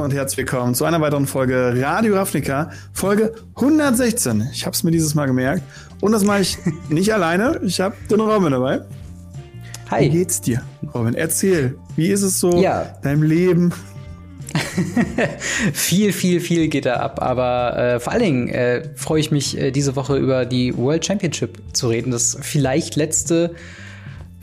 Hallo 0.00 0.06
und 0.06 0.14
herzlich 0.14 0.38
willkommen 0.38 0.74
zu 0.74 0.86
einer 0.86 0.98
weiteren 1.02 1.26
Folge 1.26 1.74
Radio 1.76 2.14
Ravnica, 2.14 2.70
Folge 2.94 3.34
116. 3.56 4.48
Ich 4.50 4.64
habe 4.64 4.72
es 4.72 4.82
mir 4.82 4.92
dieses 4.92 5.14
Mal 5.14 5.26
gemerkt. 5.26 5.62
Und 6.00 6.12
das 6.12 6.24
mache 6.24 6.40
ich 6.40 6.56
nicht 6.88 7.12
alleine. 7.12 7.60
Ich 7.62 7.82
habe 7.82 7.94
den 8.10 8.18
Robin 8.20 8.50
dabei. 8.50 8.80
Hi. 9.90 10.06
Wie 10.06 10.08
geht's 10.08 10.40
dir, 10.40 10.62
Robin? 10.94 11.12
Erzähl, 11.12 11.76
wie 11.96 12.06
ist 12.06 12.22
es 12.22 12.40
so 12.40 12.62
ja. 12.62 12.96
deinem 13.02 13.22
Leben? 13.22 13.74
viel, 15.74 16.14
viel, 16.14 16.40
viel 16.40 16.68
geht 16.68 16.86
da 16.86 16.94
ab. 16.94 17.20
Aber 17.20 17.76
äh, 17.76 18.00
vor 18.00 18.14
allen 18.14 18.22
Dingen 18.22 18.48
äh, 18.48 18.88
freue 18.96 19.20
ich 19.20 19.30
mich, 19.30 19.58
äh, 19.58 19.70
diese 19.70 19.96
Woche 19.96 20.16
über 20.16 20.46
die 20.46 20.74
World 20.78 21.04
Championship 21.04 21.60
zu 21.74 21.88
reden. 21.88 22.10
Das 22.10 22.38
vielleicht 22.40 22.96
letzte 22.96 23.54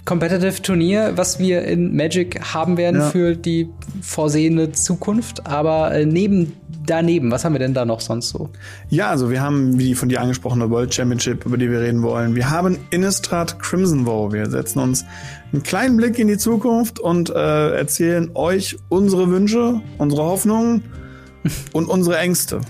Competitive 0.07 0.61
Turnier, 0.61 1.11
was 1.15 1.37
wir 1.37 1.63
in 1.63 1.93
Magic 1.93 2.39
haben 2.53 2.77
werden 2.77 3.01
ja. 3.01 3.09
für 3.09 3.35
die 3.35 3.67
vorsehende 4.01 4.71
Zukunft. 4.71 5.45
Aber 5.45 5.93
äh, 5.93 6.05
neben 6.05 6.53
daneben, 6.85 7.29
was 7.29 7.43
haben 7.43 7.53
wir 7.53 7.59
denn 7.59 7.73
da 7.73 7.83
noch 7.83 7.99
sonst 7.99 8.29
so? 8.29 8.49
Ja, 8.89 9.09
also 9.09 9.29
wir 9.29 9.41
haben 9.41 9.77
wie 9.77 9.95
von 9.95 10.07
dir 10.07 10.21
angesprochene 10.21 10.69
World 10.69 10.93
Championship, 10.93 11.45
über 11.45 11.57
die 11.57 11.69
wir 11.69 11.81
reden 11.81 12.03
wollen. 12.03 12.35
Wir 12.35 12.49
haben 12.49 12.77
Innistrad 12.89 13.59
Crimson 13.59 14.05
Vow. 14.05 14.31
Wir 14.31 14.49
setzen 14.49 14.79
uns 14.79 15.03
einen 15.51 15.63
kleinen 15.63 15.97
Blick 15.97 16.17
in 16.19 16.29
die 16.29 16.37
Zukunft 16.37 17.01
und 17.01 17.29
äh, 17.29 17.71
erzählen 17.75 18.31
euch 18.33 18.77
unsere 18.87 19.29
Wünsche, 19.29 19.81
unsere 19.97 20.23
Hoffnungen 20.23 20.85
und 21.73 21.89
unsere 21.89 22.17
Ängste. 22.17 22.61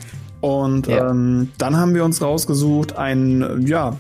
Und 0.42 0.88
ja. 0.88 1.12
ähm, 1.12 1.50
dann 1.60 1.78
haben 1.78 1.94
wir 1.94 2.04
uns 2.04 2.20
rausgesucht, 2.20 2.98
ein, 2.98 3.64
ja, 3.68 3.96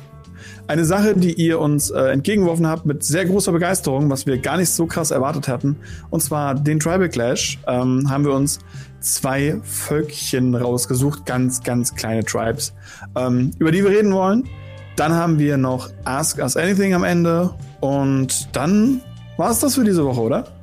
eine 0.67 0.85
Sache, 0.85 1.15
die 1.15 1.33
ihr 1.33 1.59
uns 1.59 1.89
äh, 1.89 1.99
entgegengeworfen 2.11 2.67
habt 2.67 2.85
mit 2.85 3.03
sehr 3.03 3.25
großer 3.25 3.51
Begeisterung, 3.51 4.09
was 4.09 4.25
wir 4.25 4.37
gar 4.37 4.57
nicht 4.57 4.69
so 4.69 4.85
krass 4.85 5.11
erwartet 5.11 5.47
hatten. 5.47 5.77
Und 6.09 6.21
zwar 6.21 6.55
den 6.55 6.79
Tribal 6.79 7.09
Clash 7.09 7.59
ähm, 7.67 8.09
haben 8.09 8.25
wir 8.25 8.33
uns 8.33 8.59
zwei 8.99 9.59
Völkchen 9.63 10.55
rausgesucht, 10.55 11.25
ganz, 11.25 11.63
ganz 11.63 11.95
kleine 11.95 12.23
Tribes, 12.23 12.73
ähm, 13.15 13.51
über 13.59 13.71
die 13.71 13.83
wir 13.83 13.91
reden 13.91 14.13
wollen. 14.13 14.43
Dann 14.97 15.13
haben 15.13 15.39
wir 15.39 15.57
noch 15.57 15.89
Ask 16.03 16.39
Us 16.39 16.57
Anything 16.57 16.93
am 16.93 17.03
Ende. 17.03 17.53
Und 17.79 18.49
dann 18.55 19.01
war 19.37 19.51
es 19.51 19.59
das 19.59 19.75
für 19.75 19.83
diese 19.83 20.03
Woche, 20.03 20.21
oder? 20.21 20.56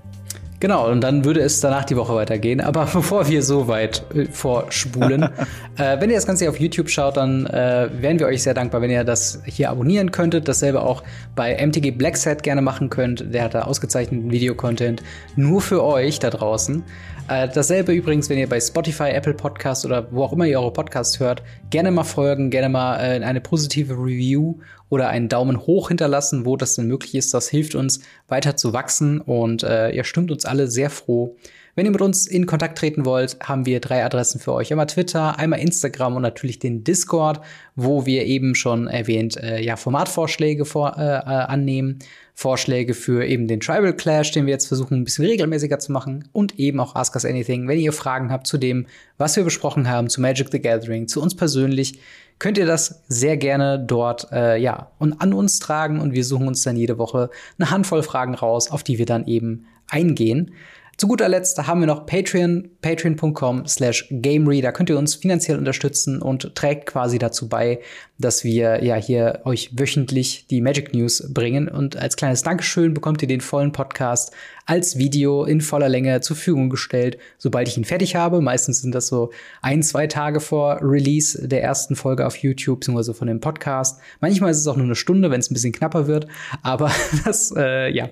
Genau, 0.65 0.91
und 0.91 1.03
dann 1.03 1.27
würde 1.27 1.41
es 1.41 1.61
danach 1.61 1.85
die 1.85 1.95
Woche 1.95 2.15
weitergehen. 2.15 2.63
Aber 2.63 2.87
bevor 2.95 3.29
wir 3.29 3.43
so 3.43 3.69
weit 3.69 4.03
äh, 4.15 4.25
vorspulen, 4.25 5.25
äh, 5.77 6.01
wenn 6.01 6.09
ihr 6.09 6.17
das 6.17 6.25
Ganze 6.25 6.45
hier 6.45 6.51
auf 6.51 6.59
YouTube 6.59 6.89
schaut, 6.89 7.19
dann 7.19 7.45
äh, 7.45 7.91
wären 8.01 8.19
wir 8.19 8.29
euch 8.29 8.43
sehr 8.43 8.55
dankbar, 8.55 8.81
wenn 8.81 8.89
ihr 8.89 9.05
das 9.05 9.43
hier 9.45 9.69
abonnieren 9.69 10.11
könntet. 10.11 10.49
Dasselbe 10.49 10.81
auch 10.81 11.03
bei 11.37 11.55
MTG 11.55 11.91
Blackset 11.91 12.43
gerne 12.43 12.63
machen 12.63 12.89
könnt. 12.89 13.35
Der 13.35 13.45
hat 13.45 13.53
da 13.53 13.65
ausgezeichneten 13.65 14.31
Videocontent 14.31 15.03
nur 15.37 15.61
für 15.61 15.85
euch 15.85 16.19
da 16.19 16.31
draußen. 16.31 16.83
Äh, 17.29 17.49
dasselbe 17.53 17.93
übrigens, 17.93 18.31
wenn 18.31 18.39
ihr 18.39 18.49
bei 18.49 18.59
Spotify, 18.59 19.11
Apple 19.11 19.35
Podcast 19.35 19.85
oder 19.85 20.09
wo 20.13 20.25
auch 20.25 20.33
immer 20.33 20.47
ihr 20.47 20.59
eure 20.59 20.73
Podcasts 20.73 21.21
hört, 21.21 21.43
gerne 21.69 21.91
mal 21.91 22.05
folgen, 22.05 22.49
gerne 22.49 22.71
mal 22.71 22.97
äh, 23.01 23.23
eine 23.23 23.43
positive 23.43 23.93
Review 23.93 24.55
oder 24.95 25.09
einen 25.09 25.29
Daumen 25.29 25.67
hoch 25.67 25.89
hinterlassen, 25.89 26.47
wo 26.47 26.57
das 26.57 26.77
denn 26.77 26.87
möglich 26.87 27.15
ist. 27.15 27.35
Das 27.35 27.49
hilft 27.49 27.75
uns 27.75 28.01
weiter 28.29 28.57
zu 28.57 28.73
wachsen 28.73 29.21
und 29.21 29.63
äh, 29.63 29.91
ihr 29.91 30.05
stimmt 30.05 30.31
uns 30.31 30.45
alle 30.45 30.69
sehr 30.69 30.89
froh. 30.89 31.37
Wenn 31.75 31.87
ihr 31.87 31.91
mit 31.91 32.03
uns 32.03 32.29
in 32.29 32.47
Kontakt 32.47 32.79
treten 32.79 33.05
wollt, 33.05 33.37
haben 33.43 33.67
wir 33.67 33.81
drei 33.81 34.05
Adressen 34.05 34.39
für 34.39 34.53
euch. 34.53 34.71
Einmal 34.71 34.87
Twitter, 34.87 35.39
einmal 35.41 35.59
Instagram 35.59 36.15
und 36.15 36.23
natürlich 36.23 36.61
den 36.61 36.85
Discord, 36.85 37.41
wo 37.75 38.07
wir 38.07 38.25
eben 38.27 38.55
schon 38.55 38.87
erwähnt, 38.87 39.37
äh, 39.37 39.61
ja, 39.61 39.75
Formatvorschläge 39.75 40.65
vor, 40.65 40.97
äh, 40.97 41.03
äh, 41.03 41.21
annehmen. 41.21 41.99
Vorschläge 42.37 42.95
für 42.95 43.25
eben 43.25 43.47
den 43.47 43.61
Tribal 43.61 43.95
Clash, 43.95 44.33
den 44.33 44.47
wir 44.47 44.53
jetzt 44.53 44.67
versuchen, 44.67 44.99
ein 44.99 45.05
bisschen 45.05 45.25
regelmäßiger 45.25 45.79
zu 45.79 45.93
machen. 45.93 46.29
Und 46.33 46.59
eben 46.59 46.81
auch 46.81 46.97
Ask 46.97 47.15
Us 47.15 47.25
Anything. 47.25 47.69
Wenn 47.69 47.79
ihr 47.79 47.93
Fragen 47.93 48.33
habt 48.33 48.49
zu 48.49 48.59
dem, 48.59 48.87
was 49.19 49.37
wir 49.37 49.45
besprochen 49.45 49.89
haben, 49.89 50.11
zu 50.11 50.21
Magic 50.21 50.49
the 50.51 50.61
Gathering, 50.61 51.07
zu 51.07 51.23
uns 51.23 51.37
persönlich, 51.37 52.01
könnt 52.41 52.59
ihr 52.59 52.67
das 52.67 53.03
sehr 53.09 53.37
gerne 53.37 53.79
dort 53.79 54.33
äh, 54.33 54.57
ja 54.57 54.91
und 54.99 55.21
an 55.21 55.33
uns 55.33 55.61
tragen 55.61 56.01
und 56.01 56.13
wir 56.13 56.25
suchen 56.25 56.49
uns 56.49 56.63
dann 56.63 56.77
jede 56.77 56.99
Woche 56.99 57.31
eine 57.59 57.71
Handvoll 57.71 58.03
Fragen 58.03 58.35
raus, 58.35 58.69
auf 58.69 58.83
die 58.83 58.99
wir 58.99 59.07
dann 59.07 59.27
eben 59.27 59.67
eingehen. 59.89 60.53
Zu 60.97 61.09
guter 61.09 61.29
Letzt 61.29 61.67
haben 61.67 61.81
wir 61.81 61.89
noch 61.89 62.07
Patreon, 62.07 62.71
patreon.com 62.81 63.67
slash 63.67 64.07
gamery. 64.11 64.61
Da 64.61 64.71
könnt 64.71 64.91
ihr 64.91 64.99
uns 64.99 65.17
finanziell 65.17 65.59
unterstützen 65.59 66.23
und 66.23 66.55
trägt 66.55 66.87
quasi 66.87 67.19
dazu 67.19 67.49
bei, 67.49 67.81
dass 68.19 68.45
wir 68.45 68.85
ja 68.85 68.95
hier 68.95 69.41
euch 69.45 69.77
wöchentlich 69.77 70.47
die 70.47 70.61
Magic 70.61 70.95
News 70.95 71.33
bringen. 71.35 71.69
Und 71.69 71.97
als 71.97 72.15
kleines 72.15 72.43
Dankeschön 72.43 72.95
bekommt 72.95 73.23
ihr 73.23 73.29
den 73.29 73.41
vollen 73.41 73.73
Podcast 73.73 74.33
als 74.67 74.97
Video 74.97 75.45
in 75.45 75.61
voller 75.61 75.89
Länge 75.89 76.21
zur 76.21 76.37
Verfügung 76.37 76.71
gestellt, 76.71 77.19
sobald 77.39 77.67
ich 77.67 77.77
ihn 77.77 77.85
fertig 77.85 78.15
habe. 78.15 78.41
Meistens 78.41 78.81
sind 78.81 78.95
das 78.95 79.09
so 79.09 79.33
ein, 79.63 79.83
zwei 79.83 80.07
Tage 80.07 80.39
vor 80.39 80.79
Release 80.81 81.49
der 81.49 81.63
ersten 81.63 81.97
Folge 81.97 82.27
auf 82.27 82.37
YouTube, 82.37 82.81
beziehungsweise 82.81 83.15
von 83.15 83.27
dem 83.27 83.41
Podcast. 83.41 84.01
Manchmal 84.21 84.53
ist 84.53 84.59
es 84.59 84.67
auch 84.69 84.77
nur 84.77 84.87
eine 84.87 84.95
Stunde, 84.95 85.31
wenn 85.31 85.41
es 85.41 85.51
ein 85.51 85.55
bisschen 85.55 85.73
knapper 85.73 86.07
wird. 86.07 86.29
Aber 86.63 86.91
das, 87.25 87.53
äh, 87.57 87.91
ja, 87.91 88.11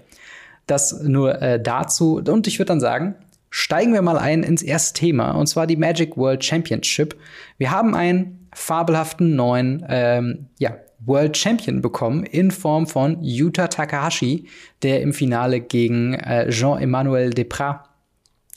das 0.66 1.02
nur 1.02 1.40
äh, 1.40 1.60
dazu. 1.60 2.22
Und 2.26 2.46
ich 2.46 2.58
würde 2.58 2.68
dann 2.68 2.80
sagen, 2.80 3.14
steigen 3.50 3.92
wir 3.92 4.02
mal 4.02 4.18
ein 4.18 4.42
ins 4.42 4.62
erste 4.62 4.98
Thema, 4.98 5.32
und 5.32 5.46
zwar 5.46 5.66
die 5.66 5.76
Magic 5.76 6.16
World 6.16 6.44
Championship. 6.44 7.16
Wir 7.58 7.70
haben 7.70 7.94
einen 7.94 8.48
fabelhaften 8.54 9.34
neuen 9.36 9.84
ähm, 9.88 10.46
ja, 10.58 10.76
World 11.04 11.36
Champion 11.36 11.80
bekommen 11.80 12.24
in 12.24 12.50
Form 12.50 12.86
von 12.86 13.22
Yuta 13.22 13.68
Takahashi, 13.68 14.46
der 14.82 15.02
im 15.02 15.12
Finale 15.12 15.60
gegen 15.60 16.14
äh, 16.14 16.48
Jean-Emmanuel 16.48 17.30
Deprat 17.30 17.88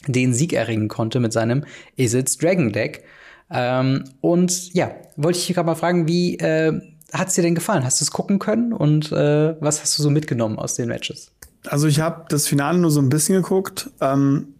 den 0.07 0.33
Sieg 0.33 0.53
erringen 0.53 0.87
konnte 0.87 1.19
mit 1.19 1.33
seinem 1.33 1.66
Is 1.95 2.13
It's 2.13 2.37
Dragon 2.37 2.72
Deck. 2.72 3.03
Ähm, 3.49 4.03
und 4.22 4.73
ja, 4.73 4.91
wollte 5.16 5.39
ich 5.39 5.53
gerade 5.53 5.66
mal 5.66 5.75
fragen, 5.75 6.07
wie 6.07 6.37
äh, 6.37 6.73
hat 7.13 7.29
es 7.29 7.35
dir 7.35 7.41
denn 7.41 7.55
gefallen? 7.55 7.83
Hast 7.83 8.01
du 8.01 8.05
es 8.05 8.11
gucken 8.11 8.39
können 8.39 8.73
und 8.73 9.11
äh, 9.11 9.59
was 9.61 9.81
hast 9.81 9.97
du 9.97 10.03
so 10.03 10.09
mitgenommen 10.09 10.57
aus 10.59 10.75
den 10.75 10.87
Matches? 10.87 11.31
Also 11.68 11.88
ich 11.88 12.00
habe 12.00 12.26
das 12.30 12.48
Finale 12.48 12.78
nur 12.78 12.92
so 12.92 13.02
ein 13.02 13.09
bisschen 13.09 13.42
geguckt. 13.42 13.90
Ähm, 14.02 14.56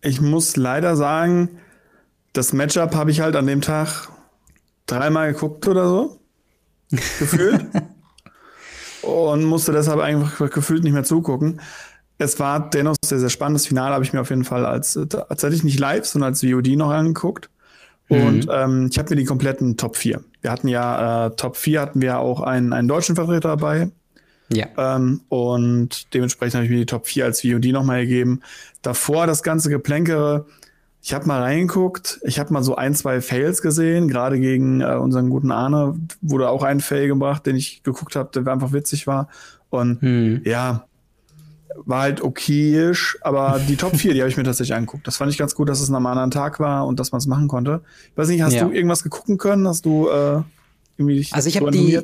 ich 0.00 0.20
muss 0.20 0.56
leider 0.56 0.96
sagen, 0.96 1.58
das 2.32 2.52
Matchup 2.52 2.94
habe 2.94 3.10
ich 3.10 3.20
halt 3.20 3.36
an 3.36 3.46
dem 3.46 3.60
Tag 3.60 4.08
dreimal 4.86 5.32
geguckt 5.32 5.66
oder 5.68 5.88
so. 5.88 6.20
Gefühlt. 6.90 7.64
und 9.02 9.44
musste 9.44 9.72
deshalb 9.72 10.00
einfach 10.00 10.50
gefühlt 10.50 10.84
nicht 10.84 10.92
mehr 10.92 11.04
zugucken. 11.04 11.60
Es 12.18 12.38
war 12.38 12.70
dennoch 12.70 12.96
sehr, 13.04 13.18
sehr 13.18 13.30
spannendes 13.30 13.66
Finale, 13.66 13.94
habe 13.94 14.04
ich 14.04 14.12
mir 14.12 14.20
auf 14.20 14.30
jeden 14.30 14.44
Fall 14.44 14.64
als 14.64 14.96
äh, 14.96 15.06
tatsächlich 15.06 15.64
nicht 15.64 15.80
live, 15.80 16.06
sondern 16.06 16.32
als 16.32 16.42
VOD 16.42 16.76
noch 16.76 16.90
angeguckt. 16.90 17.50
Mhm. 18.08 18.26
Und 18.26 18.48
ähm, 18.50 18.88
ich 18.90 18.98
habe 18.98 19.10
mir 19.10 19.16
die 19.16 19.24
kompletten 19.24 19.76
Top 19.76 19.96
4. 19.96 20.22
Wir 20.42 20.50
hatten 20.50 20.68
ja 20.68 21.26
äh, 21.26 21.30
Top 21.36 21.56
4 21.56 21.80
hatten 21.80 22.02
wir 22.02 22.18
auch 22.18 22.40
einen, 22.40 22.72
einen 22.72 22.88
deutschen 22.88 23.16
Vertreter 23.16 23.48
dabei, 23.48 23.90
ja. 24.54 24.66
Ähm, 24.76 25.20
und 25.28 26.12
dementsprechend 26.14 26.54
habe 26.54 26.64
ich 26.64 26.70
mir 26.70 26.78
die 26.78 26.86
Top 26.86 27.06
4 27.06 27.24
als 27.24 27.42
VOD 27.42 27.66
nochmal 27.66 28.02
gegeben. 28.02 28.40
Davor 28.82 29.26
das 29.26 29.42
ganze 29.42 29.70
Geplänkere. 29.70 30.46
Ich 31.02 31.12
habe 31.12 31.26
mal 31.26 31.42
reingeguckt, 31.42 32.20
ich 32.24 32.38
habe 32.38 32.52
mal 32.52 32.62
so 32.62 32.76
ein, 32.76 32.94
zwei 32.94 33.20
Fails 33.20 33.60
gesehen, 33.60 34.08
gerade 34.08 34.40
gegen 34.40 34.80
äh, 34.80 34.94
unseren 34.94 35.28
guten 35.28 35.50
Arne 35.50 35.94
wurde 36.22 36.48
auch 36.48 36.62
ein 36.62 36.80
Fail 36.80 37.08
gebracht, 37.08 37.44
den 37.44 37.56
ich 37.56 37.82
geguckt 37.82 38.16
habe, 38.16 38.30
der 38.32 38.50
einfach 38.50 38.72
witzig 38.72 39.06
war. 39.06 39.28
Und 39.68 40.00
hm. 40.00 40.40
ja, 40.44 40.86
war 41.84 42.02
halt 42.02 42.22
okayisch, 42.22 43.18
aber 43.20 43.60
die 43.68 43.76
Top 43.76 43.96
4, 43.96 44.14
die 44.14 44.20
habe 44.20 44.30
ich 44.30 44.36
mir 44.36 44.44
tatsächlich 44.44 44.74
angeguckt. 44.74 45.06
Das 45.06 45.16
fand 45.16 45.30
ich 45.30 45.38
ganz 45.38 45.54
gut, 45.54 45.68
dass 45.68 45.80
es 45.80 45.90
an 45.90 45.96
einem 45.96 46.06
anderen 46.06 46.30
Tag 46.30 46.60
war 46.60 46.86
und 46.86 47.00
dass 47.00 47.12
man 47.12 47.18
es 47.18 47.26
machen 47.26 47.48
konnte. 47.48 47.82
Ich 48.10 48.16
weiß 48.16 48.28
nicht, 48.28 48.42
hast 48.42 48.54
ja. 48.54 48.64
du 48.64 48.72
irgendwas 48.72 49.02
gegucken 49.02 49.38
können? 49.38 49.66
Hast 49.68 49.84
du 49.84 50.08
äh, 50.08 50.42
irgendwie 50.96 51.16
dich 51.16 51.34
Also 51.34 51.48
ich 51.48 51.56
habe 51.56 51.70
die 51.70 52.00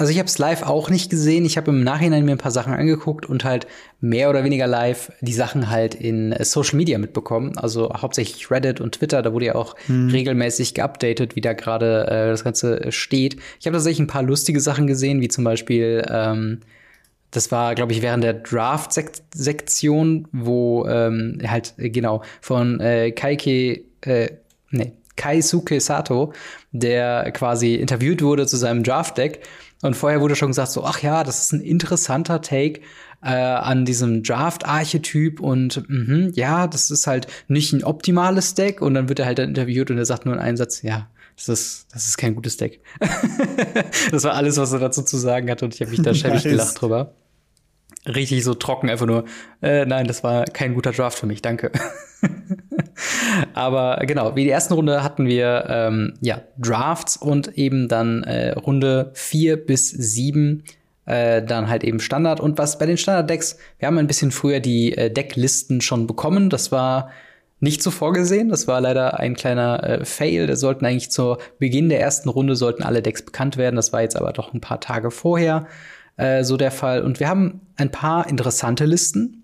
also 0.00 0.10
ich 0.10 0.18
habe 0.18 0.28
es 0.28 0.38
live 0.38 0.62
auch 0.62 0.88
nicht 0.88 1.10
gesehen. 1.10 1.44
Ich 1.44 1.58
habe 1.58 1.70
im 1.70 1.84
Nachhinein 1.84 2.24
mir 2.24 2.32
ein 2.32 2.38
paar 2.38 2.50
Sachen 2.50 2.72
angeguckt 2.72 3.26
und 3.26 3.44
halt 3.44 3.66
mehr 4.00 4.30
oder 4.30 4.44
weniger 4.44 4.66
live 4.66 5.12
die 5.20 5.34
Sachen 5.34 5.68
halt 5.68 5.94
in 5.94 6.32
äh, 6.32 6.42
Social 6.42 6.78
Media 6.78 6.96
mitbekommen. 6.96 7.58
Also 7.58 7.92
hauptsächlich 7.94 8.50
Reddit 8.50 8.80
und 8.80 8.94
Twitter. 8.94 9.20
Da 9.20 9.34
wurde 9.34 9.44
ja 9.44 9.54
auch 9.56 9.76
hm. 9.86 10.08
regelmäßig 10.08 10.72
geupdatet, 10.72 11.36
wie 11.36 11.42
da 11.42 11.52
gerade 11.52 12.06
äh, 12.06 12.30
das 12.30 12.44
Ganze 12.44 12.90
steht. 12.90 13.36
Ich 13.60 13.66
habe 13.66 13.76
tatsächlich 13.76 14.00
ein 14.00 14.06
paar 14.06 14.22
lustige 14.22 14.60
Sachen 14.60 14.86
gesehen, 14.86 15.20
wie 15.20 15.28
zum 15.28 15.44
Beispiel 15.44 16.02
ähm, 16.08 16.60
das 17.30 17.52
war, 17.52 17.74
glaube 17.74 17.92
ich, 17.92 18.00
während 18.00 18.24
der 18.24 18.32
Draft-Sektion, 18.32 20.28
wo 20.32 20.86
ähm, 20.88 21.40
halt 21.46 21.74
äh, 21.76 21.90
genau 21.90 22.22
von 22.40 22.80
äh, 22.80 23.12
Kaike, 23.12 23.82
äh, 24.00 24.30
nee, 24.70 24.92
Kaisuke 25.16 25.78
Sato, 25.78 26.32
der 26.72 27.30
quasi 27.32 27.74
interviewt 27.74 28.22
wurde 28.22 28.46
zu 28.46 28.56
seinem 28.56 28.82
Draft-Deck 28.82 29.40
und 29.82 29.96
vorher 29.96 30.20
wurde 30.20 30.36
schon 30.36 30.48
gesagt, 30.48 30.72
so, 30.72 30.84
ach 30.84 31.00
ja, 31.02 31.24
das 31.24 31.40
ist 31.40 31.52
ein 31.52 31.60
interessanter 31.60 32.42
Take 32.42 32.80
äh, 33.22 33.28
an 33.28 33.84
diesem 33.84 34.22
Draft-Archetyp 34.22 35.40
und 35.40 35.82
mh, 35.88 36.32
ja, 36.34 36.66
das 36.66 36.90
ist 36.90 37.06
halt 37.06 37.26
nicht 37.48 37.72
ein 37.72 37.84
optimales 37.84 38.54
Deck. 38.54 38.82
Und 38.82 38.94
dann 38.94 39.08
wird 39.08 39.20
er 39.20 39.26
halt 39.26 39.38
interviewt 39.38 39.90
und 39.90 39.98
er 39.98 40.04
sagt 40.04 40.26
nur 40.26 40.34
in 40.34 40.40
einem 40.40 40.56
Satz, 40.56 40.82
ja, 40.82 41.08
das 41.36 41.48
ist, 41.48 41.86
das 41.92 42.06
ist 42.06 42.18
kein 42.18 42.34
gutes 42.34 42.58
Deck. 42.58 42.80
das 44.10 44.24
war 44.24 44.34
alles, 44.34 44.58
was 44.58 44.72
er 44.72 44.80
dazu 44.80 45.02
zu 45.02 45.16
sagen 45.16 45.50
hatte 45.50 45.64
und 45.64 45.74
ich 45.74 45.80
habe 45.80 45.90
mich 45.90 46.02
da 46.02 46.14
schäbig 46.14 46.42
gelacht 46.42 46.80
drüber. 46.80 47.14
Richtig 48.06 48.44
so 48.44 48.54
trocken, 48.54 48.88
einfach 48.88 49.06
nur, 49.06 49.24
äh, 49.62 49.84
nein, 49.84 50.06
das 50.06 50.22
war 50.24 50.44
kein 50.44 50.74
guter 50.74 50.92
Draft 50.92 51.18
für 51.18 51.26
mich, 51.26 51.42
danke. 51.42 51.70
Aber 53.54 53.98
genau, 54.06 54.36
wie 54.36 54.44
die 54.44 54.50
ersten 54.50 54.74
Runde 54.74 55.02
hatten 55.02 55.26
wir 55.26 55.66
ähm, 55.68 56.14
ja 56.20 56.42
Drafts 56.58 57.16
und 57.16 57.56
eben 57.56 57.88
dann 57.88 58.24
äh, 58.24 58.52
Runde 58.52 59.10
vier 59.14 59.56
bis 59.56 59.90
sieben 59.90 60.64
äh, 61.06 61.42
dann 61.42 61.68
halt 61.68 61.84
eben 61.84 62.00
Standard. 62.00 62.40
Und 62.40 62.58
was 62.58 62.78
bei 62.78 62.86
den 62.86 62.96
Standard-Decks, 62.96 63.58
wir 63.78 63.88
haben 63.88 63.98
ein 63.98 64.06
bisschen 64.06 64.30
früher 64.30 64.60
die 64.60 64.96
äh, 64.96 65.10
Decklisten 65.10 65.80
schon 65.80 66.06
bekommen. 66.06 66.50
Das 66.50 66.70
war 66.72 67.10
nicht 67.60 67.82
so 67.82 67.90
vorgesehen. 67.90 68.48
Das 68.48 68.66
war 68.68 68.80
leider 68.80 69.18
ein 69.18 69.34
kleiner 69.34 69.82
äh, 69.82 70.04
Fail. 70.04 70.46
Da 70.46 70.56
sollten 70.56 70.86
eigentlich 70.86 71.10
zu 71.10 71.36
Beginn 71.58 71.88
der 71.88 72.00
ersten 72.00 72.28
Runde 72.28 72.56
sollten 72.56 72.82
alle 72.82 73.02
Decks 73.02 73.22
bekannt 73.22 73.56
werden. 73.56 73.76
Das 73.76 73.92
war 73.92 74.02
jetzt 74.02 74.16
aber 74.16 74.32
doch 74.32 74.54
ein 74.54 74.60
paar 74.60 74.80
Tage 74.80 75.10
vorher 75.10 75.66
äh, 76.16 76.44
so 76.44 76.56
der 76.56 76.70
Fall. 76.70 77.02
Und 77.02 77.20
wir 77.20 77.28
haben 77.28 77.60
ein 77.76 77.90
paar 77.90 78.28
interessante 78.28 78.84
Listen. 78.84 79.39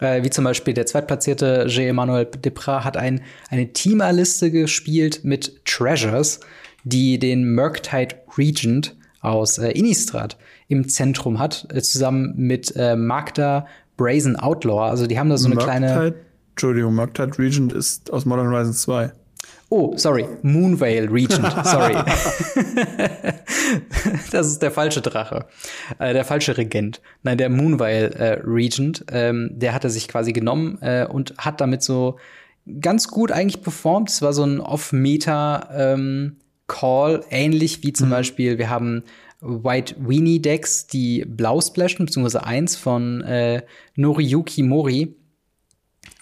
Äh, 0.00 0.24
wie 0.24 0.30
zum 0.30 0.44
Beispiel 0.44 0.74
der 0.74 0.86
zweitplatzierte 0.86 1.66
J. 1.68 2.44
Depra 2.44 2.84
hat 2.84 2.96
ein, 2.96 3.22
eine 3.50 3.72
Teamerliste 3.72 4.50
gespielt 4.50 5.20
mit 5.22 5.64
Treasures, 5.64 6.40
die 6.84 7.18
den 7.18 7.54
Murktide 7.54 8.16
Regent 8.36 8.96
aus 9.20 9.58
äh, 9.58 9.70
Innistrad 9.70 10.36
im 10.68 10.88
Zentrum 10.88 11.38
hat, 11.38 11.66
äh, 11.72 11.82
zusammen 11.82 12.34
mit 12.36 12.74
äh, 12.76 12.96
Magda 12.96 13.66
Brazen 13.96 14.36
Outlaw. 14.36 14.88
Also 14.88 15.06
die 15.06 15.18
haben 15.18 15.28
da 15.28 15.36
so 15.36 15.46
eine 15.46 15.56
Murktide, 15.56 15.78
kleine. 15.78 16.14
Entschuldigung, 16.52 16.94
Murktide 16.94 17.38
Regent 17.38 17.72
ist 17.72 18.10
aus 18.12 18.24
Modern 18.24 18.48
Horizon 18.48 18.72
2. 18.72 19.12
Oh, 19.72 19.96
sorry, 19.96 20.26
Moonvale 20.42 21.08
Regent, 21.08 21.46
sorry. 21.64 21.94
das 24.32 24.48
ist 24.48 24.60
der 24.60 24.72
falsche 24.72 25.00
Drache, 25.00 25.46
äh, 26.00 26.12
der 26.12 26.24
falsche 26.24 26.58
Regent. 26.58 27.00
Nein, 27.22 27.38
der 27.38 27.50
Moonvale 27.50 28.10
äh, 28.16 28.40
Regent, 28.44 29.04
ähm, 29.12 29.50
der 29.52 29.72
hatte 29.72 29.88
sich 29.88 30.08
quasi 30.08 30.32
genommen 30.32 30.78
äh, 30.82 31.06
und 31.06 31.34
hat 31.38 31.60
damit 31.60 31.84
so 31.84 32.18
ganz 32.80 33.06
gut 33.06 33.30
eigentlich 33.30 33.62
performt. 33.62 34.10
Es 34.10 34.22
war 34.22 34.32
so 34.32 34.42
ein 34.42 34.60
Off-Meta 34.60 35.68
ähm, 35.72 36.38
Call, 36.66 37.22
ähnlich 37.30 37.84
wie 37.84 37.92
zum 37.92 38.08
mhm. 38.08 38.12
Beispiel, 38.12 38.58
wir 38.58 38.70
haben 38.70 39.04
White 39.40 39.94
Weenie 40.00 40.42
Decks, 40.42 40.88
die 40.88 41.24
blau 41.24 41.60
splashen, 41.60 42.06
beziehungsweise 42.06 42.44
eins 42.44 42.74
von 42.74 43.22
äh, 43.22 43.62
Noriyuki 43.94 44.64
Mori 44.64 45.14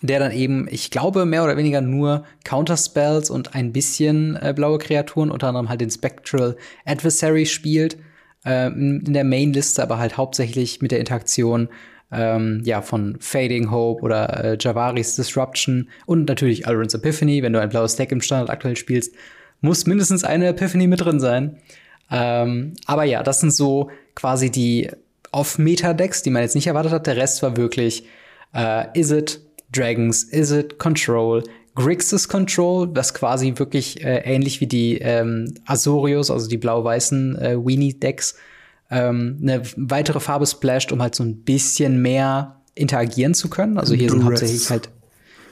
der 0.00 0.20
dann 0.20 0.32
eben, 0.32 0.68
ich 0.70 0.90
glaube, 0.90 1.24
mehr 1.26 1.44
oder 1.44 1.56
weniger 1.56 1.80
nur 1.80 2.24
Counterspells 2.44 3.30
und 3.30 3.54
ein 3.54 3.72
bisschen 3.72 4.36
äh, 4.36 4.52
blaue 4.54 4.78
Kreaturen, 4.78 5.30
unter 5.30 5.48
anderem 5.48 5.68
halt 5.68 5.80
den 5.80 5.90
Spectral 5.90 6.56
Adversary 6.84 7.46
spielt, 7.46 7.98
äh, 8.44 8.68
in 8.68 9.12
der 9.12 9.24
Main-Liste, 9.24 9.82
aber 9.82 9.98
halt 9.98 10.16
hauptsächlich 10.16 10.80
mit 10.80 10.92
der 10.92 11.00
Interaktion 11.00 11.68
ähm, 12.10 12.62
ja, 12.64 12.80
von 12.80 13.16
Fading 13.20 13.70
Hope 13.70 14.02
oder 14.02 14.44
äh, 14.44 14.58
Javaris 14.58 15.16
Disruption 15.16 15.88
und 16.06 16.28
natürlich 16.28 16.66
Alrun's 16.66 16.94
Epiphany. 16.94 17.42
Wenn 17.42 17.52
du 17.52 17.60
ein 17.60 17.68
blaues 17.68 17.96
Deck 17.96 18.12
im 18.12 18.20
Standard 18.20 18.50
aktuell 18.50 18.76
spielst, 18.76 19.14
muss 19.60 19.86
mindestens 19.86 20.24
eine 20.24 20.48
Epiphany 20.48 20.86
mit 20.86 21.00
drin 21.00 21.20
sein. 21.20 21.58
Ähm, 22.10 22.74
aber 22.86 23.04
ja, 23.04 23.22
das 23.22 23.40
sind 23.40 23.52
so 23.52 23.90
quasi 24.14 24.50
die 24.50 24.90
Off-Meta-Decks, 25.32 26.22
die 26.22 26.30
man 26.30 26.42
jetzt 26.42 26.54
nicht 26.54 26.68
erwartet 26.68 26.92
hat. 26.92 27.06
Der 27.06 27.16
Rest 27.16 27.42
war 27.42 27.56
wirklich 27.56 28.04
äh, 28.54 28.86
Is 28.98 29.10
it 29.10 29.40
Dragons, 29.72 30.24
Is 30.24 30.50
It, 30.50 30.78
Control, 30.78 31.42
Grixis 31.74 32.28
Control, 32.28 32.88
was 32.94 33.14
quasi 33.14 33.52
wirklich 33.56 34.02
äh, 34.04 34.18
ähnlich 34.24 34.60
wie 34.60 34.66
die 34.66 34.98
ähm, 34.98 35.54
Azorius, 35.66 36.30
also 36.30 36.48
die 36.48 36.56
blau-weißen 36.56 37.38
äh, 37.38 37.56
Weenie-Decks, 37.56 38.34
ähm, 38.90 39.38
eine 39.40 39.62
weitere 39.76 40.18
Farbe 40.18 40.46
splasht, 40.46 40.90
um 40.92 41.00
halt 41.00 41.14
so 41.14 41.22
ein 41.22 41.44
bisschen 41.44 42.02
mehr 42.02 42.56
interagieren 42.74 43.34
zu 43.34 43.48
können. 43.48 43.78
Also 43.78 43.94
hier 43.94 44.08
Duress. 44.08 44.18
sind 44.18 44.24
hauptsächlich 44.24 44.70
halt 44.70 44.90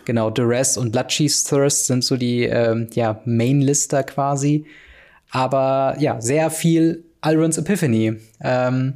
genau 0.05 0.31
Duress 0.31 0.77
und 0.77 0.93
Bloodcheese 0.93 1.47
Thirst 1.47 1.87
sind 1.87 2.03
so 2.03 2.17
die 2.17 2.45
ähm, 2.45 2.89
ja, 2.95 3.21
Main-Lister 3.25 4.03
quasi. 4.05 4.67
Aber 5.31 5.97
ja, 5.99 6.21
sehr 6.21 6.51
viel 6.51 7.05
Alrons 7.21 7.59
Epiphany. 7.59 8.17
Ähm, 8.41 8.95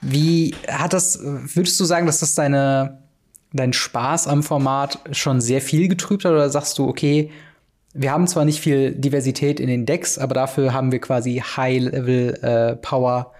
wie 0.00 0.54
hat 0.68 0.92
das, 0.92 1.18
würdest 1.22 1.78
du 1.78 1.84
sagen, 1.84 2.06
dass 2.06 2.20
das 2.20 2.34
deine 2.34 3.03
dein 3.54 3.72
Spaß 3.72 4.26
am 4.26 4.42
Format 4.42 4.98
schon 5.12 5.40
sehr 5.40 5.60
viel 5.60 5.88
getrübt 5.88 6.24
hat 6.24 6.32
oder 6.32 6.50
sagst 6.50 6.78
du, 6.78 6.88
okay, 6.88 7.30
wir 7.94 8.10
haben 8.10 8.26
zwar 8.26 8.44
nicht 8.44 8.60
viel 8.60 8.92
Diversität 8.92 9.60
in 9.60 9.68
den 9.68 9.86
Decks, 9.86 10.18
aber 10.18 10.34
dafür 10.34 10.74
haben 10.74 10.90
wir 10.90 11.00
quasi 11.00 11.36
High-Level-Power 11.36 13.32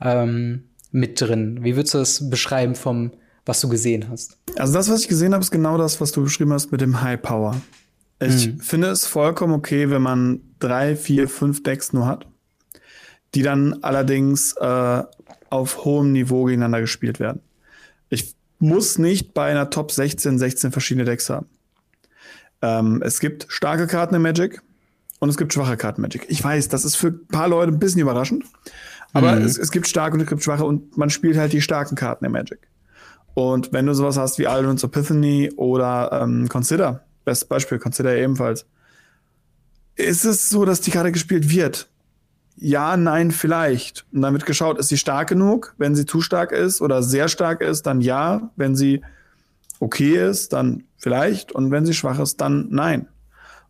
äh, 0.00 0.22
ähm, 0.22 0.64
mit 0.90 1.18
drin. 1.20 1.60
Wie 1.62 1.74
würdest 1.74 1.94
du 1.94 1.98
das 1.98 2.28
beschreiben 2.28 2.74
vom, 2.74 3.12
was 3.46 3.62
du 3.62 3.70
gesehen 3.70 4.10
hast? 4.10 4.38
Also 4.56 4.74
das, 4.74 4.90
was 4.90 5.00
ich 5.00 5.08
gesehen 5.08 5.32
habe, 5.32 5.42
ist 5.42 5.50
genau 5.50 5.78
das, 5.78 6.00
was 6.02 6.12
du 6.12 6.22
beschrieben 6.22 6.52
hast 6.52 6.70
mit 6.70 6.82
dem 6.82 7.00
High-Power. 7.00 7.56
Ich 8.20 8.44
hm. 8.44 8.60
finde 8.60 8.88
es 8.88 9.06
vollkommen 9.06 9.54
okay, 9.54 9.88
wenn 9.88 10.02
man 10.02 10.40
drei, 10.58 10.94
vier, 10.94 11.28
fünf 11.28 11.62
Decks 11.62 11.94
nur 11.94 12.06
hat, 12.06 12.26
die 13.34 13.42
dann 13.42 13.82
allerdings 13.82 14.54
äh, 14.60 15.02
auf 15.48 15.86
hohem 15.86 16.12
Niveau 16.12 16.44
gegeneinander 16.44 16.82
gespielt 16.82 17.18
werden. 17.18 17.40
Ich 18.10 18.34
muss 18.62 18.96
nicht 18.96 19.34
bei 19.34 19.50
einer 19.50 19.70
Top 19.70 19.90
16 19.90 20.38
16 20.38 20.72
verschiedene 20.72 21.04
Decks 21.04 21.28
haben. 21.28 21.46
Ähm, 22.62 23.02
es 23.04 23.20
gibt 23.20 23.46
starke 23.48 23.86
Karten 23.86 24.14
in 24.14 24.22
Magic 24.22 24.62
und 25.18 25.28
es 25.28 25.36
gibt 25.36 25.52
schwache 25.52 25.76
Karten 25.76 26.00
in 26.00 26.02
Magic. 26.02 26.26
Ich 26.28 26.42
weiß, 26.42 26.68
das 26.68 26.84
ist 26.84 26.96
für 26.96 27.08
ein 27.08 27.26
paar 27.26 27.48
Leute 27.48 27.72
ein 27.72 27.80
bisschen 27.80 28.00
überraschend, 28.00 28.44
aber 29.12 29.32
mhm. 29.32 29.42
es, 29.42 29.58
es, 29.58 29.72
gibt 29.72 29.88
starke 29.88 30.14
und 30.14 30.20
es 30.22 30.28
gibt 30.28 30.44
schwache 30.44 30.64
und 30.64 30.96
man 30.96 31.10
spielt 31.10 31.36
halt 31.36 31.52
die 31.52 31.60
starken 31.60 31.96
Karten 31.96 32.24
in 32.24 32.32
Magic. 32.32 32.60
Und 33.34 33.72
wenn 33.72 33.86
du 33.86 33.94
sowas 33.94 34.16
hast 34.16 34.38
wie 34.38 34.46
Aldrin's 34.46 34.84
Epiphany 34.84 35.52
oder 35.56 36.20
ähm, 36.22 36.48
Consider, 36.48 37.04
bestes 37.24 37.48
Beispiel, 37.48 37.78
Consider 37.78 38.16
ebenfalls, 38.16 38.66
ist 39.96 40.24
es 40.24 40.48
so, 40.48 40.64
dass 40.64 40.80
die 40.80 40.90
Karte 40.90 41.12
gespielt 41.12 41.50
wird 41.50 41.88
ja, 42.62 42.96
nein, 42.96 43.32
vielleicht. 43.32 44.06
Und 44.12 44.22
dann 44.22 44.32
wird 44.32 44.46
geschaut, 44.46 44.78
ist 44.78 44.88
sie 44.88 44.96
stark 44.96 45.28
genug? 45.28 45.74
Wenn 45.78 45.96
sie 45.96 46.06
zu 46.06 46.20
stark 46.20 46.52
ist 46.52 46.80
oder 46.80 47.02
sehr 47.02 47.28
stark 47.28 47.60
ist, 47.60 47.82
dann 47.86 48.00
ja. 48.00 48.50
Wenn 48.56 48.76
sie 48.76 49.02
okay 49.80 50.16
ist, 50.16 50.52
dann 50.52 50.84
vielleicht. 50.96 51.50
Und 51.50 51.72
wenn 51.72 51.84
sie 51.84 51.92
schwach 51.92 52.20
ist, 52.20 52.40
dann 52.40 52.68
nein. 52.70 53.08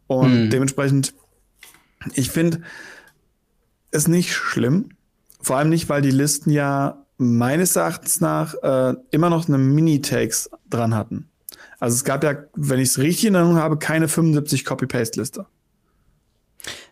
Und 0.06 0.32
hm. 0.32 0.50
dementsprechend, 0.50 1.14
ich 2.12 2.30
finde 2.30 2.60
es 3.90 4.08
nicht 4.08 4.34
schlimm. 4.34 4.90
Vor 5.40 5.56
allem 5.56 5.70
nicht, 5.70 5.88
weil 5.88 6.02
die 6.02 6.10
Listen 6.10 6.50
ja 6.50 7.02
meines 7.16 7.76
Erachtens 7.76 8.20
nach 8.20 8.54
äh, 8.62 8.94
immer 9.10 9.30
noch 9.30 9.48
eine 9.48 9.58
Mini-Takes 9.58 10.50
dran 10.68 10.94
hatten. 10.94 11.28
Also 11.80 11.94
es 11.94 12.04
gab 12.04 12.24
ja, 12.24 12.34
wenn 12.54 12.78
ich 12.78 12.90
es 12.90 12.98
richtig 12.98 13.26
in 13.26 13.34
Erinnerung 13.34 13.58
habe, 13.58 13.78
keine 13.78 14.06
75 14.06 14.64
Copy-Paste-Liste. 14.64 15.46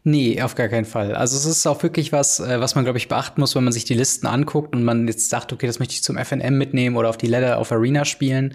Nee, 0.03 0.41
auf 0.41 0.55
gar 0.55 0.69
keinen 0.69 0.87
Fall. 0.87 1.15
Also 1.15 1.37
es 1.37 1.45
ist 1.45 1.67
auch 1.67 1.83
wirklich 1.83 2.11
was, 2.11 2.41
äh, 2.41 2.59
was 2.59 2.75
man, 2.75 2.85
glaube 2.85 2.99
ich, 2.99 3.09
beachten 3.09 3.41
muss, 3.41 3.55
wenn 3.55 3.65
man 3.65 3.73
sich 3.73 3.85
die 3.85 3.95
Listen 3.95 4.27
anguckt 4.27 4.75
und 4.75 4.83
man 4.83 5.07
jetzt 5.07 5.29
sagt, 5.29 5.53
okay, 5.53 5.67
das 5.67 5.79
möchte 5.79 5.93
ich 5.93 6.03
zum 6.03 6.17
FNM 6.17 6.57
mitnehmen 6.57 6.97
oder 6.97 7.11
auf 7.11 7.19
die 7.19 7.27
Ladder 7.27 7.59
auf 7.59 7.71
Arena 7.71 8.05
spielen. 8.07 8.55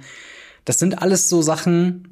Das 0.66 0.80
sind 0.80 1.02
alles 1.02 1.30
so 1.30 1.44
Sachen, 1.44 2.08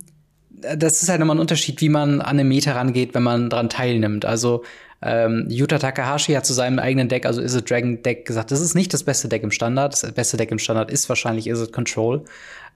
äh, 0.61 0.77
das 0.77 1.01
ist 1.01 1.09
halt 1.09 1.19
nochmal 1.19 1.37
ein 1.37 1.41
Unterschied, 1.41 1.81
wie 1.81 1.89
man 1.89 2.21
an 2.21 2.27
eine 2.27 2.43
Meta 2.43 2.73
rangeht, 2.73 3.15
wenn 3.15 3.23
man 3.23 3.49
dran 3.49 3.69
teilnimmt. 3.69 4.23
Also 4.23 4.63
ähm, 5.01 5.47
Yuta 5.49 5.79
Takahashi 5.79 6.33
hat 6.33 6.45
zu 6.45 6.53
seinem 6.53 6.77
eigenen 6.79 7.09
Deck, 7.09 7.25
also 7.25 7.41
Is 7.41 7.55
It 7.55 7.69
Dragon 7.69 8.03
Deck, 8.03 8.25
gesagt, 8.25 8.51
das 8.51 8.61
ist 8.61 8.75
nicht 8.75 8.93
das 8.93 9.03
beste 9.03 9.27
Deck 9.27 9.43
im 9.43 9.51
Standard. 9.51 9.93
Das 9.93 10.11
beste 10.13 10.37
Deck 10.37 10.51
im 10.51 10.59
Standard 10.59 10.91
ist 10.91 11.09
wahrscheinlich 11.09 11.47
Is 11.47 11.61
It 11.61 11.73
Control. 11.73 12.23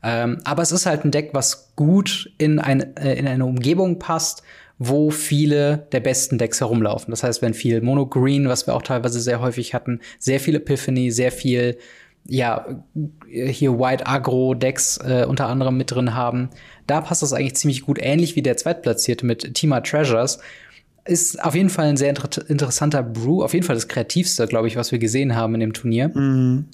Ähm, 0.04 0.40
aber 0.44 0.62
es 0.62 0.72
ist 0.72 0.86
halt 0.86 1.06
ein 1.06 1.12
Deck, 1.12 1.30
was 1.34 1.74
gut 1.76 2.32
in, 2.38 2.60
ein, 2.60 2.98
äh, 2.98 3.14
in 3.14 3.28
eine 3.28 3.46
Umgebung 3.46 4.00
passt, 4.00 4.44
wo 4.80 5.10
viele 5.10 5.88
der 5.92 6.00
besten 6.00 6.38
Decks 6.38 6.60
herumlaufen. 6.60 7.12
Das 7.12 7.24
heißt, 7.24 7.42
wenn 7.42 7.54
viel 7.54 7.82
Mono 7.82 8.06
Green, 8.06 8.48
was 8.48 8.68
wir 8.68 8.76
auch 8.76 8.82
teilweise 8.82 9.20
sehr 9.20 9.42
häufig 9.42 9.74
hatten, 9.74 10.02
sehr 10.20 10.40
viel 10.40 10.56
Epiphany, 10.56 11.12
sehr 11.12 11.32
viel 11.32 11.78
ja, 12.30 12.66
hier 13.26 13.80
White 13.80 14.06
Agro 14.06 14.54
Decks 14.54 14.98
äh, 14.98 15.26
unter 15.28 15.48
anderem 15.48 15.78
mit 15.78 15.92
drin 15.92 16.14
haben. 16.14 16.50
Da 16.86 17.00
passt 17.00 17.22
das 17.22 17.32
eigentlich 17.32 17.56
ziemlich 17.56 17.84
gut, 17.84 18.00
ähnlich 18.02 18.36
wie 18.36 18.42
der 18.42 18.58
Zweitplatzierte 18.58 19.26
mit 19.26 19.54
Tima 19.54 19.80
Treasures. 19.80 20.40
Ist 21.06 21.42
auf 21.42 21.56
jeden 21.56 21.70
Fall 21.70 21.86
ein 21.86 21.96
sehr 21.96 22.10
inter 22.10 22.50
interessanter 22.50 23.02
Brew, 23.02 23.44
auf 23.44 23.54
jeden 23.54 23.66
Fall 23.66 23.78
das 23.78 23.88
kreativste, 23.88 24.46
glaube 24.46 24.68
ich, 24.68 24.76
was 24.76 24.92
wir 24.92 25.00
gesehen 25.00 25.36
haben 25.36 25.54
in 25.54 25.62
dem 25.62 25.74
Turnier. 25.74 26.10
Mhm 26.10 26.66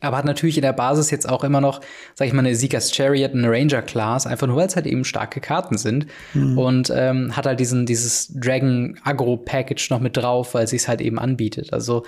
aber 0.00 0.18
hat 0.18 0.24
natürlich 0.24 0.56
in 0.56 0.62
der 0.62 0.72
Basis 0.72 1.10
jetzt 1.10 1.28
auch 1.28 1.44
immer 1.44 1.60
noch, 1.60 1.80
sag 2.14 2.28
ich 2.28 2.34
mal, 2.34 2.40
eine 2.40 2.54
Seekers 2.54 2.94
Chariot, 2.94 3.32
eine 3.32 3.50
Ranger 3.50 3.82
Class, 3.82 4.26
einfach 4.26 4.46
nur 4.46 4.56
weil 4.56 4.66
es 4.66 4.76
halt 4.76 4.86
eben 4.86 5.04
starke 5.04 5.40
Karten 5.40 5.78
sind 5.78 6.06
mhm. 6.34 6.58
und 6.58 6.92
ähm, 6.94 7.36
hat 7.36 7.46
halt 7.46 7.60
diesen 7.60 7.86
dieses 7.86 8.28
Dragon 8.34 8.98
Agro 9.04 9.36
Package 9.36 9.90
noch 9.90 10.00
mit 10.00 10.16
drauf, 10.16 10.54
weil 10.54 10.66
sie 10.66 10.76
es 10.76 10.88
halt 10.88 11.00
eben 11.00 11.18
anbietet. 11.18 11.72
Also 11.72 12.04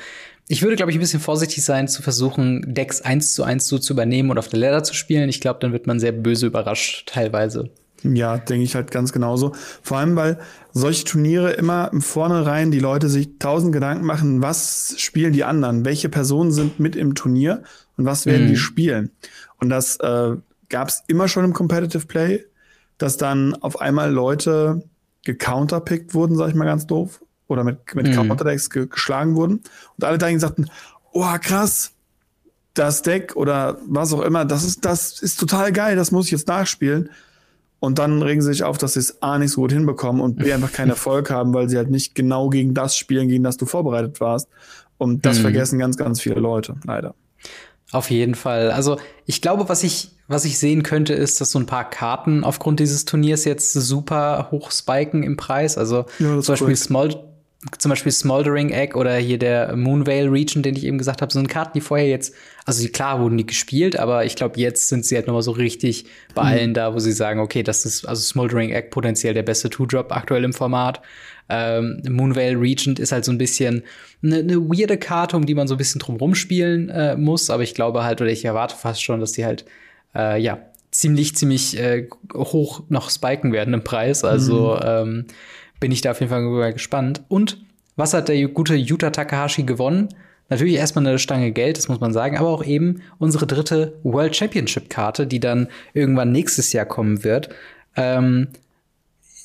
ich 0.48 0.62
würde, 0.62 0.76
glaube 0.76 0.90
ich, 0.90 0.96
ein 0.96 1.00
bisschen 1.00 1.20
vorsichtig 1.20 1.64
sein, 1.64 1.88
zu 1.88 2.02
versuchen, 2.02 2.74
Decks 2.74 3.02
eins 3.02 3.34
zu 3.34 3.42
eins 3.44 3.68
so 3.68 3.78
zu 3.78 3.92
übernehmen 3.92 4.30
und 4.30 4.38
auf 4.38 4.48
der 4.48 4.58
Ladder 4.58 4.82
zu 4.82 4.94
spielen. 4.94 5.28
Ich 5.28 5.40
glaube, 5.40 5.60
dann 5.60 5.72
wird 5.72 5.86
man 5.86 6.00
sehr 6.00 6.12
böse 6.12 6.46
überrascht, 6.46 7.06
teilweise. 7.06 7.70
Ja, 8.02 8.38
denke 8.38 8.64
ich 8.64 8.74
halt 8.74 8.90
ganz 8.90 9.12
genauso. 9.12 9.54
Vor 9.82 9.98
allem, 9.98 10.14
weil 10.16 10.38
solche 10.72 11.04
Turniere 11.04 11.52
immer 11.52 11.90
im 11.92 12.00
Vornherein 12.00 12.70
die 12.70 12.78
Leute 12.78 13.08
sich 13.08 13.38
tausend 13.38 13.72
Gedanken 13.72 14.04
machen, 14.04 14.40
was 14.42 14.94
spielen 14.98 15.32
die 15.32 15.44
anderen, 15.44 15.84
welche 15.84 16.08
Personen 16.08 16.52
sind 16.52 16.78
mit 16.78 16.94
im 16.94 17.14
Turnier 17.14 17.62
und 17.96 18.04
was 18.04 18.26
werden 18.26 18.44
mhm. 18.44 18.50
die 18.50 18.56
spielen. 18.56 19.10
Und 19.60 19.68
das 19.68 19.96
äh, 19.96 20.36
gab 20.68 20.88
es 20.88 21.02
immer 21.08 21.28
schon 21.28 21.44
im 21.44 21.52
Competitive 21.52 22.06
Play. 22.06 22.44
dass 22.98 23.16
dann 23.16 23.54
auf 23.54 23.80
einmal 23.80 24.10
Leute 24.12 24.82
gecounterpickt 25.24 26.14
wurden, 26.14 26.36
sag 26.36 26.48
ich 26.48 26.54
mal 26.54 26.64
ganz 26.64 26.86
doof, 26.86 27.20
oder 27.46 27.64
mit, 27.64 27.94
mit 27.94 28.08
mhm. 28.08 28.12
Counterdecks 28.12 28.70
ge 28.70 28.86
geschlagen 28.86 29.36
wurden. 29.36 29.62
Und 29.96 30.04
alle 30.04 30.18
dahin 30.18 30.40
sagten, 30.40 30.66
oh 31.12 31.32
krass, 31.40 31.92
das 32.74 33.02
Deck 33.02 33.36
oder 33.36 33.78
was 33.86 34.12
auch 34.12 34.20
immer, 34.20 34.44
das 34.44 34.64
ist, 34.64 34.84
das 34.84 35.20
ist 35.20 35.40
total 35.40 35.72
geil, 35.72 35.96
das 35.96 36.10
muss 36.10 36.26
ich 36.26 36.32
jetzt 36.32 36.48
nachspielen. 36.48 37.10
Und 37.80 37.98
dann 37.98 38.22
regen 38.22 38.42
sie 38.42 38.52
sich 38.52 38.64
auf, 38.64 38.76
dass 38.76 38.94
sie 38.94 39.00
es 39.00 39.22
A 39.22 39.38
nicht 39.38 39.52
so 39.52 39.60
gut 39.60 39.72
hinbekommen 39.72 40.20
und 40.20 40.36
B 40.36 40.52
einfach 40.54 40.72
keinen 40.72 40.90
Erfolg 40.90 41.30
haben, 41.30 41.54
weil 41.54 41.68
sie 41.68 41.76
halt 41.76 41.90
nicht 41.90 42.14
genau 42.14 42.48
gegen 42.48 42.74
das 42.74 42.96
spielen, 42.96 43.28
gegen 43.28 43.44
das 43.44 43.56
du 43.56 43.66
vorbereitet 43.66 44.20
warst. 44.20 44.48
Und 44.98 45.24
das 45.24 45.38
mhm. 45.38 45.42
vergessen 45.42 45.78
ganz, 45.78 45.96
ganz 45.96 46.20
viele 46.20 46.40
Leute, 46.40 46.74
leider. 46.84 47.14
Auf 47.90 48.10
jeden 48.10 48.34
Fall. 48.34 48.70
Also 48.70 48.98
ich 49.24 49.40
glaube, 49.40 49.68
was 49.68 49.82
ich, 49.82 50.10
was 50.26 50.44
ich 50.44 50.58
sehen 50.58 50.82
könnte, 50.82 51.14
ist, 51.14 51.40
dass 51.40 51.52
so 51.52 51.58
ein 51.58 51.66
paar 51.66 51.88
Karten 51.88 52.44
aufgrund 52.44 52.80
dieses 52.80 53.06
Turniers 53.06 53.44
jetzt 53.46 53.72
super 53.72 54.48
hoch 54.50 54.72
spiken 54.72 55.22
im 55.22 55.36
Preis. 55.36 55.78
Also 55.78 56.04
ja, 56.18 56.40
zum 56.40 56.52
Beispiel 56.52 56.76
Small, 56.76 57.27
zum 57.78 57.88
Beispiel 57.88 58.12
Smoldering 58.12 58.70
Egg 58.70 58.96
oder 58.96 59.16
hier 59.16 59.38
der 59.38 59.74
Moonvale 59.74 60.30
Region, 60.30 60.62
den 60.62 60.76
ich 60.76 60.84
eben 60.84 60.96
gesagt 60.96 61.22
habe, 61.22 61.32
so 61.32 61.40
sind 61.40 61.48
Karten, 61.48 61.72
die 61.74 61.80
vorher 61.80 62.06
jetzt, 62.06 62.32
also 62.64 62.86
klar 62.88 63.20
wurden 63.20 63.36
die 63.36 63.46
gespielt, 63.46 63.98
aber 63.98 64.24
ich 64.24 64.36
glaube, 64.36 64.60
jetzt 64.60 64.88
sind 64.88 65.04
sie 65.04 65.16
halt 65.16 65.26
nochmal 65.26 65.42
so 65.42 65.50
richtig 65.50 66.06
bei 66.34 66.42
mhm. 66.42 66.48
allen 66.48 66.74
da, 66.74 66.94
wo 66.94 67.00
sie 67.00 67.10
sagen, 67.10 67.40
okay, 67.40 67.64
das 67.64 67.84
ist 67.84 68.06
also 68.06 68.22
Smoldering 68.22 68.70
Egg 68.70 68.90
potenziell 68.90 69.34
der 69.34 69.42
beste 69.42 69.70
Two-Drop 69.70 70.12
aktuell 70.12 70.44
im 70.44 70.52
Format. 70.52 71.02
Ähm, 71.48 72.00
Moonvale 72.08 72.60
Regent 72.60 73.00
ist 73.00 73.10
halt 73.10 73.24
so 73.24 73.32
ein 73.32 73.38
bisschen 73.38 73.82
eine 74.22 74.44
ne 74.44 74.56
weirde 74.56 74.96
Karte, 74.96 75.36
um 75.36 75.44
die 75.44 75.54
man 75.54 75.66
so 75.66 75.74
ein 75.74 75.78
bisschen 75.78 75.98
drum 75.98 76.34
spielen 76.36 76.90
äh, 76.90 77.16
muss, 77.16 77.50
aber 77.50 77.64
ich 77.64 77.74
glaube 77.74 78.04
halt, 78.04 78.20
oder 78.20 78.30
ich 78.30 78.44
erwarte 78.44 78.76
fast 78.76 79.02
schon, 79.02 79.18
dass 79.18 79.32
die 79.32 79.44
halt, 79.44 79.64
äh, 80.14 80.40
ja, 80.40 80.58
ziemlich, 80.92 81.34
ziemlich 81.34 81.76
äh, 81.76 82.08
hoch 82.34 82.82
noch 82.88 83.10
spiken 83.10 83.52
werden 83.52 83.74
im 83.74 83.84
Preis. 83.84 84.24
Also, 84.24 84.76
mhm. 84.76 84.82
ähm, 84.84 85.26
bin 85.80 85.92
ich 85.92 86.00
da 86.00 86.12
auf 86.12 86.20
jeden 86.20 86.30
Fall 86.30 86.72
gespannt. 86.72 87.22
Und 87.28 87.58
was 87.96 88.14
hat 88.14 88.28
der 88.28 88.48
gute 88.48 88.74
Yuta 88.74 89.10
Takahashi 89.10 89.64
gewonnen? 89.64 90.08
Natürlich 90.50 90.74
erstmal 90.74 91.06
eine 91.06 91.18
Stange 91.18 91.52
Geld, 91.52 91.76
das 91.76 91.88
muss 91.88 92.00
man 92.00 92.12
sagen, 92.12 92.38
aber 92.38 92.48
auch 92.48 92.64
eben 92.64 93.02
unsere 93.18 93.46
dritte 93.46 93.98
World 94.02 94.34
Championship 94.34 94.88
Karte, 94.88 95.26
die 95.26 95.40
dann 95.40 95.68
irgendwann 95.92 96.32
nächstes 96.32 96.72
Jahr 96.72 96.86
kommen 96.86 97.22
wird. 97.22 97.50
Ähm, 97.96 98.48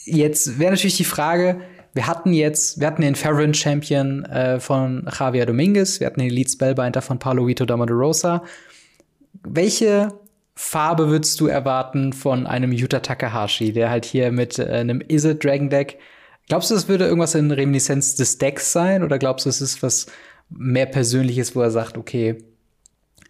jetzt 0.05 0.59
wäre 0.59 0.71
natürlich 0.71 0.97
die 0.97 1.03
Frage, 1.03 1.59
wir 1.93 2.07
hatten 2.07 2.33
jetzt, 2.33 2.79
wir 2.79 2.87
hatten 2.87 3.01
den 3.01 3.15
Farron 3.15 3.53
Champion 3.53 4.23
äh, 4.25 4.59
von 4.59 5.07
Javier 5.19 5.45
Dominguez, 5.45 5.99
wir 5.99 6.07
hatten 6.07 6.21
den 6.21 6.29
Elite 6.29 6.51
Spellbinder 6.51 7.01
von 7.01 7.19
Paulo 7.19 7.47
Vito 7.47 7.65
Rosa. 7.65 8.43
Welche 9.43 10.13
Farbe 10.55 11.09
würdest 11.09 11.39
du 11.41 11.47
erwarten 11.47 12.13
von 12.13 12.47
einem 12.47 12.71
Yuta 12.71 12.99
Takahashi, 12.99 13.73
der 13.73 13.89
halt 13.89 14.05
hier 14.05 14.31
mit 14.31 14.57
äh, 14.57 14.67
einem 14.67 15.01
Is 15.01 15.25
It 15.25 15.43
Dragon 15.43 15.69
Deck 15.69 15.99
Glaubst 16.47 16.71
du, 16.71 16.75
es 16.75 16.87
würde 16.87 17.05
irgendwas 17.05 17.35
in 17.35 17.51
Reminiszenz 17.51 18.15
des 18.15 18.37
Decks 18.37 18.71
sein? 18.71 19.03
Oder 19.03 19.17
glaubst 19.17 19.45
du, 19.45 19.49
es 19.49 19.61
ist 19.61 19.81
was 19.81 20.07
mehr 20.49 20.85
Persönliches, 20.85 21.55
wo 21.55 21.61
er 21.61 21.71
sagt, 21.71 21.97
okay, 21.97 22.37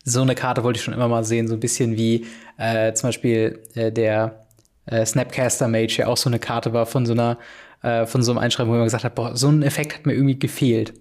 so 0.04 0.22
eine 0.22 0.36
Karte 0.36 0.64
wollte 0.64 0.78
ich 0.78 0.84
schon 0.84 0.94
immer 0.94 1.08
mal 1.08 1.24
sehen, 1.24 1.48
so 1.48 1.54
ein 1.54 1.60
bisschen 1.60 1.96
wie 1.96 2.26
äh, 2.58 2.94
zum 2.94 3.10
Beispiel 3.10 3.62
äh, 3.76 3.92
der 3.92 4.46
äh, 4.86 5.06
Snapcaster 5.06 5.68
Mage, 5.68 5.98
ja 6.00 6.08
auch 6.08 6.18
so 6.18 6.30
eine 6.30 6.40
Karte 6.40 6.74
war 6.74 6.86
von 6.86 7.06
so 7.06 7.14
einer, 7.14 7.38
äh, 7.82 8.06
von 8.06 8.22
so 8.24 8.32
einem 8.32 8.40
Einschreiben, 8.40 8.72
wo 8.72 8.76
man 8.76 8.86
gesagt 8.86 9.04
hat, 9.04 9.16
boah, 9.16 9.36
so 9.36 9.50
ein 9.50 9.64
Effekt 9.64 9.94
hat 9.96 10.06
mir 10.06 10.14
irgendwie 10.14 10.38
gefehlt. 10.38 10.94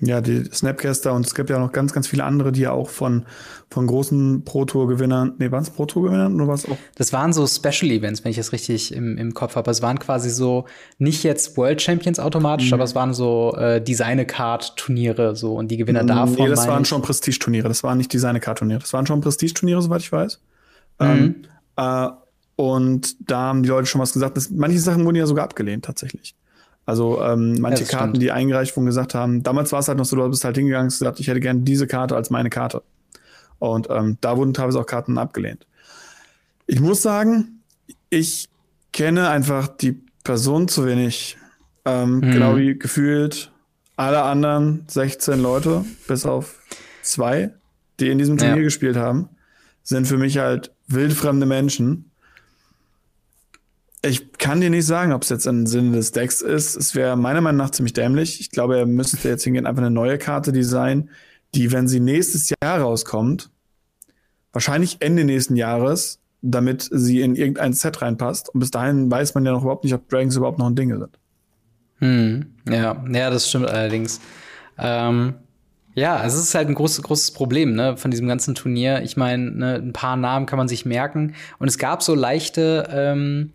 Ja, 0.00 0.20
die 0.20 0.44
Snapcaster 0.44 1.12
und 1.12 1.24
es 1.24 1.34
gibt 1.34 1.50
ja 1.50 1.58
noch 1.58 1.72
ganz, 1.72 1.92
ganz 1.92 2.08
viele 2.08 2.24
andere, 2.24 2.50
die 2.52 2.62
ja 2.62 2.72
auch 2.72 2.88
von, 2.88 3.26
von 3.70 3.86
großen 3.86 4.44
Pro-Tour-Gewinnern, 4.44 5.34
nee, 5.38 5.50
waren 5.50 5.62
es 5.62 5.70
Pro-Tour-Gewinnern 5.70 6.34
oder 6.34 6.48
was 6.48 6.68
auch? 6.68 6.76
Das 6.96 7.12
waren 7.12 7.32
so 7.32 7.46
Special 7.46 7.90
Events, 7.92 8.24
wenn 8.24 8.30
ich 8.30 8.36
das 8.36 8.52
richtig 8.52 8.92
im, 8.92 9.16
im 9.16 9.34
Kopf 9.34 9.54
habe. 9.56 9.70
Es 9.70 9.82
waren 9.82 9.98
quasi 9.98 10.30
so, 10.30 10.66
nicht 10.98 11.22
jetzt 11.22 11.56
World 11.56 11.80
Champions 11.80 12.18
automatisch, 12.18 12.68
mhm. 12.68 12.74
aber 12.74 12.84
es 12.84 12.94
waren 12.94 13.14
so 13.14 13.54
äh, 13.56 13.80
Design-Card-Turniere 13.80 15.36
so 15.36 15.54
und 15.54 15.68
die 15.68 15.76
Gewinner 15.76 16.02
mhm, 16.02 16.08
davon. 16.08 16.34
Nee, 16.34 16.48
das 16.48 16.66
waren 16.66 16.84
schon 16.84 17.00
Prestige-Turniere, 17.00 17.68
das 17.68 17.82
waren 17.84 17.98
nicht 17.98 18.12
Design-Card-Turniere. 18.12 18.80
Das 18.80 18.92
waren 18.92 19.06
schon 19.06 19.20
Prestige-Turniere, 19.20 19.80
soweit 19.80 20.00
ich 20.00 20.10
weiß. 20.10 20.40
Mhm. 20.98 21.06
Ähm, 21.06 21.34
äh, 21.76 22.08
und 22.56 23.30
da 23.30 23.38
haben 23.38 23.62
die 23.62 23.68
Leute 23.68 23.86
schon 23.86 24.00
was 24.00 24.12
gesagt. 24.12 24.36
Das, 24.36 24.50
manche 24.50 24.78
Sachen 24.78 25.04
wurden 25.04 25.16
ja 25.16 25.26
sogar 25.26 25.44
abgelehnt, 25.44 25.84
tatsächlich. 25.84 26.34
Also 26.86 27.22
ähm, 27.22 27.56
manche 27.60 27.84
ja, 27.84 27.90
Karten, 27.90 28.10
stimmt. 28.10 28.22
die 28.22 28.30
eingereicht 28.30 28.76
wurden, 28.76 28.86
gesagt 28.86 29.14
haben, 29.14 29.42
damals 29.42 29.72
war 29.72 29.80
es 29.80 29.88
halt 29.88 29.98
noch 29.98 30.04
so, 30.04 30.16
du 30.16 30.28
bist 30.28 30.44
halt 30.44 30.56
hingegangen 30.56 30.86
und 30.86 30.92
gesagt, 30.92 31.18
ich 31.20 31.28
hätte 31.28 31.40
gerne 31.40 31.60
diese 31.60 31.86
Karte 31.86 32.14
als 32.14 32.30
meine 32.30 32.50
Karte. 32.50 32.82
Und 33.58 33.88
ähm, 33.90 34.18
da 34.20 34.36
wurden 34.36 34.52
teilweise 34.52 34.80
auch 34.80 34.86
Karten 34.86 35.16
abgelehnt. 35.16 35.66
Ich 36.66 36.80
muss 36.80 37.00
sagen, 37.02 37.60
ich 38.10 38.48
kenne 38.92 39.28
einfach 39.28 39.68
die 39.68 40.02
Person 40.24 40.68
zu 40.68 40.86
wenig. 40.86 41.38
Ähm, 41.84 42.16
mhm. 42.16 42.20
Genau 42.20 42.56
wie 42.56 42.78
gefühlt 42.78 43.52
alle 43.96 44.22
anderen 44.22 44.84
16 44.88 45.40
Leute, 45.40 45.84
bis 46.08 46.26
auf 46.26 46.58
zwei, 47.02 47.54
die 48.00 48.10
in 48.10 48.18
diesem 48.18 48.38
Turnier 48.38 48.56
ja. 48.56 48.62
gespielt 48.62 48.96
haben, 48.96 49.28
sind 49.82 50.06
für 50.06 50.16
mich 50.16 50.38
halt 50.38 50.72
wildfremde 50.88 51.46
Menschen. 51.46 52.10
Ich 54.04 54.32
kann 54.32 54.60
dir 54.60 54.68
nicht 54.68 54.84
sagen, 54.84 55.12
ob 55.12 55.22
es 55.22 55.30
jetzt 55.30 55.46
im 55.46 55.66
Sinne 55.66 55.96
des 55.96 56.12
Decks 56.12 56.42
ist. 56.42 56.76
Es 56.76 56.94
wäre 56.94 57.16
meiner 57.16 57.40
Meinung 57.40 57.56
nach 57.58 57.70
ziemlich 57.70 57.94
dämlich. 57.94 58.38
Ich 58.38 58.50
glaube, 58.50 58.76
er 58.76 58.86
müsste 58.86 59.28
jetzt 59.28 59.44
hingehen, 59.44 59.66
einfach 59.66 59.80
eine 59.80 59.90
neue 59.90 60.18
Karte 60.18 60.52
designen, 60.52 61.08
die, 61.54 61.72
wenn 61.72 61.88
sie 61.88 62.00
nächstes 62.00 62.50
Jahr 62.50 62.80
rauskommt, 62.80 63.50
wahrscheinlich 64.52 64.98
Ende 65.00 65.24
nächsten 65.24 65.56
Jahres, 65.56 66.20
damit 66.42 66.86
sie 66.92 67.22
in 67.22 67.34
irgendein 67.34 67.72
Set 67.72 68.02
reinpasst. 68.02 68.50
Und 68.50 68.60
bis 68.60 68.70
dahin 68.70 69.10
weiß 69.10 69.34
man 69.34 69.46
ja 69.46 69.52
noch 69.52 69.62
überhaupt 69.62 69.84
nicht, 69.84 69.94
ob 69.94 70.06
Dragons 70.10 70.36
überhaupt 70.36 70.58
noch 70.58 70.66
ein 70.66 70.76
Ding 70.76 70.90
sind. 70.90 71.18
Hm, 72.00 72.54
ja, 72.68 73.02
ja, 73.10 73.30
das 73.30 73.48
stimmt 73.48 73.68
allerdings. 73.68 74.20
Ähm, 74.76 75.34
ja, 75.94 76.22
es 76.26 76.34
ist 76.34 76.54
halt 76.54 76.68
ein 76.68 76.74
großes, 76.74 77.02
großes 77.02 77.30
Problem 77.30 77.74
ne, 77.74 77.96
von 77.96 78.10
diesem 78.10 78.28
ganzen 78.28 78.54
Turnier. 78.54 79.00
Ich 79.02 79.16
meine, 79.16 79.50
ne, 79.50 79.74
ein 79.76 79.94
paar 79.94 80.16
Namen 80.16 80.44
kann 80.44 80.58
man 80.58 80.68
sich 80.68 80.84
merken. 80.84 81.34
Und 81.58 81.68
es 81.68 81.78
gab 81.78 82.02
so 82.02 82.14
leichte 82.14 82.86
ähm, 82.90 83.52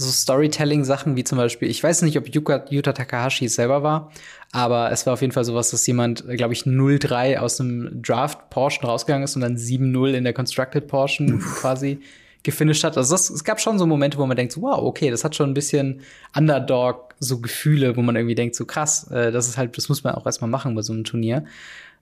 so 0.00 0.10
Storytelling-Sachen 0.10 1.14
wie 1.14 1.24
zum 1.24 1.36
Beispiel, 1.36 1.68
ich 1.68 1.82
weiß 1.82 2.02
nicht, 2.02 2.16
ob 2.16 2.34
Yuka, 2.34 2.64
Yuta 2.70 2.92
Takahashi 2.92 3.48
selber 3.48 3.82
war, 3.82 4.10
aber 4.50 4.90
es 4.90 5.04
war 5.04 5.12
auf 5.12 5.20
jeden 5.20 5.32
Fall 5.32 5.44
sowas, 5.44 5.70
dass 5.70 5.86
jemand, 5.86 6.26
glaube 6.26 6.54
ich, 6.54 6.62
0-3 6.62 7.36
aus 7.36 7.58
dem 7.58 8.00
Draft-Portion 8.02 8.88
rausgegangen 8.88 9.24
ist 9.24 9.36
und 9.36 9.42
dann 9.42 9.56
7-0 9.56 10.12
in 10.12 10.24
der 10.24 10.32
Constructed 10.32 10.86
Portion 10.86 11.38
quasi 11.60 12.00
gefinisht 12.42 12.82
hat. 12.82 12.96
Also 12.96 13.12
das, 13.12 13.28
es 13.28 13.44
gab 13.44 13.60
schon 13.60 13.78
so 13.78 13.84
Momente, 13.84 14.16
wo 14.16 14.24
man 14.24 14.38
denkt, 14.38 14.54
so, 14.54 14.62
wow, 14.62 14.78
okay, 14.78 15.10
das 15.10 15.22
hat 15.22 15.36
schon 15.36 15.50
ein 15.50 15.54
bisschen 15.54 16.00
Underdog, 16.34 17.14
so 17.18 17.40
Gefühle, 17.40 17.96
wo 17.96 18.00
man 18.00 18.16
irgendwie 18.16 18.34
denkt, 18.34 18.56
so 18.56 18.64
krass, 18.64 19.10
äh, 19.10 19.30
das 19.30 19.48
ist 19.48 19.58
halt, 19.58 19.76
das 19.76 19.90
muss 19.90 20.02
man 20.02 20.14
auch 20.14 20.24
erstmal 20.24 20.48
machen 20.48 20.74
bei 20.74 20.80
so 20.80 20.94
einem 20.94 21.04
Turnier. 21.04 21.44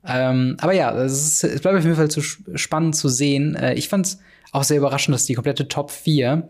Ähm, 0.06 0.56
aber 0.60 0.72
ja, 0.72 0.96
es, 1.02 1.12
ist, 1.12 1.44
es 1.44 1.60
bleibt 1.60 1.76
auf 1.76 1.82
jeden 1.82 1.96
Fall 1.96 2.10
zu 2.10 2.22
spannend 2.22 2.94
zu 2.94 3.08
sehen. 3.08 3.56
Äh, 3.56 3.74
ich 3.74 3.88
fand 3.88 4.06
es 4.06 4.18
auch 4.52 4.62
sehr 4.62 4.76
überraschend, 4.76 5.14
dass 5.14 5.26
die 5.26 5.34
komplette 5.34 5.66
Top 5.66 5.90
4 5.90 6.48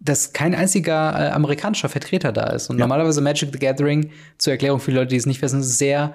dass 0.00 0.32
kein 0.32 0.54
einziger 0.54 1.12
äh, 1.14 1.30
amerikanischer 1.30 1.88
Vertreter 1.88 2.32
da 2.32 2.46
ist. 2.50 2.70
Und 2.70 2.78
ja. 2.78 2.80
normalerweise 2.80 3.20
Magic 3.20 3.50
the 3.52 3.58
Gathering, 3.58 4.10
zur 4.38 4.54
Erklärung 4.54 4.80
für 4.80 4.90
die 4.90 4.96
Leute, 4.96 5.08
die 5.08 5.16
es 5.16 5.26
nicht 5.26 5.42
wissen, 5.42 5.60
ist 5.60 5.78
sehr 5.78 6.14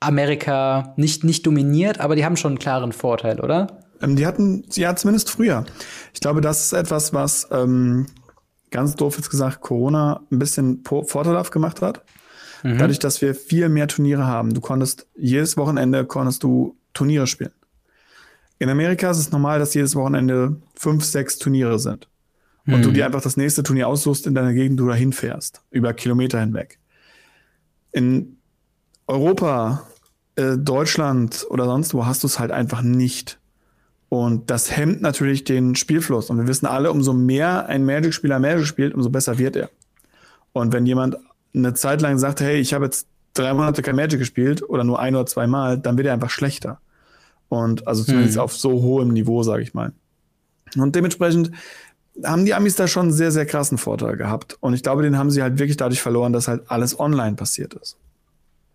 Amerika 0.00 0.92
nicht, 0.96 1.24
nicht 1.24 1.46
dominiert, 1.46 2.00
aber 2.00 2.14
die 2.14 2.24
haben 2.24 2.36
schon 2.36 2.52
einen 2.52 2.58
klaren 2.58 2.92
Vorteil, 2.92 3.40
oder? 3.40 3.78
Ähm, 4.02 4.16
die 4.16 4.26
hatten, 4.26 4.64
ja, 4.74 4.94
zumindest 4.96 5.30
früher. 5.30 5.64
Ich 6.12 6.20
glaube, 6.20 6.40
das 6.40 6.66
ist 6.66 6.72
etwas, 6.72 7.14
was 7.14 7.48
ähm, 7.50 8.06
ganz 8.70 8.96
doof 8.96 9.16
jetzt 9.16 9.30
gesagt 9.30 9.60
Corona 9.60 10.20
ein 10.30 10.38
bisschen 10.38 10.82
vorteilhaft 10.84 11.52
gemacht 11.52 11.80
hat. 11.80 12.02
Mhm. 12.62 12.78
Dadurch, 12.78 12.98
dass 12.98 13.22
wir 13.22 13.34
viel 13.34 13.68
mehr 13.68 13.88
Turniere 13.88 14.26
haben. 14.26 14.52
Du 14.52 14.60
konntest 14.60 15.06
jedes 15.16 15.56
Wochenende 15.56 16.04
konntest 16.04 16.42
du 16.42 16.76
Turniere 16.92 17.26
spielen. 17.26 17.52
In 18.58 18.68
Amerika 18.68 19.10
ist 19.10 19.18
es 19.18 19.32
normal, 19.32 19.58
dass 19.58 19.74
jedes 19.74 19.96
Wochenende 19.96 20.56
fünf, 20.74 21.04
sechs 21.04 21.38
Turniere 21.38 21.78
sind 21.78 22.08
und 22.66 22.78
mhm. 22.78 22.82
du 22.82 22.92
dir 22.92 23.06
einfach 23.06 23.22
das 23.22 23.36
nächste 23.36 23.62
Turnier 23.62 23.88
aussuchst 23.88 24.26
in 24.26 24.34
deiner 24.34 24.52
Gegend, 24.52 24.78
du 24.78 24.86
da 24.86 24.94
hinfährst, 24.94 25.62
über 25.70 25.92
Kilometer 25.94 26.40
hinweg. 26.40 26.78
In 27.90 28.36
Europa, 29.06 29.86
äh, 30.36 30.56
Deutschland 30.56 31.46
oder 31.50 31.64
sonst 31.64 31.92
wo 31.92 32.06
hast 32.06 32.22
du 32.22 32.26
es 32.26 32.38
halt 32.38 32.52
einfach 32.52 32.82
nicht. 32.82 33.38
Und 34.08 34.50
das 34.50 34.76
hemmt 34.76 35.00
natürlich 35.00 35.44
den 35.44 35.74
Spielfluss. 35.74 36.30
Und 36.30 36.38
wir 36.38 36.46
wissen 36.46 36.66
alle, 36.66 36.90
umso 36.90 37.12
mehr 37.12 37.66
ein 37.66 37.84
Magic-Spieler 37.84 38.38
Magic 38.38 38.66
spielt, 38.66 38.94
umso 38.94 39.10
besser 39.10 39.38
wird 39.38 39.56
er. 39.56 39.70
Und 40.52 40.72
wenn 40.72 40.86
jemand 40.86 41.16
eine 41.54 41.74
Zeit 41.74 42.00
lang 42.02 42.18
sagt, 42.18 42.40
hey, 42.40 42.60
ich 42.60 42.74
habe 42.74 42.84
jetzt 42.84 43.06
drei 43.34 43.54
Monate 43.54 43.82
kein 43.82 43.96
Magic 43.96 44.18
gespielt 44.18 44.68
oder 44.68 44.84
nur 44.84 45.00
ein 45.00 45.14
oder 45.14 45.26
zwei 45.26 45.46
Mal, 45.46 45.78
dann 45.78 45.96
wird 45.96 46.06
er 46.06 46.12
einfach 46.12 46.30
schlechter. 46.30 46.80
Und 47.48 47.86
also 47.86 48.04
zumindest 48.04 48.36
hm. 48.36 48.42
auf 48.42 48.54
so 48.54 48.82
hohem 48.82 49.08
Niveau, 49.08 49.42
sage 49.42 49.62
ich 49.62 49.74
mal. 49.74 49.92
Und 50.76 50.94
dementsprechend 50.94 51.50
haben 52.24 52.44
die 52.44 52.54
Amis 52.54 52.76
da 52.76 52.86
schon 52.86 53.06
einen 53.06 53.12
sehr, 53.12 53.32
sehr 53.32 53.46
krassen 53.46 53.78
Vorteil 53.78 54.16
gehabt. 54.16 54.56
Und 54.60 54.74
ich 54.74 54.82
glaube, 54.82 55.02
den 55.02 55.16
haben 55.16 55.30
sie 55.30 55.42
halt 55.42 55.58
wirklich 55.58 55.76
dadurch 55.76 56.02
verloren, 56.02 56.32
dass 56.32 56.48
halt 56.48 56.62
alles 56.68 56.98
online 56.98 57.36
passiert 57.36 57.74
ist. 57.74 57.96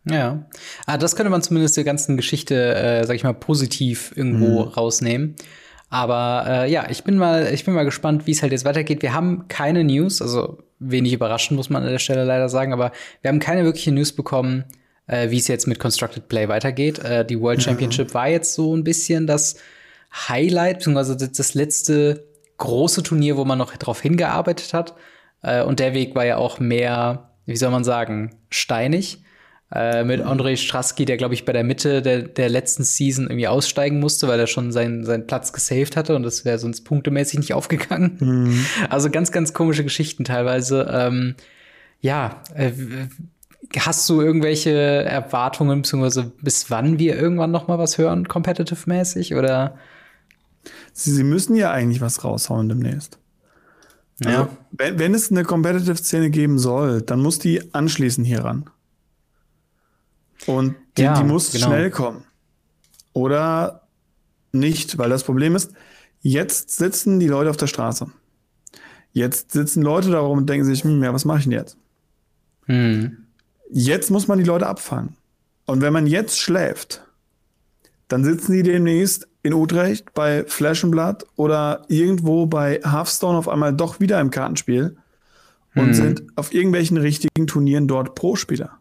Ja. 0.10 0.46
Ah, 0.86 0.98
das 0.98 1.16
könnte 1.16 1.30
man 1.30 1.42
zumindest 1.42 1.78
der 1.78 1.84
ganzen 1.84 2.18
Geschichte, 2.18 2.76
äh, 2.76 3.06
sag 3.06 3.16
ich 3.16 3.24
mal, 3.24 3.34
positiv 3.34 4.14
irgendwo 4.16 4.66
mhm. 4.66 4.72
rausnehmen. 4.72 5.36
Aber 5.90 6.46
äh, 6.48 6.72
ja, 6.72 6.88
ich 6.90 7.04
bin 7.04 7.18
mal, 7.18 7.54
ich 7.54 7.66
bin 7.66 7.74
mal 7.74 7.86
gespannt, 7.86 8.28
wie 8.28 8.32
es 8.32 8.42
halt 8.42 8.52
jetzt 8.52 8.66
weitergeht. 8.66 9.02
Wir 9.02 9.14
haben 9.14 9.48
keine 9.48 9.84
News, 9.84 10.22
also 10.22 10.60
wenig 10.80 11.14
überraschend 11.14 11.58
muss 11.58 11.70
man 11.70 11.84
an 11.84 11.90
der 11.90 12.00
Stelle 12.00 12.24
leider 12.24 12.50
sagen, 12.50 12.74
aber 12.74 12.92
wir 13.22 13.30
haben 13.30 13.40
keine 13.40 13.64
wirkliche 13.64 13.92
News 13.92 14.12
bekommen, 14.12 14.66
äh, 15.08 15.30
wie 15.30 15.38
es 15.38 15.48
jetzt 15.48 15.68
mit 15.68 15.80
Constructed 15.80 16.28
Play 16.28 16.50
weitergeht. 16.50 17.00
Äh, 17.00 17.26
die 17.26 17.40
World 17.40 17.64
Championship 17.64 18.10
ja. 18.10 18.14
war 18.14 18.30
jetzt 18.30 18.54
so 18.54 18.76
ein 18.76 18.84
bisschen 18.84 19.28
das 19.28 19.56
Highlight, 20.28 20.80
beziehungsweise 20.80 21.18
das 21.18 21.54
letzte 21.54 22.26
große 22.58 23.04
Turnier, 23.04 23.38
wo 23.38 23.46
man 23.46 23.58
noch 23.58 23.76
drauf 23.78 24.02
hingearbeitet 24.02 24.74
hat. 24.74 24.96
Äh, 25.42 25.64
und 25.64 25.80
der 25.80 25.94
Weg 25.94 26.16
war 26.16 26.26
ja 26.26 26.38
auch 26.38 26.60
mehr, 26.60 27.32
wie 27.46 27.58
soll 27.58 27.72
man 27.72 27.84
sagen, 27.84 28.36
steinig. 28.50 29.24
Äh, 29.70 30.06
mit 30.06 30.22
Andrei 30.22 30.56
Straski, 30.56 31.04
der, 31.04 31.18
glaube 31.18 31.34
ich, 31.34 31.44
bei 31.44 31.52
der 31.52 31.66
Mitte 31.66 32.02
der, 32.02 32.22
der 32.22 32.48
letzten 32.48 32.86
Season 32.86 33.26
irgendwie 33.26 33.50
aussteigen 33.50 34.00
musste, 34.00 34.28
weil 34.30 34.40
er 34.40 34.48
schon 34.48 34.72
seinen, 34.72 35.04
seinen 35.04 35.28
Platz 35.28 35.52
gesaved 35.52 35.98
hatte 35.98 36.16
und 36.16 36.24
das 36.24 36.46
wäre 36.46 36.58
sonst 36.58 36.86
punktemäßig 36.86 37.40
nicht 37.40 37.54
aufgegangen. 37.54 38.18
Mhm. 38.20 38.66
Also 38.90 39.10
ganz, 39.10 39.34
ganz 39.34 39.54
komische 39.54 39.84
Geschichten 39.84 40.24
teilweise. 40.24 40.90
Ähm, 40.90 41.36
ja, 42.00 42.42
äh, 42.56 42.72
hast 43.78 44.08
du 44.10 44.22
irgendwelche 44.22 44.72
Erwartungen, 44.72 45.82
beziehungsweise 45.82 46.32
bis 46.42 46.72
wann 46.72 46.98
wir 46.98 47.18
irgendwann 47.18 47.52
noch 47.52 47.68
mal 47.68 47.78
was 47.78 47.98
hören, 47.98 48.28
competitive-mäßig, 48.28 49.36
oder? 49.36 49.78
Sie, 50.98 51.12
Sie 51.12 51.24
müssen 51.24 51.56
ja 51.56 51.70
eigentlich 51.70 52.02
was 52.02 52.24
raushauen 52.24 52.70
demnächst. 52.70 53.20
Ja. 54.20 54.30
Also, 54.30 54.58
wenn, 54.72 54.98
wenn 54.98 55.14
es 55.14 55.30
eine 55.30 55.44
Competitive-Szene 55.44 56.32
geben 56.32 56.58
soll, 56.58 57.04
dann 57.04 57.22
muss 57.22 57.38
die 57.38 57.72
anschließen 57.72 58.24
hieran. 58.24 58.68
Und 60.48 60.76
die, 60.98 61.04
ja, 61.04 61.14
die 61.14 61.24
muss 61.24 61.52
genau. 61.52 61.68
schnell 61.68 61.92
kommen. 61.92 62.24
Oder 63.14 63.88
nicht, 64.52 64.98
weil 64.98 65.12
das 65.12 65.24
Problem 65.24 65.56
ist, 65.56 65.72
jetzt 66.22 66.72
sitzen 66.72 67.20
die 67.20 67.28
Leute 67.28 67.52
auf 67.52 67.58
der 67.58 67.68
Straße. 67.68 68.08
Jetzt 69.12 69.52
sitzen 69.52 69.84
Leute 69.84 70.10
da 70.10 70.20
rum 70.20 70.40
und 70.40 70.50
denken 70.50 70.66
sich, 70.66 70.84
hm, 70.84 71.04
ja, 71.04 71.14
was 71.14 71.26
mache 71.26 71.40
ich 71.40 71.44
denn 71.44 71.54
jetzt? 71.54 71.78
Hm. 72.66 73.18
Jetzt 73.70 74.10
muss 74.10 74.28
man 74.28 74.40
die 74.40 74.46
Leute 74.46 74.66
abfangen. 74.66 75.16
Und 75.68 75.82
wenn 75.82 75.94
man 75.94 76.08
jetzt 76.08 76.40
schläft, 76.40 77.06
dann 78.08 78.24
sitzen 78.24 78.54
die 78.54 78.64
demnächst 78.64 79.28
in 79.48 79.54
Utrecht 79.54 80.14
bei 80.14 80.44
Blood 80.44 81.26
oder 81.38 81.86
irgendwo 81.88 82.46
bei 82.46 82.82
Hearthstone 82.84 83.38
auf 83.38 83.48
einmal 83.48 83.74
doch 83.74 84.02
wieder 84.02 84.20
im 84.20 84.30
Kartenspiel 84.30 84.98
und 85.74 85.88
hm. 85.88 85.94
sind 85.94 86.24
auf 86.36 86.54
irgendwelchen 86.54 86.98
richtigen 86.98 87.48
Turnieren 87.48 87.88
dort 87.88 88.14
Pro-Spieler. 88.14 88.78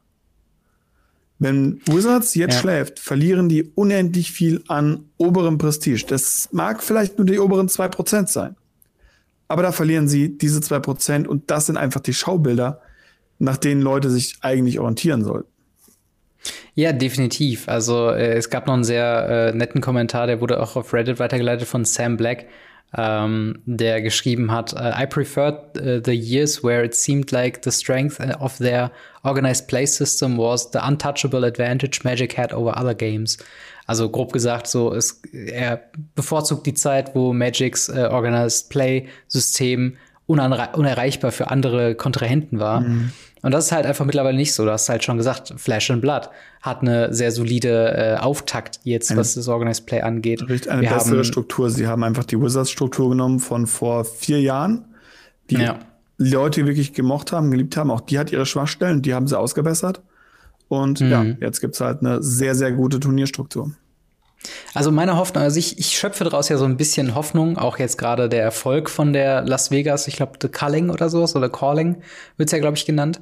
Wenn 1.38 1.80
Wizards 1.86 2.34
jetzt 2.34 2.54
ja. 2.54 2.60
schläft, 2.60 2.98
verlieren 2.98 3.48
die 3.48 3.70
unendlich 3.74 4.32
viel 4.32 4.64
an 4.66 5.04
oberem 5.18 5.56
Prestige. 5.56 6.04
Das 6.08 6.48
mag 6.50 6.82
vielleicht 6.82 7.18
nur 7.18 7.26
die 7.26 7.38
oberen 7.38 7.68
zwei 7.68 7.86
Prozent 7.86 8.28
sein. 8.28 8.56
Aber 9.46 9.62
da 9.62 9.70
verlieren 9.70 10.08
sie 10.08 10.36
diese 10.36 10.60
zwei 10.60 10.80
Prozent 10.80 11.28
und 11.28 11.48
das 11.50 11.66
sind 11.66 11.76
einfach 11.76 12.00
die 12.00 12.14
Schaubilder, 12.14 12.80
nach 13.38 13.58
denen 13.58 13.82
Leute 13.82 14.10
sich 14.10 14.38
eigentlich 14.40 14.80
orientieren 14.80 15.22
sollten. 15.22 15.48
Ja, 16.74 16.92
definitiv. 16.92 17.68
Also 17.68 18.10
äh, 18.10 18.34
es 18.34 18.50
gab 18.50 18.66
noch 18.66 18.74
einen 18.74 18.84
sehr 18.84 19.52
äh, 19.52 19.56
netten 19.56 19.80
Kommentar, 19.80 20.26
der 20.26 20.40
wurde 20.40 20.60
auch 20.62 20.76
auf 20.76 20.92
Reddit 20.92 21.18
weitergeleitet 21.18 21.66
von 21.66 21.84
Sam 21.84 22.16
Black, 22.16 22.46
ähm, 22.96 23.58
der 23.66 24.00
geschrieben 24.00 24.52
hat, 24.52 24.72
uh, 24.72 25.02
I 25.02 25.06
preferred 25.06 25.76
uh, 25.78 26.00
the 26.04 26.12
years 26.12 26.62
where 26.62 26.84
it 26.84 26.94
seemed 26.94 27.30
like 27.32 27.60
the 27.64 27.70
strength 27.70 28.20
uh, 28.20 28.36
of 28.38 28.58
their 28.58 28.90
organized 29.24 29.66
play 29.68 29.86
system 29.86 30.38
was 30.38 30.70
the 30.72 30.78
untouchable 30.78 31.44
advantage 31.44 32.04
Magic 32.04 32.38
had 32.38 32.52
over 32.52 32.78
other 32.78 32.94
games. 32.94 33.38
Also 33.86 34.08
grob 34.08 34.32
gesagt, 34.32 34.66
so 34.66 34.92
ist, 34.92 35.24
er 35.32 35.80
bevorzugt 36.14 36.66
die 36.66 36.74
Zeit, 36.74 37.14
wo 37.14 37.32
Magics 37.32 37.88
äh, 37.88 38.08
Organized 38.10 38.68
Play 38.68 39.06
System 39.28 39.96
unerreichbar 40.26 41.30
für 41.30 41.50
andere 41.50 41.94
Kontrahenten 41.94 42.58
war. 42.58 42.80
Mhm. 42.80 43.12
Und 43.46 43.52
das 43.52 43.66
ist 43.66 43.72
halt 43.72 43.86
einfach 43.86 44.04
mittlerweile 44.04 44.36
nicht 44.36 44.52
so. 44.52 44.64
Du 44.64 44.72
hast 44.72 44.88
halt 44.88 45.04
schon 45.04 45.18
gesagt, 45.18 45.54
Flash 45.56 45.88
and 45.92 46.02
Blood 46.02 46.30
hat 46.62 46.82
eine 46.82 47.14
sehr 47.14 47.30
solide 47.30 47.94
äh, 47.96 48.16
Auftakt 48.16 48.80
jetzt, 48.82 49.12
eine, 49.12 49.20
was 49.20 49.34
das 49.34 49.46
Organized 49.46 49.86
Play 49.86 50.00
angeht. 50.00 50.42
Richtig, 50.48 50.68
eine 50.68 50.82
Wir 50.82 50.90
bessere 50.90 51.18
haben, 51.18 51.24
Struktur. 51.24 51.70
Sie 51.70 51.86
haben 51.86 52.02
einfach 52.02 52.24
die 52.24 52.42
Wizards-Struktur 52.42 53.10
genommen 53.10 53.38
von 53.38 53.68
vor 53.68 54.04
vier 54.04 54.40
Jahren, 54.40 54.86
die 55.48 55.58
ja. 55.58 55.78
Leute 56.18 56.66
wirklich 56.66 56.92
gemocht 56.92 57.30
haben, 57.30 57.52
geliebt 57.52 57.76
haben. 57.76 57.92
Auch 57.92 58.00
die 58.00 58.18
hat 58.18 58.32
ihre 58.32 58.46
Schwachstellen, 58.46 59.00
die 59.00 59.14
haben 59.14 59.28
sie 59.28 59.38
ausgebessert. 59.38 60.02
Und 60.66 61.00
mhm. 61.00 61.10
ja, 61.12 61.22
jetzt 61.22 61.60
gibt's 61.60 61.80
halt 61.80 62.00
eine 62.00 62.24
sehr, 62.24 62.56
sehr 62.56 62.72
gute 62.72 62.98
Turnierstruktur. 62.98 63.70
Also 64.74 64.90
meine 64.90 65.16
Hoffnung, 65.16 65.42
also 65.42 65.58
ich, 65.58 65.78
ich 65.78 65.98
schöpfe 65.98 66.24
daraus 66.24 66.48
ja 66.48 66.56
so 66.56 66.64
ein 66.64 66.76
bisschen 66.76 67.14
Hoffnung, 67.14 67.58
auch 67.58 67.78
jetzt 67.78 67.98
gerade 67.98 68.28
der 68.28 68.42
Erfolg 68.42 68.90
von 68.90 69.12
der 69.12 69.42
Las 69.42 69.70
Vegas, 69.70 70.08
ich 70.08 70.16
glaube 70.16 70.32
The 70.40 70.48
Culling 70.48 70.90
oder 70.90 71.08
sowas, 71.08 71.34
oder 71.34 71.48
Calling 71.48 71.96
wird's 72.36 72.52
ja, 72.52 72.58
glaube 72.58 72.76
ich, 72.76 72.86
genannt, 72.86 73.20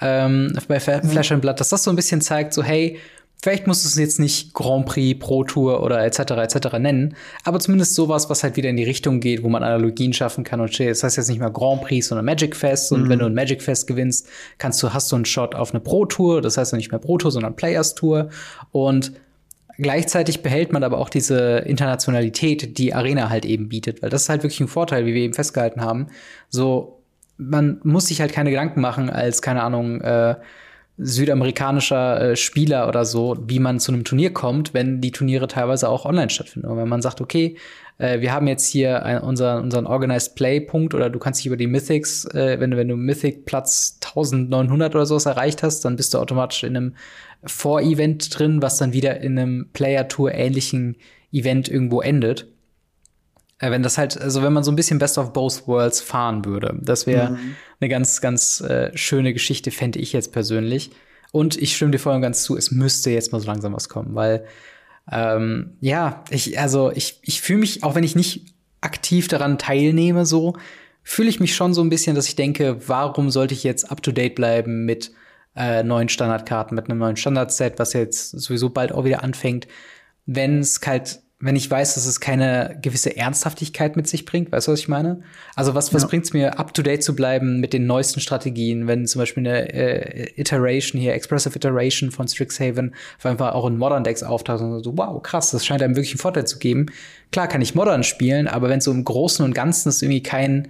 ähm, 0.00 0.56
bei 0.68 0.78
mhm. 0.78 1.08
Flash 1.08 1.32
and 1.32 1.42
Blood, 1.42 1.60
dass 1.60 1.68
das 1.68 1.82
so 1.82 1.90
ein 1.90 1.96
bisschen 1.96 2.20
zeigt, 2.20 2.54
so 2.54 2.62
hey, 2.62 2.98
vielleicht 3.42 3.66
musst 3.66 3.84
du 3.84 3.88
es 3.88 3.96
jetzt 3.96 4.20
nicht 4.20 4.54
Grand 4.54 4.86
Prix, 4.86 5.18
Pro 5.18 5.44
Tour 5.44 5.82
oder 5.82 6.04
etc. 6.04 6.20
etc. 6.32 6.78
nennen, 6.78 7.16
aber 7.44 7.58
zumindest 7.58 7.94
sowas, 7.94 8.30
was 8.30 8.42
halt 8.42 8.56
wieder 8.56 8.70
in 8.70 8.76
die 8.76 8.84
Richtung 8.84 9.20
geht, 9.20 9.42
wo 9.42 9.48
man 9.48 9.62
Analogien 9.62 10.12
schaffen 10.12 10.44
kann 10.44 10.60
und 10.60 10.70
okay, 10.70 10.88
das 10.88 11.02
heißt 11.02 11.16
jetzt 11.16 11.28
nicht 11.28 11.40
mehr 11.40 11.50
Grand 11.50 11.82
Prix, 11.82 12.08
sondern 12.08 12.24
Magic 12.24 12.54
Fest 12.56 12.92
und 12.92 13.04
mhm. 13.04 13.08
wenn 13.08 13.18
du 13.18 13.26
ein 13.26 13.34
Magic 13.34 13.62
Fest 13.62 13.86
gewinnst, 13.86 14.28
kannst 14.58 14.82
du 14.82 14.92
hast 14.92 15.10
du 15.10 15.16
einen 15.16 15.24
Shot 15.24 15.54
auf 15.54 15.72
eine 15.72 15.80
Pro 15.80 16.06
Tour, 16.06 16.40
das 16.40 16.56
heißt 16.56 16.72
nicht 16.74 16.90
mehr 16.92 17.00
Pro 17.00 17.18
Tour, 17.18 17.32
sondern 17.32 17.56
Players 17.56 17.94
Tour 17.94 18.30
und 18.70 19.12
Gleichzeitig 19.78 20.42
behält 20.42 20.72
man 20.72 20.84
aber 20.84 20.98
auch 20.98 21.08
diese 21.08 21.58
Internationalität, 21.58 22.78
die 22.78 22.94
Arena 22.94 23.30
halt 23.30 23.44
eben 23.44 23.68
bietet, 23.68 24.02
weil 24.02 24.10
das 24.10 24.22
ist 24.22 24.28
halt 24.28 24.42
wirklich 24.42 24.60
ein 24.60 24.68
Vorteil, 24.68 25.06
wie 25.06 25.14
wir 25.14 25.22
eben 25.22 25.34
festgehalten 25.34 25.80
haben. 25.80 26.08
So, 26.48 27.02
man 27.38 27.80
muss 27.82 28.06
sich 28.06 28.20
halt 28.20 28.32
keine 28.32 28.50
Gedanken 28.50 28.80
machen 28.80 29.10
als, 29.10 29.42
keine 29.42 29.62
Ahnung, 29.62 30.00
äh, 30.00 30.36
südamerikanischer 30.98 32.32
äh, 32.32 32.36
Spieler 32.36 32.86
oder 32.86 33.04
so, 33.04 33.36
wie 33.46 33.58
man 33.58 33.80
zu 33.80 33.92
einem 33.92 34.04
Turnier 34.04 34.32
kommt, 34.32 34.74
wenn 34.74 35.00
die 35.00 35.10
Turniere 35.10 35.48
teilweise 35.48 35.88
auch 35.88 36.04
online 36.04 36.30
stattfinden. 36.30 36.68
Und 36.68 36.76
wenn 36.76 36.88
man 36.88 37.02
sagt, 37.02 37.20
okay, 37.20 37.56
äh, 37.98 38.20
wir 38.20 38.32
haben 38.32 38.46
jetzt 38.46 38.66
hier 38.66 39.04
ein, 39.04 39.18
unseren, 39.18 39.64
unseren 39.64 39.86
Organized 39.86 40.34
Play 40.34 40.60
Punkt 40.60 40.94
oder 40.94 41.08
du 41.08 41.18
kannst 41.18 41.40
dich 41.40 41.46
über 41.46 41.56
die 41.56 41.66
Mythics, 41.66 42.26
äh, 42.26 42.60
wenn 42.60 42.76
wenn 42.76 42.88
du 42.88 42.96
Mythic 42.96 43.46
Platz 43.46 43.98
1900 44.04 44.94
oder 44.94 45.06
sowas 45.06 45.26
erreicht 45.26 45.62
hast, 45.62 45.84
dann 45.84 45.96
bist 45.96 46.12
du 46.14 46.18
automatisch 46.18 46.62
in 46.62 46.76
einem 46.76 46.94
Vor-Event 47.44 48.38
drin, 48.38 48.62
was 48.62 48.78
dann 48.78 48.92
wieder 48.92 49.20
in 49.20 49.38
einem 49.38 49.70
Player 49.72 50.08
Tour 50.08 50.32
ähnlichen 50.32 50.96
Event 51.32 51.68
irgendwo 51.68 52.00
endet. 52.00 52.46
Äh, 53.58 53.70
wenn 53.70 53.82
das 53.82 53.98
halt, 53.98 54.20
also 54.20 54.42
wenn 54.42 54.52
man 54.52 54.64
so 54.64 54.70
ein 54.70 54.76
bisschen 54.76 54.98
Best 54.98 55.18
of 55.18 55.32
Both 55.32 55.66
Worlds 55.66 56.00
fahren 56.00 56.44
würde, 56.44 56.78
das 56.82 57.06
wäre 57.06 57.30
mhm. 57.30 57.56
eine 57.80 57.88
ganz, 57.88 58.20
ganz 58.20 58.60
äh, 58.60 58.90
schöne 58.96 59.32
Geschichte, 59.32 59.70
fände 59.70 59.98
ich 59.98 60.12
jetzt 60.12 60.32
persönlich. 60.32 60.90
Und 61.32 61.56
ich 61.56 61.74
stimme 61.76 61.92
dir 61.92 61.98
voll 61.98 62.14
und 62.14 62.22
ganz 62.22 62.42
zu, 62.42 62.56
es 62.56 62.70
müsste 62.70 63.10
jetzt 63.10 63.32
mal 63.32 63.40
so 63.40 63.46
langsam 63.46 63.72
was 63.72 63.88
kommen, 63.88 64.14
weil 64.14 64.44
ähm, 65.10 65.76
ja, 65.80 66.24
ich, 66.30 66.58
also 66.60 66.92
ich, 66.92 67.18
ich 67.22 67.40
fühle 67.40 67.60
mich, 67.60 67.82
auch 67.82 67.94
wenn 67.94 68.04
ich 68.04 68.14
nicht 68.14 68.54
aktiv 68.80 69.28
daran 69.28 69.58
teilnehme, 69.58 70.26
so, 70.26 70.54
fühle 71.02 71.28
ich 71.28 71.40
mich 71.40 71.54
schon 71.54 71.74
so 71.74 71.82
ein 71.82 71.88
bisschen, 71.88 72.14
dass 72.14 72.28
ich 72.28 72.36
denke, 72.36 72.76
warum 72.86 73.30
sollte 73.30 73.54
ich 73.54 73.64
jetzt 73.64 73.90
up 73.90 74.02
to 74.02 74.12
date 74.12 74.34
bleiben 74.34 74.84
mit 74.84 75.12
äh, 75.56 75.82
neuen 75.82 76.08
Standardkarten, 76.08 76.74
mit 76.74 76.88
einem 76.88 76.98
neuen 76.98 77.16
Standardset, 77.16 77.78
was 77.78 77.92
jetzt 77.92 78.30
sowieso 78.30 78.70
bald 78.70 78.92
auch 78.92 79.04
wieder 79.04 79.22
anfängt, 79.22 79.68
wenn 80.26 80.60
es 80.60 80.80
halt 80.84 81.20
wenn 81.44 81.56
ich 81.56 81.68
weiß, 81.68 81.96
dass 81.96 82.06
es 82.06 82.20
keine 82.20 82.78
gewisse 82.80 83.16
Ernsthaftigkeit 83.16 83.96
mit 83.96 84.06
sich 84.06 84.24
bringt. 84.24 84.52
Weißt 84.52 84.68
du, 84.68 84.72
was 84.72 84.78
ich 84.78 84.86
meine? 84.86 85.22
Also 85.56 85.74
was, 85.74 85.92
was 85.92 86.02
ja. 86.02 86.08
bringt 86.08 86.24
es 86.24 86.32
mir, 86.32 86.56
up 86.60 86.72
to 86.72 86.82
date 86.82 87.02
zu 87.02 87.16
bleiben 87.16 87.58
mit 87.58 87.72
den 87.72 87.84
neuesten 87.84 88.20
Strategien, 88.20 88.86
wenn 88.86 89.08
zum 89.08 89.18
Beispiel 89.18 89.44
eine 89.48 89.74
äh, 89.74 90.40
Iteration 90.40 91.00
hier, 91.00 91.14
Expressive 91.14 91.56
Iteration 91.56 92.12
von 92.12 92.28
Strixhaven, 92.28 92.94
einfach 93.24 93.54
auch 93.54 93.66
in 93.66 93.76
Modern 93.76 94.04
Decks 94.04 94.22
auftaucht 94.22 94.60
und 94.60 94.84
so, 94.84 94.96
wow, 94.96 95.20
krass, 95.20 95.50
das 95.50 95.66
scheint 95.66 95.82
einem 95.82 95.96
wirklich 95.96 96.12
einen 96.12 96.20
Vorteil 96.20 96.46
zu 96.46 96.60
geben. 96.60 96.86
Klar 97.32 97.48
kann 97.48 97.60
ich 97.60 97.74
Modern 97.74 98.04
spielen, 98.04 98.46
aber 98.46 98.68
wenn 98.68 98.80
so 98.80 98.92
im 98.92 99.04
Großen 99.04 99.44
und 99.44 99.52
Ganzen 99.52 99.88
es 99.88 100.00
irgendwie 100.00 100.22
kein 100.22 100.68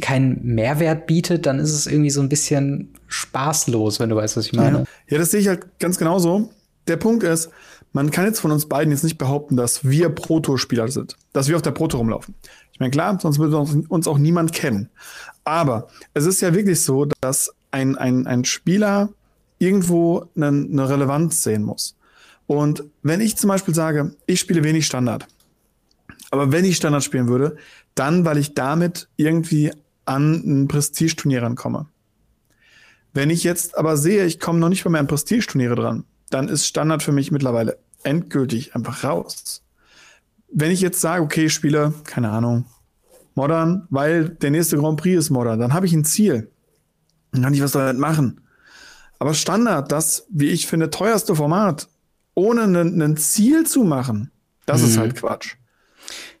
keinen 0.00 0.54
Mehrwert 0.54 1.06
bietet, 1.06 1.46
dann 1.46 1.58
ist 1.58 1.72
es 1.72 1.86
irgendwie 1.86 2.10
so 2.10 2.20
ein 2.20 2.28
bisschen 2.28 2.94
spaßlos, 3.06 4.00
wenn 4.00 4.10
du 4.10 4.16
weißt, 4.16 4.36
was 4.36 4.46
ich 4.46 4.52
meine. 4.52 4.78
Ja, 4.78 4.84
ja 5.08 5.18
das 5.18 5.30
sehe 5.30 5.40
ich 5.40 5.48
halt 5.48 5.78
ganz 5.78 5.98
genauso. 5.98 6.50
Der 6.86 6.96
Punkt 6.96 7.22
ist, 7.22 7.50
man 7.92 8.10
kann 8.10 8.26
jetzt 8.26 8.40
von 8.40 8.52
uns 8.52 8.66
beiden 8.66 8.92
jetzt 8.92 9.04
nicht 9.04 9.18
behaupten, 9.18 9.56
dass 9.56 9.84
wir 9.88 10.10
Proto-Spieler 10.10 10.88
sind, 10.88 11.16
dass 11.32 11.48
wir 11.48 11.56
auf 11.56 11.62
der 11.62 11.70
Proto 11.70 11.98
rumlaufen. 11.98 12.34
Ich 12.72 12.80
meine, 12.80 12.90
klar, 12.90 13.18
sonst 13.20 13.38
würde 13.38 13.58
uns 13.88 14.06
auch 14.06 14.18
niemand 14.18 14.52
kennen. 14.52 14.90
Aber 15.44 15.88
es 16.14 16.26
ist 16.26 16.40
ja 16.40 16.54
wirklich 16.54 16.82
so, 16.82 17.06
dass 17.20 17.50
ein, 17.70 17.96
ein, 17.96 18.26
ein 18.26 18.44
Spieler 18.44 19.08
irgendwo 19.58 20.26
eine, 20.36 20.48
eine 20.48 20.88
Relevanz 20.88 21.42
sehen 21.42 21.62
muss. 21.62 21.96
Und 22.46 22.84
wenn 23.02 23.20
ich 23.20 23.36
zum 23.36 23.48
Beispiel 23.48 23.74
sage, 23.74 24.14
ich 24.26 24.40
spiele 24.40 24.64
wenig 24.64 24.86
Standard, 24.86 25.26
aber 26.30 26.52
wenn 26.52 26.64
ich 26.64 26.76
Standard 26.76 27.04
spielen 27.04 27.28
würde, 27.28 27.56
dann, 27.98 28.24
weil 28.24 28.38
ich 28.38 28.54
damit 28.54 29.08
irgendwie 29.16 29.72
an 30.04 30.34
ein 30.34 30.68
Prestigeturnier 30.68 31.42
rankomme. 31.42 31.86
Wenn 33.12 33.30
ich 33.30 33.44
jetzt 33.44 33.76
aber 33.76 33.96
sehe, 33.96 34.24
ich 34.24 34.40
komme 34.40 34.58
noch 34.58 34.68
nicht 34.68 34.84
mal 34.84 34.90
mehr 34.90 35.00
an 35.00 35.06
Prestigeturniere 35.06 35.74
dran, 35.74 36.04
dann 36.30 36.48
ist 36.48 36.66
Standard 36.66 37.02
für 37.02 37.12
mich 37.12 37.30
mittlerweile 37.30 37.78
endgültig 38.02 38.74
einfach 38.74 39.04
raus. 39.04 39.62
wenn 40.50 40.70
ich 40.70 40.80
jetzt 40.80 41.00
sage, 41.00 41.22
okay, 41.22 41.46
ich 41.46 41.52
spiele, 41.52 41.92
keine 42.04 42.30
Ahnung, 42.30 42.64
Modern, 43.34 43.86
weil 43.90 44.30
der 44.30 44.50
nächste 44.50 44.78
Grand 44.78 44.98
Prix 44.98 45.18
ist 45.18 45.30
Modern, 45.30 45.58
dann 45.60 45.74
habe 45.74 45.84
ich 45.84 45.92
ein 45.92 46.06
Ziel. 46.06 46.50
Dann 47.32 47.42
kann 47.42 47.52
ich 47.52 47.62
was 47.62 47.72
damit 47.72 47.98
machen. 47.98 48.40
Aber 49.18 49.34
Standard, 49.34 49.92
das, 49.92 50.26
wie 50.30 50.48
ich 50.48 50.66
finde, 50.66 50.88
teuerste 50.88 51.36
Format, 51.36 51.88
ohne 52.34 52.62
ein 52.62 53.16
Ziel 53.18 53.66
zu 53.66 53.84
machen, 53.84 54.30
das 54.64 54.80
mhm. 54.80 54.88
ist 54.88 54.96
halt 54.98 55.16
Quatsch. 55.16 55.57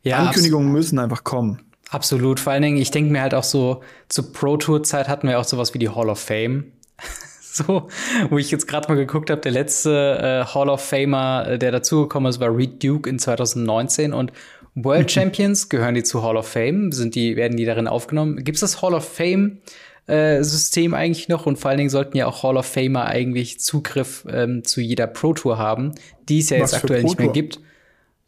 Ja, 0.08 0.18
Ankündigungen 0.18 0.72
müssen 0.72 0.98
einfach 0.98 1.24
kommen. 1.24 1.60
Absolut. 1.90 2.38
Vor 2.40 2.52
allen 2.52 2.62
Dingen, 2.62 2.76
ich 2.76 2.90
denke 2.90 3.12
mir 3.12 3.22
halt 3.22 3.34
auch 3.34 3.44
so, 3.44 3.82
zur 4.08 4.32
Pro 4.32 4.56
Tour 4.56 4.82
Zeit 4.82 5.08
hatten 5.08 5.28
wir 5.28 5.38
auch 5.38 5.44
sowas 5.44 5.74
wie 5.74 5.78
die 5.78 5.88
Hall 5.88 6.10
of 6.10 6.18
Fame. 6.18 6.72
so, 7.42 7.88
wo 8.28 8.38
ich 8.38 8.50
jetzt 8.50 8.68
gerade 8.68 8.88
mal 8.88 8.94
geguckt 8.94 9.30
habe, 9.30 9.40
der 9.40 9.52
letzte 9.52 10.44
äh, 10.50 10.54
Hall 10.54 10.68
of 10.68 10.82
Famer, 10.82 11.46
äh, 11.48 11.58
der 11.58 11.72
dazugekommen 11.72 12.28
ist, 12.28 12.40
war 12.40 12.54
Reed 12.54 12.82
Duke 12.82 13.08
in 13.08 13.18
2019 13.18 14.12
und 14.12 14.32
World 14.74 15.10
Champions 15.10 15.68
gehören 15.68 15.94
die 15.94 16.02
zu 16.02 16.22
Hall 16.22 16.36
of 16.36 16.46
Fame, 16.46 16.92
sind 16.92 17.14
die 17.14 17.36
werden 17.36 17.56
die 17.56 17.64
darin 17.64 17.88
aufgenommen. 17.88 18.44
Gibt 18.44 18.56
es 18.56 18.60
das 18.60 18.82
Hall 18.82 18.94
of 18.94 19.08
Fame 19.08 19.58
äh, 20.06 20.42
System 20.42 20.94
eigentlich 20.94 21.28
noch 21.28 21.46
und 21.46 21.58
vor 21.58 21.70
allen 21.70 21.78
Dingen 21.78 21.90
sollten 21.90 22.16
ja 22.16 22.26
auch 22.26 22.42
Hall 22.42 22.56
of 22.56 22.66
Famer 22.66 23.06
eigentlich 23.06 23.60
Zugriff 23.60 24.24
ähm, 24.30 24.64
zu 24.64 24.80
jeder 24.80 25.06
Pro 25.06 25.32
Tour 25.32 25.58
haben, 25.58 25.94
die 26.28 26.40
es 26.40 26.50
ja 26.50 26.60
Was 26.60 26.72
jetzt 26.72 26.82
aktuell 26.82 27.02
nicht 27.02 27.18
mehr 27.18 27.28
gibt. 27.28 27.60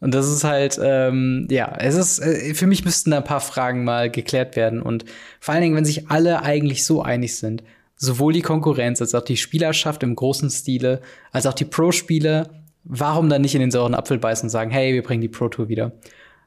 Und 0.01 0.15
das 0.15 0.27
ist 0.27 0.43
halt, 0.43 0.79
ähm, 0.81 1.47
ja, 1.49 1.75
es 1.77 1.95
ist, 1.95 2.19
äh, 2.19 2.53
für 2.55 2.67
mich 2.67 2.83
müssten 2.83 3.11
da 3.11 3.17
ein 3.17 3.23
paar 3.23 3.39
Fragen 3.39 3.83
mal 3.83 4.09
geklärt 4.09 4.55
werden. 4.55 4.81
Und 4.81 5.05
vor 5.39 5.53
allen 5.53 5.61
Dingen, 5.61 5.75
wenn 5.75 5.85
sich 5.85 6.09
alle 6.09 6.41
eigentlich 6.41 6.85
so 6.85 7.03
einig 7.03 7.37
sind, 7.37 7.63
sowohl 7.95 8.33
die 8.33 8.41
Konkurrenz 8.41 8.99
als 8.99 9.13
auch 9.13 9.21
die 9.21 9.37
Spielerschaft 9.37 10.01
im 10.01 10.15
großen 10.15 10.49
Stile, 10.49 11.01
als 11.31 11.45
auch 11.45 11.53
die 11.53 11.65
Pro-Spieler, 11.65 12.49
warum 12.83 13.29
dann 13.29 13.43
nicht 13.43 13.53
in 13.53 13.61
den 13.61 13.69
sauren 13.69 13.93
Apfel 13.93 14.17
beißen 14.17 14.47
und 14.47 14.49
sagen, 14.49 14.71
hey, 14.71 14.93
wir 14.93 15.03
bringen 15.03 15.21
die 15.21 15.29
Pro 15.29 15.49
Tour 15.49 15.69
wieder? 15.69 15.91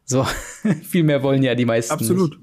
So, 0.05 0.27
viel 0.83 1.05
mehr 1.05 1.23
wollen 1.23 1.45
ja 1.45 1.55
die 1.55 1.65
meisten. 1.65 1.93
Absolut. 1.93 2.31
Nicht. 2.33 2.41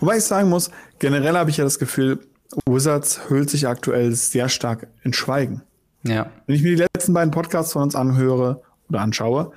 Wobei 0.00 0.16
ich 0.16 0.24
sagen 0.24 0.48
muss, 0.48 0.70
generell 0.98 1.36
habe 1.36 1.50
ich 1.50 1.58
ja 1.58 1.64
das 1.64 1.78
Gefühl, 1.78 2.20
Wizards 2.66 3.28
hüllt 3.28 3.50
sich 3.50 3.68
aktuell 3.68 4.12
sehr 4.12 4.48
stark 4.48 4.88
in 5.02 5.12
Schweigen. 5.12 5.60
Ja. 6.04 6.30
Wenn 6.46 6.56
ich 6.56 6.62
mir 6.62 6.74
die 6.74 6.86
letzten 6.94 7.12
beiden 7.12 7.30
Podcasts 7.30 7.74
von 7.74 7.82
uns 7.82 7.94
anhöre 7.94 8.62
oder 8.88 9.00
anschaue, 9.00 9.52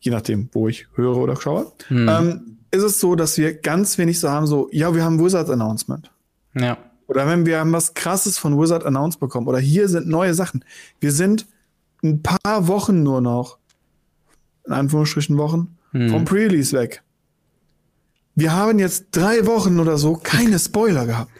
je 0.00 0.10
nachdem, 0.10 0.48
wo 0.52 0.68
ich 0.68 0.86
höre 0.94 1.16
oder 1.16 1.36
schaue, 1.36 1.72
hm. 1.88 2.08
ähm, 2.08 2.58
ist 2.70 2.82
es 2.82 3.00
so, 3.00 3.14
dass 3.14 3.38
wir 3.38 3.54
ganz 3.54 3.98
wenig 3.98 4.20
so 4.20 4.28
haben, 4.28 4.46
so, 4.46 4.68
ja, 4.72 4.94
wir 4.94 5.04
haben 5.04 5.22
Wizard 5.22 5.50
Announcement. 5.50 6.10
Ja. 6.54 6.78
Oder 7.06 7.26
wenn 7.26 7.46
wir 7.46 7.60
haben 7.60 7.72
was 7.72 7.94
krasses 7.94 8.38
von 8.38 8.58
Wizard 8.60 8.84
announced 8.84 9.20
bekommen 9.20 9.46
oder 9.46 9.58
hier 9.58 9.88
sind 9.88 10.08
neue 10.08 10.34
Sachen. 10.34 10.64
Wir 11.00 11.12
sind 11.12 11.46
ein 12.02 12.22
paar 12.22 12.66
Wochen 12.66 13.02
nur 13.02 13.20
noch, 13.20 13.58
in 14.66 14.72
Anführungsstrichen 14.72 15.38
Wochen, 15.38 15.76
hm. 15.92 16.10
vom 16.10 16.24
Pre-Release 16.24 16.76
weg. 16.76 17.02
Wir 18.34 18.52
haben 18.52 18.78
jetzt 18.78 19.06
drei 19.12 19.46
Wochen 19.46 19.80
oder 19.80 19.96
so 19.96 20.14
keine 20.14 20.58
Spoiler 20.58 21.06
gehabt. 21.06 21.30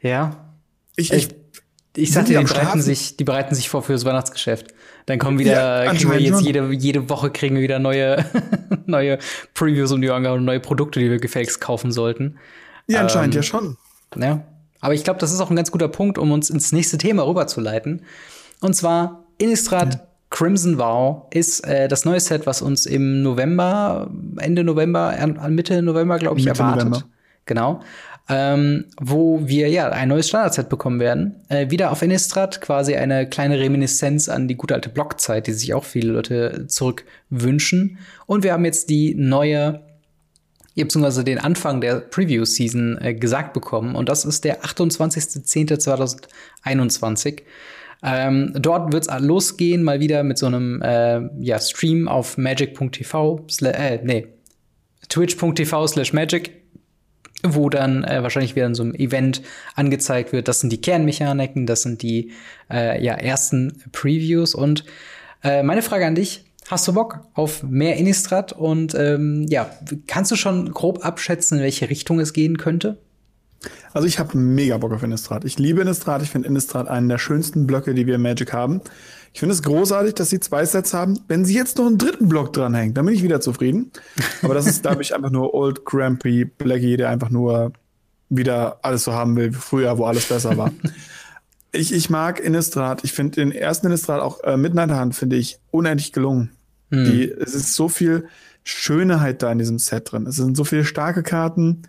Ja. 0.00 0.52
Ich, 0.96 1.12
ich, 1.12 1.28
ich 1.96 2.12
sagte, 2.12 2.32
die, 2.32 2.38
die 2.38 2.44
bereiten 2.44 2.80
sich, 2.80 3.16
die 3.16 3.24
bereiten 3.24 3.54
sich 3.54 3.68
vor 3.68 3.82
fürs 3.82 4.04
Weihnachtsgeschäft. 4.04 4.72
Dann 5.06 5.20
kommen 5.20 5.38
wieder, 5.38 5.84
ja, 5.84 5.92
kriegen 5.92 6.10
wir 6.10 6.20
jetzt 6.20 6.42
jede, 6.42 6.68
jede 6.72 7.08
Woche 7.08 7.30
kriegen 7.30 7.54
wir 7.54 7.62
wieder 7.62 7.78
neue, 7.78 8.24
neue 8.86 9.18
Previews 9.54 9.92
um 9.92 10.02
die 10.02 10.10
Ohren 10.10 10.26
und 10.26 10.44
neue 10.44 10.60
Produkte, 10.60 10.98
die 10.98 11.08
wir 11.08 11.18
gefälligst 11.18 11.60
kaufen 11.60 11.92
sollten. 11.92 12.36
Ja, 12.88 13.00
anscheinend 13.00 13.34
ähm, 13.34 13.40
ja 13.40 13.42
schon. 13.42 13.76
Ja. 14.16 14.42
Aber 14.80 14.94
ich 14.94 15.04
glaube, 15.04 15.20
das 15.20 15.32
ist 15.32 15.40
auch 15.40 15.50
ein 15.50 15.56
ganz 15.56 15.70
guter 15.70 15.88
Punkt, 15.88 16.18
um 16.18 16.32
uns 16.32 16.50
ins 16.50 16.72
nächste 16.72 16.98
Thema 16.98 17.26
rüberzuleiten. 17.26 18.02
Und 18.60 18.74
zwar 18.74 19.24
Innistrad 19.38 19.94
ja. 19.94 20.00
Crimson 20.30 20.76
Vow 20.76 21.26
ist 21.30 21.60
äh, 21.60 21.86
das 21.86 22.04
neue 22.04 22.20
Set, 22.20 22.46
was 22.46 22.60
uns 22.60 22.84
im 22.84 23.22
November, 23.22 24.10
Ende 24.38 24.64
November, 24.64 25.16
Mitte 25.48 25.82
November, 25.82 26.18
glaube 26.18 26.40
ich, 26.40 26.46
Mitte 26.46 26.58
erwartet. 26.58 26.88
November. 26.88 27.08
Genau 27.46 27.80
ähm, 28.28 28.86
wo 29.00 29.46
wir 29.46 29.68
ja 29.68 29.88
ein 29.90 30.08
neues 30.08 30.28
Standardset 30.28 30.68
bekommen 30.68 30.98
werden. 30.98 31.36
Äh, 31.48 31.70
wieder 31.70 31.92
auf 31.92 32.02
Innistrad, 32.02 32.60
quasi 32.60 32.96
eine 32.96 33.28
kleine 33.28 33.58
Reminiszenz 33.58 34.28
an 34.28 34.48
die 34.48 34.56
gute 34.56 34.74
alte 34.74 34.88
Blockzeit, 34.88 35.46
die 35.46 35.52
sich 35.52 35.74
auch 35.74 35.84
viele 35.84 36.12
Leute 36.12 36.66
zurück 36.66 37.04
wünschen. 37.30 37.98
Und 38.26 38.42
wir 38.42 38.52
haben 38.52 38.64
jetzt 38.64 38.90
die 38.90 39.14
neue 39.14 39.80
beziehungsweise 40.84 41.24
den 41.24 41.38
Anfang 41.38 41.80
der 41.80 42.00
Preview-Season 42.00 42.98
äh, 43.00 43.14
gesagt 43.14 43.54
bekommen. 43.54 43.94
Und 43.94 44.10
das 44.10 44.26
ist 44.26 44.44
der 44.44 44.62
28.10.2021. 44.62 47.42
Ähm, 48.02 48.52
dort 48.54 48.92
wird's 48.92 49.08
losgehen, 49.20 49.82
mal 49.82 50.00
wieder 50.00 50.22
mit 50.22 50.36
so 50.36 50.44
einem 50.46 50.82
äh, 50.82 51.22
ja, 51.40 51.58
Stream 51.58 52.08
auf 52.08 52.36
magic.tv, 52.36 53.46
äh, 53.62 54.00
nee, 54.04 54.26
twitch.tv 55.08 55.86
slash 55.86 56.12
magic 56.12 56.65
wo 57.42 57.68
dann 57.68 58.04
äh, 58.04 58.22
wahrscheinlich 58.22 58.56
wieder 58.56 58.66
in 58.66 58.74
so 58.74 58.82
einem 58.82 58.94
Event 58.94 59.42
angezeigt 59.74 60.32
wird, 60.32 60.48
das 60.48 60.60
sind 60.60 60.70
die 60.70 60.80
Kernmechaniken, 60.80 61.66
das 61.66 61.82
sind 61.82 62.02
die 62.02 62.32
äh, 62.70 63.02
ja, 63.02 63.14
ersten 63.14 63.82
Previews. 63.92 64.54
Und 64.54 64.84
äh, 65.42 65.62
meine 65.62 65.82
Frage 65.82 66.06
an 66.06 66.14
dich, 66.14 66.44
hast 66.68 66.88
du 66.88 66.92
Bock 66.92 67.20
auf 67.34 67.62
mehr 67.62 67.96
Innistrad? 67.96 68.52
Und 68.52 68.94
ähm, 68.94 69.46
ja, 69.48 69.70
kannst 70.06 70.30
du 70.30 70.36
schon 70.36 70.72
grob 70.72 71.04
abschätzen, 71.04 71.58
in 71.58 71.64
welche 71.64 71.88
Richtung 71.90 72.20
es 72.20 72.32
gehen 72.32 72.58
könnte? 72.58 72.98
Also 73.92 74.06
ich 74.06 74.18
habe 74.18 74.36
mega 74.36 74.76
Bock 74.78 74.92
auf 74.92 75.02
Innistrad. 75.02 75.44
Ich 75.44 75.58
liebe 75.58 75.80
Innistrad. 75.80 76.22
Ich 76.22 76.30
finde 76.30 76.48
Innistrad 76.48 76.88
einen 76.88 77.08
der 77.08 77.18
schönsten 77.18 77.66
Blöcke, 77.66 77.94
die 77.94 78.06
wir 78.06 78.16
in 78.16 78.22
Magic 78.22 78.52
haben. 78.52 78.80
Ich 79.36 79.40
finde 79.40 79.52
es 79.52 79.62
großartig, 79.62 80.14
dass 80.14 80.30
sie 80.30 80.40
zwei 80.40 80.64
Sets 80.64 80.94
haben. 80.94 81.20
Wenn 81.28 81.44
sie 81.44 81.54
jetzt 81.54 81.76
noch 81.76 81.84
einen 81.84 81.98
dritten 81.98 82.26
Block 82.26 82.54
dranhängt, 82.54 82.96
dann 82.96 83.04
bin 83.04 83.14
ich 83.14 83.22
wieder 83.22 83.38
zufrieden. 83.42 83.92
Aber 84.40 84.54
das 84.54 84.66
ist, 84.66 84.80
glaube 84.80 85.02
ich, 85.02 85.14
einfach 85.14 85.28
nur 85.28 85.52
Old 85.52 85.84
Grampy 85.84 86.46
Blackie, 86.46 86.96
der 86.96 87.10
einfach 87.10 87.28
nur 87.28 87.74
wieder 88.30 88.78
alles 88.80 89.04
so 89.04 89.12
haben 89.12 89.36
will 89.36 89.52
wie 89.52 89.58
früher, 89.58 89.98
wo 89.98 90.06
alles 90.06 90.24
besser 90.24 90.56
war. 90.56 90.72
ich, 91.72 91.92
ich 91.92 92.08
mag 92.08 92.40
Innistrad. 92.40 93.04
Ich 93.04 93.12
finde 93.12 93.32
den 93.32 93.52
ersten 93.52 93.88
Innistrad 93.88 94.22
auch 94.22 94.42
äh, 94.42 94.56
Midnight 94.56 94.88
Hand 94.88 95.14
finde 95.14 95.36
ich 95.36 95.58
unendlich 95.70 96.14
gelungen. 96.14 96.52
Hm. 96.90 97.04
Die, 97.04 97.30
es 97.30 97.54
ist 97.54 97.74
so 97.74 97.90
viel 97.90 98.28
Schönheit 98.64 99.42
da 99.42 99.52
in 99.52 99.58
diesem 99.58 99.78
Set 99.78 100.12
drin. 100.12 100.26
Es 100.26 100.36
sind 100.36 100.56
so 100.56 100.64
viele 100.64 100.86
starke 100.86 101.22
Karten. 101.22 101.82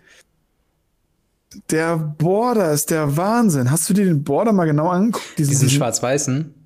Der 1.70 1.96
Border 1.96 2.72
ist 2.72 2.90
der 2.90 3.16
Wahnsinn. 3.16 3.70
Hast 3.70 3.88
du 3.88 3.94
dir 3.94 4.04
den 4.04 4.22
Border 4.22 4.52
mal 4.52 4.66
genau 4.66 4.90
angeguckt? 4.90 5.38
Diesen, 5.38 5.52
diesen 5.52 5.70
schwarz-weißen? 5.70 6.57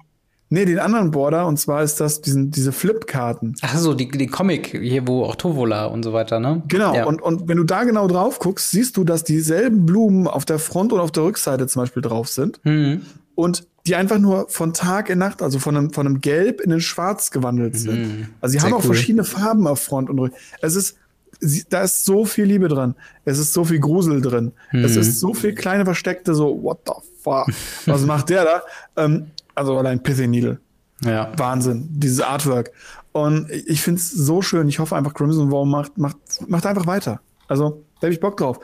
Nee, 0.53 0.67
den 0.67 0.81
anderen 0.81 1.13
Border, 1.13 1.47
und 1.47 1.57
zwar 1.57 1.83
ist 1.83 1.99
das 1.99 2.21
diesen, 2.21 2.51
diese 2.51 2.73
Flip-Karten. 2.73 3.55
Ach 3.63 3.79
so, 3.79 3.95
die, 3.95 4.07
die 4.07 4.27
Comic, 4.27 4.79
hier, 4.79 5.09
wo 5.09 5.25
auch 5.25 5.35
Tovola 5.35 5.87
und 5.87 6.03
so 6.03 6.13
weiter, 6.13 6.41
ne? 6.41 6.63
Genau, 6.69 6.95
ja. 6.95 7.07
und, 7.07 7.23
und 7.23 7.49
wenn 7.49 7.57
du 7.57 7.65
da 7.65 7.85
genau 7.85 8.07
drauf 8.07 8.39
guckst, 8.39 8.71
siehst 8.71 8.99
du, 8.99 9.05
dass 9.05 9.25
dieselben 9.25 9.87
Blumen 9.87 10.27
auf 10.27 10.45
der 10.45 10.59
Front 10.59 10.93
und 10.93 11.01
auf 11.01 11.11
der 11.11 11.23
Rückseite 11.23 11.69
zum 11.69 11.81
Beispiel 11.81 12.03
drauf 12.03 12.29
sind. 12.29 12.63
Mhm. 12.67 13.01
Und 13.35 13.67
die 13.87 13.97
einfach 13.97 14.19
nur 14.19 14.47
von 14.51 14.75
Tag 14.75 15.09
in 15.09 15.21
Nacht, 15.21 15.41
also 15.41 15.59
von 15.59 15.75
einem, 15.75 15.91
von 15.91 16.07
einem 16.07 16.21
Gelb 16.21 16.61
in 16.61 16.69
den 16.69 16.83
Schwarz 16.83 17.31
gewandelt 17.31 17.79
sind. 17.79 18.03
Mhm. 18.03 18.29
Also 18.43 18.53
sie 18.53 18.61
haben 18.61 18.75
auch 18.75 18.81
cool. 18.81 18.95
verschiedene 18.95 19.25
Farben 19.25 19.67
auf 19.67 19.81
Front 19.81 20.11
und 20.11 20.19
Rücken. 20.19 20.37
Es 20.61 20.77
ist, 20.77 20.99
da 21.71 21.81
ist 21.81 22.05
so 22.05 22.27
viel 22.27 22.45
Liebe 22.45 22.69
drin. 22.69 22.95
Es 23.25 23.39
ist 23.39 23.55
so 23.55 23.65
viel 23.65 23.81
Grusel 23.81 24.21
drin. 24.21 24.53
Mhm. 24.71 24.85
Es 24.85 24.97
ist 24.97 25.19
so 25.19 25.33
viel 25.33 25.55
kleine 25.55 25.87
versteckte, 25.87 26.35
so, 26.35 26.63
what 26.63 26.81
the 26.85 26.93
fuck? 27.23 27.47
Was 27.87 28.05
macht 28.05 28.29
der 28.29 28.45
da? 28.45 28.63
Ähm, 29.03 29.29
also 29.55 29.77
allein 29.77 30.03
Pithy 30.03 30.27
Needle. 30.27 30.59
Ja. 31.05 31.33
Wahnsinn, 31.37 31.89
dieses 31.91 32.21
Artwork. 32.21 32.71
Und 33.13 33.51
ich 33.51 33.83
finde 33.83 34.01
es 34.01 34.11
so 34.11 34.41
schön. 34.41 34.69
Ich 34.69 34.79
hoffe 34.79 34.97
einfach, 34.97 35.15
Crimson 35.15 35.51
War 35.51 35.65
macht, 35.65 35.99
macht, 35.99 36.17
macht 36.47 36.65
einfach 36.67 36.87
weiter. 36.87 37.21
Also, 37.49 37.85
da 38.01 38.07
habe 38.07 38.15
ich 38.15 38.21
Bock 38.21 38.37
drauf. 38.37 38.61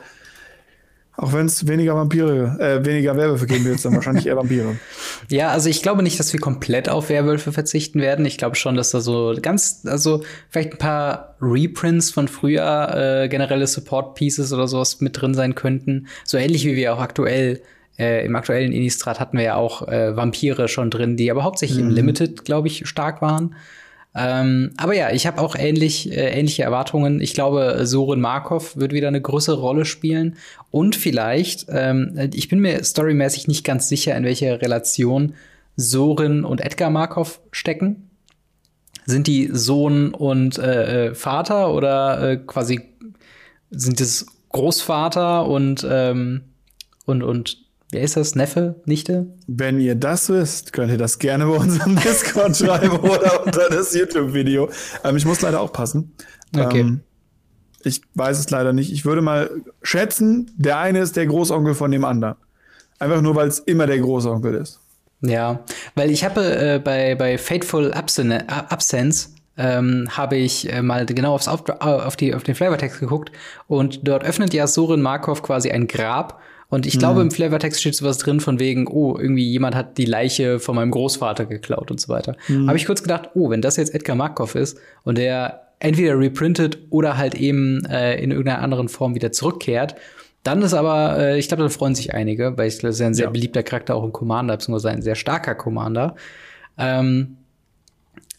Auch 1.19 1.33
wenn 1.33 1.47
es 1.47 1.67
weniger 1.67 1.95
Vampire, 1.95 2.57
äh, 2.59 2.85
weniger 2.85 3.15
Werwölfe 3.17 3.45
geben 3.45 3.65
wird, 3.65 3.83
dann 3.83 3.93
wahrscheinlich 3.93 4.25
eher 4.25 4.37
Vampire. 4.37 4.77
Ja, 5.27 5.49
also 5.49 5.69
ich 5.69 5.83
glaube 5.83 6.01
nicht, 6.01 6.17
dass 6.17 6.31
wir 6.31 6.39
komplett 6.39 6.87
auf 6.89 7.09
Werwölfe 7.09 7.51
verzichten 7.51 7.99
werden. 7.99 8.25
Ich 8.25 8.37
glaube 8.37 8.55
schon, 8.55 8.75
dass 8.75 8.91
da 8.91 9.01
so 9.01 9.35
ganz, 9.39 9.81
also 9.85 10.23
vielleicht 10.49 10.71
ein 10.71 10.77
paar 10.77 11.35
Reprints 11.41 12.09
von 12.09 12.27
früher, 12.29 12.95
äh, 12.95 13.27
generelle 13.27 13.67
Support 13.67 14.15
Pieces 14.15 14.53
oder 14.53 14.67
sowas 14.67 15.01
mit 15.01 15.21
drin 15.21 15.33
sein 15.33 15.55
könnten. 15.55 16.07
So 16.23 16.37
ähnlich 16.37 16.65
wie 16.65 16.75
wir 16.75 16.93
auch 16.93 16.99
aktuell 16.99 17.61
äh, 17.99 18.25
Im 18.25 18.35
aktuellen 18.35 18.71
Innistrad 18.71 19.19
hatten 19.19 19.37
wir 19.37 19.43
ja 19.43 19.55
auch 19.55 19.87
äh, 19.87 20.15
Vampire 20.15 20.69
schon 20.69 20.89
drin, 20.89 21.17
die 21.17 21.29
aber 21.29 21.43
hauptsächlich 21.43 21.79
mhm. 21.79 21.89
im 21.89 21.95
Limited, 21.95 22.45
glaube 22.45 22.69
ich, 22.69 22.87
stark 22.87 23.21
waren. 23.21 23.55
Ähm, 24.15 24.71
aber 24.77 24.95
ja, 24.95 25.11
ich 25.11 25.27
habe 25.27 25.41
auch 25.41 25.55
ähnlich, 25.55 26.11
äh, 26.11 26.29
ähnliche 26.31 26.63
Erwartungen. 26.63 27.21
Ich 27.21 27.33
glaube, 27.33 27.81
Soren 27.83 28.21
Markov 28.21 28.77
wird 28.77 28.93
wieder 28.93 29.09
eine 29.09 29.21
größere 29.21 29.59
Rolle 29.59 29.85
spielen. 29.85 30.37
Und 30.71 30.95
vielleicht, 30.95 31.67
ähm, 31.69 32.29
ich 32.33 32.47
bin 32.47 32.59
mir 32.59 32.83
storymäßig 32.83 33.47
nicht 33.47 33.63
ganz 33.65 33.89
sicher, 33.89 34.15
in 34.15 34.23
welcher 34.23 34.61
Relation 34.61 35.33
Soren 35.75 36.43
und 36.43 36.61
Edgar 36.61 36.89
Markov 36.89 37.41
stecken. 37.51 38.09
Sind 39.05 39.27
die 39.27 39.49
Sohn 39.51 40.13
und 40.13 40.57
äh, 40.57 41.07
äh 41.07 41.15
Vater 41.15 41.73
oder 41.73 42.31
äh, 42.31 42.37
quasi 42.37 42.81
sind 43.71 44.01
es 44.01 44.25
Großvater 44.49 45.45
und, 45.45 45.85
ähm, 45.89 46.41
und, 47.05 47.23
und 47.23 47.68
Wer 47.91 48.01
ist 48.01 48.17
das? 48.17 48.35
Neffe? 48.35 48.75
Nichte? 48.85 49.27
Wenn 49.47 49.79
ihr 49.79 49.95
das 49.95 50.29
wisst, 50.29 50.73
könnt 50.73 50.91
ihr 50.91 50.97
das 50.97 51.17
gerne 51.17 51.45
bei 51.45 51.55
unserem 51.55 51.95
Discord 52.03 52.55
schreiben 52.55 52.97
oder 52.97 53.45
unter 53.45 53.67
das 53.69 53.95
YouTube-Video. 53.95 54.69
Ähm, 55.03 55.17
ich 55.17 55.25
muss 55.25 55.41
leider 55.41 55.59
auch 55.59 55.73
passen. 55.73 56.13
Okay. 56.55 56.81
Ähm, 56.81 57.01
Ich 57.83 58.01
weiß 58.13 58.37
es 58.37 58.49
leider 58.51 58.73
nicht. 58.73 58.91
Ich 58.91 59.05
würde 59.05 59.21
mal 59.21 59.49
schätzen, 59.81 60.51
der 60.55 60.77
eine 60.77 60.99
ist 60.99 61.15
der 61.15 61.25
Großonkel 61.25 61.73
von 61.73 61.89
dem 61.91 62.05
anderen. 62.05 62.35
Einfach 62.99 63.21
nur, 63.21 63.35
weil 63.35 63.47
es 63.47 63.59
immer 63.59 63.87
der 63.87 63.99
Großonkel 63.99 64.53
ist. 64.55 64.79
Ja, 65.21 65.61
weil 65.95 66.11
ich 66.11 66.23
habe 66.23 66.41
äh, 66.41 66.79
bei, 66.79 67.15
bei 67.15 67.37
Fateful 67.37 67.91
Absen 67.93 68.31
Absence 68.31 69.33
ähm, 69.57 70.07
habe 70.11 70.37
ich 70.37 70.71
äh, 70.71 70.81
mal 70.81 71.05
genau 71.05 71.33
aufs 71.33 71.47
auf, 71.47 71.67
auf, 71.81 72.15
die, 72.15 72.33
auf 72.33 72.43
den 72.43 72.55
Flavortext 72.55 72.99
geguckt 72.99 73.31
und 73.67 74.07
dort 74.07 74.23
öffnet 74.23 74.53
ja 74.53 74.67
Sorin 74.67 75.01
Markov 75.01 75.41
quasi 75.43 75.71
ein 75.71 75.87
Grab 75.87 76.39
und 76.69 76.85
ich 76.85 76.95
mhm. 76.95 76.99
glaube, 76.99 77.21
im 77.21 77.31
Flavortext 77.31 77.79
steht 77.79 77.95
sowas 77.95 78.19
drin 78.19 78.39
von 78.39 78.59
wegen, 78.59 78.87
oh, 78.87 79.17
irgendwie 79.17 79.47
jemand 79.47 79.75
hat 79.75 79.97
die 79.97 80.05
Leiche 80.05 80.59
von 80.59 80.75
meinem 80.75 80.91
Großvater 80.91 81.45
geklaut 81.45 81.89
und 81.91 81.99
so 81.99 82.09
weiter. 82.09 82.35
Mhm. 82.47 82.67
Habe 82.67 82.77
ich 82.77 82.85
kurz 82.85 83.01
gedacht, 83.01 83.31
oh, 83.33 83.49
wenn 83.49 83.61
das 83.61 83.75
jetzt 83.77 83.93
Edgar 83.93 84.15
Markov 84.15 84.55
ist 84.55 84.77
und 85.03 85.17
der 85.17 85.61
entweder 85.79 86.19
reprintet 86.19 86.77
oder 86.89 87.17
halt 87.17 87.35
eben 87.35 87.85
äh, 87.85 88.21
in 88.21 88.31
irgendeiner 88.31 88.61
anderen 88.61 88.87
Form 88.87 89.15
wieder 89.15 89.31
zurückkehrt, 89.31 89.95
dann 90.43 90.61
ist 90.61 90.73
aber, 90.73 91.17
äh, 91.17 91.39
ich 91.39 91.47
glaube, 91.47 91.63
da 91.63 91.69
freuen 91.69 91.95
sich 91.95 92.13
einige, 92.13 92.57
weil 92.57 92.67
ich 92.67 92.79
glaube, 92.79 92.91
ist 92.91 92.99
ja 92.99 93.07
ein 93.07 93.13
sehr 93.13 93.25
ja. 93.25 93.31
beliebter 93.31 93.63
Charakter 93.63 93.95
auch 93.95 94.03
im 94.03 94.13
Commander, 94.13 94.55
beziehungsweise 94.55 94.89
ein 94.89 95.01
sehr 95.01 95.15
starker 95.15 95.55
Commander. 95.55 96.15
Ähm, 96.77 97.37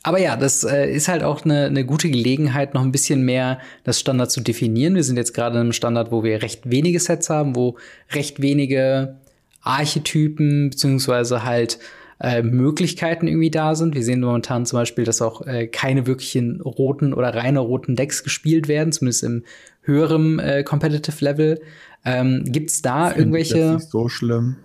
aber 0.02 0.18
ja, 0.18 0.36
das 0.36 0.64
äh, 0.64 0.90
ist 0.90 1.08
halt 1.08 1.22
auch 1.22 1.44
eine, 1.44 1.66
eine 1.66 1.84
gute 1.84 2.10
Gelegenheit, 2.10 2.74
noch 2.74 2.82
ein 2.82 2.92
bisschen 2.92 3.22
mehr 3.22 3.58
das 3.84 4.00
Standard 4.00 4.30
zu 4.30 4.40
definieren. 4.40 4.94
Wir 4.94 5.04
sind 5.04 5.16
jetzt 5.16 5.34
gerade 5.34 5.56
in 5.56 5.60
einem 5.60 5.72
Standard, 5.72 6.10
wo 6.10 6.24
wir 6.24 6.42
recht 6.42 6.70
wenige 6.70 6.98
Sets 7.00 7.28
haben, 7.28 7.54
wo 7.54 7.76
recht 8.12 8.40
wenige 8.40 9.16
Archetypen 9.62 10.70
beziehungsweise 10.70 11.44
halt 11.44 11.78
äh, 12.18 12.42
Möglichkeiten 12.42 13.28
irgendwie 13.28 13.50
da 13.50 13.74
sind. 13.74 13.94
Wir 13.94 14.02
sehen 14.02 14.20
momentan 14.20 14.64
zum 14.64 14.78
Beispiel, 14.78 15.04
dass 15.04 15.20
auch 15.20 15.46
äh, 15.46 15.66
keine 15.66 16.06
wirklichen 16.06 16.60
roten 16.62 17.12
oder 17.12 17.34
reine 17.34 17.60
roten 17.60 17.94
Decks 17.94 18.24
gespielt 18.24 18.68
werden, 18.68 18.92
zumindest 18.92 19.22
im 19.22 19.44
höheren 19.82 20.38
äh, 20.38 20.62
Competitive 20.62 21.22
Level. 21.24 21.60
Ähm, 22.04 22.44
Gibt 22.46 22.70
es 22.70 22.82
da 22.82 23.14
irgendwelche? 23.14 23.72
Das 23.72 23.84
ist 23.84 23.90
so 23.90 24.08
schlimm. 24.08 24.56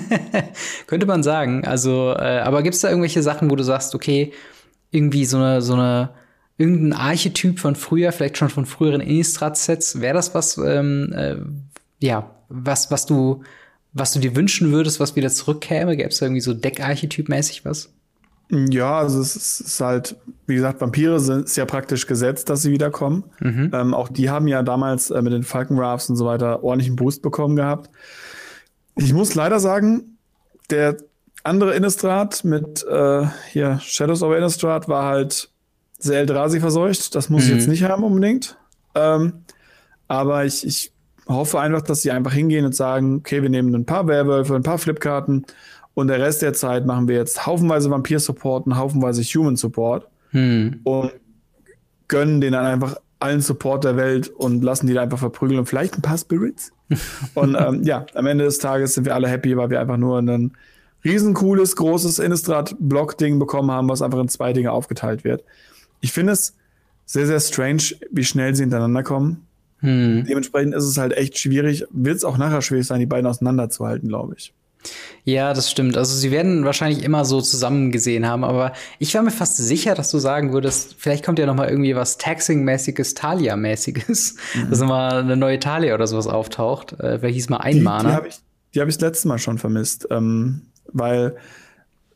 Könnte 0.86 1.06
man 1.06 1.22
sagen. 1.22 1.64
Also, 1.64 2.14
äh, 2.16 2.40
aber 2.40 2.62
gibt 2.62 2.74
es 2.74 2.80
da 2.80 2.88
irgendwelche 2.88 3.22
Sachen, 3.22 3.50
wo 3.50 3.56
du 3.56 3.62
sagst, 3.62 3.94
okay, 3.94 4.32
irgendwie 4.90 5.24
so 5.24 5.38
eine, 5.38 5.62
so 5.62 5.74
eine, 5.74 6.10
irgendein 6.58 6.92
Archetyp 6.92 7.58
von 7.58 7.74
früher, 7.74 8.12
vielleicht 8.12 8.38
schon 8.38 8.50
von 8.50 8.66
früheren 8.66 9.00
Innistrad-Sets, 9.00 10.00
wäre 10.00 10.14
das 10.14 10.34
was, 10.34 10.58
ähm, 10.58 11.12
äh, 11.14 11.36
ja, 12.00 12.30
was, 12.48 12.90
was 12.90 13.06
du, 13.06 13.42
was 13.92 14.12
du 14.12 14.18
dir 14.18 14.36
wünschen 14.36 14.72
würdest, 14.72 15.00
was 15.00 15.16
wieder 15.16 15.30
zurückkäme? 15.30 15.96
Gäbe 15.96 16.08
es 16.08 16.18
da 16.18 16.26
irgendwie 16.26 16.40
so 16.40 16.52
Deckarchetyp-mäßig 16.52 17.64
was? 17.64 17.90
Ja, 18.50 18.98
also 18.98 19.20
es 19.20 19.60
ist 19.60 19.80
halt, 19.80 20.16
wie 20.46 20.56
gesagt, 20.56 20.82
Vampire 20.82 21.20
sind 21.20 21.46
ist 21.46 21.56
ja 21.56 21.64
praktisch 21.64 22.06
gesetzt, 22.06 22.50
dass 22.50 22.60
sie 22.60 22.70
wiederkommen. 22.70 23.24
Mhm. 23.40 23.70
Ähm, 23.72 23.94
auch 23.94 24.10
die 24.10 24.28
haben 24.28 24.46
ja 24.46 24.62
damals 24.62 25.10
äh, 25.10 25.22
mit 25.22 25.32
den 25.32 25.42
Falcon 25.42 25.78
Rafts 25.78 26.10
und 26.10 26.16
so 26.16 26.26
weiter 26.26 26.62
ordentlichen 26.62 26.96
Boost 26.96 27.22
bekommen 27.22 27.56
gehabt. 27.56 27.88
Ich 28.96 29.12
muss 29.12 29.34
leider 29.34 29.60
sagen, 29.60 30.18
der 30.70 30.96
andere 31.44 31.74
Innistrad 31.74 32.44
mit 32.44 32.84
äh, 32.86 33.26
hier 33.50 33.80
Shadows 33.80 34.22
of 34.22 34.34
Innistrad 34.34 34.88
war 34.88 35.04
halt 35.04 35.50
sehr 35.98 36.20
Eldrazi 36.20 36.60
verseucht. 36.60 37.14
Das 37.14 37.30
muss 37.30 37.44
mhm. 37.44 37.50
ich 37.50 37.56
jetzt 37.56 37.68
nicht 37.68 37.84
haben 37.84 38.04
unbedingt. 38.04 38.56
Ähm, 38.94 39.44
aber 40.08 40.44
ich, 40.44 40.66
ich 40.66 40.92
hoffe 41.26 41.60
einfach, 41.60 41.82
dass 41.82 42.02
sie 42.02 42.10
einfach 42.10 42.32
hingehen 42.32 42.64
und 42.64 42.74
sagen, 42.74 43.16
okay, 43.16 43.42
wir 43.42 43.48
nehmen 43.48 43.74
ein 43.74 43.86
paar 43.86 44.06
Werwölfe, 44.06 44.54
ein 44.54 44.62
paar 44.62 44.78
Flipkarten 44.78 45.46
und 45.94 46.08
der 46.08 46.20
Rest 46.20 46.42
der 46.42 46.52
Zeit 46.52 46.86
machen 46.86 47.08
wir 47.08 47.16
jetzt 47.16 47.46
haufenweise 47.46 47.90
Vampir-Support 47.90 48.66
und 48.66 48.76
haufenweise 48.76 49.22
Human-Support 49.22 50.08
mhm. 50.32 50.80
und 50.84 51.12
gönnen 52.08 52.40
denen 52.40 52.54
dann 52.54 52.66
einfach 52.66 52.96
allen 53.20 53.40
Support 53.40 53.84
der 53.84 53.96
Welt 53.96 54.28
und 54.28 54.62
lassen 54.62 54.86
die 54.86 54.94
da 54.94 55.02
einfach 55.02 55.18
verprügeln 55.18 55.60
und 55.60 55.66
vielleicht 55.66 55.96
ein 55.96 56.02
paar 56.02 56.18
Spirits. 56.18 56.72
und 57.34 57.56
ähm, 57.58 57.82
ja, 57.82 58.06
am 58.14 58.26
Ende 58.26 58.44
des 58.44 58.58
Tages 58.58 58.94
sind 58.94 59.04
wir 59.04 59.14
alle 59.14 59.28
happy, 59.28 59.56
weil 59.56 59.70
wir 59.70 59.80
einfach 59.80 59.96
nur 59.96 60.18
ein 60.18 60.52
riesencooles, 61.04 61.76
großes 61.76 62.18
Innistrad-Block-Ding 62.18 63.38
bekommen 63.38 63.70
haben, 63.70 63.88
was 63.88 64.02
einfach 64.02 64.20
in 64.20 64.28
zwei 64.28 64.52
Dinge 64.52 64.72
aufgeteilt 64.72 65.24
wird. 65.24 65.44
Ich 66.00 66.12
finde 66.12 66.32
es 66.32 66.56
sehr, 67.06 67.26
sehr 67.26 67.40
strange, 67.40 67.82
wie 68.10 68.24
schnell 68.24 68.54
sie 68.54 68.62
hintereinander 68.62 69.02
kommen. 69.02 69.46
Hm. 69.78 70.24
Dementsprechend 70.28 70.74
ist 70.74 70.84
es 70.84 70.96
halt 70.96 71.12
echt 71.16 71.38
schwierig, 71.38 71.84
wird 71.90 72.16
es 72.16 72.24
auch 72.24 72.38
nachher 72.38 72.62
schwierig 72.62 72.86
sein, 72.86 73.00
die 73.00 73.06
beiden 73.06 73.26
auseinanderzuhalten, 73.26 74.08
glaube 74.08 74.34
ich. 74.38 74.54
Ja, 75.24 75.54
das 75.54 75.70
stimmt. 75.70 75.96
Also 75.96 76.16
sie 76.16 76.30
werden 76.30 76.64
wahrscheinlich 76.64 77.04
immer 77.04 77.24
so 77.24 77.40
zusammen 77.40 77.92
gesehen 77.92 78.26
haben, 78.26 78.42
aber 78.42 78.72
ich 78.98 79.14
war 79.14 79.22
mir 79.22 79.30
fast 79.30 79.56
sicher, 79.56 79.94
dass 79.94 80.10
du 80.10 80.18
sagen 80.18 80.52
würdest, 80.52 80.96
vielleicht 80.98 81.24
kommt 81.24 81.38
ja 81.38 81.46
noch 81.46 81.54
mal 81.54 81.68
irgendwie 81.68 81.94
was 81.94 82.18
Taxing-mäßiges, 82.18 83.14
Talia-mäßiges, 83.14 84.36
mhm. 84.54 84.70
dass 84.70 84.80
mal 84.80 85.20
eine 85.20 85.36
neue 85.36 85.60
Talia 85.60 85.94
oder 85.94 86.06
sowas 86.06 86.26
auftaucht. 86.26 86.98
Äh, 87.00 87.22
wer 87.22 87.30
hieß 87.30 87.48
mal 87.50 87.58
ein 87.58 87.74
die? 87.74 87.80
Die 88.08 88.14
habe 88.14 88.28
ich, 88.28 88.40
die 88.74 88.80
hab 88.80 88.88
ich 88.88 88.96
das 88.96 89.02
letzte 89.02 89.28
Mal 89.28 89.38
schon 89.38 89.58
vermisst, 89.58 90.08
ähm, 90.10 90.62
weil 90.92 91.36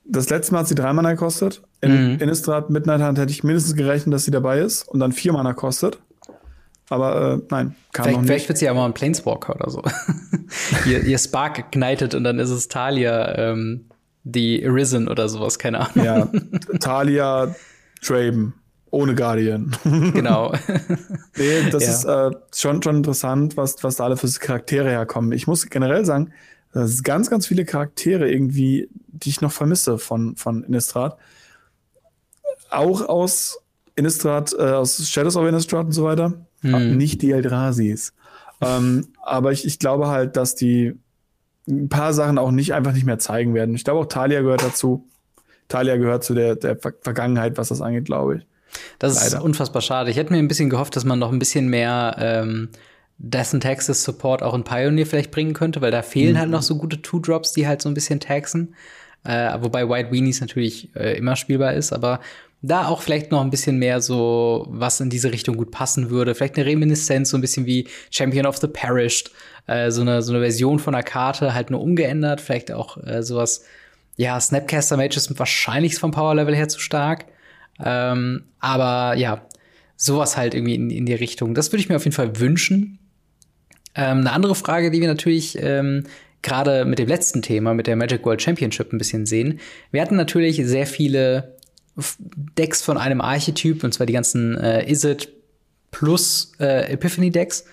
das 0.05 0.31
letzte 0.31 0.52
Mal 0.52 0.61
hat 0.61 0.68
sie 0.68 0.74
drei 0.74 0.92
Mana 0.92 1.12
gekostet. 1.12 1.62
In 1.81 2.14
mhm. 2.14 2.18
Innistrad 2.18 2.70
Midnight 2.70 3.02
Hunt 3.02 3.18
hätte 3.18 3.33
ich 3.33 3.44
mindestens 3.44 3.74
gerechnet, 3.76 4.14
dass 4.14 4.24
sie 4.24 4.31
dabei 4.31 4.61
ist 4.61 4.88
und 4.88 5.00
dann 5.00 5.12
vier 5.12 5.33
Mana 5.33 5.52
kostet. 5.52 5.98
Aber 6.88 7.35
äh, 7.35 7.46
nein, 7.51 7.75
kam 7.92 8.05
vielleicht, 8.05 8.16
noch 8.16 8.22
nicht. 8.22 8.27
Vielleicht 8.27 8.49
wird 8.49 8.59
sie 8.59 8.64
ja 8.66 8.75
mal 8.75 8.87
ein 8.87 8.94
Planeswalker 8.94 9.57
oder 9.57 9.70
so. 9.70 9.83
ihr, 10.87 11.03
ihr 11.03 11.18
Spark 11.18 11.59
ignited 11.59 12.14
und 12.14 12.25
dann 12.25 12.38
ist 12.38 12.51
es 12.51 12.68
Talia, 12.68 13.37
ähm, 13.37 13.87
die 14.22 14.64
Arisen 14.66 15.09
oder 15.09 15.29
sowas, 15.29 15.59
keine 15.59 15.81
Ahnung. 15.81 16.05
Ja, 16.05 16.29
Talia 16.79 17.55
Traben. 18.03 18.55
Ohne 18.90 19.14
Guardian. 19.14 19.77
genau. 19.85 20.53
nee, 21.37 21.70
das 21.70 21.83
ja. 21.83 21.90
ist 21.90 22.05
äh, 22.05 22.31
schon, 22.55 22.83
schon 22.83 22.96
interessant, 22.96 23.57
was, 23.57 23.83
was 23.83 23.96
da 23.96 24.05
alle 24.05 24.16
für 24.16 24.29
Charaktere 24.29 24.88
herkommen. 24.88 25.33
Ich 25.33 25.46
muss 25.46 25.68
generell 25.68 26.05
sagen, 26.05 26.33
das 26.72 26.90
ist 26.90 27.05
ganz, 27.05 27.29
ganz 27.29 27.46
viele 27.46 27.64
Charaktere 27.64 28.31
irgendwie, 28.31 28.88
die 29.09 29.31
ich 29.31 29.40
noch 29.40 29.53
vermisse 29.53 29.99
von, 29.99 30.37
von 30.37 30.62
Innistrad. 30.62 31.18
Auch 32.70 33.03
aus 33.09 33.59
Innistrad, 33.96 34.55
äh, 34.59 34.62
aus 34.62 35.09
Shadows 35.09 35.37
of 35.37 35.46
Innistrad 35.46 35.87
und 35.87 35.92
so 35.92 36.05
weiter. 36.05 36.45
Hm. 36.62 36.97
Nicht 36.97 37.23
die 37.23 37.33
Eldrasis. 37.33 38.12
ähm, 38.61 39.09
aber 39.23 39.53
ich, 39.53 39.64
ich 39.64 39.79
glaube 39.79 40.09
halt, 40.09 40.37
dass 40.37 40.55
die 40.55 40.95
ein 41.69 41.88
paar 41.88 42.12
Sachen 42.12 42.38
auch 42.38 42.51
nicht 42.51 42.75
einfach 42.75 42.92
nicht 42.92 43.07
mehr 43.07 43.19
zeigen 43.19 43.55
werden. 43.55 43.75
Ich 43.75 43.85
glaube 43.85 44.01
auch 44.01 44.07
Talia 44.07 44.40
gehört 44.40 44.62
dazu. 44.62 45.09
Talia 45.69 45.97
gehört 45.97 46.23
zu 46.23 46.35
der, 46.35 46.55
der 46.55 46.79
Vergangenheit, 46.79 47.59
was 47.59 47.69
das 47.69 47.81
angeht, 47.81 48.05
glaube 48.05 48.37
ich. 48.37 48.47
Das 48.99 49.16
Leider. 49.16 49.38
ist 49.38 49.42
unfassbar 49.42 49.83
schade. 49.83 50.11
Ich 50.11 50.16
hätte 50.16 50.33
mir 50.33 50.38
ein 50.38 50.49
bisschen 50.49 50.71
gehofft, 50.71 50.97
dass 50.97 51.05
man 51.05 51.19
noch 51.19 51.33
ein 51.33 51.38
bisschen 51.38 51.69
mehr 51.69 52.16
ähm, 52.19 52.69
Death 53.19 53.55
and 53.55 53.62
Taxes 53.62 54.05
Support 54.05 54.42
auch 54.42 54.55
in 54.55 54.64
Pioneer 54.64 55.07
vielleicht 55.07 55.31
bringen 55.31 55.55
könnte, 55.55 55.81
weil 55.81 55.90
da 55.90 56.03
fehlen 56.03 56.35
mhm. 56.35 56.38
halt 56.38 56.51
noch 56.51 56.62
so 56.62 56.77
gute 56.77 57.03
Two-Drops, 57.03 57.53
die 57.53 57.66
halt 57.66 57.83
so 57.83 57.88
ein 57.88 57.95
bisschen 57.95 58.21
taxen. 58.21 58.75
Äh, 59.25 59.59
wobei 59.61 59.88
White 59.88 60.12
Weenies 60.12 60.40
natürlich 60.40 60.95
äh, 60.95 61.16
immer 61.16 61.35
spielbar 61.35 61.75
ist, 61.75 61.92
aber 61.92 62.21
da 62.66 62.87
auch 62.88 63.02
vielleicht 63.02 63.31
noch 63.31 63.40
ein 63.42 63.50
bisschen 63.50 63.79
mehr 63.79 64.00
so, 64.00 64.66
was 64.68 65.00
in 65.00 65.11
diese 65.11 65.33
Richtung 65.33 65.57
gut 65.57 65.70
passen 65.70 66.11
würde. 66.11 66.35
Vielleicht 66.35 66.57
eine 66.57 66.66
Reminiszenz, 66.66 67.31
so 67.31 67.37
ein 67.37 67.40
bisschen 67.40 67.66
wie 67.66 67.87
Champion 68.11 68.46
of 68.46 68.57
the 68.59 68.66
Perished. 68.66 69.31
Äh, 69.66 69.90
so, 69.90 70.02
eine, 70.02 70.22
so 70.22 70.33
eine 70.33 70.42
Version 70.42 70.79
von 70.79 70.94
einer 70.94 71.02
Karte, 71.02 71.55
halt 71.55 71.70
nur 71.70 71.81
umgeändert. 71.81 72.40
Vielleicht 72.40 72.72
auch 72.72 72.96
äh, 73.05 73.22
sowas, 73.22 73.64
ja, 74.16 74.40
Snapcaster 74.40 74.96
Mages 74.96 75.24
sind 75.24 75.38
wahrscheinlich 75.38 75.98
vom 75.98 76.11
Power 76.11 76.35
Level 76.35 76.55
her 76.55 76.68
zu 76.68 76.81
stark. 76.81 77.26
Ähm, 77.85 78.44
aber 78.59 79.16
ja, 79.16 79.46
sowas 79.96 80.37
halt 80.37 80.55
irgendwie 80.55 80.74
in, 80.74 80.90
in 80.90 81.07
die 81.07 81.14
Richtung. 81.14 81.55
Das 81.55 81.72
würde 81.72 81.81
ich 81.81 81.88
mir 81.88 81.96
auf 81.96 82.05
jeden 82.05 82.14
Fall 82.14 82.38
wünschen. 82.38 82.98
Ähm, 83.94 84.18
eine 84.18 84.33
andere 84.33 84.55
Frage, 84.55 84.90
die 84.90 85.00
wir 85.00 85.09
natürlich 85.09 85.59
ähm, 85.61 86.05
gerade 86.42 86.85
mit 86.85 86.98
dem 86.98 87.09
letzten 87.09 87.42
Thema, 87.42 87.74
mit 87.74 87.87
der 87.87 87.96
Magic 87.96 88.24
World 88.24 88.42
Championship 88.42 88.92
ein 88.92 88.98
bisschen 88.98 89.26
sehen. 89.26 89.59
Wir 89.90 90.02
hatten 90.02 90.16
natürlich 90.16 90.61
sehr 90.64 90.87
viele 90.87 91.56
Decks 92.59 92.82
von 92.82 92.98
einem 92.98 93.20
Archetyp, 93.20 93.82
und 93.85 93.92
zwar 93.92 94.06
die 94.06 94.12
ganzen 94.12 94.56
äh, 94.59 94.90
Izzet 94.90 95.32
plus 95.90 96.52
äh, 96.61 96.92
Epiphany 96.92 97.30
Decks, 97.30 97.64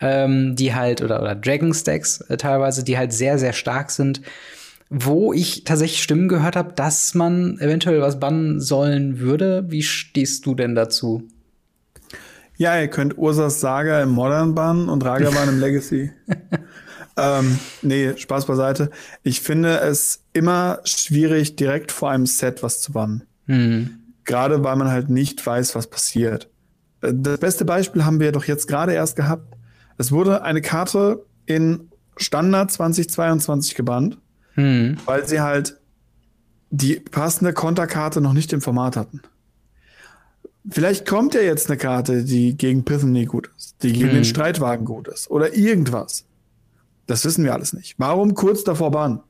ähm, 0.00 0.56
die 0.56 0.74
halt, 0.74 1.02
oder, 1.02 1.22
oder 1.22 1.34
Dragons 1.34 1.84
Decks 1.84 2.20
äh, 2.22 2.36
teilweise, 2.36 2.84
die 2.84 2.98
halt 2.98 3.12
sehr, 3.12 3.38
sehr 3.38 3.52
stark 3.52 3.90
sind, 3.90 4.20
wo 4.90 5.32
ich 5.32 5.64
tatsächlich 5.64 6.02
Stimmen 6.02 6.28
gehört 6.28 6.56
habe, 6.56 6.72
dass 6.72 7.14
man 7.14 7.58
eventuell 7.58 8.00
was 8.00 8.18
bannen 8.18 8.60
sollen 8.60 9.20
würde. 9.20 9.64
Wie 9.68 9.82
stehst 9.82 10.46
du 10.46 10.54
denn 10.54 10.74
dazu? 10.74 11.28
Ja, 12.56 12.80
ihr 12.80 12.88
könnt 12.88 13.16
Ursas 13.16 13.60
Saga 13.60 14.02
im 14.02 14.10
Modern 14.10 14.54
bannen 14.54 14.88
und 14.88 15.04
Ragavan 15.04 15.48
im 15.48 15.60
Legacy. 15.60 16.10
ähm, 17.16 17.58
nee, 17.82 18.16
Spaß 18.16 18.46
beiseite. 18.46 18.90
Ich 19.22 19.40
finde 19.40 19.78
es 19.78 20.24
immer 20.32 20.80
schwierig, 20.84 21.54
direkt 21.54 21.92
vor 21.92 22.10
einem 22.10 22.26
Set 22.26 22.62
was 22.64 22.80
zu 22.80 22.92
bannen. 22.92 23.27
Mhm. 23.48 23.98
Gerade 24.24 24.62
weil 24.62 24.76
man 24.76 24.88
halt 24.88 25.10
nicht 25.10 25.44
weiß, 25.44 25.74
was 25.74 25.88
passiert. 25.88 26.48
Äh, 27.00 27.12
das 27.14 27.40
beste 27.40 27.64
Beispiel 27.64 28.04
haben 28.04 28.20
wir 28.20 28.30
doch 28.30 28.44
jetzt 28.44 28.68
gerade 28.68 28.92
erst 28.92 29.16
gehabt. 29.16 29.56
Es 29.96 30.12
wurde 30.12 30.42
eine 30.42 30.62
Karte 30.62 31.24
in 31.46 31.88
Standard 32.16 32.70
2022 32.70 33.74
gebannt, 33.74 34.18
mhm. 34.54 34.96
weil 35.04 35.26
sie 35.26 35.40
halt 35.40 35.80
die 36.70 36.96
passende 37.00 37.52
Konterkarte 37.52 38.20
noch 38.20 38.32
nicht 38.32 38.52
im 38.52 38.60
Format 38.60 38.96
hatten. 38.96 39.22
Vielleicht 40.70 41.06
kommt 41.06 41.34
ja 41.34 41.40
jetzt 41.40 41.70
eine 41.70 41.78
Karte, 41.78 42.24
die 42.24 42.56
gegen 42.56 42.84
Pithany 42.84 43.24
gut 43.24 43.50
ist, 43.56 43.82
die 43.82 43.92
gegen 43.92 44.08
hm. 44.08 44.16
den 44.16 44.24
Streitwagen 44.24 44.84
gut 44.84 45.08
ist 45.08 45.30
oder 45.30 45.54
irgendwas. 45.54 46.26
Das 47.06 47.24
wissen 47.24 47.42
wir 47.42 47.54
alles 47.54 47.72
nicht. 47.72 47.94
Warum 47.96 48.34
kurz 48.34 48.64
davor 48.64 48.90
bannen? 48.90 49.20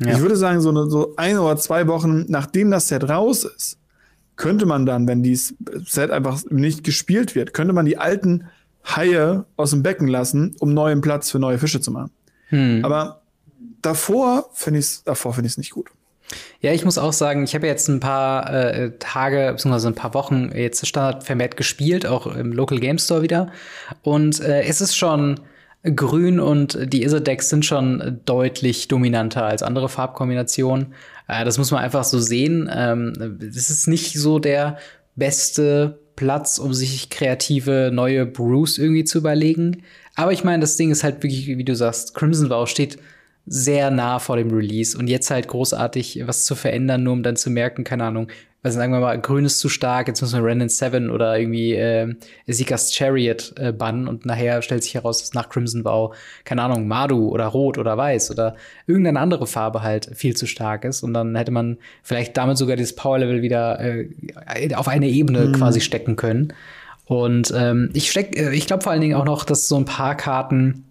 Ja. 0.00 0.12
Ich 0.12 0.20
würde 0.20 0.36
sagen, 0.36 0.60
so, 0.60 0.70
eine, 0.70 0.90
so 0.90 1.14
ein 1.16 1.38
oder 1.38 1.56
zwei 1.56 1.86
Wochen 1.86 2.24
nachdem 2.28 2.70
das 2.70 2.88
Set 2.88 3.08
raus 3.08 3.44
ist, 3.44 3.78
könnte 4.36 4.66
man 4.66 4.86
dann, 4.86 5.06
wenn 5.06 5.22
dieses 5.22 5.54
Set 5.86 6.10
einfach 6.10 6.42
nicht 6.50 6.84
gespielt 6.84 7.34
wird, 7.34 7.54
könnte 7.54 7.72
man 7.72 7.86
die 7.86 7.98
alten 7.98 8.48
Haie 8.84 9.44
aus 9.56 9.70
dem 9.70 9.82
Becken 9.82 10.08
lassen, 10.08 10.56
um 10.58 10.74
neuen 10.74 11.00
Platz 11.00 11.30
für 11.30 11.38
neue 11.38 11.58
Fische 11.58 11.80
zu 11.80 11.90
machen. 11.90 12.10
Hm. 12.48 12.84
Aber 12.84 13.22
davor 13.80 14.50
finde 14.52 14.80
ich 14.80 14.86
es 14.86 15.04
davor 15.04 15.34
finde 15.34 15.46
ich 15.46 15.52
es 15.52 15.58
nicht 15.58 15.70
gut. 15.70 15.88
Ja, 16.60 16.72
ich 16.72 16.84
muss 16.84 16.98
auch 16.98 17.12
sagen, 17.12 17.44
ich 17.44 17.54
habe 17.54 17.66
jetzt 17.66 17.88
ein 17.88 18.00
paar 18.00 18.52
äh, 18.52 18.92
Tage 18.98 19.52
bzw. 19.52 19.88
ein 19.88 19.94
paar 19.94 20.14
Wochen 20.14 20.50
jetzt 20.54 20.86
Standard 20.86 21.24
vermehrt 21.24 21.56
gespielt, 21.56 22.06
auch 22.06 22.26
im 22.26 22.52
Local 22.52 22.78
Game 22.78 22.98
Store 22.98 23.22
wieder. 23.22 23.52
Und 24.02 24.40
äh, 24.40 24.62
es 24.62 24.80
ist 24.80 24.96
schon 24.96 25.40
grün 25.82 26.38
und 26.38 26.78
die 26.92 27.02
Izzet-Decks 27.02 27.48
sind 27.48 27.64
schon 27.64 28.20
deutlich 28.24 28.88
dominanter 28.88 29.44
als 29.44 29.62
andere 29.62 29.88
Farbkombinationen. 29.88 30.94
Äh, 31.28 31.44
das 31.44 31.58
muss 31.58 31.70
man 31.70 31.82
einfach 31.82 32.04
so 32.04 32.20
sehen. 32.20 32.70
Ähm, 32.72 33.38
es 33.40 33.70
ist 33.70 33.88
nicht 33.88 34.14
so 34.14 34.38
der 34.38 34.78
beste 35.16 35.98
Platz, 36.16 36.58
um 36.58 36.72
sich 36.72 37.10
kreative 37.10 37.90
neue 37.92 38.26
Brews 38.26 38.78
irgendwie 38.78 39.04
zu 39.04 39.18
überlegen. 39.18 39.82
Aber 40.14 40.32
ich 40.32 40.44
meine, 40.44 40.60
das 40.60 40.76
Ding 40.76 40.90
ist 40.90 41.04
halt 41.04 41.22
wirklich, 41.22 41.46
wie 41.46 41.64
du 41.64 41.74
sagst, 41.74 42.14
Crimson 42.14 42.50
Vow 42.50 42.68
steht 42.68 42.98
sehr 43.46 43.90
nah 43.90 44.18
vor 44.18 44.36
dem 44.36 44.50
Release 44.50 44.96
und 44.96 45.08
jetzt 45.08 45.30
halt 45.30 45.48
großartig 45.48 46.22
was 46.26 46.44
zu 46.44 46.54
verändern, 46.54 47.02
nur 47.02 47.12
um 47.12 47.22
dann 47.22 47.36
zu 47.36 47.50
merken, 47.50 47.84
keine 47.84 48.04
Ahnung, 48.04 48.28
also 48.64 48.78
sagen 48.78 48.92
wir 48.92 49.00
mal, 49.00 49.20
grün 49.20 49.44
ist 49.44 49.58
zu 49.58 49.68
stark, 49.68 50.06
jetzt 50.06 50.20
müssen 50.20 50.40
wir 50.40 50.48
Renan 50.48 50.68
7 50.68 51.10
oder 51.10 51.36
irgendwie 51.36 51.74
äh, 51.74 52.14
Ezekias 52.46 52.94
Chariot 52.94 53.54
äh, 53.58 53.72
bannen 53.72 54.06
und 54.06 54.24
nachher 54.24 54.62
stellt 54.62 54.84
sich 54.84 54.94
heraus, 54.94 55.18
dass 55.18 55.34
nach 55.34 55.48
Crimson 55.48 55.82
Bow, 55.82 56.14
keine 56.44 56.62
Ahnung, 56.62 56.86
Madu 56.86 57.28
oder 57.28 57.46
Rot 57.46 57.76
oder 57.76 57.98
Weiß 57.98 58.30
oder 58.30 58.54
irgendeine 58.86 59.18
andere 59.18 59.48
Farbe 59.48 59.82
halt 59.82 60.10
viel 60.14 60.36
zu 60.36 60.46
stark 60.46 60.84
ist 60.84 61.02
und 61.02 61.12
dann 61.12 61.34
hätte 61.34 61.50
man 61.50 61.78
vielleicht 62.04 62.36
damit 62.36 62.56
sogar 62.56 62.76
dieses 62.76 62.94
Power-Level 62.94 63.42
wieder 63.42 63.80
äh, 63.80 64.08
auf 64.76 64.86
eine 64.86 65.08
Ebene 65.08 65.46
mhm. 65.46 65.52
quasi 65.54 65.80
stecken 65.80 66.14
können. 66.14 66.52
Und 67.06 67.52
ähm, 67.56 67.90
ich 67.94 68.12
steck, 68.12 68.36
äh, 68.36 68.54
ich 68.54 68.68
glaube 68.68 68.84
vor 68.84 68.92
allen 68.92 69.00
Dingen 69.00 69.16
auch 69.16 69.24
noch, 69.24 69.42
dass 69.44 69.66
so 69.66 69.76
ein 69.76 69.86
paar 69.86 70.16
Karten 70.16 70.84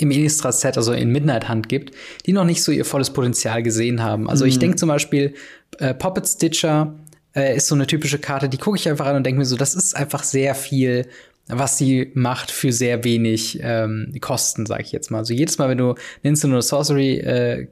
im 0.00 0.10
Innistrad-Set, 0.10 0.76
also 0.76 0.92
in 0.92 1.10
Midnight-Hand 1.10 1.68
gibt, 1.68 1.94
die 2.26 2.32
noch 2.32 2.44
nicht 2.44 2.62
so 2.62 2.72
ihr 2.72 2.84
volles 2.84 3.10
Potenzial 3.10 3.62
gesehen 3.62 4.02
haben. 4.02 4.28
Also 4.28 4.44
mhm. 4.44 4.50
ich 4.50 4.58
denke 4.58 4.76
zum 4.76 4.88
Beispiel, 4.88 5.34
äh, 5.78 5.92
Poppet 5.92 6.26
Stitcher 6.26 6.94
äh, 7.34 7.56
ist 7.56 7.66
so 7.66 7.74
eine 7.74 7.86
typische 7.86 8.18
Karte, 8.18 8.48
die 8.48 8.56
gucke 8.56 8.78
ich 8.78 8.88
einfach 8.88 9.06
an 9.06 9.16
und 9.16 9.24
denke 9.24 9.38
mir 9.38 9.44
so, 9.44 9.56
das 9.56 9.74
ist 9.74 9.94
einfach 9.94 10.22
sehr 10.22 10.54
viel 10.54 11.06
was 11.52 11.78
sie 11.78 12.10
macht 12.14 12.50
für 12.50 12.72
sehr 12.72 13.04
wenig 13.04 13.58
ähm, 13.62 14.12
Kosten, 14.20 14.66
sage 14.66 14.82
ich 14.82 14.92
jetzt 14.92 15.10
mal. 15.10 15.18
Also 15.18 15.34
jedes 15.34 15.58
Mal, 15.58 15.68
wenn 15.68 15.78
du 15.78 15.94
Instant 16.22 16.52
oder 16.52 16.62
Sorcery 16.62 17.18
äh, 17.18 17.68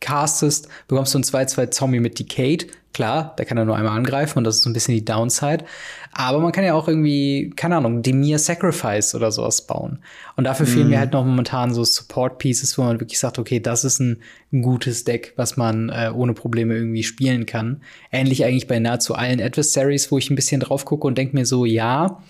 castest, 0.00 0.68
bekommst 0.88 1.14
du 1.14 1.18
einen 1.18 1.24
2-2 1.24 1.70
Zombie 1.70 2.00
mit 2.00 2.18
Decade. 2.18 2.66
Klar, 2.92 3.36
der 3.38 3.44
kann 3.44 3.58
er 3.58 3.64
nur 3.64 3.76
einmal 3.76 3.96
angreifen 3.96 4.38
und 4.38 4.44
das 4.44 4.56
ist 4.56 4.62
so 4.62 4.70
ein 4.70 4.72
bisschen 4.72 4.94
die 4.94 5.04
Downside. 5.04 5.64
Aber 6.20 6.40
man 6.40 6.50
kann 6.50 6.64
ja 6.64 6.74
auch 6.74 6.88
irgendwie, 6.88 7.52
keine 7.54 7.76
Ahnung, 7.76 8.02
Demir 8.02 8.40
Sacrifice 8.40 9.14
oder 9.14 9.30
sowas 9.30 9.68
bauen. 9.68 10.00
Und 10.34 10.42
dafür 10.42 10.66
mm. 10.66 10.68
fehlen 10.68 10.88
mir 10.88 10.98
halt 10.98 11.12
noch 11.12 11.24
momentan 11.24 11.72
so 11.72 11.84
Support 11.84 12.38
Pieces, 12.38 12.76
wo 12.76 12.82
man 12.82 12.98
wirklich 12.98 13.20
sagt, 13.20 13.38
okay, 13.38 13.60
das 13.60 13.84
ist 13.84 14.00
ein, 14.00 14.20
ein 14.52 14.62
gutes 14.62 15.04
Deck, 15.04 15.34
was 15.36 15.56
man 15.56 15.90
äh, 15.90 16.10
ohne 16.12 16.34
Probleme 16.34 16.74
irgendwie 16.74 17.04
spielen 17.04 17.46
kann. 17.46 17.82
Ähnlich 18.10 18.44
eigentlich 18.44 18.66
bei 18.66 18.80
nahezu 18.80 19.14
allen 19.14 19.40
Adversaries, 19.40 20.10
wo 20.10 20.18
ich 20.18 20.28
ein 20.28 20.34
bisschen 20.34 20.60
drauf 20.60 20.84
gucke 20.84 21.06
und 21.06 21.16
denke 21.16 21.36
mir 21.36 21.46
so, 21.46 21.64
ja, 21.64 22.20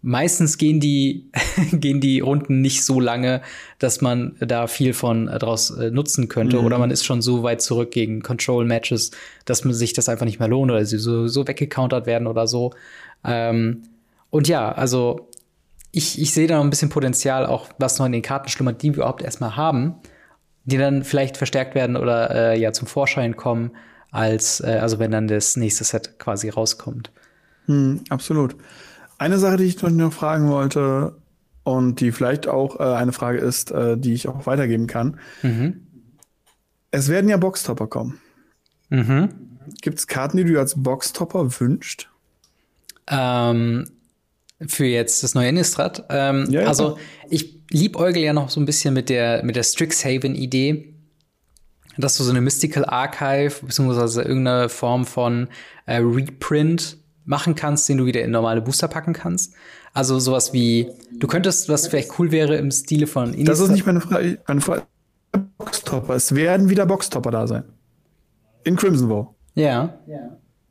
meistens 0.00 0.56
gehen 0.56 0.80
die, 0.80 1.26
gehen 1.72 2.00
die 2.00 2.20
Runden 2.20 2.62
nicht 2.62 2.84
so 2.84 3.00
lange, 3.00 3.42
dass 3.78 4.00
man 4.00 4.36
da 4.40 4.66
viel 4.66 4.94
von 4.94 5.28
äh, 5.28 5.38
draus 5.38 5.70
äh, 5.70 5.90
nutzen 5.90 6.28
könnte. 6.28 6.58
Mhm. 6.58 6.64
Oder 6.64 6.78
man 6.78 6.90
ist 6.90 7.04
schon 7.04 7.20
so 7.20 7.42
weit 7.42 7.60
zurück 7.60 7.90
gegen 7.90 8.22
Control-Matches, 8.22 9.10
dass 9.44 9.64
man 9.64 9.74
sich 9.74 9.92
das 9.92 10.08
einfach 10.08 10.24
nicht 10.24 10.38
mehr 10.38 10.48
lohnt 10.48 10.70
oder 10.70 10.86
sie 10.86 10.96
so, 10.96 11.26
so 11.26 11.46
weggecountert 11.46 12.06
werden 12.06 12.26
oder 12.26 12.46
so. 12.46 12.72
Ähm, 13.24 13.82
und 14.30 14.48
ja, 14.48 14.70
also 14.72 15.28
ich, 15.92 16.20
ich 16.20 16.34
sehe 16.34 16.46
da 16.46 16.56
noch 16.56 16.64
ein 16.64 16.70
bisschen 16.70 16.90
Potenzial, 16.90 17.46
auch 17.46 17.68
was 17.78 17.98
noch 17.98 18.06
in 18.06 18.12
den 18.12 18.22
Karten 18.22 18.48
schlummert, 18.48 18.82
die 18.82 18.90
wir 18.90 18.98
überhaupt 18.98 19.22
erstmal 19.22 19.56
haben, 19.56 19.94
die 20.64 20.76
dann 20.76 21.04
vielleicht 21.04 21.36
verstärkt 21.36 21.74
werden 21.74 21.96
oder 21.96 22.30
äh, 22.52 22.60
ja 22.60 22.72
zum 22.72 22.86
Vorschein 22.86 23.36
kommen, 23.36 23.70
als 24.10 24.60
äh, 24.60 24.78
also 24.80 24.98
wenn 24.98 25.10
dann 25.10 25.28
das 25.28 25.56
nächste 25.56 25.84
Set 25.84 26.18
quasi 26.18 26.48
rauskommt. 26.48 27.12
Hm, 27.66 28.02
absolut. 28.10 28.56
Eine 29.18 29.38
Sache, 29.38 29.56
die 29.56 29.64
ich 29.64 29.82
noch 29.82 30.12
fragen 30.12 30.50
wollte 30.50 31.16
und 31.62 32.00
die 32.00 32.12
vielleicht 32.12 32.46
auch 32.46 32.78
äh, 32.78 32.82
eine 32.82 33.12
Frage 33.12 33.38
ist, 33.38 33.70
äh, 33.70 33.96
die 33.96 34.12
ich 34.12 34.28
auch 34.28 34.46
weitergeben 34.46 34.86
kann. 34.86 35.18
Mhm. 35.42 35.86
Es 36.90 37.08
werden 37.08 37.28
ja 37.28 37.38
Boxtopper 37.38 37.86
kommen. 37.86 38.20
Mhm. 38.90 39.30
Gibt 39.80 39.98
es 39.98 40.06
Karten, 40.06 40.36
die 40.36 40.44
du 40.44 40.58
als 40.58 40.80
Boxtopper 40.80 41.60
wünschst? 41.60 42.08
Ähm, 43.08 43.88
für 44.66 44.86
jetzt 44.86 45.22
das 45.22 45.34
neue 45.34 45.48
Innistrad. 45.48 46.04
Ähm, 46.08 46.46
ja, 46.50 46.62
ja. 46.62 46.68
Also 46.68 46.98
ich 47.28 47.62
liebäugel 47.70 48.22
ja 48.22 48.32
noch 48.32 48.50
so 48.50 48.60
ein 48.60 48.64
bisschen 48.64 48.94
mit 48.94 49.08
der, 49.08 49.44
mit 49.44 49.56
der 49.56 49.62
Strixhaven-Idee, 49.62 50.94
dass 51.98 52.16
du 52.16 52.24
so 52.24 52.30
eine 52.30 52.40
Mystical 52.40 52.84
Archive 52.84 53.54
beziehungsweise 53.62 54.22
irgendeine 54.22 54.68
Form 54.68 55.04
von 55.04 55.48
äh, 55.86 55.96
Reprint 55.96 56.98
machen 57.24 57.54
kannst, 57.54 57.88
den 57.88 57.98
du 57.98 58.06
wieder 58.06 58.22
in 58.22 58.30
normale 58.30 58.62
Booster 58.62 58.88
packen 58.88 59.12
kannst. 59.12 59.54
Also 59.92 60.18
sowas 60.18 60.52
wie, 60.52 60.90
du 61.18 61.26
könntest, 61.26 61.68
was 61.68 61.88
vielleicht 61.88 62.18
cool 62.18 62.30
wäre 62.30 62.56
im 62.56 62.70
Stile 62.70 63.06
von 63.06 63.34
Innistrad. 63.34 63.48
Das 63.48 63.60
ist 63.60 63.70
nicht 63.70 63.86
meine 63.86 64.00
Frage. 64.00 64.38
Meine 64.46 64.60
Frage. 64.60 64.82
Boxtopper. 65.58 66.14
Es 66.14 66.34
werden 66.34 66.68
wieder 66.68 66.86
Boxtopper 66.86 67.30
da 67.30 67.46
sein. 67.46 67.64
In 68.64 68.76
Crimson 68.76 69.08
War. 69.08 69.34
Ja. 69.54 69.98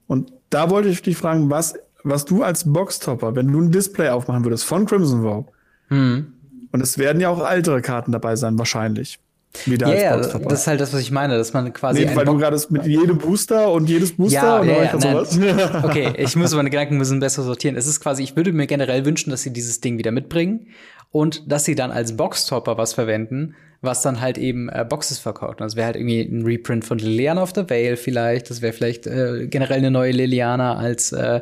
Und 0.07 0.31
da 0.49 0.69
wollte 0.69 0.89
ich 0.89 1.01
dich 1.01 1.17
fragen, 1.17 1.49
was, 1.49 1.75
was 2.05 2.25
du 2.25 2.43
als 2.43 2.71
Boxtopper, 2.71 3.35
wenn 3.35 3.51
du 3.51 3.61
ein 3.61 3.71
Display 3.71 4.09
aufmachen 4.09 4.45
würdest 4.45 4.63
von 4.63 4.85
Crimson 4.85 5.23
War, 5.23 5.45
hm. 5.89 6.33
und 6.71 6.81
es 6.81 6.97
werden 6.97 7.19
ja 7.21 7.29
auch 7.29 7.49
ältere 7.49 7.81
Karten 7.81 8.11
dabei 8.11 8.35
sein, 8.35 8.57
wahrscheinlich. 8.57 9.19
Wieder 9.65 9.87
ja, 9.87 10.11
als 10.11 10.33
ja, 10.33 10.39
das 10.39 10.61
ist 10.61 10.67
halt 10.67 10.81
das, 10.81 10.93
was 10.93 10.99
ich 10.99 11.11
meine, 11.11 11.37
dass 11.37 11.53
man 11.53 11.71
quasi. 11.71 12.05
Nee, 12.05 12.15
weil 12.15 12.25
du 12.25 12.37
gerade 12.37 12.59
mit 12.69 12.85
jedem 12.85 13.17
Booster 13.17 13.71
und 13.71 13.89
jedes 13.89 14.17
Booster 14.17 14.35
ja, 14.35 14.59
und 14.59 14.67
ja, 14.67 14.83
ja, 14.83 14.99
sowas. 14.99 15.39
okay, 15.83 16.13
ich 16.17 16.35
muss 16.35 16.53
meine 16.53 16.69
Gedanken 16.69 16.95
ein 16.95 16.99
bisschen 16.99 17.21
besser 17.21 17.43
sortieren. 17.43 17.77
Es 17.77 17.87
ist 17.87 18.01
quasi, 18.01 18.21
ich 18.21 18.35
würde 18.35 18.51
mir 18.51 18.67
generell 18.67 19.05
wünschen, 19.05 19.29
dass 19.29 19.43
sie 19.43 19.53
dieses 19.53 19.79
Ding 19.79 19.97
wieder 19.97 20.11
mitbringen 20.11 20.67
und 21.11 21.49
dass 21.49 21.63
sie 21.63 21.75
dann 21.75 21.91
als 21.91 22.17
Boxtopper 22.17 22.77
was 22.77 22.93
verwenden, 22.93 23.55
was 23.85 24.01
dann 24.01 24.21
halt 24.21 24.37
eben 24.37 24.69
äh, 24.69 24.85
Boxes 24.87 25.19
verkauft. 25.19 25.61
Das 25.61 25.75
wäre 25.75 25.87
halt 25.87 25.95
irgendwie 25.95 26.21
ein 26.21 26.43
Reprint 26.43 26.85
von 26.85 26.97
Liliana 26.97 27.41
of 27.41 27.53
the 27.55 27.69
Veil 27.69 27.97
vielleicht. 27.97 28.49
Das 28.49 28.61
wäre 28.61 28.73
vielleicht 28.73 29.07
äh, 29.07 29.47
generell 29.47 29.77
eine 29.77 29.91
neue 29.91 30.11
Liliana 30.11 30.75
als 30.75 31.11
äh, 31.11 31.41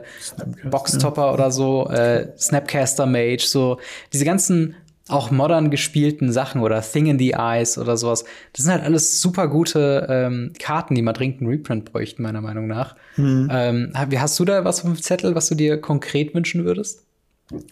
Boxtopper 0.64 1.28
ja. 1.28 1.34
oder 1.34 1.52
so. 1.52 1.88
Äh, 1.90 2.28
Snapcaster 2.38 3.06
Mage, 3.06 3.46
so 3.46 3.80
diese 4.12 4.26
ganzen 4.26 4.76
auch 5.10 5.32
modern 5.32 5.70
gespielten 5.70 6.32
Sachen 6.32 6.62
oder 6.62 6.82
Thing 6.82 7.08
in 7.08 7.20
the 7.20 7.32
Eyes 7.32 7.78
oder 7.78 7.98
sowas. 7.98 8.24
Das 8.54 8.64
sind 8.64 8.72
halt 8.72 8.84
alles 8.84 9.22
super 9.22 9.48
gute 9.50 10.08
ähm, 10.10 10.54
Karten, 10.60 10.96
die 10.96 11.02
mal 11.02 11.14
dringend 11.14 11.42
einen 11.42 11.50
Reprint 11.50 11.92
bräuchten, 11.92 12.24
meiner 12.24 12.42
Meinung 12.42 12.68
nach. 12.68 12.96
Mhm. 13.18 13.50
Ähm, 13.52 13.92
hast 13.94 14.40
du 14.40 14.46
da 14.46 14.64
was 14.64 14.80
auf 14.80 14.86
dem 14.86 15.02
Zettel, 15.02 15.36
was 15.36 15.50
du 15.50 15.56
dir 15.56 15.80
konkret 15.82 16.34
wünschen 16.34 16.64
würdest? 16.64 17.04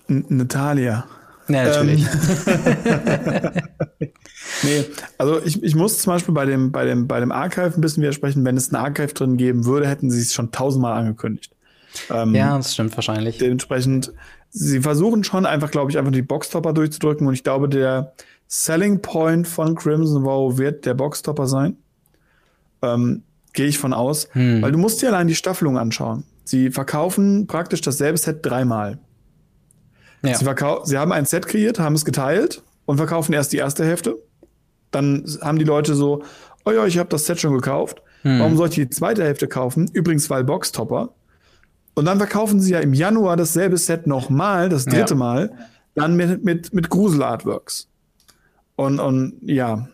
N 0.07 0.25
Natalia. 0.27 1.05
Ja, 1.53 1.63
natürlich. 1.63 2.05
Ähm. 2.47 3.51
nee, 4.63 4.85
also 5.17 5.41
ich, 5.43 5.61
ich 5.63 5.75
muss 5.75 5.99
zum 5.99 6.13
Beispiel 6.13 6.33
bei 6.33 6.45
dem, 6.45 6.71
bei, 6.71 6.85
dem, 6.85 7.07
bei 7.07 7.19
dem 7.19 7.31
Archive 7.31 7.73
ein 7.75 7.81
bisschen 7.81 8.03
widersprechen. 8.03 8.43
Wenn 8.45 8.57
es 8.57 8.71
ein 8.71 8.75
Archive 8.75 9.13
drin 9.13 9.37
geben 9.37 9.65
würde, 9.65 9.87
hätten 9.87 10.09
sie 10.11 10.21
es 10.21 10.33
schon 10.33 10.51
tausendmal 10.51 10.97
angekündigt. 10.97 11.53
Ähm, 12.09 12.35
ja, 12.35 12.57
das 12.57 12.73
stimmt 12.73 12.95
wahrscheinlich. 12.95 13.37
Dementsprechend 13.37 14.13
sie 14.49 14.81
versuchen 14.81 15.23
schon 15.23 15.45
einfach, 15.45 15.71
glaube 15.71 15.91
ich, 15.91 15.97
einfach 15.97 16.11
die 16.11 16.21
Boxtopper 16.21 16.73
durchzudrücken. 16.73 17.27
Und 17.27 17.33
ich 17.33 17.43
glaube, 17.43 17.69
der 17.69 18.13
Selling 18.47 19.01
Point 19.01 19.47
von 19.47 19.75
Crimson 19.75 20.23
Vow 20.23 20.57
wird 20.57 20.85
der 20.85 20.93
Boxtopper 20.93 21.47
sein. 21.47 21.77
Ähm, 22.81 23.23
Gehe 23.53 23.67
ich 23.67 23.77
von 23.77 23.93
aus. 23.93 24.29
Hm. 24.31 24.61
Weil 24.61 24.71
du 24.71 24.77
musst 24.77 25.01
dir 25.01 25.09
allein 25.09 25.27
die 25.27 25.35
Staffelung 25.35 25.77
anschauen. 25.77 26.23
Sie 26.43 26.71
verkaufen 26.71 27.47
praktisch 27.47 27.81
dasselbe 27.81 28.17
Set 28.17 28.45
dreimal. 28.45 28.97
Ja. 30.23 30.37
Sie, 30.37 30.45
sie 30.83 30.97
haben 30.97 31.11
ein 31.11 31.25
Set 31.25 31.47
kreiert, 31.47 31.79
haben 31.79 31.95
es 31.95 32.05
geteilt 32.05 32.61
und 32.85 32.97
verkaufen 32.97 33.33
erst 33.33 33.53
die 33.53 33.57
erste 33.57 33.85
Hälfte. 33.85 34.17
Dann 34.91 35.25
haben 35.41 35.57
die 35.57 35.65
Leute 35.65 35.95
so, 35.95 36.23
oh 36.65 36.71
ja, 36.71 36.85
ich 36.85 36.97
habe 36.97 37.09
das 37.09 37.25
Set 37.25 37.39
schon 37.39 37.53
gekauft. 37.53 38.01
Hm. 38.23 38.39
Warum 38.39 38.57
soll 38.57 38.69
ich 38.69 38.75
die 38.75 38.89
zweite 38.89 39.23
Hälfte 39.23 39.47
kaufen? 39.47 39.89
Übrigens, 39.93 40.29
weil 40.29 40.43
Boxtopper. 40.43 41.09
Und 41.93 42.05
dann 42.05 42.19
verkaufen 42.19 42.59
sie 42.59 42.71
ja 42.71 42.79
im 42.79 42.93
Januar 42.93 43.35
dasselbe 43.35 43.77
Set 43.77 44.07
nochmal, 44.07 44.69
das 44.69 44.85
dritte 44.85 45.13
ja. 45.13 45.19
Mal, 45.19 45.51
dann 45.95 46.15
mit, 46.15 46.43
mit, 46.43 46.73
mit 46.73 46.89
Grusel-Artworks. 46.89 47.87
Und, 48.75 48.99
und 48.99 49.39
ja, 49.41 49.89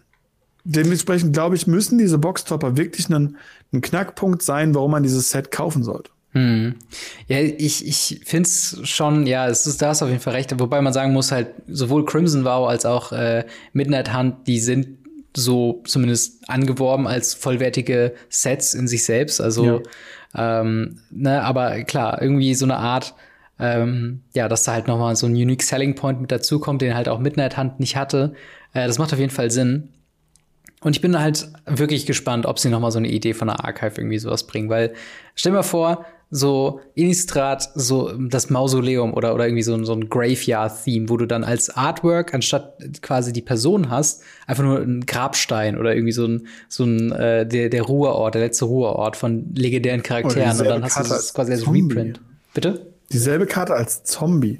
dementsprechend 0.63 1.34
glaube 1.34 1.55
ich, 1.55 1.65
müssen 1.65 1.97
diese 1.97 2.17
Boxtopper 2.17 2.78
wirklich 2.78 3.09
ein, 3.09 3.38
ein 3.73 3.82
Knackpunkt 3.82 4.41
sein, 4.41 4.75
warum 4.75 4.91
man 4.91 5.03
dieses 5.03 5.32
Set 5.32 5.51
kaufen 5.51 5.84
sollte. 5.84 6.11
Hm. 6.38 6.75
Ja, 7.27 7.39
ich, 7.39 7.88
ich 7.88 8.21
finde 8.23 8.47
es 8.47 8.79
schon, 8.83 9.25
ja, 9.25 9.47
es 9.47 9.65
ist, 9.65 9.81
da 9.81 9.89
hast 9.89 10.03
auf 10.03 10.09
jeden 10.09 10.21
Fall 10.21 10.35
recht. 10.35 10.53
Wobei 10.59 10.81
man 10.81 10.93
sagen 10.93 11.11
muss, 11.11 11.31
halt, 11.31 11.47
sowohl 11.67 12.05
Crimson 12.05 12.45
Vow 12.45 12.67
als 12.67 12.85
auch 12.85 13.11
äh, 13.11 13.43
Midnight 13.73 14.15
Hunt, 14.15 14.45
die 14.45 14.59
sind 14.59 14.88
so 15.35 15.81
zumindest 15.85 16.47
angeworben 16.47 17.07
als 17.07 17.33
vollwertige 17.33 18.13
Sets 18.29 18.75
in 18.75 18.88
sich 18.88 19.03
selbst. 19.03 19.41
Also, 19.41 19.81
ja. 20.35 20.61
ähm, 20.61 20.99
ne, 21.09 21.41
aber 21.41 21.83
klar, 21.83 22.21
irgendwie 22.21 22.53
so 22.53 22.65
eine 22.65 22.77
Art, 22.77 23.15
ähm, 23.59 24.21
ja, 24.35 24.47
dass 24.47 24.63
da 24.63 24.73
halt 24.73 24.88
noch 24.88 24.99
mal 24.99 25.15
so 25.15 25.25
ein 25.25 25.31
Unique 25.31 25.63
Selling 25.63 25.95
Point 25.95 26.21
mit 26.21 26.31
dazu 26.31 26.59
kommt, 26.59 26.83
den 26.83 26.93
halt 26.93 27.09
auch 27.09 27.17
Midnight 27.17 27.57
Hunt 27.57 27.79
nicht 27.79 27.95
hatte. 27.95 28.33
Äh, 28.73 28.85
das 28.85 28.99
macht 28.99 29.11
auf 29.11 29.19
jeden 29.19 29.31
Fall 29.33 29.49
Sinn. 29.49 29.89
Und 30.81 30.95
ich 30.95 31.01
bin 31.01 31.19
halt 31.19 31.49
wirklich 31.65 32.05
gespannt, 32.05 32.45
ob 32.45 32.59
sie 32.59 32.69
noch 32.69 32.79
mal 32.79 32.91
so 32.91 32.99
eine 32.99 33.07
Idee 33.07 33.33
von 33.33 33.47
der 33.47 33.65
Archive 33.65 33.99
irgendwie 33.99 34.19
sowas 34.19 34.45
bringen, 34.45 34.69
weil 34.69 34.93
stell 35.33 35.51
dir 35.51 35.57
mal 35.57 35.63
vor, 35.63 36.05
so 36.30 36.82
Innistrad, 36.93 37.69
so 37.75 38.11
das 38.17 38.49
Mausoleum 38.49 39.13
oder, 39.13 39.34
oder 39.34 39.45
irgendwie 39.45 39.63
so, 39.63 39.73
ein 39.73 39.86
so 39.86 39.93
ein 39.93 40.09
Graveyard-Theme, 40.09 41.09
wo 41.09 41.17
du 41.17 41.25
dann 41.25 41.43
als 41.43 41.69
Artwork, 41.69 42.34
anstatt 42.34 42.78
quasi 43.01 43.32
die 43.32 43.41
Person 43.41 43.89
hast, 43.89 44.23
einfach 44.45 44.63
nur 44.63 44.82
einen 44.82 45.05
Grabstein 45.05 45.78
oder 45.78 45.95
irgendwie 45.95 46.11
so 46.11 46.25
ein, 46.25 46.47
so 46.67 46.84
ein 46.84 47.11
äh, 47.13 47.47
der, 47.47 47.69
der 47.69 47.84
Ruheort, 47.84 48.36
der 48.36 48.41
letzte 48.41 48.65
Ruheort 48.65 49.15
von 49.15 49.53
legendären 49.55 50.03
Charakteren. 50.03 50.59
Und 50.59 50.65
dann 50.65 50.84
hast 50.84 50.95
Karte 50.95 51.09
du 51.09 51.15
das 51.15 51.34
quasi 51.34 51.53
als 51.53 51.61
Zombie. 51.61 51.82
Reprint. 51.82 52.21
Bitte? 52.53 52.88
Dieselbe 53.11 53.45
Karte 53.45 53.73
als 53.73 54.03
Zombie. 54.03 54.59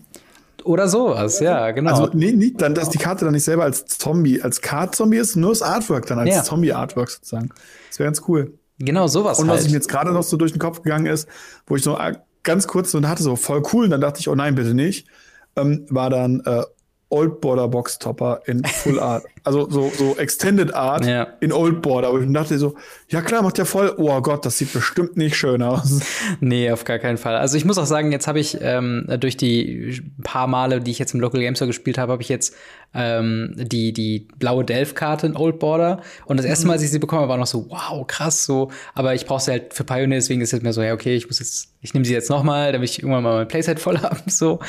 Oder 0.64 0.88
sowas, 0.88 1.40
ja, 1.40 1.72
genau. 1.72 1.92
Also, 1.92 2.10
nee, 2.14 2.32
nicht, 2.32 2.62
dann, 2.62 2.76
dass 2.76 2.90
die 2.90 2.98
Karte 2.98 3.26
dann 3.26 3.34
nicht 3.34 3.44
selber 3.44 3.64
als 3.64 3.86
Zombie, 3.86 4.42
als 4.42 4.62
Card-Zombie 4.62 5.18
ist, 5.18 5.36
nur 5.36 5.52
das 5.52 5.62
Artwork 5.62 6.08
dann 6.08 6.20
als 6.20 6.30
ja. 6.30 6.44
Zombie-Artwork 6.44 7.10
sozusagen. 7.10 7.50
Das 7.90 8.00
wäre 8.00 8.08
ganz 8.08 8.22
cool. 8.28 8.54
Genau, 8.80 9.08
sowas. 9.08 9.40
Und 9.40 9.48
was 9.48 9.62
halt. 9.62 9.68
mir 9.68 9.74
jetzt 9.74 9.90
gerade 9.90 10.12
noch 10.12 10.24
so 10.24 10.38
durch 10.38 10.52
den 10.52 10.60
Kopf 10.60 10.84
gegangen 10.84 11.08
ist, 11.08 11.28
wo 11.66 11.76
ich 11.76 11.84
so 11.84 11.98
ganz 12.44 12.68
kurz 12.68 12.92
so 12.92 13.02
hatte, 13.02 13.24
so 13.24 13.36
voll 13.36 13.64
cool, 13.74 13.86
und 13.86 13.92
dann 13.92 14.02
dachte 14.02 14.20
ich, 14.20 14.30
oh 14.30 14.36
nein, 14.36 14.56
bitte 14.56 14.74
nicht, 14.74 15.08
ähm, 15.56 15.86
war 15.90 16.10
dann 16.10 16.42
äh, 16.46 16.64
Old 17.10 17.40
Border 17.40 17.68
Box 17.70 18.00
Topper 18.00 18.42
in 18.46 18.64
Full 18.66 19.00
Art. 19.02 19.24
Also 19.44 19.70
so, 19.70 19.90
so 19.96 20.18
Extended 20.18 20.74
Art 20.74 21.06
ja. 21.06 21.28
in 21.40 21.54
Old 21.54 21.82
Border. 21.82 22.10
Aber 22.10 22.20
ich 22.20 22.32
dachte 22.34 22.58
so, 22.58 22.76
ja 23.08 23.22
klar, 23.22 23.42
macht 23.42 23.58
ja 23.58 23.66
voll, 23.66 23.94
oh 23.98 24.20
Gott, 24.22 24.46
das 24.46 24.58
sieht 24.58 24.74
bestimmt 24.74 25.16
nicht 25.16 25.36
schön 25.36 25.62
aus. 25.62 26.02
Nee, 26.40 26.72
auf 26.72 26.84
gar 26.84 27.00
keinen 27.00 27.18
Fall. 27.18 27.36
Also 27.36 27.58
ich 27.58 27.66
muss 27.66 27.78
auch 27.78 27.86
sagen, 27.86 28.12
jetzt 28.12 28.28
habe 28.28 28.40
ich 28.40 28.58
ähm, 28.62 29.08
durch 29.20 29.38
die 29.38 30.02
paar 30.24 30.48
Male, 30.48 30.82
die 30.82 30.92
ich 30.92 31.00
jetzt 31.00 31.14
im 31.14 31.20
Local 31.20 31.40
Game 31.40 31.56
Store 31.56 31.68
gespielt 31.68 31.98
habe, 31.98 32.12
habe 32.12 32.22
ich 32.22 32.30
jetzt 32.30 32.54
ähm, 32.94 33.54
die, 33.56 33.94
die 33.94 34.28
blaue 34.38 34.66
Delph-Karte 34.66 35.28
in 35.28 35.36
Old 35.36 35.60
Border. 35.60 36.02
Und 36.26 36.38
das 36.38 36.46
erste 36.46 36.68
Mal, 36.68 36.74
als 36.74 36.84
ich 36.84 36.92
sie 36.92 37.00
bekomme, 37.00 37.28
war 37.28 37.38
noch 37.38 37.48
so, 37.48 37.70
wow, 37.70 38.06
krass, 38.06 38.46
so. 38.46 38.72
Aber 38.94 39.16
ich 39.16 39.26
brauche 39.26 39.42
sie 39.42 39.52
halt 39.52 39.74
für 39.74 39.84
Pioneer, 39.84 40.18
deswegen 40.18 40.42
ist 40.42 40.54
es 40.54 40.62
mir 40.62 40.74
so, 40.74 40.82
ja, 40.82 40.94
okay, 40.94 41.16
ich 41.16 41.28
muss 41.28 41.40
jetzt, 41.40 41.74
ich 41.82 41.94
nehme 41.94 42.06
sie 42.06 42.14
jetzt 42.14 42.30
noch 42.30 42.44
mal, 42.44 42.72
damit 42.72 42.90
ich 42.90 43.00
irgendwann 43.00 43.24
mal 43.24 43.36
mein 43.36 43.48
Playset 43.48 43.80
voll 43.80 43.98
habe, 44.02 44.22
so. 44.28 44.60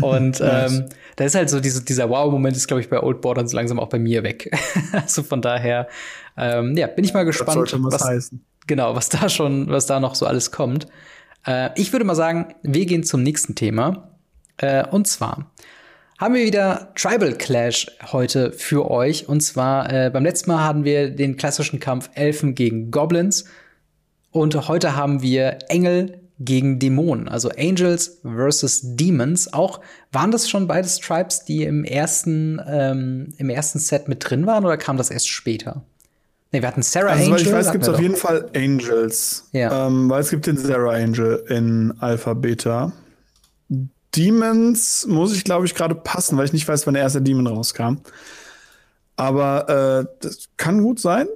Und 0.00 0.40
ähm, 0.40 0.86
da 1.16 1.24
ist 1.24 1.34
halt 1.34 1.50
so 1.50 1.60
diese, 1.60 1.82
dieser 1.82 2.10
Wow-Moment 2.10 2.56
ist, 2.56 2.68
glaube 2.68 2.82
ich, 2.82 2.90
bei 2.90 3.02
Old 3.02 3.22
Border 3.22 3.46
so 3.48 3.56
langsam 3.56 3.80
auch 3.80 3.88
bei 3.88 3.98
mir 3.98 4.22
weg. 4.22 4.50
also 4.92 5.22
von 5.22 5.40
daher, 5.40 5.88
ähm, 6.36 6.76
ja, 6.76 6.86
bin 6.86 7.04
ich 7.04 7.14
mal 7.14 7.24
gespannt, 7.24 7.72
was, 7.72 7.92
was 7.92 8.04
heißen. 8.04 8.44
genau, 8.66 8.94
was 8.94 9.08
da 9.08 9.28
schon, 9.28 9.68
was 9.68 9.86
da 9.86 9.98
noch 9.98 10.14
so 10.14 10.26
alles 10.26 10.50
kommt. 10.50 10.86
Äh, 11.46 11.70
ich 11.76 11.92
würde 11.92 12.04
mal 12.04 12.14
sagen, 12.14 12.54
wir 12.62 12.84
gehen 12.84 13.02
zum 13.02 13.22
nächsten 13.22 13.54
Thema. 13.54 14.10
Äh, 14.58 14.86
und 14.88 15.06
zwar 15.08 15.50
haben 16.18 16.34
wir 16.34 16.44
wieder 16.44 16.92
Tribal 16.94 17.32
Clash 17.32 17.86
heute 18.12 18.52
für 18.52 18.90
euch. 18.90 19.28
Und 19.28 19.40
zwar 19.40 19.90
äh, 19.90 20.10
beim 20.10 20.24
letzten 20.24 20.50
Mal 20.50 20.64
hatten 20.64 20.84
wir 20.84 21.10
den 21.10 21.36
klassischen 21.36 21.80
Kampf 21.80 22.10
Elfen 22.14 22.54
gegen 22.54 22.90
Goblins. 22.90 23.46
Und 24.30 24.68
heute 24.68 24.96
haben 24.96 25.22
wir 25.22 25.58
Engel 25.68 26.25
gegen 26.38 26.78
Dämonen, 26.78 27.28
also 27.28 27.50
Angels 27.56 28.18
versus 28.22 28.80
Demons. 28.82 29.52
Auch 29.52 29.80
waren 30.12 30.30
das 30.30 30.50
schon 30.50 30.66
beides 30.66 30.98
Tribes, 30.98 31.44
die 31.44 31.64
im 31.64 31.84
ersten, 31.84 32.60
ähm, 32.66 33.32
im 33.38 33.48
ersten 33.48 33.78
Set 33.78 34.08
mit 34.08 34.28
drin 34.28 34.46
waren 34.46 34.64
oder 34.64 34.76
kam 34.76 34.96
das 34.96 35.10
erst 35.10 35.28
später? 35.28 35.82
Nee, 36.52 36.60
wir 36.60 36.68
hatten 36.68 36.82
Sarah 36.82 37.12
also, 37.12 37.24
Angel. 37.24 37.32
Also, 37.34 37.46
ich 37.46 37.52
weiß, 37.52 37.72
gibt 37.72 37.84
es 37.84 37.90
auf 37.90 38.00
jeden 38.00 38.16
Fall 38.16 38.50
Angels. 38.54 39.48
Ja. 39.52 39.86
Ähm, 39.86 40.08
weil 40.08 40.20
es 40.20 40.30
gibt 40.30 40.46
den 40.46 40.56
Sarah 40.56 40.94
Angel 40.94 41.44
in 41.48 41.94
Alpha 41.98 42.34
Beta. 42.34 42.92
Demons 44.14 45.06
muss 45.06 45.34
ich, 45.34 45.44
glaube 45.44 45.66
ich, 45.66 45.74
gerade 45.74 45.94
passen, 45.94 46.38
weil 46.38 46.46
ich 46.46 46.52
nicht 46.52 46.66
weiß, 46.68 46.86
wann 46.86 46.94
der 46.94 47.02
erste 47.02 47.20
Demon 47.20 47.46
rauskam. 47.46 47.98
Aber 49.16 49.68
äh, 49.68 50.16
das 50.20 50.48
kann 50.56 50.82
gut 50.82 51.00
sein 51.00 51.26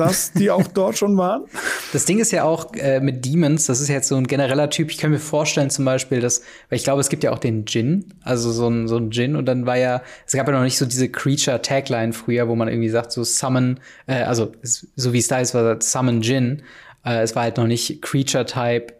dass 0.00 0.32
die 0.32 0.50
auch 0.50 0.66
dort 0.74 0.96
schon 0.96 1.16
waren. 1.16 1.44
Das 1.92 2.06
Ding 2.06 2.18
ist 2.18 2.32
ja 2.32 2.44
auch 2.44 2.72
äh, 2.74 3.00
mit 3.00 3.24
Demons, 3.24 3.66
das 3.66 3.80
ist 3.80 3.88
jetzt 3.88 4.08
so 4.08 4.16
ein 4.16 4.26
genereller 4.26 4.70
Typ. 4.70 4.90
Ich 4.90 4.98
kann 4.98 5.10
mir 5.10 5.18
vorstellen 5.18 5.70
zum 5.70 5.84
Beispiel, 5.84 6.20
dass, 6.20 6.40
weil 6.68 6.76
ich 6.76 6.84
glaube, 6.84 7.00
es 7.00 7.08
gibt 7.08 7.22
ja 7.22 7.32
auch 7.32 7.38
den 7.38 7.64
Djinn, 7.64 8.06
also 8.22 8.50
so 8.50 8.68
ein, 8.68 8.88
so 8.88 8.96
ein 8.96 9.10
Djinn 9.10 9.36
und 9.36 9.46
dann 9.46 9.66
war 9.66 9.76
ja, 9.76 10.02
es 10.26 10.32
gab 10.32 10.46
ja 10.48 10.54
noch 10.54 10.62
nicht 10.62 10.78
so 10.78 10.86
diese 10.86 11.08
Creature-Tagline 11.08 12.12
früher, 12.12 12.48
wo 12.48 12.56
man 12.56 12.68
irgendwie 12.68 12.88
sagt, 12.88 13.12
so 13.12 13.22
Summon, 13.22 13.78
äh, 14.06 14.22
also 14.22 14.52
so 14.62 15.12
wie 15.12 15.18
es 15.18 15.28
da 15.28 15.38
ist, 15.38 15.54
war 15.54 15.80
Summon 15.80 16.22
Djinn. 16.22 16.62
Äh, 17.04 17.22
es 17.22 17.36
war 17.36 17.42
halt 17.42 17.58
noch 17.58 17.66
nicht 17.66 18.02
Creature-Type 18.02 18.94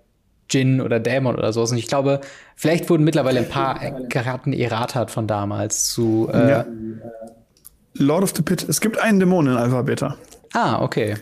Djinn 0.52 0.80
oder 0.80 1.00
Dämon 1.00 1.36
oder 1.36 1.52
sowas. 1.52 1.70
Und 1.70 1.78
ich 1.78 1.86
glaube, 1.86 2.20
vielleicht 2.56 2.90
wurden 2.90 3.04
mittlerweile 3.04 3.40
ein 3.40 3.48
paar 3.48 3.78
Karten 4.08 4.52
erratet 4.52 5.10
von 5.10 5.26
damals 5.26 5.88
zu. 5.88 6.28
Äh, 6.32 6.50
ja. 6.50 6.66
Lord 7.94 8.24
of 8.24 8.32
the 8.34 8.42
Pit. 8.42 8.68
Es 8.68 8.80
gibt 8.80 8.98
einen 8.98 9.20
Dämon 9.20 9.46
in 9.46 9.56
Alpha 9.56 9.82
Beta. 9.82 10.16
Ah, 10.52 10.82
okay. 10.82 11.16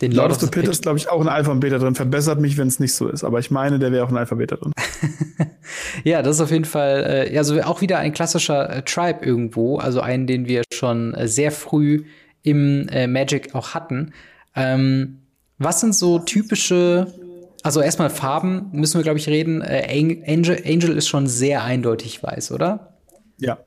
Den 0.00 0.12
Lord, 0.12 0.30
Lord 0.30 0.32
of 0.32 0.40
the 0.40 0.46
Pit, 0.46 0.62
Pit. 0.62 0.70
ist, 0.70 0.82
glaube 0.82 0.98
ich, 0.98 1.10
auch 1.10 1.20
ein 1.20 1.28
Alpha 1.28 1.50
und 1.50 1.60
Beta 1.60 1.78
drin. 1.78 1.94
Verbessert 1.94 2.40
mich, 2.40 2.56
wenn 2.56 2.68
es 2.68 2.80
nicht 2.80 2.94
so 2.94 3.08
ist. 3.08 3.22
Aber 3.22 3.38
ich 3.38 3.50
meine, 3.50 3.78
der 3.78 3.92
wäre 3.92 4.04
auch 4.04 4.08
ein 4.08 4.16
Alpha 4.16 4.34
Beta 4.34 4.56
drin. 4.56 4.72
ja, 6.04 6.22
das 6.22 6.36
ist 6.36 6.40
auf 6.40 6.50
jeden 6.50 6.64
Fall, 6.64 7.28
äh, 7.30 7.36
also 7.36 7.60
auch 7.62 7.80
wieder 7.82 7.98
ein 7.98 8.12
klassischer 8.12 8.70
äh, 8.70 8.82
Tribe 8.82 9.24
irgendwo. 9.24 9.76
Also 9.76 10.00
einen, 10.00 10.26
den 10.26 10.48
wir 10.48 10.62
schon 10.72 11.12
äh, 11.14 11.28
sehr 11.28 11.52
früh 11.52 12.04
im 12.42 12.88
äh, 12.88 13.06
Magic 13.06 13.54
auch 13.54 13.74
hatten. 13.74 14.12
Ähm, 14.56 15.18
was 15.58 15.80
sind 15.80 15.94
so 15.94 16.18
typische, 16.18 17.12
also 17.62 17.82
erstmal 17.82 18.08
Farben 18.08 18.70
müssen 18.72 18.98
wir, 18.98 19.02
glaube 19.02 19.18
ich, 19.18 19.28
reden. 19.28 19.60
Äh, 19.60 19.86
Angel, 20.26 20.62
Angel 20.66 20.96
ist 20.96 21.08
schon 21.08 21.26
sehr 21.26 21.62
eindeutig 21.62 22.22
weiß, 22.22 22.52
oder? 22.52 22.94
Ja. 23.38 23.58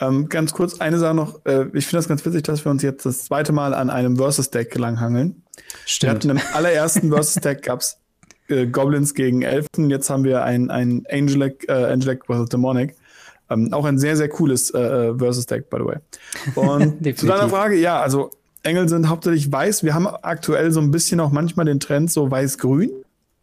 Ähm, 0.00 0.28
ganz 0.28 0.52
kurz, 0.52 0.80
eine 0.80 0.98
Sache 0.98 1.14
noch. 1.14 1.44
Äh, 1.44 1.66
ich 1.74 1.86
finde 1.86 1.98
das 1.98 2.08
ganz 2.08 2.24
witzig, 2.24 2.42
dass 2.42 2.64
wir 2.64 2.70
uns 2.70 2.82
jetzt 2.82 3.06
das 3.06 3.24
zweite 3.24 3.52
Mal 3.52 3.74
an 3.74 3.90
einem 3.90 4.16
Versus-Deck 4.16 4.76
langhangeln. 4.76 5.42
Stimmt. 5.86 6.10
Wir 6.10 6.14
hatten 6.14 6.30
im 6.30 6.40
allerersten 6.54 7.10
Versus-Deck 7.12 7.62
gab's 7.62 7.98
äh, 8.48 8.66
Goblins 8.66 9.14
gegen 9.14 9.42
Elfen. 9.42 9.90
Jetzt 9.90 10.10
haben 10.10 10.24
wir 10.24 10.44
ein, 10.44 10.70
ein 10.70 11.04
Angelic, 11.10 11.68
äh, 11.68 11.72
Angelic 11.72 12.26
vs. 12.26 12.48
Demonic. 12.48 12.96
Ähm, 13.50 13.72
auch 13.72 13.84
ein 13.84 13.98
sehr, 13.98 14.16
sehr 14.16 14.28
cooles 14.28 14.70
äh, 14.70 14.78
äh 14.80 15.18
Versus-Deck, 15.18 15.70
by 15.70 15.78
the 15.78 15.84
way. 15.84 15.96
Und 16.54 17.16
zu 17.18 17.26
deiner 17.26 17.48
Frage, 17.48 17.76
ja, 17.76 18.00
also 18.00 18.30
Engel 18.62 18.88
sind 18.88 19.08
hauptsächlich 19.08 19.50
weiß. 19.50 19.84
Wir 19.84 19.94
haben 19.94 20.06
aktuell 20.06 20.70
so 20.70 20.80
ein 20.80 20.90
bisschen 20.90 21.20
auch 21.20 21.30
manchmal 21.30 21.66
den 21.66 21.80
Trend 21.80 22.10
so 22.10 22.30
weiß-grün. 22.30 22.90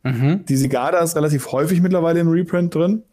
Mhm. 0.04 0.46
Die 0.46 0.56
Sigada 0.56 1.00
ist 1.00 1.16
relativ 1.16 1.52
häufig 1.52 1.82
mittlerweile 1.82 2.20
im 2.20 2.30
Reprint 2.30 2.74
drin. 2.74 3.04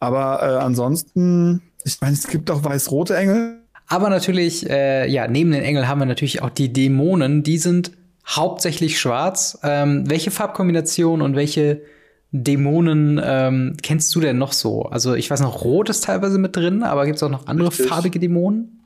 Aber 0.00 0.42
äh, 0.42 0.64
ansonsten 0.64 1.62
ich 1.84 2.00
meine, 2.00 2.14
es 2.14 2.26
gibt 2.26 2.50
auch 2.50 2.64
weiß-rote 2.64 3.16
Engel. 3.16 3.58
Aber 3.88 4.08
natürlich, 4.08 4.68
äh, 4.68 5.08
ja, 5.08 5.28
neben 5.28 5.50
den 5.50 5.62
Engeln 5.62 5.88
haben 5.88 5.98
wir 5.98 6.06
natürlich 6.06 6.42
auch 6.42 6.50
die 6.50 6.72
Dämonen. 6.72 7.42
Die 7.42 7.58
sind 7.58 7.92
hauptsächlich 8.26 8.98
schwarz. 8.98 9.58
Ähm, 9.62 10.08
welche 10.08 10.30
Farbkombination 10.30 11.20
und 11.20 11.36
welche 11.36 11.82
Dämonen 12.30 13.20
ähm, 13.22 13.76
kennst 13.82 14.14
du 14.14 14.20
denn 14.20 14.38
noch 14.38 14.52
so? 14.52 14.84
Also 14.84 15.14
ich 15.14 15.30
weiß 15.30 15.40
noch, 15.40 15.62
Rot 15.62 15.90
ist 15.90 16.04
teilweise 16.04 16.38
mit 16.38 16.56
drin, 16.56 16.82
aber 16.82 17.04
gibt 17.04 17.16
es 17.16 17.22
auch 17.22 17.28
noch 17.28 17.46
andere 17.46 17.68
Richtig. 17.68 17.88
farbige 17.88 18.18
Dämonen? 18.18 18.80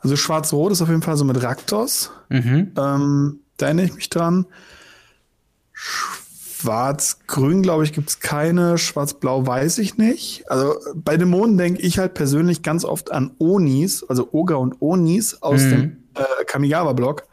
Also 0.00 0.16
Schwarz-Rot 0.16 0.72
ist 0.72 0.82
auf 0.82 0.88
jeden 0.88 1.02
Fall 1.02 1.16
so 1.16 1.24
mit 1.24 1.42
Raktos. 1.42 2.10
Mhm. 2.28 2.72
Ähm, 2.76 3.40
da 3.56 3.66
erinnere 3.66 3.86
ich 3.86 3.94
mich 3.94 4.10
dran. 4.10 4.46
Schwarz-Grün, 6.62 7.62
glaube 7.62 7.82
ich, 7.82 7.92
gibt 7.92 8.08
es 8.08 8.20
keine. 8.20 8.78
Schwarz-Blau 8.78 9.46
weiß 9.46 9.78
ich 9.78 9.98
nicht. 9.98 10.48
Also 10.48 10.76
bei 10.94 11.16
Dämonen 11.16 11.58
denke 11.58 11.82
ich 11.82 11.98
halt 11.98 12.14
persönlich 12.14 12.62
ganz 12.62 12.84
oft 12.84 13.10
an 13.10 13.32
Onis, 13.38 14.04
also 14.08 14.28
Oga 14.30 14.54
und 14.54 14.80
Onis 14.80 15.42
aus 15.42 15.62
mhm. 15.62 15.70
dem 15.70 15.96
äh, 16.14 16.44
Kamigawa-Block. 16.46 17.24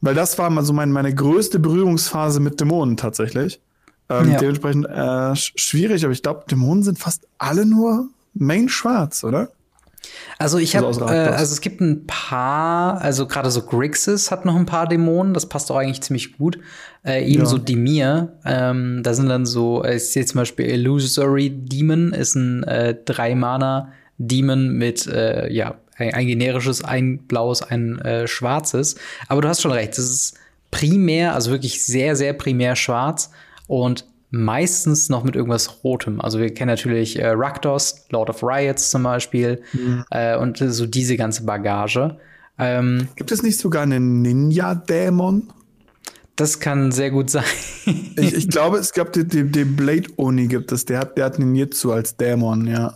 Weil 0.00 0.14
das 0.14 0.36
war 0.38 0.50
mal 0.50 0.64
so 0.64 0.72
mein, 0.72 0.90
meine 0.90 1.14
größte 1.14 1.60
Berührungsphase 1.60 2.40
mit 2.40 2.60
Dämonen 2.60 2.96
tatsächlich. 2.96 3.60
Ähm, 4.08 4.32
ja. 4.32 4.38
Dementsprechend 4.38 4.86
äh, 4.86 5.36
schwierig, 5.36 6.04
aber 6.04 6.12
ich 6.12 6.22
glaube, 6.22 6.44
Dämonen 6.50 6.82
sind 6.82 6.98
fast 6.98 7.28
alle 7.38 7.64
nur 7.66 8.08
Main 8.34 8.68
schwarz, 8.68 9.22
oder? 9.22 9.50
Also 10.38 10.58
ich 10.58 10.76
habe, 10.76 10.86
also, 10.86 11.04
äh, 11.06 11.12
also 11.12 11.52
es 11.52 11.60
gibt 11.60 11.80
ein 11.80 12.06
paar, 12.06 13.00
also 13.00 13.26
gerade 13.26 13.50
so 13.50 13.62
Grixis 13.62 14.30
hat 14.30 14.44
noch 14.44 14.56
ein 14.56 14.66
paar 14.66 14.88
Dämonen, 14.88 15.34
das 15.34 15.46
passt 15.46 15.70
auch 15.70 15.76
eigentlich 15.76 16.00
ziemlich 16.00 16.38
gut. 16.38 16.58
Äh, 17.04 17.30
ebenso 17.30 17.56
ja. 17.56 17.62
Demir, 17.62 18.38
ähm, 18.44 19.02
da 19.02 19.14
sind 19.14 19.28
dann 19.28 19.46
so, 19.46 19.84
äh, 19.84 19.96
ich 19.96 20.10
sehe 20.10 20.24
zum 20.24 20.38
Beispiel 20.38 20.66
Illusory 20.66 21.50
Demon, 21.50 22.12
ist 22.12 22.34
ein 22.34 22.62
äh, 22.64 22.94
drei 23.04 23.34
Mana 23.34 23.92
Demon 24.18 24.74
mit, 24.74 25.06
äh, 25.06 25.50
ja, 25.52 25.76
ein, 25.96 26.14
ein, 26.14 26.26
generisches, 26.26 26.84
ein 26.84 27.18
blaues, 27.26 27.62
ein 27.62 27.98
äh, 28.00 28.26
schwarzes. 28.26 28.96
Aber 29.28 29.42
du 29.42 29.48
hast 29.48 29.60
schon 29.60 29.72
recht, 29.72 29.92
das 29.92 30.10
ist 30.10 30.34
primär, 30.70 31.34
also 31.34 31.50
wirklich 31.50 31.84
sehr, 31.84 32.16
sehr 32.16 32.32
primär 32.32 32.76
schwarz 32.76 33.30
und 33.66 34.06
meistens 34.30 35.08
noch 35.08 35.24
mit 35.24 35.36
irgendwas 35.36 35.82
Rotem. 35.84 36.20
Also 36.20 36.38
wir 36.38 36.52
kennen 36.54 36.68
natürlich 36.68 37.18
äh, 37.18 37.28
Rakdos, 37.28 38.06
Lord 38.10 38.30
of 38.30 38.42
Riots 38.42 38.90
zum 38.90 39.02
Beispiel 39.02 39.62
mhm. 39.72 40.04
äh, 40.10 40.36
und 40.36 40.58
so 40.58 40.86
diese 40.86 41.16
ganze 41.16 41.44
Bagage. 41.44 42.16
Ähm, 42.58 43.08
Gibt 43.16 43.32
es 43.32 43.42
nicht 43.42 43.58
sogar 43.58 43.82
einen 43.82 44.22
Ninja-Dämon? 44.22 45.52
Das 46.40 46.58
kann 46.58 46.90
sehr 46.90 47.10
gut 47.10 47.28
sein. 47.28 47.44
ich, 48.16 48.34
ich, 48.34 48.48
glaube, 48.48 48.78
es 48.78 48.94
gab 48.94 49.12
den, 49.12 49.28
den, 49.28 49.52
den 49.52 49.76
Blade 49.76 50.08
Oni 50.16 50.46
gibt 50.46 50.72
es. 50.72 50.86
Der 50.86 51.00
hat, 51.00 51.18
der 51.18 51.26
hat 51.26 51.38
Ninjutsu 51.38 51.92
als 51.92 52.16
Dämon, 52.16 52.66
ja. 52.66 52.94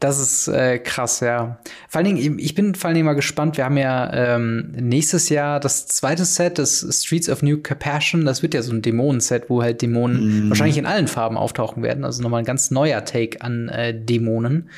Das 0.00 0.18
ist 0.18 0.48
äh, 0.48 0.78
krass, 0.78 1.20
ja. 1.20 1.58
Vor 1.90 1.98
allen 1.98 2.16
Dingen, 2.16 2.38
ich 2.38 2.54
bin 2.54 2.74
vor 2.74 2.88
allen 2.88 2.94
Dingen 2.94 3.04
mal 3.04 3.12
gespannt. 3.12 3.58
Wir 3.58 3.66
haben 3.66 3.76
ja 3.76 4.10
ähm, 4.14 4.72
nächstes 4.80 5.28
Jahr 5.28 5.60
das 5.60 5.86
zweite 5.88 6.24
Set 6.24 6.56
des 6.56 6.86
Streets 7.02 7.28
of 7.28 7.42
New 7.42 7.58
Compassion. 7.58 8.24
Das 8.24 8.42
wird 8.42 8.54
ja 8.54 8.62
so 8.62 8.72
ein 8.72 8.80
Dämonen-Set, 8.80 9.50
wo 9.50 9.62
halt 9.62 9.82
Dämonen 9.82 10.46
mm. 10.46 10.48
wahrscheinlich 10.48 10.78
in 10.78 10.86
allen 10.86 11.06
Farben 11.06 11.36
auftauchen 11.36 11.82
werden. 11.82 12.02
Also 12.02 12.22
nochmal 12.22 12.38
ein 12.38 12.46
ganz 12.46 12.70
neuer 12.70 13.04
Take 13.04 13.42
an 13.42 13.68
äh, 13.68 13.92
Dämonen. 13.92 14.70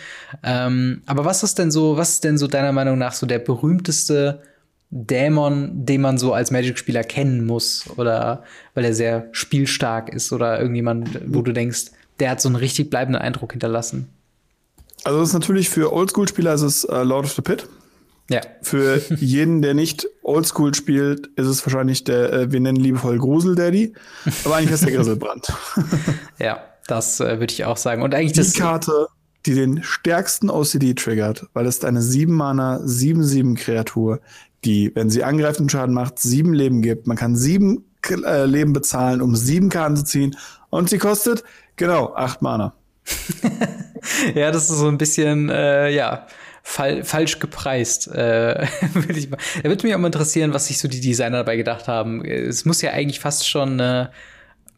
Ähm, 0.43 1.03
aber 1.07 1.25
was 1.25 1.45
ist 1.45 1.57
denn 1.61 1.71
so, 1.71 1.97
was 1.97 2.15
ist 2.15 2.25
denn 2.25 2.37
so 2.37 2.49
deiner 2.49 2.73
Meinung 2.73 2.99
nach 2.99 3.13
so 3.13 3.27
der 3.27 3.39
berühmteste 3.39 4.41
Dämon, 4.91 5.85
den 5.85 6.01
man 6.01 6.17
so 6.17 6.33
als 6.33 6.51
Magic-Spieler 6.51 7.05
kennen 7.05 7.45
muss 7.45 7.85
oder 7.97 8.45
weil 8.75 8.85
er 8.85 8.95
sehr 8.95 9.29
spielstark 9.33 10.09
ist 10.09 10.33
oder 10.33 10.61
irgendjemand, 10.61 11.21
wo 11.27 11.43
du 11.43 11.53
denkst, 11.53 11.87
der 12.21 12.31
hat 12.31 12.41
so 12.41 12.49
einen 12.49 12.57
richtig 12.57 12.91
bleibenden 12.91 13.21
Eindruck 13.21 13.53
hinterlassen? 13.53 14.09
Also 15.05 15.21
das 15.21 15.29
ist 15.29 15.35
natürlich 15.35 15.69
für 15.69 15.93
Oldschool-Spieler 15.93 16.55
ist 16.55 16.63
es 16.63 16.85
äh, 16.85 17.03
Lord 17.03 17.27
of 17.27 17.33
the 17.33 17.43
Pit. 17.43 17.69
Ja. 18.31 18.41
Für 18.63 19.01
jeden, 19.17 19.63
der 19.63 19.75
nicht 19.75 20.09
Oldschool 20.23 20.75
spielt, 20.75 21.29
ist 21.37 21.47
es 21.47 21.65
wahrscheinlich 21.65 22.05
der, 22.05 22.33
äh, 22.33 22.53
wir 22.53 22.61
nennen 22.61 22.79
liebevoll 22.79 23.19
Grusel 23.19 23.55
Daddy. 23.55 23.95
Aber 24.45 24.57
eigentlich 24.57 24.73
ist 24.73 24.85
der 24.85 24.93
Griselbrand. 24.93 25.53
ja, 26.39 26.61
das 26.87 27.21
äh, 27.21 27.39
würde 27.39 27.53
ich 27.53 27.65
auch 27.65 27.77
sagen. 27.77 28.03
Und 28.03 28.15
eigentlich 28.15 28.33
die 28.33 28.41
das 28.41 28.55
Karte, 28.55 29.09
die 29.47 29.55
den 29.55 29.83
stärksten 29.83 30.51
OCD 30.51 30.95
triggert, 30.95 31.47
weil 31.55 31.67
es 31.67 31.85
eine 31.85 32.03
7 32.03 32.33
Mana 32.33 32.79
7-7 32.79 33.57
Kreatur, 33.57 34.21
die, 34.65 34.93
wenn 34.95 35.11
sie 35.11 35.25
angreift 35.25 35.61
und 35.61 35.71
Schaden 35.71 35.95
macht, 35.95 36.19
sieben 36.19 36.53
Leben 36.53 36.83
gibt. 36.83 37.07
Man 37.07 37.17
kann 37.17 37.37
sieben 37.37 37.85
äh, 38.11 38.45
Leben 38.47 38.73
bezahlen, 38.73 39.23
um 39.23 39.37
sieben 39.37 39.69
Karten 39.69 39.97
zu 39.97 40.05
ziehen. 40.05 40.37
Und 40.71 40.91
sie 40.91 40.99
kostet, 40.99 41.45
genau, 41.77 42.15
acht 42.15 42.43
Mana. 42.43 42.75
ja, 44.35 44.51
das 44.51 44.71
ist 44.71 44.79
so 44.79 44.89
ein 44.89 44.99
bisschen, 44.99 45.49
äh, 45.49 45.91
ja, 45.91 46.27
fal 46.63 47.05
falsch 47.05 47.39
gepreist. 47.39 48.09
Äh, 48.09 48.67
würde 48.93 49.19
ich 49.19 49.31
mal. 49.31 49.39
Da 49.63 49.69
würde 49.69 49.87
mich 49.87 49.95
auch 49.95 49.99
mal 49.99 50.09
interessieren, 50.09 50.53
was 50.53 50.67
sich 50.67 50.79
so 50.79 50.89
die 50.89 51.01
Designer 51.01 51.39
dabei 51.39 51.57
gedacht 51.57 51.89
haben. 51.89 52.25
Es 52.25 52.65
muss 52.65 52.83
ja 52.83 52.91
eigentlich 52.91 53.21
fast 53.21 53.49
schon 53.49 53.81
äh, 53.81 54.09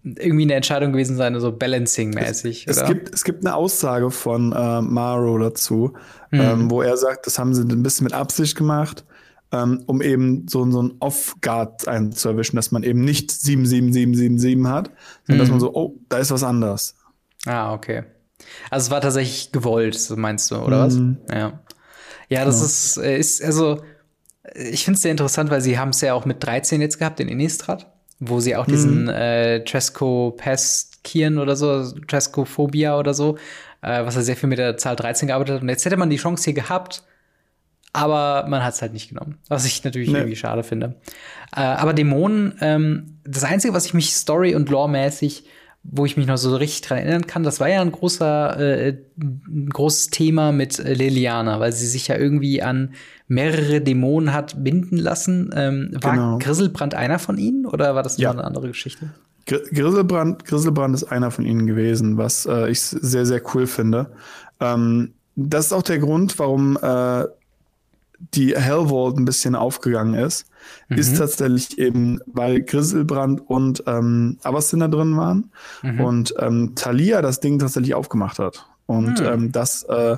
irgendwie 0.05 0.45
eine 0.45 0.55
Entscheidung 0.55 0.93
gewesen 0.93 1.17
sein, 1.17 1.39
so 1.41 1.51
Balancing-mäßig. 1.51 2.67
Es, 2.67 2.77
es, 2.79 2.87
gibt, 2.87 3.15
es 3.15 3.25
gibt 3.25 3.45
eine 3.45 3.55
Aussage 3.55 4.11
von 4.11 4.53
äh, 4.53 4.81
Maro 4.81 5.39
dazu, 5.39 5.95
mhm. 6.31 6.41
ähm, 6.41 6.71
wo 6.71 6.83
er 6.83 6.97
sagt, 6.97 7.27
das 7.27 7.39
haben 7.39 7.55
sie 7.55 7.63
ein 7.63 7.83
bisschen 7.83 8.05
mit 8.05 8.13
Absicht 8.15 8.57
gemacht 8.57 9.05
ähm, 9.53 9.83
um 9.87 10.01
eben 10.01 10.47
so, 10.49 10.69
so 10.71 10.83
ein 10.83 10.95
Off-Guard 11.01 11.89
einzuerwischen, 11.89 12.57
dass 12.57 12.71
man 12.71 12.83
eben 12.83 13.01
nicht 13.01 13.31
77777 13.31 14.67
hat, 14.67 14.91
sondern 15.27 15.37
mhm. 15.37 15.39
dass 15.39 15.51
man 15.51 15.61
so, 15.61 15.75
oh, 15.75 15.97
da 16.09 16.19
ist 16.19 16.31
was 16.31 16.43
anders. 16.43 16.97
Ah, 17.47 17.73
okay. 17.73 18.05
Also 18.71 18.87
es 18.87 18.91
war 18.91 19.01
tatsächlich 19.01 19.53
gewollt, 19.53 19.99
meinst 20.17 20.51
du, 20.51 20.57
oder 20.57 20.89
mhm. 20.89 21.19
was? 21.27 21.37
Ja. 21.37 21.61
Ja, 22.29 22.45
das 22.45 22.57
genau. 22.57 22.67
ist, 22.67 22.97
äh, 22.99 23.19
ist, 23.19 23.45
also, 23.45 23.83
ich 24.55 24.85
finde 24.85 24.97
es 24.97 25.03
sehr 25.03 25.11
interessant, 25.11 25.51
weil 25.51 25.61
sie 25.61 25.79
haben 25.79 25.91
es 25.91 26.01
ja 26.01 26.15
auch 26.15 26.25
mit 26.25 26.43
13 26.43 26.81
jetzt 26.81 26.99
gehabt 26.99 27.19
in 27.19 27.29
Innistrad, 27.29 27.91
wo 28.21 28.39
sie 28.39 28.55
auch 28.55 28.67
diesen 28.67 29.05
mhm. 29.05 29.09
äh, 29.09 29.65
Tresco 29.65 30.35
Pestkieren 30.37 31.39
oder 31.39 31.57
so, 31.57 31.91
Trescophobia 32.07 32.97
oder 32.97 33.15
so, 33.15 33.37
äh, 33.83 34.05
was 34.05 34.15
er 34.15 34.23
sehr 34.23 34.37
viel 34.37 34.49
mit 34.49 34.59
der 34.59 34.77
Zahl 34.77 34.95
13 34.95 35.29
gearbeitet 35.29 35.57
hat. 35.57 35.63
Und 35.63 35.69
jetzt 35.69 35.85
hätte 35.85 35.97
man 35.97 36.09
die 36.09 36.17
Chance 36.17 36.45
hier 36.45 36.55
gehabt, 36.55 37.03
aber 37.93 38.47
man 38.49 38.65
hat 38.65 38.75
es 38.75 38.83
halt 38.83 38.93
nicht 38.93 39.09
genommen, 39.09 39.39
was 39.49 39.65
ich 39.65 39.83
natürlich 39.83 40.11
nee. 40.11 40.19
irgendwie 40.19 40.37
schade 40.37 40.63
finde. 40.63 40.97
Äh, 41.55 41.61
aber 41.61 41.93
Dämonen, 41.93 42.55
ähm, 42.61 43.19
das 43.25 43.45
Einzige, 43.45 43.75
was 43.75 43.87
ich 43.87 43.95
mich 43.95 44.15
Story- 44.15 44.55
und 44.55 44.69
Lore-mäßig, 44.69 45.45
wo 45.83 46.05
ich 46.05 46.17
mich 46.17 46.27
noch 46.27 46.37
so 46.37 46.55
richtig 46.57 46.83
dran 46.83 46.99
erinnern 46.99 47.27
kann, 47.27 47.43
das 47.43 47.59
war 47.59 47.69
ja 47.69 47.81
ein 47.81 47.91
großer, 47.91 48.61
äh, 48.61 48.99
ein 49.19 49.71
großes 49.71 50.11
Thema 50.11 50.53
mit 50.53 50.79
äh, 50.79 50.93
Liliana, 50.93 51.59
weil 51.59 51.73
sie 51.73 51.87
sich 51.87 52.09
ja 52.09 52.17
irgendwie 52.17 52.63
an 52.63 52.95
mehrere 53.29 53.81
Dämonen 53.81 54.33
hat 54.33 54.63
binden 54.63 54.99
lassen. 54.99 55.51
Ähm, 55.55 55.91
war 56.01 56.13
genau. 56.13 56.39
Griselbrand 56.39 56.95
einer 56.95 57.19
von 57.19 57.39
ihnen 57.39 57.67
oder 57.67 57.95
war 57.95 58.03
das 58.03 58.19
ja. 58.19 58.31
eine 58.31 58.45
andere 58.45 58.69
Geschichte? 58.69 59.11
Griselbrand, 59.47 60.45
Griselbrand 60.45 60.95
ist 60.95 61.05
einer 61.05 61.31
von 61.31 61.45
ihnen 61.45 61.67
gewesen, 61.67 62.19
was 62.19 62.47
äh, 62.47 62.71
ich 62.71 62.81
sehr, 62.83 63.27
sehr 63.27 63.43
cool 63.55 63.67
finde. 63.67 64.13
Ähm, 64.61 65.15
das 65.35 65.67
ist 65.67 65.73
auch 65.73 65.83
der 65.83 65.99
Grund, 65.99 66.39
warum 66.39 66.79
äh, 66.81 67.25
die 68.35 68.55
Hellvault 68.57 69.17
ein 69.17 69.25
bisschen 69.25 69.55
aufgegangen 69.55 70.15
ist, 70.15 70.47
mhm. 70.89 70.99
ist 70.99 71.17
tatsächlich 71.17 71.79
eben, 71.79 72.21
weil 72.27 72.61
Griselbrand 72.61 73.49
und 73.49 73.83
ähm, 73.87 74.39
Avacyn 74.43 74.81
da 74.81 74.89
drin 74.89 75.17
waren 75.17 75.51
mhm. 75.83 76.01
und 76.01 76.35
ähm, 76.39 76.73
Thalia 76.75 77.23
das 77.23 77.41
Ding 77.41 77.59
tatsächlich 77.59 77.95
aufgemacht 77.95 78.39
hat. 78.39 78.67
Und 78.87 79.21
mhm. 79.21 79.27
ähm, 79.27 79.53
das 79.53 79.85
äh, 79.85 80.17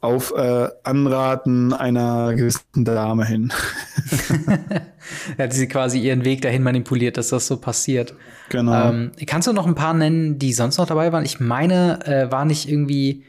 auf 0.00 0.34
äh, 0.36 0.68
Anraten 0.82 1.72
einer 1.72 2.34
gewissen 2.34 2.84
Dame 2.84 3.24
hin. 3.24 3.52
hat 5.38 5.52
sie 5.52 5.66
quasi 5.66 5.98
ihren 5.98 6.24
Weg 6.24 6.42
dahin 6.42 6.62
manipuliert, 6.62 7.16
dass 7.16 7.28
das 7.28 7.46
so 7.46 7.56
passiert. 7.56 8.14
Genau. 8.50 8.90
Ähm, 8.90 9.12
kannst 9.26 9.48
du 9.48 9.52
noch 9.52 9.66
ein 9.66 9.74
paar 9.74 9.94
nennen, 9.94 10.38
die 10.38 10.52
sonst 10.52 10.78
noch 10.78 10.86
dabei 10.86 11.12
waren? 11.12 11.24
Ich 11.24 11.40
meine, 11.40 12.06
äh, 12.06 12.30
war 12.30 12.44
nicht 12.44 12.68
irgendwie 12.68 13.24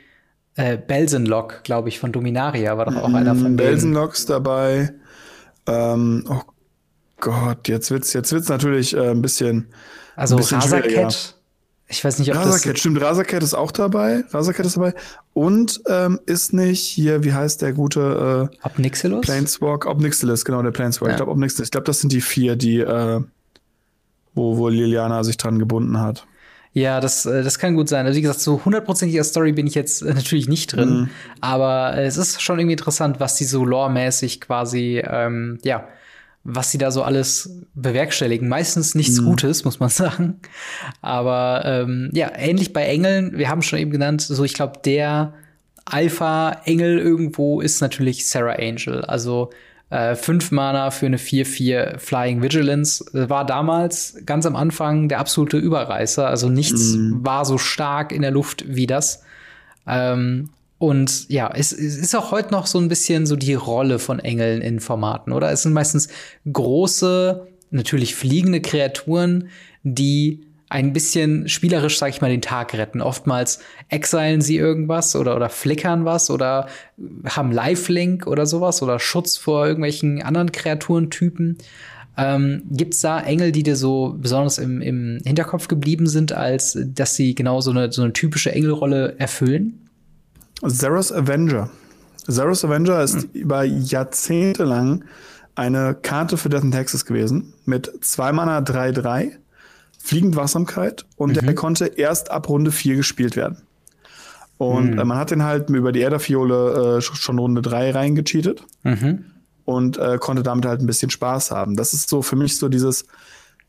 äh, 0.55 0.77
Belsenlock, 0.77 1.63
glaube 1.63 1.89
ich, 1.89 1.99
von 1.99 2.11
Dominaria 2.11 2.77
war 2.77 2.85
doch 2.85 2.95
auch 2.95 3.09
mm, 3.09 3.15
einer 3.15 3.35
von 3.35 3.43
denen. 3.43 3.57
Belsenlocks 3.57 4.25
dabei. 4.25 4.93
Ähm, 5.67 6.25
oh 6.29 6.41
Gott, 7.19 7.67
jetzt 7.67 7.91
wird's, 7.91 8.13
jetzt 8.13 8.31
wird's 8.31 8.49
natürlich 8.49 8.95
äh, 8.95 9.09
ein 9.09 9.21
bisschen. 9.21 9.67
Also 10.15 10.37
Rasaket. 10.37 11.35
Ich 11.87 12.03
weiß 12.03 12.17
nicht, 12.17 12.31
ob 12.31 12.37
Rasaket, 12.37 12.73
das 12.73 12.79
stimmt, 12.79 12.99
Rasaket 12.99 13.43
ist 13.43 13.53
auch 13.53 13.71
dabei. 13.71 14.23
Rasaket 14.31 14.65
ist 14.65 14.75
dabei. 14.75 14.95
Und 15.33 15.81
ähm, 15.87 16.19
ist 16.25 16.51
nicht 16.51 16.81
hier, 16.81 17.23
wie 17.23 17.33
heißt 17.33 17.61
der 17.61 17.73
gute 17.73 18.49
äh, 18.51 18.65
Obnixilus? 18.65 19.21
Planeswalk, 19.21 19.85
Obnixilus, 19.85 20.45
genau, 20.45 20.63
der 20.63 20.71
Planeswalk. 20.71 21.09
Ja. 21.09 21.13
Ich 21.13 21.17
glaube, 21.17 21.31
Obnixilus. 21.31 21.67
Ich 21.67 21.71
glaube, 21.71 21.85
das 21.85 21.99
sind 21.99 22.11
die 22.11 22.21
vier, 22.21 22.55
die, 22.55 22.79
äh, 22.79 23.21
wo, 24.33 24.57
wo 24.57 24.69
Liliana 24.69 25.23
sich 25.23 25.37
dran 25.37 25.59
gebunden 25.59 25.99
hat. 25.99 26.25
Ja, 26.75 26.99
das, 26.99 27.25
äh, 27.25 27.41
das 27.41 27.57
kann 27.57 27.73
gut 27.73 27.87
sein. 27.87 28.05
Also 28.05 28.17
wie 28.17 28.21
gesagt, 28.21 28.41
so 28.41 28.63
hundertprozentiger 28.65 29.23
Story 29.23 29.53
bin 29.53 29.65
ich 29.65 29.75
jetzt 29.75 30.01
äh, 30.01 30.13
natürlich 30.13 30.49
nicht 30.49 30.75
drin. 30.75 30.89
Mhm. 30.89 31.09
Aber 31.39 31.97
es 31.97 32.17
ist 32.17 32.41
schon 32.41 32.59
irgendwie 32.59 32.73
interessant, 32.73 33.21
was 33.21 33.37
die 33.37 33.45
so 33.45 33.63
lore-mäßig 33.63 34.41
quasi, 34.41 35.01
ähm, 35.07 35.57
ja, 35.63 35.87
was 36.43 36.71
sie 36.71 36.77
da 36.77 36.91
so 36.91 37.01
alles 37.01 37.63
bewerkstelligen. 37.75 38.49
Meistens 38.49 38.93
nichts 38.93 39.21
mhm. 39.21 39.25
Gutes, 39.25 39.63
muss 39.63 39.79
man 39.79 39.87
sagen. 39.89 40.41
Aber 41.01 41.63
ähm, 41.63 42.09
ja, 42.11 42.29
ähnlich 42.35 42.73
bei 42.73 42.83
Engeln, 42.83 43.37
wir 43.37 43.47
haben 43.47 43.61
schon 43.61 43.79
eben 43.79 43.91
genannt, 43.91 44.21
so 44.21 44.43
ich 44.43 44.53
glaube, 44.53 44.79
der 44.83 45.33
Alpha-Engel 45.85 46.99
irgendwo 46.99 47.61
ist 47.61 47.79
natürlich 47.79 48.27
Sarah 48.27 48.57
Angel. 48.59 49.05
Also 49.05 49.49
äh, 49.89 50.15
fünf 50.15 50.51
Mana 50.51 50.91
für 50.91 51.05
eine 51.05 51.17
4-4 51.17 51.99
Flying 51.99 52.41
Vigilance 52.41 53.05
äh, 53.13 53.29
war 53.29 53.45
damals 53.45 54.17
ganz 54.25 54.45
am 54.45 54.55
Anfang 54.55 55.09
der 55.09 55.19
absolute 55.19 55.57
Überreißer. 55.57 56.27
Also 56.27 56.49
nichts 56.49 56.95
mm. 56.95 57.23
war 57.23 57.45
so 57.45 57.57
stark 57.57 58.11
in 58.11 58.21
der 58.21 58.31
Luft 58.31 58.65
wie 58.67 58.87
das. 58.87 59.23
Ähm, 59.87 60.49
und 60.77 61.29
ja, 61.29 61.49
es, 61.53 61.71
es, 61.71 61.97
ist 61.97 62.15
auch 62.15 62.31
heute 62.31 62.51
noch 62.51 62.65
so 62.65 62.79
ein 62.79 62.89
bisschen 62.89 63.25
so 63.25 63.35
die 63.35 63.53
Rolle 63.53 63.99
von 63.99 64.19
Engeln 64.19 64.61
in 64.61 64.79
Formaten, 64.79 65.31
oder? 65.31 65.51
Es 65.51 65.61
sind 65.61 65.73
meistens 65.73 66.09
große, 66.51 67.47
natürlich 67.69 68.15
fliegende 68.15 68.61
Kreaturen, 68.61 69.49
die 69.83 70.41
ein 70.75 70.91
bisschen 70.91 71.47
spielerisch, 71.47 71.97
sag 71.97 72.09
ich 72.09 72.19
mal, 72.19 72.29
den 72.29 72.41
Tag 72.41 72.73
retten. 72.73 73.01
Oftmals 73.01 73.59
exilen 73.87 74.41
sie 74.41 74.57
irgendwas 74.57 75.15
oder, 75.15 75.37
oder 75.37 75.49
flickern 75.49 76.03
was 76.03 76.29
oder 76.29 76.67
haben 77.25 77.53
Lifelink 77.53 78.27
oder 78.27 78.45
sowas 78.45 78.81
oder 78.81 78.99
Schutz 78.99 79.37
vor 79.37 79.65
irgendwelchen 79.65 80.21
anderen 80.21 80.51
Kreaturentypen. 80.51 81.59
Ähm, 82.17 82.63
Gibt 82.69 82.93
es 82.93 82.99
da 82.99 83.21
Engel, 83.21 83.53
die 83.53 83.63
dir 83.63 83.77
so 83.77 84.17
besonders 84.19 84.57
im, 84.57 84.81
im 84.81 85.19
Hinterkopf 85.23 85.69
geblieben 85.69 86.07
sind, 86.07 86.33
als 86.33 86.77
dass 86.83 87.15
sie 87.15 87.35
genau 87.35 87.61
so 87.61 87.71
eine, 87.71 87.89
so 87.93 88.01
eine 88.01 88.11
typische 88.11 88.51
Engelrolle 88.51 89.15
erfüllen? 89.17 89.87
Zeros 90.67 91.13
Avenger. 91.13 91.69
Zeros 92.27 92.65
Avenger 92.65 93.01
ist 93.01 93.21
hm. 93.21 93.29
über 93.31 93.63
Jahrzehnte 93.63 94.65
lang 94.65 95.05
eine 95.55 95.95
Karte 95.95 96.35
für 96.35 96.49
Death 96.49 96.63
and 96.63 96.73
Taxes 96.73 97.05
gewesen 97.05 97.53
mit 97.63 97.89
2 98.01 98.33
Mana 98.33 98.59
3-3 98.59 99.37
fliegend 100.05 100.35
Wachsamkeit 100.35 101.05
und 101.15 101.35
mhm. 101.35 101.45
der 101.45 101.55
konnte 101.55 101.85
erst 101.85 102.29
ab 102.29 102.47
Runde 102.47 102.71
4 102.71 102.95
gespielt 102.95 103.35
werden. 103.35 103.63
Und 104.57 104.91
mhm. 104.91 104.99
äh, 104.99 105.03
man 105.03 105.17
hat 105.17 105.31
den 105.31 105.43
halt 105.43 105.69
über 105.69 105.91
die 105.91 106.01
Erderfiole 106.01 106.97
äh, 106.97 107.01
schon 107.01 107.39
Runde 107.39 107.61
3 107.63 107.91
reingecheatet 107.91 108.63
mhm. 108.83 109.25
und 109.65 109.97
äh, 109.97 110.17
konnte 110.19 110.43
damit 110.43 110.65
halt 110.65 110.79
ein 110.79 110.85
bisschen 110.85 111.09
Spaß 111.09 111.51
haben. 111.51 111.75
Das 111.75 111.93
ist 111.93 112.07
so 112.07 112.21
für 112.21 112.35
mich 112.35 112.57
so 112.57 112.69
dieses 112.69 113.05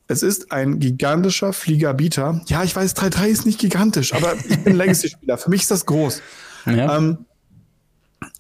Es 0.09 0.23
ist 0.23 0.53
ein 0.53 0.79
gigantischer 0.79 1.55
Fliegerbieter. 1.55 2.43
Ja, 2.49 2.63
ich 2.63 2.77
weiß, 2.77 2.95
3-3 2.97 3.27
ist 3.29 3.47
nicht 3.47 3.59
gigantisch, 3.59 4.13
aber 4.13 4.35
ich 4.49 4.63
bin 4.63 4.77
Legacy-Spieler. 4.77 5.39
Für 5.39 5.49
mich 5.51 5.63
ist 5.63 5.71
das 5.71 5.87
groß. 5.87 6.21
Ja. 6.67 6.99
Ähm, 6.99 7.25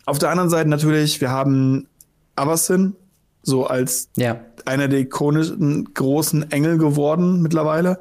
auf 0.04 0.18
der 0.18 0.30
anderen 0.30 0.50
Seite 0.50 0.68
natürlich, 0.68 1.20
wir 1.22 1.30
haben 1.30 1.88
Avacyn, 2.36 2.94
so 3.42 3.66
als 3.66 4.10
ja. 4.16 4.38
Einer 4.66 4.88
der 4.88 5.00
ikonischen 5.00 5.92
großen 5.94 6.50
Engel 6.50 6.78
geworden 6.78 7.42
mittlerweile. 7.42 7.98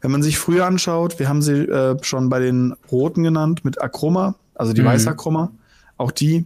Wenn 0.00 0.10
man 0.10 0.22
sich 0.22 0.38
früher 0.38 0.66
anschaut, 0.66 1.18
wir 1.18 1.28
haben 1.28 1.42
sie 1.42 1.62
äh, 1.62 1.96
schon 2.02 2.28
bei 2.28 2.40
den 2.40 2.74
Roten 2.90 3.22
genannt 3.22 3.64
mit 3.64 3.80
Akroma, 3.80 4.34
also 4.54 4.72
die 4.72 4.82
mhm. 4.82 4.86
weiße 4.86 5.08
Akroma. 5.08 5.50
Auch 5.96 6.10
die 6.10 6.44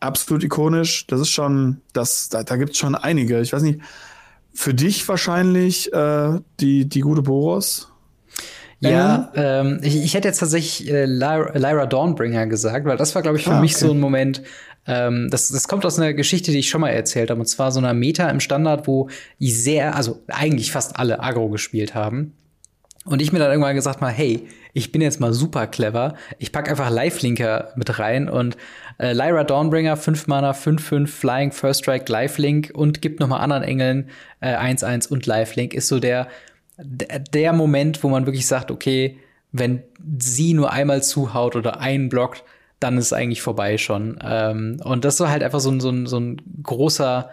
absolut 0.00 0.44
ikonisch. 0.44 1.06
Das 1.06 1.20
ist 1.20 1.30
schon, 1.30 1.80
das, 1.92 2.28
da, 2.28 2.42
da 2.42 2.56
gibt 2.56 2.72
es 2.72 2.78
schon 2.78 2.94
einige. 2.94 3.40
Ich 3.40 3.52
weiß 3.52 3.62
nicht, 3.62 3.80
für 4.52 4.74
dich 4.74 5.06
wahrscheinlich 5.08 5.92
äh, 5.92 6.38
die, 6.60 6.88
die 6.88 7.00
gute 7.00 7.22
Boros. 7.22 7.88
Ja, 8.80 9.30
ähm, 9.34 9.80
ich, 9.82 9.96
ich 9.96 10.14
hätte 10.14 10.28
jetzt 10.28 10.40
tatsächlich 10.40 10.90
äh, 10.90 11.06
Lyra, 11.06 11.56
Lyra 11.56 11.86
Dawnbringer 11.86 12.46
gesagt, 12.46 12.84
weil 12.86 12.96
das 12.96 13.14
war, 13.14 13.22
glaube 13.22 13.38
ich, 13.38 13.44
für 13.44 13.54
ah, 13.54 13.60
mich 13.60 13.74
okay. 13.74 13.86
so 13.86 13.92
ein 13.92 14.00
Moment, 14.00 14.42
ähm, 14.86 15.28
das, 15.30 15.48
das 15.48 15.68
kommt 15.68 15.86
aus 15.86 15.98
einer 15.98 16.12
Geschichte, 16.12 16.52
die 16.52 16.58
ich 16.58 16.68
schon 16.68 16.80
mal 16.80 16.90
erzählt 16.90 17.30
habe, 17.30 17.40
und 17.40 17.46
zwar 17.46 17.72
so 17.72 17.78
einer 17.78 17.94
Meta 17.94 18.28
im 18.28 18.40
Standard, 18.40 18.86
wo 18.86 19.08
sehr, 19.40 19.96
also 19.96 20.22
eigentlich 20.28 20.72
fast 20.72 20.98
alle 20.98 21.20
Agro 21.20 21.48
gespielt 21.48 21.94
haben. 21.94 22.34
Und 23.04 23.20
ich 23.20 23.32
mir 23.32 23.38
dann 23.38 23.50
irgendwann 23.50 23.74
gesagt 23.74 24.00
mal, 24.00 24.10
hey, 24.10 24.46
ich 24.72 24.90
bin 24.90 25.02
jetzt 25.02 25.20
mal 25.20 25.32
super 25.32 25.66
clever. 25.66 26.14
Ich 26.38 26.52
pack 26.52 26.70
einfach 26.70 26.90
Lifelinker 26.90 27.72
mit 27.76 27.98
rein 27.98 28.28
und 28.28 28.56
äh, 28.98 29.12
Lyra 29.12 29.44
Dawnbringer, 29.44 29.96
5 29.96 30.26
Mana, 30.26 30.52
5-5, 30.52 31.06
Flying, 31.06 31.52
First 31.52 31.80
Strike, 31.80 32.10
Lifelink 32.10 32.72
und 32.74 33.02
gibt 33.02 33.20
noch 33.20 33.28
mal 33.28 33.38
anderen 33.38 33.62
Engeln 33.62 34.08
1-1 34.40 35.06
äh, 35.06 35.12
und 35.12 35.26
Lifelink. 35.26 35.74
Ist 35.74 35.88
so 35.88 36.00
der, 36.00 36.28
der 36.78 37.52
Moment, 37.52 38.02
wo 38.02 38.08
man 38.08 38.26
wirklich 38.26 38.46
sagt, 38.46 38.70
okay, 38.70 39.18
wenn 39.52 39.82
sie 40.18 40.54
nur 40.54 40.72
einmal 40.72 41.02
zuhaut 41.02 41.56
oder 41.56 41.80
einen 41.80 42.08
blockt, 42.08 42.42
dann 42.80 42.98
ist 42.98 43.06
es 43.06 43.12
eigentlich 43.12 43.42
vorbei 43.42 43.78
schon. 43.78 44.18
Ähm, 44.22 44.80
und 44.82 45.04
das 45.04 45.20
war 45.20 45.30
halt 45.30 45.42
einfach 45.42 45.60
so 45.60 45.70
ein, 45.70 45.80
so 45.80 45.90
ein, 45.90 46.06
so 46.06 46.18
ein 46.18 46.40
großer 46.62 47.30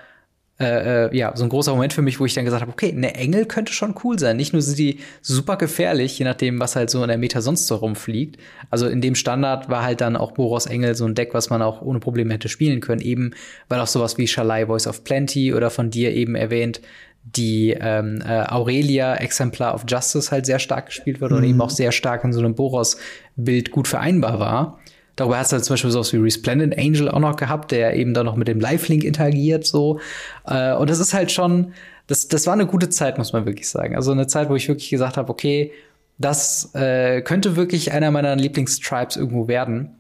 äh, 0.62 1.08
äh, 1.08 1.18
ja, 1.18 1.32
so 1.36 1.44
ein 1.44 1.50
großer 1.50 1.74
Moment 1.74 1.92
für 1.92 2.04
mich, 2.04 2.20
wo 2.20 2.26
ich 2.26 2.36
dann 2.36 2.46
gesagt 2.46 2.62
habe, 2.62 2.72
okay, 2.72 2.92
eine 2.96 3.16
Engel 3.16 3.46
könnte 3.46 3.74
schon 3.74 3.96
cool 4.04 4.20
sein. 4.20 4.38
Nicht 4.38 4.54
nur 4.54 4.62
sind 4.62 4.78
die 4.78 5.00
super 5.24 5.58
gefährlich, 5.58 6.20
je 6.20 6.26
nachdem, 6.26 6.60
was 6.60 6.76
halt 6.76 6.92
so 6.92 7.02
in 7.02 7.08
der 7.08 7.18
Meta 7.18 7.42
sonst 7.42 7.66
so 7.66 7.78
rumfliegt. 7.78 8.38
Also 8.70 8.88
in 8.88 9.02
dem 9.02 9.16
Standard 9.16 9.70
war 9.70 9.82
halt 9.82 10.02
dann 10.02 10.16
auch 10.16 10.34
Boros 10.34 10.68
Engel 10.68 10.94
so 10.94 11.06
ein 11.06 11.16
Deck, 11.16 11.34
was 11.34 11.50
man 11.50 11.64
auch 11.64 11.82
ohne 11.82 12.00
Probleme 12.00 12.32
hätte 12.32 12.48
spielen 12.48 12.80
können, 12.80 13.02
eben 13.02 13.32
weil 13.70 13.80
auch 13.80 13.88
sowas 13.88 14.20
wie 14.20 14.28
Shalai 14.28 14.68
Voice 14.68 14.86
of 14.86 15.04
Plenty 15.04 15.52
oder 15.52 15.72
von 15.72 15.90
dir 15.90 16.14
eben 16.14 16.36
erwähnt, 16.36 16.80
die 17.24 17.76
ähm, 17.80 18.22
äh, 18.24 18.44
Aurelia 18.44 19.16
Exemplar 19.16 19.74
of 19.74 19.86
Justice 19.88 20.30
halt 20.30 20.46
sehr 20.46 20.60
stark 20.60 20.88
gespielt 20.88 21.22
wird 21.22 21.32
mhm. 21.32 21.38
und 21.38 21.44
eben 21.44 21.62
auch 21.62 21.72
sehr 21.72 21.92
stark 21.92 22.24
in 22.24 22.34
so 22.34 22.40
einem 22.40 22.54
Boros-Bild 22.54 23.72
gut 23.72 23.88
vereinbar 23.88 24.40
war. 24.40 24.81
Darüber 25.16 25.38
hast 25.38 25.52
du 25.52 25.56
halt 25.56 25.66
zum 25.66 25.74
Beispiel 25.74 25.92
sowas 25.92 26.14
wie 26.14 26.18
Resplendent 26.18 26.78
Angel 26.78 27.10
auch 27.10 27.20
noch 27.20 27.36
gehabt, 27.36 27.72
der 27.72 27.96
eben 27.96 28.14
dann 28.14 28.26
noch 28.26 28.36
mit 28.36 28.48
dem 28.48 28.60
Lifelink 28.60 29.04
interagiert, 29.04 29.66
so. 29.66 30.00
Äh, 30.46 30.74
und 30.74 30.90
das 30.90 31.00
ist 31.00 31.14
halt 31.14 31.32
schon, 31.32 31.74
das, 32.08 32.28
das 32.28 32.48
war 32.48 32.54
eine 32.54 32.66
gute 32.66 32.90
Zeit, 32.90 33.18
muss 33.18 33.34
man 33.34 33.46
wirklich 33.46 33.70
sagen. 33.70 33.96
Also 33.96 34.12
eine 34.12 34.28
Zeit, 34.28 34.50
wo 34.50 34.56
ich 34.56 34.68
wirklich 34.68 34.90
gesagt 34.90 35.18
habe, 35.18 35.30
okay, 35.30 35.72
das 36.18 36.74
äh, 36.76 37.22
könnte 37.22 37.56
wirklich 37.56 37.92
einer 37.92 38.12
meiner 38.12 38.36
Lieblingstribes 38.36 39.16
irgendwo 39.16 39.48
werden, 39.48 39.96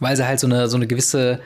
weil 0.00 0.16
sie 0.16 0.26
halt 0.26 0.40
so 0.40 0.46
eine, 0.46 0.68
so 0.68 0.76
eine 0.76 0.86
gewisse, 0.86 1.40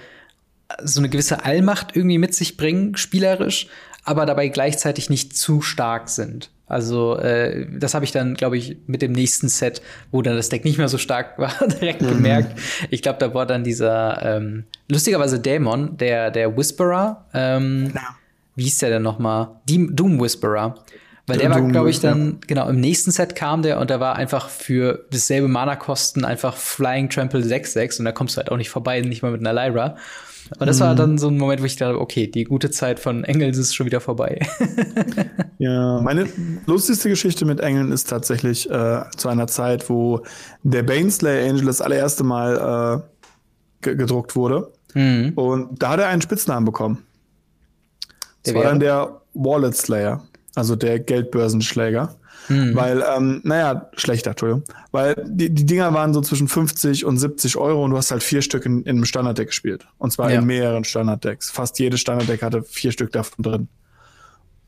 so 0.82 1.00
eine 1.00 1.08
gewisse 1.08 1.44
Allmacht 1.44 1.96
irgendwie 1.96 2.18
mit 2.18 2.34
sich 2.34 2.56
bringen, 2.56 2.96
spielerisch, 2.96 3.68
aber 4.04 4.26
dabei 4.26 4.48
gleichzeitig 4.48 5.10
nicht 5.10 5.36
zu 5.36 5.60
stark 5.60 6.08
sind. 6.08 6.50
Also 6.66 7.18
äh, 7.18 7.66
das 7.78 7.94
habe 7.94 8.04
ich 8.04 8.12
dann, 8.12 8.34
glaube 8.34 8.56
ich, 8.56 8.78
mit 8.86 9.02
dem 9.02 9.12
nächsten 9.12 9.48
Set, 9.48 9.82
wo 10.10 10.22
dann 10.22 10.36
das 10.36 10.48
Deck 10.48 10.64
nicht 10.64 10.78
mehr 10.78 10.88
so 10.88 10.98
stark 10.98 11.38
war, 11.38 11.52
direkt 11.68 12.02
mhm. 12.02 12.08
gemerkt. 12.08 12.58
Ich 12.90 13.02
glaube, 13.02 13.18
da 13.18 13.34
war 13.34 13.46
dann 13.46 13.64
dieser 13.64 14.36
ähm, 14.36 14.64
lustigerweise 14.88 15.40
Dämon, 15.40 15.96
der 15.96 16.30
der 16.30 16.56
Whisperer. 16.56 17.26
Ähm, 17.34 17.92
ja. 17.94 18.16
Wie 18.54 18.64
hieß 18.64 18.78
der 18.78 18.90
denn 18.90 19.02
noch 19.02 19.18
mal? 19.18 19.60
Doom 19.66 20.20
Whisperer. 20.20 20.74
Weil 21.26 21.38
der, 21.38 21.50
war, 21.50 21.62
glaube 21.62 21.88
ich, 21.88 22.00
dann, 22.00 22.40
genau, 22.48 22.68
im 22.68 22.80
nächsten 22.80 23.12
Set 23.12 23.36
kam 23.36 23.62
der 23.62 23.78
und 23.78 23.90
der 23.90 24.00
war 24.00 24.16
einfach 24.16 24.48
für 24.48 25.06
dasselbe 25.12 25.46
Mana-Kosten 25.46 26.24
einfach 26.24 26.56
Flying 26.56 27.08
Trample 27.08 27.42
6-6 27.42 28.00
und 28.00 28.06
da 28.06 28.12
kommst 28.12 28.36
du 28.36 28.38
halt 28.38 28.50
auch 28.50 28.56
nicht 28.56 28.70
vorbei, 28.70 29.00
nicht 29.00 29.22
mal 29.22 29.30
mit 29.30 29.46
einer 29.46 29.52
Lyra. 29.52 29.96
Und 30.58 30.66
das 30.66 30.78
mhm. 30.78 30.84
war 30.84 30.94
dann 30.94 31.18
so 31.18 31.28
ein 31.28 31.38
Moment, 31.38 31.60
wo 31.60 31.66
ich 31.66 31.76
dachte, 31.76 32.00
okay, 32.00 32.26
die 32.26 32.44
gute 32.44 32.70
Zeit 32.70 33.00
von 33.00 33.24
Engels 33.24 33.58
ist 33.58 33.74
schon 33.74 33.86
wieder 33.86 34.00
vorbei. 34.00 34.40
ja, 35.58 36.00
meine 36.00 36.28
lustigste 36.66 37.08
Geschichte 37.08 37.44
mit 37.44 37.60
Engeln 37.60 37.92
ist 37.92 38.08
tatsächlich 38.08 38.68
äh, 38.70 39.02
zu 39.16 39.28
einer 39.28 39.46
Zeit, 39.46 39.88
wo 39.88 40.22
der 40.62 40.82
Baneslayer 40.82 41.48
Angel 41.48 41.66
das 41.66 41.80
allererste 41.80 42.24
Mal 42.24 43.02
äh, 43.82 43.94
gedruckt 43.94 44.36
wurde. 44.36 44.72
Mhm. 44.94 45.32
Und 45.34 45.82
da 45.82 45.90
hat 45.90 46.00
er 46.00 46.08
einen 46.08 46.22
Spitznamen 46.22 46.64
bekommen. 46.64 46.98
Der 48.44 48.54
das 48.54 48.62
war 48.62 48.70
dann 48.70 48.80
der 48.80 49.20
Wallet 49.34 49.76
Slayer, 49.76 50.22
also 50.54 50.76
der 50.76 50.98
Geldbörsenschläger. 50.98 52.16
Mhm. 52.48 52.74
Weil, 52.74 53.04
ähm, 53.16 53.40
naja, 53.44 53.88
schlechter, 53.96 54.30
Entschuldigung. 54.30 54.64
Weil 54.90 55.14
die, 55.26 55.50
die 55.50 55.66
Dinger 55.66 55.92
waren 55.94 56.12
so 56.12 56.20
zwischen 56.20 56.48
50 56.48 57.04
und 57.04 57.18
70 57.18 57.56
Euro 57.56 57.84
und 57.84 57.92
du 57.92 57.96
hast 57.96 58.10
halt 58.10 58.22
vier 58.22 58.42
Stück 58.42 58.66
in, 58.66 58.82
in 58.82 58.96
einem 58.96 59.04
Standarddeck 59.04 59.48
gespielt. 59.48 59.86
Und 59.98 60.12
zwar 60.12 60.30
ja. 60.30 60.40
in 60.40 60.46
mehreren 60.46 60.84
Standarddecks. 60.84 61.50
Fast 61.50 61.78
jedes 61.78 62.00
Standarddeck 62.00 62.42
hatte 62.42 62.62
vier 62.62 62.92
Stück 62.92 63.12
davon 63.12 63.42
drin. 63.42 63.68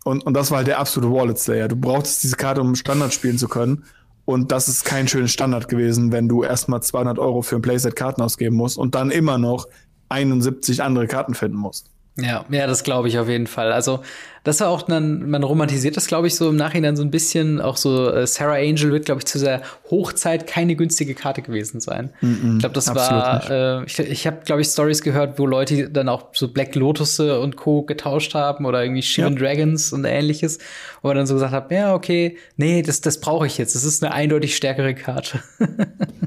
Und, 0.05 0.25
und 0.25 0.35
das 0.35 0.51
war 0.51 0.59
halt 0.59 0.69
der 0.69 0.79
absolute 0.79 1.13
Wallet 1.13 1.39
Slayer. 1.39 1.69
Du 1.69 1.77
brauchtest 1.77 2.23
diese 2.23 2.37
Karte, 2.37 2.61
um 2.61 2.75
Standard 2.75 3.13
spielen 3.13 3.39
zu 3.39 3.49
können. 3.49 3.85
Und 4.27 4.53
das 4.53 4.69
ist 4.69 4.85
kein 4.85 5.09
schönes 5.09 5.33
Standard 5.33 5.69
gewesen, 5.69 6.13
wenn 6.13 6.29
du 6.29 6.45
erstmal 6.45 6.83
200 6.83 7.19
Euro 7.19 7.43
für 7.43 7.57
ein 7.57 7.63
Playset 7.63 7.97
Karten 7.97 8.23
ausgeben 8.23 8.57
musst 8.57 8.79
und 8.79 8.95
dann 8.95 9.11
immer 9.11 9.39
noch 9.39 9.67
71 10.09 10.83
andere 10.83 11.07
Karten 11.07 11.35
finden 11.35 11.57
musst. 11.57 11.91
Ja, 12.17 12.45
ja, 12.49 12.67
das 12.69 12.85
glaube 12.85 13.09
ich 13.09 13.19
auf 13.19 13.29
jeden 13.29 13.49
Fall. 13.49 13.73
Also, 13.73 14.01
das 14.45 14.61
war 14.61 14.69
auch 14.69 14.83
dann, 14.83 15.29
man 15.31 15.43
romantisiert 15.43 15.97
das, 15.97 16.07
glaube 16.07 16.29
ich, 16.29 16.37
so 16.37 16.51
im 16.51 16.57
Nachhinein 16.57 16.97
so 16.97 17.03
ein 17.03 17.11
bisschen. 17.11 17.61
Auch 17.61 17.77
so, 17.77 18.09
äh, 18.11 18.27
Sarah 18.27 18.57
Angel 18.57 18.93
wird, 18.93 19.07
glaube 19.07 19.21
ich, 19.21 19.25
zu 19.25 19.41
der 19.41 19.63
Hochzeit 19.91 20.47
keine 20.47 20.77
günstige 20.77 21.15
Karte 21.15 21.43
gewesen 21.43 21.81
sein. 21.81 22.11
Mm 22.21 22.27
-mm, 22.27 22.53
ich 22.55 22.59
glaube, 22.61 22.75
das 22.75 22.95
war, 22.95 23.51
äh, 23.51 23.85
ich, 23.85 23.99
ich 23.99 24.27
habe, 24.29 24.43
glaube 24.45 24.61
ich, 24.61 24.69
Stories 24.69 25.03
gehört, 25.03 25.39
wo 25.41 25.47
Leute 25.47 25.91
dann 25.91 26.09
auch 26.09 26.29
so 26.35 26.53
Black 26.53 26.77
Lotus 26.77 27.19
und 27.19 27.57
Co. 27.57 27.83
getauscht 27.83 28.35
haben 28.35 28.65
oder 28.65 28.85
irgendwie 28.85 29.03
Shivan 29.03 29.33
ja. 29.33 29.41
Dragons 29.41 29.93
und 29.93 30.05
ähnliches, 30.05 30.59
wo 31.03 31.09
man 31.09 31.17
dann 31.17 31.27
so 31.27 31.35
gesagt 31.35 31.53
hat, 31.53 31.73
ja, 31.73 31.95
okay, 31.95 32.37
nee, 32.57 32.83
das, 32.83 33.01
das 33.01 33.21
brauche 33.21 33.47
ich 33.47 33.59
jetzt. 33.59 33.75
Das 33.75 33.83
ist 33.83 34.05
eine 34.05 34.15
eindeutig 34.15 34.55
stärkere 34.55 34.95
Karte. 34.95 35.43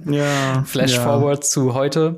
ja. 0.05 0.63
Flash 0.65 0.95
ja. 0.95 1.03
forward 1.03 1.45
zu 1.45 1.75
heute. 1.75 2.17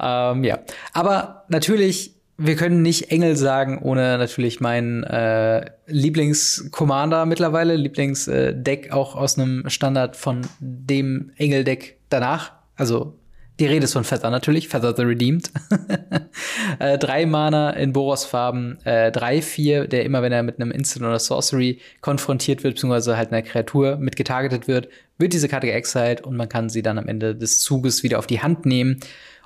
Ähm, 0.00 0.44
ja. 0.44 0.60
Aber 0.94 1.44
natürlich, 1.48 2.14
wir 2.42 2.56
können 2.56 2.80
nicht 2.80 3.10
Engel 3.10 3.36
sagen, 3.36 3.80
ohne 3.82 4.16
natürlich 4.16 4.60
meinen 4.60 5.04
äh, 5.04 5.70
Lieblings-Commander 5.86 7.26
mittlerweile, 7.26 7.76
Lieblingsdeck 7.76 8.86
äh, 8.86 8.90
auch 8.92 9.14
aus 9.14 9.38
einem 9.38 9.68
Standard 9.68 10.16
von 10.16 10.40
dem 10.58 11.32
Engel-Deck 11.36 11.98
danach. 12.08 12.52
Also 12.76 13.18
die 13.58 13.66
Rede 13.66 13.84
ist 13.84 13.92
von 13.92 14.04
Feather 14.04 14.30
natürlich, 14.30 14.68
Feather 14.68 14.96
the 14.96 15.02
Redeemed. 15.02 15.50
äh, 16.78 16.96
drei 16.96 17.26
Mana 17.26 17.70
in 17.72 17.92
Boros-Farben, 17.92 18.78
äh, 18.84 19.12
drei, 19.12 19.42
vier, 19.42 19.86
der 19.86 20.06
immer, 20.06 20.22
wenn 20.22 20.32
er 20.32 20.42
mit 20.42 20.58
einem 20.58 20.70
Instant 20.70 21.04
oder 21.04 21.18
Sorcery 21.18 21.78
konfrontiert 22.00 22.64
wird, 22.64 22.76
beziehungsweise 22.76 23.18
halt 23.18 23.32
einer 23.32 23.42
Kreatur 23.42 23.96
mit 23.96 24.16
getargetet 24.16 24.66
wird, 24.66 24.88
wird 25.18 25.34
diese 25.34 25.48
Karte 25.48 25.66
geexiled 25.66 26.22
und 26.22 26.36
man 26.36 26.48
kann 26.48 26.70
sie 26.70 26.80
dann 26.80 26.96
am 26.96 27.06
Ende 27.06 27.36
des 27.36 27.60
Zuges 27.60 28.02
wieder 28.02 28.18
auf 28.18 28.26
die 28.26 28.40
Hand 28.40 28.64
nehmen 28.64 28.98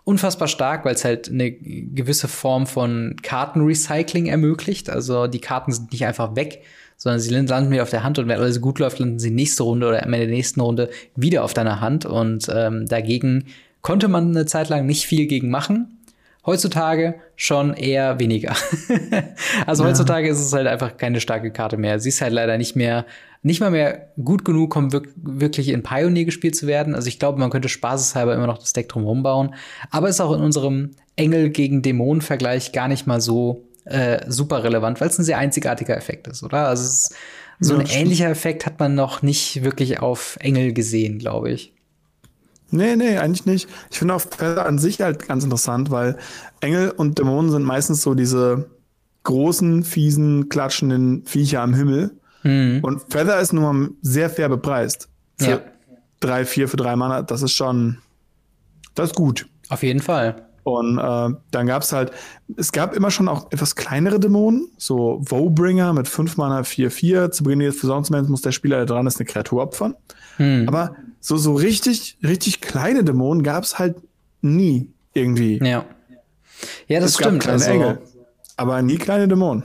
unfassbar 0.05 0.49
stark, 0.49 0.85
weil 0.85 0.95
es 0.95 1.05
halt 1.05 1.29
eine 1.29 1.51
gewisse 1.51 2.29
Form 2.29 2.67
von 2.67 3.17
Kartenrecycling 3.23 4.27
ermöglicht. 4.27 4.91
Also 4.91 5.27
die 5.27 5.41
Karten 5.41 5.73
sind 5.73 5.93
nicht 5.93 6.07
einfach 6.07 6.37
weg, 6.37 6.63
sondern 6.97 7.21
sie 7.21 7.31
landen 7.31 7.71
wieder 7.71 7.83
auf 7.83 7.91
der 7.91 8.05
Hand 8.05 8.19
und 8.19 8.29
wenn 8.29 8.39
alles 8.39 8.61
gut 8.61 8.79
läuft, 8.79 8.99
landen 8.99 9.19
sie 9.19 9.31
nächste 9.31 9.63
Runde 9.63 9.89
oder 9.89 10.03
Ende 10.03 10.19
der 10.19 10.29
nächsten 10.29 10.61
Runde 10.61 10.91
wieder 11.17 11.43
auf 11.43 11.55
deiner 11.55 11.81
Hand. 11.81 12.05
Und 12.05 12.47
ähm, 12.55 12.87
dagegen 12.87 13.47
konnte 13.81 14.09
man 14.09 14.31
eine 14.31 14.47
Zeit 14.47 14.69
lang 14.69 14.87
nicht 14.87 15.07
viel 15.07 15.27
gegen 15.27 15.51
machen. 15.51 15.94
Heutzutage 16.47 17.15
schon 17.37 17.73
eher 17.75 18.21
weniger. 18.21 18.55
also 19.67 19.83
ja. 19.83 19.89
heutzutage 19.89 20.29
ist 20.29 20.41
es 20.41 20.53
halt 20.53 20.67
einfach 20.67 20.97
keine 20.97 21.21
starke 21.21 21.51
Karte 21.51 21.77
mehr. 21.77 21.99
Sie 22.01 22.11
ist 22.11 22.21
halt 22.21 22.33
leider 22.33 22.59
nicht 22.59 22.77
mehr, 22.77 23.07
nicht 23.43 23.61
mal 23.61 23.71
mehr 23.71 24.09
gut 24.23 24.45
genug, 24.45 24.77
um 24.77 24.93
wirklich 25.17 25.69
in 25.69 25.83
Pioneer 25.83 26.25
gespielt 26.25 26.55
zu 26.55 26.67
werden. 26.67 26.95
Also 26.95 27.09
ich 27.09 27.19
glaube, 27.19 27.39
man 27.39 27.51
könnte 27.51 27.69
spaßeshalber 27.69 28.35
immer 28.35 28.47
noch 28.47 28.59
das 28.59 28.73
Deck 28.75 28.89
drumherum 28.89 29.23
bauen. 29.23 29.55
Aber 29.91 30.09
ist 30.09 30.21
auch 30.21 30.35
in 30.35 30.43
unserem 30.43 30.91
Engel 31.17 31.51
gegen 31.51 31.83
Dämonen-Vergleich 31.83 32.73
gar 32.73 32.89
nicht 32.89 33.07
mal 33.07 33.21
so 33.21 33.65
äh, 33.85 34.21
super 34.29 34.65
relevant, 34.65 35.01
weil 35.01 35.09
es 35.09 35.19
ein 35.19 35.25
sehr 35.25 35.39
einzigartiger 35.39 35.97
Effekt 35.97 36.27
ist, 36.27 36.43
oder? 36.43 36.69
Also 36.69 36.85
ist, 36.85 37.15
so 37.61 37.75
ja, 37.75 37.81
ein 37.81 37.87
ähnlicher 37.87 38.29
Effekt 38.29 38.67
hat 38.67 38.81
man 38.81 38.95
noch 38.95 39.23
nicht 39.23 39.63
wirklich 39.63 40.01
auf 40.01 40.37
Engel 40.41 40.73
gesehen, 40.73 41.19
glaube 41.19 41.53
ich. 41.53 41.74
Nee, 42.75 42.97
nee, 42.97 43.19
eigentlich 43.19 43.47
nicht. 43.47 43.69
Ich 43.93 43.99
finde 44.01 44.15
auch 44.15 44.21
Feather 44.21 44.67
an 44.67 44.79
sich 44.79 45.01
halt 45.01 45.29
ganz 45.29 45.45
interessant, 45.45 45.93
weil 45.93 46.19
Engel 46.61 46.91
und 46.91 47.21
Dämonen 47.21 47.53
sind 47.53 47.63
meistens 47.63 48.03
so 48.03 48.15
diese 48.15 48.69
großen, 49.23 49.85
fiesen, 49.85 50.49
klatschenden 50.49 51.25
Viecher 51.25 51.63
am 51.63 51.73
Himmel. 51.73 52.19
Mhm. 52.43 52.81
Und 52.83 53.01
Feather 53.13 53.39
ist 53.39 53.53
nun 53.53 53.63
mal 53.63 53.91
sehr 54.03 54.29
fair 54.29 54.49
bepreist. 54.49 55.09
Für 55.39 55.51
ja. 55.51 55.61
drei, 56.19 56.45
vier 56.45 56.67
für 56.69 56.77
drei 56.77 56.97
Mana, 56.97 57.23
das 57.23 57.43
ist 57.43 57.53
schon, 57.53 57.99
das 58.97 59.11
ist 59.11 59.17
gut. 59.17 59.47
Auf 59.69 59.85
jeden 59.85 60.01
Fall. 60.01 60.45
Und 60.65 60.99
äh, 60.99 61.29
dann 61.53 61.67
gab 61.67 61.83
es 61.83 61.93
halt, 61.93 62.11
es 62.57 62.73
gab 62.73 62.97
immer 62.97 63.13
schon 63.13 63.29
auch 63.29 63.53
etwas 63.53 63.77
kleinere 63.77 64.19
Dämonen, 64.19 64.69
so 64.79 65.21
Wowbringer 65.27 65.93
mit 65.93 66.09
5 66.09 66.39
Mana 66.39 66.63
4-4. 66.63 67.31
Zu 67.31 67.45
Beginn 67.45 67.61
des 67.61 67.79
Versorgungsmoments 67.79 68.31
muss 68.31 68.43
der 68.43 68.53
Spieler, 68.53 68.79
der 68.79 68.87
dran 68.87 69.07
ist, 69.07 69.21
eine 69.21 69.27
Kreatur 69.27 69.63
opfern. 69.63 69.95
Hm. 70.39 70.67
Aber 70.67 70.97
so, 71.25 71.39
so 71.39 71.55
richtig, 71.55 72.19
richtig 72.23 72.61
kleine 72.61 73.03
Dämonen 73.03 73.43
gab 73.43 73.65
es 73.65 73.79
halt 73.79 73.97
nie 74.43 74.91
irgendwie. 75.15 75.59
Ja. 75.65 75.87
Ja, 76.87 77.01
das 77.01 77.13
es 77.13 77.15
stimmt. 77.17 77.45
Gab 77.45 77.53
also, 77.53 77.71
Engel, 77.71 77.99
aber 78.59 78.83
nie 78.83 78.99
kleine 78.99 79.27
Dämonen. 79.27 79.63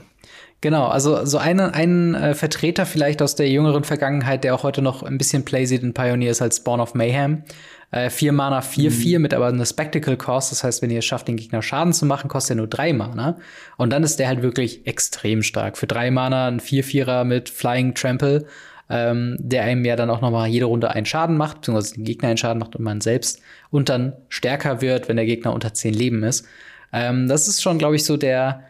Genau, 0.62 0.86
also 0.86 1.26
so 1.26 1.36
einen, 1.36 1.60
einen 1.60 2.14
äh, 2.14 2.34
Vertreter 2.34 2.86
vielleicht 2.86 3.20
aus 3.20 3.34
der 3.34 3.50
jüngeren 3.50 3.84
Vergangenheit, 3.84 4.42
der 4.42 4.54
auch 4.54 4.62
heute 4.62 4.80
noch 4.80 5.02
ein 5.02 5.18
bisschen 5.18 5.44
Play 5.44 5.66
sieht 5.66 5.82
in 5.82 5.92
Pioneer, 5.92 6.30
ist 6.30 6.40
halt 6.40 6.54
Spawn 6.54 6.80
of 6.80 6.94
Mayhem. 6.94 7.44
Äh, 7.90 8.08
vier 8.08 8.32
Mana, 8.32 8.62
vier, 8.62 8.90
mhm. 8.90 8.94
vier 8.94 9.18
mit 9.18 9.34
aber 9.34 9.48
eine 9.48 9.66
Spectacle 9.66 10.16
Cost. 10.16 10.52
Das 10.52 10.64
heißt, 10.64 10.80
wenn 10.80 10.90
ihr 10.90 11.00
es 11.00 11.04
schafft, 11.04 11.28
den 11.28 11.36
Gegner 11.36 11.60
Schaden 11.60 11.92
zu 11.92 12.06
machen, 12.06 12.28
kostet 12.28 12.52
er 12.52 12.56
nur 12.56 12.68
drei 12.68 12.94
Mana. 12.94 13.36
Und 13.76 13.90
dann 13.90 14.02
ist 14.02 14.18
der 14.18 14.28
halt 14.28 14.40
wirklich 14.40 14.86
extrem 14.86 15.42
stark. 15.42 15.76
Für 15.76 15.86
drei 15.86 16.10
Mana 16.10 16.48
ein 16.48 16.60
vier, 16.60 16.84
vierer 16.84 17.24
mit 17.24 17.50
Flying 17.50 17.94
Trample, 17.94 18.46
ähm, 18.90 19.36
der 19.38 19.62
einem 19.62 19.84
ja 19.84 19.96
dann 19.96 20.10
auch 20.10 20.20
noch 20.20 20.30
mal 20.30 20.48
jede 20.48 20.66
Runde 20.66 20.90
einen 20.90 21.06
Schaden 21.06 21.36
macht, 21.36 21.60
beziehungsweise 21.60 21.94
den 21.94 22.04
Gegner 22.04 22.28
einen 22.28 22.38
Schaden 22.38 22.58
macht 22.58 22.76
und 22.76 22.84
man 22.84 23.00
selbst. 23.00 23.40
Und 23.70 23.88
dann 23.88 24.14
stärker 24.28 24.82
wird, 24.82 25.08
wenn 25.08 25.16
der 25.16 25.26
Gegner 25.26 25.54
unter 25.54 25.72
zehn 25.72 25.94
Leben 25.94 26.22
ist. 26.24 26.46
Ähm, 26.92 27.28
das 27.28 27.48
ist 27.48 27.62
schon, 27.62 27.78
glaube 27.78 27.96
ich, 27.96 28.04
so 28.04 28.16
der 28.16 28.64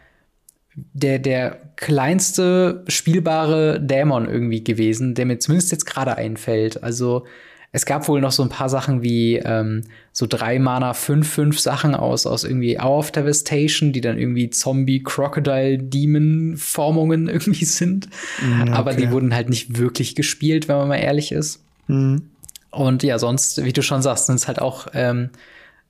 der, 0.75 1.19
der 1.19 1.57
kleinste 1.75 2.83
spielbare 2.87 3.79
Dämon 3.81 4.29
irgendwie 4.29 4.63
gewesen, 4.63 5.15
der 5.15 5.25
mir 5.25 5.39
zumindest 5.39 5.71
jetzt 5.71 5.85
gerade 5.85 6.17
einfällt. 6.17 6.81
Also 6.83 7.25
es 7.71 7.85
gab 7.85 8.07
wohl 8.07 8.21
noch 8.21 8.31
so 8.31 8.43
ein 8.43 8.49
paar 8.49 8.69
Sachen 8.69 9.01
wie 9.01 9.37
ähm, 9.37 9.83
so 10.13 10.27
drei 10.27 10.59
Mana, 10.59 10.93
fünf, 10.93 11.29
fünf 11.29 11.59
Sachen 11.59 11.95
aus, 11.95 12.25
aus 12.25 12.43
irgendwie 12.43 12.77
Hour 12.79 12.97
of 12.97 13.11
Devastation, 13.11 13.93
die 13.93 14.01
dann 14.01 14.17
irgendwie 14.17 14.49
Zombie, 14.49 15.01
Crocodile, 15.01 15.77
Demon 15.77 16.55
Formungen 16.57 17.27
irgendwie 17.29 17.65
sind. 17.65 18.09
Mhm, 18.41 18.61
okay. 18.63 18.71
Aber 18.71 18.93
die 18.93 19.11
wurden 19.11 19.33
halt 19.33 19.49
nicht 19.49 19.77
wirklich 19.77 20.15
gespielt, 20.15 20.67
wenn 20.67 20.77
man 20.77 20.89
mal 20.89 20.97
ehrlich 20.97 21.31
ist. 21.31 21.63
Mhm. 21.87 22.23
Und 22.71 23.03
ja, 23.03 23.19
sonst, 23.19 23.63
wie 23.63 23.73
du 23.73 23.81
schon 23.81 24.01
sagst, 24.01 24.27
sind 24.27 24.35
es 24.35 24.47
halt 24.47 24.59
auch 24.59 24.87
ähm, 24.93 25.29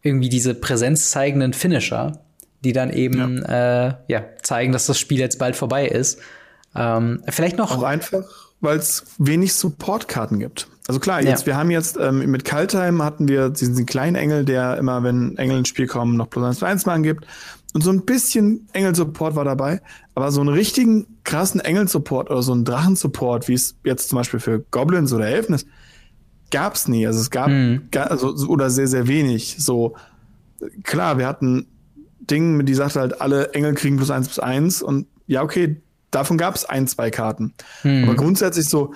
irgendwie 0.01 0.29
diese 0.29 0.55
präsenzzeigenden 0.55 1.53
Finisher, 1.53 2.19
die 2.63 2.73
dann 2.73 2.91
eben 2.91 3.37
ja. 3.37 3.87
Äh, 3.87 3.93
ja, 4.07 4.25
zeigen, 4.41 4.71
dass 4.71 4.87
das 4.87 4.99
Spiel 4.99 5.19
jetzt 5.19 5.39
bald 5.39 5.55
vorbei 5.55 5.87
ist. 5.87 6.19
Ähm, 6.75 7.23
vielleicht 7.27 7.57
noch. 7.57 7.77
Auch 7.77 7.83
einfach, 7.83 8.50
weil 8.61 8.77
es 8.77 9.03
wenig 9.17 9.53
Support-Karten 9.53 10.39
gibt. 10.39 10.67
Also 10.87 10.99
klar, 10.99 11.21
jetzt, 11.21 11.41
ja. 11.41 11.47
wir 11.47 11.57
haben 11.57 11.71
jetzt 11.71 11.97
ähm, 11.99 12.29
mit 12.29 12.45
Kaltheim 12.45 13.01
hatten 13.03 13.27
wir 13.27 13.49
diesen 13.49 13.85
kleinen 13.85 14.15
Engel, 14.15 14.45
der 14.45 14.77
immer, 14.77 15.03
wenn 15.03 15.37
Engel 15.37 15.59
ins 15.59 15.69
Spiel 15.69 15.87
kommen, 15.87 16.17
noch 16.17 16.29
plus 16.29 16.45
eins 16.45 16.59
plus 16.59 16.69
eins 16.69 16.85
Mal 16.85 17.01
gibt. 17.01 17.25
Und 17.73 17.81
so 17.83 17.91
ein 17.91 18.01
bisschen 18.01 18.67
Engel-Support 18.73 19.35
war 19.35 19.45
dabei. 19.45 19.81
Aber 20.13 20.31
so 20.31 20.41
einen 20.41 20.49
richtigen 20.49 21.07
krassen 21.23 21.61
Engel-Support 21.61 22.29
oder 22.29 22.41
so 22.41 22.51
einen 22.51 22.65
Drachen-Support, 22.65 23.47
wie 23.47 23.53
es 23.53 23.75
jetzt 23.85 24.09
zum 24.09 24.17
Beispiel 24.17 24.39
für 24.39 24.59
Goblins 24.71 25.13
oder 25.13 25.27
Elfen 25.27 25.55
ist, 25.55 25.67
gab's 26.51 26.87
nie. 26.87 27.07
Also 27.07 27.21
es 27.21 27.31
gab, 27.31 27.47
mhm. 27.47 27.87
also, 27.95 28.35
oder 28.47 28.69
sehr, 28.69 28.87
sehr 28.87 29.07
wenig. 29.07 29.55
So, 29.59 29.95
klar, 30.83 31.17
wir 31.17 31.27
hatten 31.27 31.67
Ding, 32.19 32.65
die 32.65 32.73
sagte 32.73 32.99
halt, 32.99 33.21
alle 33.21 33.53
Engel 33.53 33.73
kriegen 33.73 33.97
plus 33.97 34.11
eins 34.11 34.27
plus 34.27 34.39
eins 34.39 34.81
und 34.81 35.07
ja, 35.27 35.41
okay, 35.43 35.81
davon 36.11 36.37
gab 36.37 36.55
es 36.55 36.65
ein, 36.65 36.87
zwei 36.87 37.09
Karten. 37.09 37.53
Hm. 37.81 38.03
Aber 38.03 38.15
grundsätzlich 38.15 38.67
so, 38.67 38.93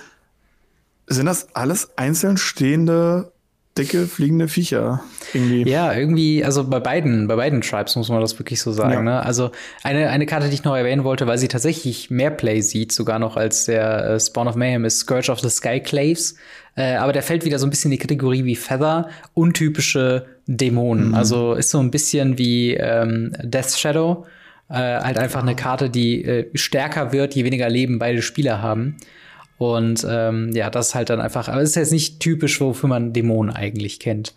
sind 1.07 1.25
das 1.25 1.55
alles 1.55 1.97
einzeln 1.97 2.37
stehende, 2.37 3.31
dicke, 3.77 4.07
fliegende 4.07 4.47
Viecher 4.47 5.01
irgendwie? 5.33 5.69
Ja, 5.69 5.93
irgendwie, 5.93 6.43
also 6.43 6.63
bei 6.63 6.79
beiden, 6.79 7.27
bei 7.27 7.35
beiden 7.35 7.61
Tribes 7.61 7.95
muss 7.95 8.09
man 8.09 8.21
das 8.21 8.37
wirklich 8.39 8.61
so 8.61 8.71
sagen. 8.71 8.93
Ja. 8.93 9.01
Ne? 9.01 9.25
Also 9.25 9.51
eine, 9.83 10.09
eine 10.09 10.25
Karte, 10.25 10.47
die 10.47 10.55
ich 10.55 10.63
noch 10.63 10.75
erwähnen 10.75 11.03
wollte, 11.03 11.27
weil 11.27 11.37
sie 11.37 11.47
tatsächlich 11.47 12.09
mehr 12.09 12.31
Play 12.31 12.61
sieht, 12.61 12.91
sogar 12.91 13.19
noch 13.19 13.37
als 13.37 13.65
der 13.65 14.05
äh, 14.05 14.19
Spawn 14.19 14.47
of 14.47 14.55
Mayhem, 14.55 14.85
ist 14.85 14.99
Scourge 14.99 15.31
of 15.31 15.39
the 15.39 15.49
Sky 15.49 15.79
Claves. 15.79 16.35
Äh, 16.75 16.95
aber 16.95 17.13
der 17.13 17.23
fällt 17.23 17.45
wieder 17.45 17.59
so 17.59 17.67
ein 17.67 17.69
bisschen 17.69 17.91
in 17.91 17.97
die 17.97 18.01
Kategorie 18.01 18.45
wie 18.45 18.55
Feather, 18.55 19.09
untypische 19.33 20.25
Dämonen. 20.47 21.09
Mhm. 21.09 21.15
Also 21.15 21.53
ist 21.53 21.69
so 21.69 21.79
ein 21.79 21.91
bisschen 21.91 22.37
wie 22.37 22.73
ähm, 22.73 23.33
Death 23.43 23.77
Shadow. 23.77 24.25
Äh, 24.67 24.99
halt 24.99 25.17
einfach 25.19 25.41
eine 25.41 25.55
Karte, 25.55 25.89
die 25.89 26.23
äh, 26.23 26.49
stärker 26.55 27.11
wird, 27.11 27.35
je 27.35 27.45
weniger 27.45 27.69
Leben 27.69 27.99
beide 27.99 28.21
Spieler 28.21 28.61
haben. 28.61 28.97
Und 29.57 30.05
ähm, 30.09 30.51
ja, 30.53 30.69
das 30.69 30.89
ist 30.89 30.95
halt 30.95 31.09
dann 31.09 31.21
einfach, 31.21 31.47
aber 31.47 31.61
es 31.61 31.69
ist 31.69 31.75
jetzt 31.75 31.91
nicht 31.91 32.19
typisch, 32.19 32.59
wofür 32.59 32.89
man 32.89 33.13
Dämonen 33.13 33.55
eigentlich 33.55 33.99
kennt. 33.99 34.33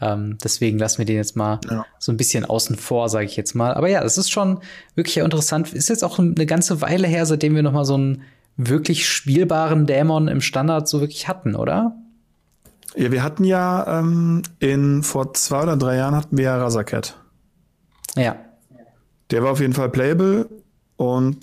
Ähm, 0.00 0.36
deswegen 0.42 0.78
lassen 0.78 0.98
wir 0.98 1.04
den 1.04 1.16
jetzt 1.16 1.36
mal 1.36 1.60
ja. 1.70 1.86
so 1.98 2.12
ein 2.12 2.16
bisschen 2.16 2.44
außen 2.44 2.76
vor, 2.76 3.08
sage 3.08 3.24
ich 3.24 3.36
jetzt 3.36 3.54
mal. 3.54 3.74
Aber 3.74 3.88
ja, 3.88 4.02
es 4.02 4.18
ist 4.18 4.30
schon 4.30 4.60
wirklich 4.94 5.16
interessant. 5.16 5.72
Ist 5.72 5.88
jetzt 5.88 6.04
auch 6.04 6.18
eine 6.18 6.46
ganze 6.46 6.80
Weile 6.80 7.06
her, 7.06 7.24
seitdem 7.24 7.54
wir 7.54 7.62
noch 7.62 7.72
mal 7.72 7.84
so 7.84 7.94
einen 7.94 8.22
wirklich 8.56 9.08
spielbaren 9.08 9.86
Dämon 9.86 10.28
im 10.28 10.40
Standard 10.40 10.88
so 10.88 11.00
wirklich 11.00 11.28
hatten, 11.28 11.54
oder? 11.54 11.96
Ja, 12.94 13.10
wir 13.10 13.22
hatten 13.22 13.44
ja 13.44 14.00
ähm, 14.00 14.42
in 14.58 15.02
vor 15.02 15.32
zwei 15.34 15.62
oder 15.62 15.76
drei 15.76 15.96
Jahren 15.96 16.14
hatten 16.14 16.36
wir 16.36 16.44
ja 16.44 16.58
Razaket. 16.58 17.16
Ja. 18.16 18.36
Der 19.32 19.42
war 19.42 19.52
auf 19.52 19.60
jeden 19.60 19.72
Fall 19.72 19.88
playable 19.88 20.48
und 20.96 21.38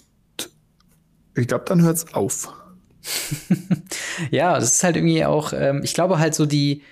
ich 1.36 1.48
glaube, 1.48 1.66
dann 1.68 1.82
hört's 1.82 2.14
auf. 2.14 2.54
ja, 4.32 4.56
das 4.60 4.76
ist 4.76 4.84
halt 4.84 4.96
irgendwie 4.96 5.26
auch, 5.26 5.54
ähm, 5.54 5.82
ich 5.84 5.96
glaube 5.96 6.20
halt 6.20 6.36
so 6.36 6.46
die, 6.46 6.84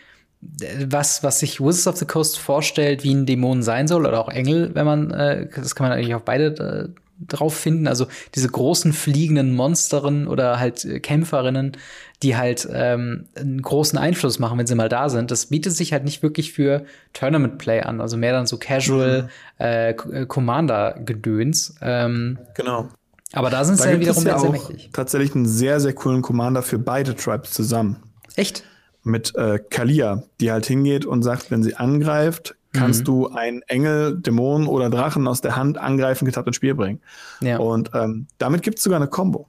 was, 0.41 1.23
was 1.23 1.39
sich 1.39 1.59
Wizards 1.59 1.87
of 1.87 1.97
the 1.97 2.05
Coast 2.05 2.39
vorstellt, 2.39 3.03
wie 3.03 3.13
ein 3.13 3.27
Dämon 3.27 3.61
sein 3.61 3.87
soll, 3.87 4.07
oder 4.07 4.19
auch 4.19 4.29
Engel, 4.29 4.73
wenn 4.73 4.85
man, 4.85 5.11
äh, 5.11 5.47
das 5.55 5.75
kann 5.75 5.87
man 5.87 5.97
eigentlich 5.97 6.15
auf 6.15 6.23
beide 6.23 6.93
äh, 6.95 6.99
drauf 7.25 7.55
finden. 7.55 7.87
Also 7.87 8.07
diese 8.35 8.49
großen 8.49 8.93
fliegenden 8.93 9.55
Monsteren 9.55 10.27
oder 10.27 10.59
halt 10.59 10.85
äh, 10.85 10.99
Kämpferinnen, 10.99 11.77
die 12.23 12.35
halt 12.35 12.67
ähm, 12.71 13.25
einen 13.35 13.61
großen 13.61 13.97
Einfluss 13.97 14.39
machen, 14.39 14.57
wenn 14.57 14.67
sie 14.67 14.75
mal 14.75 14.89
da 14.89 15.09
sind. 15.09 15.31
Das 15.31 15.47
bietet 15.47 15.73
sich 15.73 15.93
halt 15.93 16.03
nicht 16.03 16.23
wirklich 16.23 16.53
für 16.53 16.85
Tournament 17.13 17.57
Play 17.57 17.81
an, 17.81 18.01
also 18.01 18.17
mehr 18.17 18.33
dann 18.33 18.47
so 18.47 18.57
Casual 18.57 19.23
mhm. 19.23 19.29
äh, 19.59 19.89
äh 19.91 20.25
Commander 20.25 20.99
Gedöns. 21.03 21.75
Ähm, 21.81 22.39
genau. 22.55 22.89
Aber 23.33 23.49
da 23.49 23.65
sind 23.65 23.79
sie 23.79 23.89
ja 23.89 23.99
wiederum 23.99 24.25
ja 24.25 24.39
sehr 24.39 24.51
mächtig. 24.51 24.89
Tatsächlich 24.93 25.35
einen 25.35 25.45
sehr 25.45 25.79
sehr 25.79 25.93
coolen 25.93 26.21
Commander 26.21 26.63
für 26.63 26.79
beide 26.79 27.15
Tribes 27.15 27.51
zusammen. 27.51 27.97
Echt? 28.35 28.63
Mit 29.03 29.35
äh, 29.35 29.59
Kalia, 29.59 30.23
die 30.39 30.51
halt 30.51 30.65
hingeht 30.65 31.05
und 31.05 31.23
sagt, 31.23 31.51
wenn 31.51 31.63
sie 31.63 31.75
angreift, 31.75 32.55
kannst 32.77 33.01
mhm. 33.01 33.05
du 33.05 33.27
einen 33.29 33.61
Engel, 33.63 34.17
Dämon 34.19 34.67
oder 34.67 34.89
Drachen 34.89 35.27
aus 35.27 35.41
der 35.41 35.55
Hand 35.55 35.77
angreifen, 35.77 36.25
getappt 36.25 36.47
ins 36.47 36.55
Spiel 36.55 36.75
bringen. 36.75 37.01
Ja. 37.41 37.57
Und 37.57 37.91
ähm, 37.93 38.27
damit 38.37 38.63
gibt 38.63 38.77
es 38.77 38.83
sogar 38.83 38.97
eine 38.97 39.07
Combo. 39.07 39.47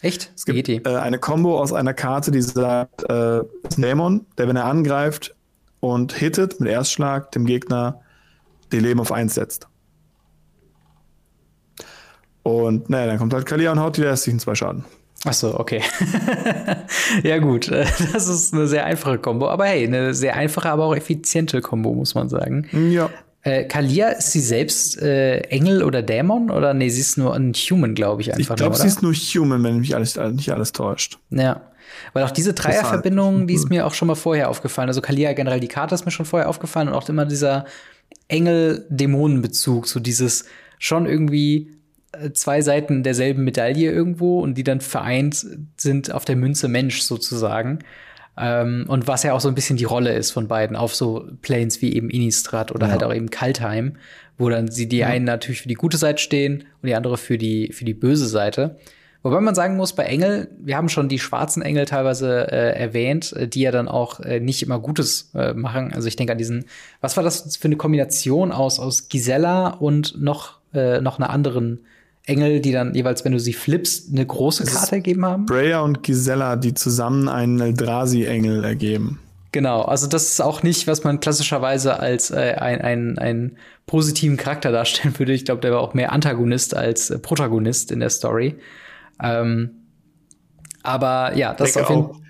Echt? 0.00 0.32
Es 0.34 0.44
gibt 0.44 0.68
äh, 0.68 0.80
eine 0.84 1.18
Combo 1.18 1.60
aus 1.60 1.72
einer 1.72 1.94
Karte, 1.94 2.30
die 2.30 2.42
sagt, 2.42 3.08
äh, 3.08 3.40
Dämon, 3.76 4.26
der, 4.36 4.48
wenn 4.48 4.56
er 4.56 4.64
angreift 4.64 5.34
und 5.80 6.12
hittet 6.12 6.60
mit 6.60 6.70
Erstschlag, 6.70 7.30
dem 7.32 7.46
Gegner 7.46 8.00
die 8.72 8.80
Leben 8.80 9.00
auf 9.00 9.12
1 9.12 9.34
setzt. 9.34 9.68
Und 12.42 12.90
naja, 12.90 13.06
dann 13.06 13.18
kommt 13.18 13.32
halt 13.32 13.46
Kalia 13.46 13.72
und 13.72 13.80
haut 13.80 13.96
die 13.96 14.02
restlichen 14.02 14.38
zwei 14.38 14.54
Schaden. 14.54 14.84
Ach 15.24 15.32
so, 15.32 15.58
okay. 15.58 15.80
ja 17.22 17.38
gut, 17.38 17.70
das 18.12 18.28
ist 18.28 18.52
eine 18.52 18.66
sehr 18.66 18.84
einfache 18.84 19.18
Kombo, 19.18 19.48
aber 19.48 19.66
hey, 19.66 19.86
eine 19.86 20.14
sehr 20.14 20.36
einfache, 20.36 20.68
aber 20.68 20.84
auch 20.84 20.96
effiziente 20.96 21.60
Kombo, 21.60 21.94
muss 21.94 22.14
man 22.14 22.28
sagen. 22.28 22.66
Ja. 22.90 23.10
Äh, 23.42 23.64
Kalia, 23.64 24.08
ist 24.08 24.32
sie 24.32 24.40
selbst 24.40 25.00
äh, 25.02 25.40
Engel 25.40 25.82
oder 25.82 26.02
Dämon? 26.02 26.50
Oder 26.50 26.72
nee, 26.72 26.88
sie 26.88 27.00
ist 27.00 27.18
nur 27.18 27.34
ein 27.34 27.52
Human, 27.52 27.94
glaube 27.94 28.22
ich 28.22 28.32
einfach. 28.32 28.54
Ich 28.54 28.56
glaube, 28.56 28.76
sie 28.76 28.86
ist 28.86 29.02
nur 29.02 29.12
Human, 29.12 29.62
wenn 29.62 29.78
mich 29.78 29.94
alles, 29.94 30.16
nicht 30.16 30.50
alles 30.50 30.72
täuscht. 30.72 31.18
Ja. 31.30 31.60
Weil 32.12 32.24
auch 32.24 32.30
diese 32.30 32.54
Dreierverbindung, 32.54 33.46
die 33.46 33.54
ist 33.54 33.68
mir 33.68 33.86
auch 33.86 33.94
schon 33.94 34.08
mal 34.08 34.14
vorher 34.14 34.48
aufgefallen. 34.48 34.88
Also 34.88 35.00
Kalia 35.00 35.32
generell, 35.34 35.60
die 35.60 35.68
Karte 35.68 35.94
ist 35.94 36.06
mir 36.06 36.10
schon 36.10 36.26
vorher 36.26 36.48
aufgefallen 36.48 36.88
und 36.88 36.94
auch 36.94 37.08
immer 37.08 37.26
dieser 37.26 37.66
Engel-Dämonen-Bezug, 38.28 39.86
so 39.86 40.00
dieses 40.00 40.46
schon 40.78 41.06
irgendwie 41.06 41.70
zwei 42.32 42.62
Seiten 42.62 43.02
derselben 43.02 43.44
Medaille 43.44 43.90
irgendwo 43.90 44.40
und 44.40 44.54
die 44.54 44.64
dann 44.64 44.80
vereint 44.80 45.46
sind 45.76 46.12
auf 46.12 46.24
der 46.24 46.36
Münze 46.36 46.68
Mensch 46.68 47.02
sozusagen. 47.02 47.80
Ähm, 48.36 48.86
und 48.88 49.06
was 49.06 49.22
ja 49.22 49.32
auch 49.32 49.40
so 49.40 49.48
ein 49.48 49.54
bisschen 49.54 49.76
die 49.76 49.84
Rolle 49.84 50.12
ist 50.14 50.32
von 50.32 50.48
beiden 50.48 50.76
auf 50.76 50.94
so 50.94 51.28
Planes 51.42 51.82
wie 51.82 51.94
eben 51.94 52.10
Innistrad 52.10 52.72
oder 52.72 52.86
ja. 52.86 52.92
halt 52.92 53.04
auch 53.04 53.14
eben 53.14 53.30
Kaltheim, 53.30 53.96
wo 54.38 54.48
dann 54.48 54.70
sie 54.70 54.88
die 54.88 54.98
ja. 54.98 55.06
einen 55.06 55.24
natürlich 55.24 55.62
für 55.62 55.68
die 55.68 55.74
gute 55.74 55.96
Seite 55.96 56.20
stehen 56.20 56.64
und 56.82 56.88
die 56.88 56.94
andere 56.94 57.16
für 57.16 57.38
die, 57.38 57.72
für 57.72 57.84
die 57.84 57.94
böse 57.94 58.26
Seite. 58.26 58.76
Wobei 59.22 59.40
man 59.40 59.54
sagen 59.54 59.78
muss, 59.78 59.94
bei 59.94 60.04
Engel, 60.04 60.50
wir 60.58 60.76
haben 60.76 60.90
schon 60.90 61.08
die 61.08 61.18
schwarzen 61.18 61.62
Engel 61.62 61.86
teilweise 61.86 62.52
äh, 62.52 62.78
erwähnt, 62.78 63.32
äh, 63.32 63.48
die 63.48 63.62
ja 63.62 63.70
dann 63.70 63.88
auch 63.88 64.20
äh, 64.20 64.38
nicht 64.38 64.62
immer 64.62 64.78
Gutes 64.78 65.30
äh, 65.34 65.54
machen. 65.54 65.94
Also 65.94 66.08
ich 66.08 66.16
denke 66.16 66.32
an 66.32 66.38
diesen, 66.38 66.66
was 67.00 67.16
war 67.16 67.24
das 67.24 67.56
für 67.56 67.68
eine 67.68 67.76
Kombination 67.76 68.52
aus, 68.52 68.78
aus 68.78 69.08
Gisella 69.08 69.68
und 69.68 70.20
noch, 70.20 70.58
äh, 70.74 71.00
noch 71.00 71.18
einer 71.18 71.30
anderen 71.30 71.86
Engel, 72.26 72.60
die 72.60 72.72
dann 72.72 72.94
jeweils, 72.94 73.24
wenn 73.24 73.32
du 73.32 73.40
sie 73.40 73.52
flippst, 73.52 74.10
eine 74.10 74.24
große 74.24 74.64
Karte 74.64 74.96
ergeben 74.96 75.26
haben. 75.26 75.46
Breya 75.46 75.80
und 75.80 76.02
Gisela, 76.02 76.56
die 76.56 76.72
zusammen 76.72 77.28
einen 77.28 77.60
Eldrazi-Engel 77.60 78.64
ergeben. 78.64 79.20
Genau, 79.52 79.82
also 79.82 80.08
das 80.08 80.30
ist 80.30 80.40
auch 80.40 80.62
nicht, 80.62 80.88
was 80.88 81.04
man 81.04 81.20
klassischerweise 81.20 82.00
als 82.00 82.30
äh, 82.30 82.56
ein, 82.58 82.80
ein, 82.80 83.18
einen 83.18 83.56
positiven 83.86 84.36
Charakter 84.36 84.72
darstellen 84.72 85.14
würde. 85.18 85.32
Ich 85.32 85.44
glaube, 85.44 85.60
der 85.60 85.72
war 85.72 85.80
auch 85.80 85.94
mehr 85.94 86.12
Antagonist 86.12 86.74
als 86.76 87.10
äh, 87.10 87.18
Protagonist 87.18 87.92
in 87.92 88.00
der 88.00 88.10
Story. 88.10 88.56
Ähm, 89.22 89.70
aber 90.82 91.36
ja, 91.36 91.54
das 91.54 91.70
ist 91.70 91.78
auf 91.78 91.90
jeden 91.90 92.04
Fall. 92.04 92.20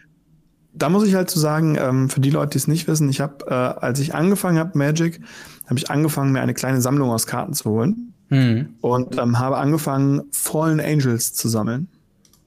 Da 0.76 0.88
muss 0.88 1.06
ich 1.06 1.14
halt 1.14 1.30
zu 1.30 1.38
sagen, 1.38 1.76
ähm, 1.80 2.10
für 2.10 2.20
die 2.20 2.30
Leute, 2.30 2.50
die 2.50 2.58
es 2.58 2.66
nicht 2.66 2.88
wissen, 2.88 3.08
ich 3.08 3.20
habe, 3.20 3.46
äh, 3.46 3.54
als 3.54 4.00
ich 4.00 4.14
angefangen 4.14 4.58
habe, 4.58 4.76
Magic, 4.76 5.20
habe 5.66 5.78
ich 5.78 5.88
angefangen, 5.88 6.32
mir 6.32 6.40
eine 6.40 6.52
kleine 6.52 6.80
Sammlung 6.80 7.10
aus 7.10 7.26
Karten 7.28 7.54
zu 7.54 7.70
holen. 7.70 8.13
Mhm. 8.34 8.74
Und 8.80 9.16
ähm, 9.18 9.38
habe 9.38 9.58
angefangen, 9.58 10.22
Fallen 10.32 10.80
Angels 10.80 11.32
zu 11.34 11.48
sammeln. 11.48 11.88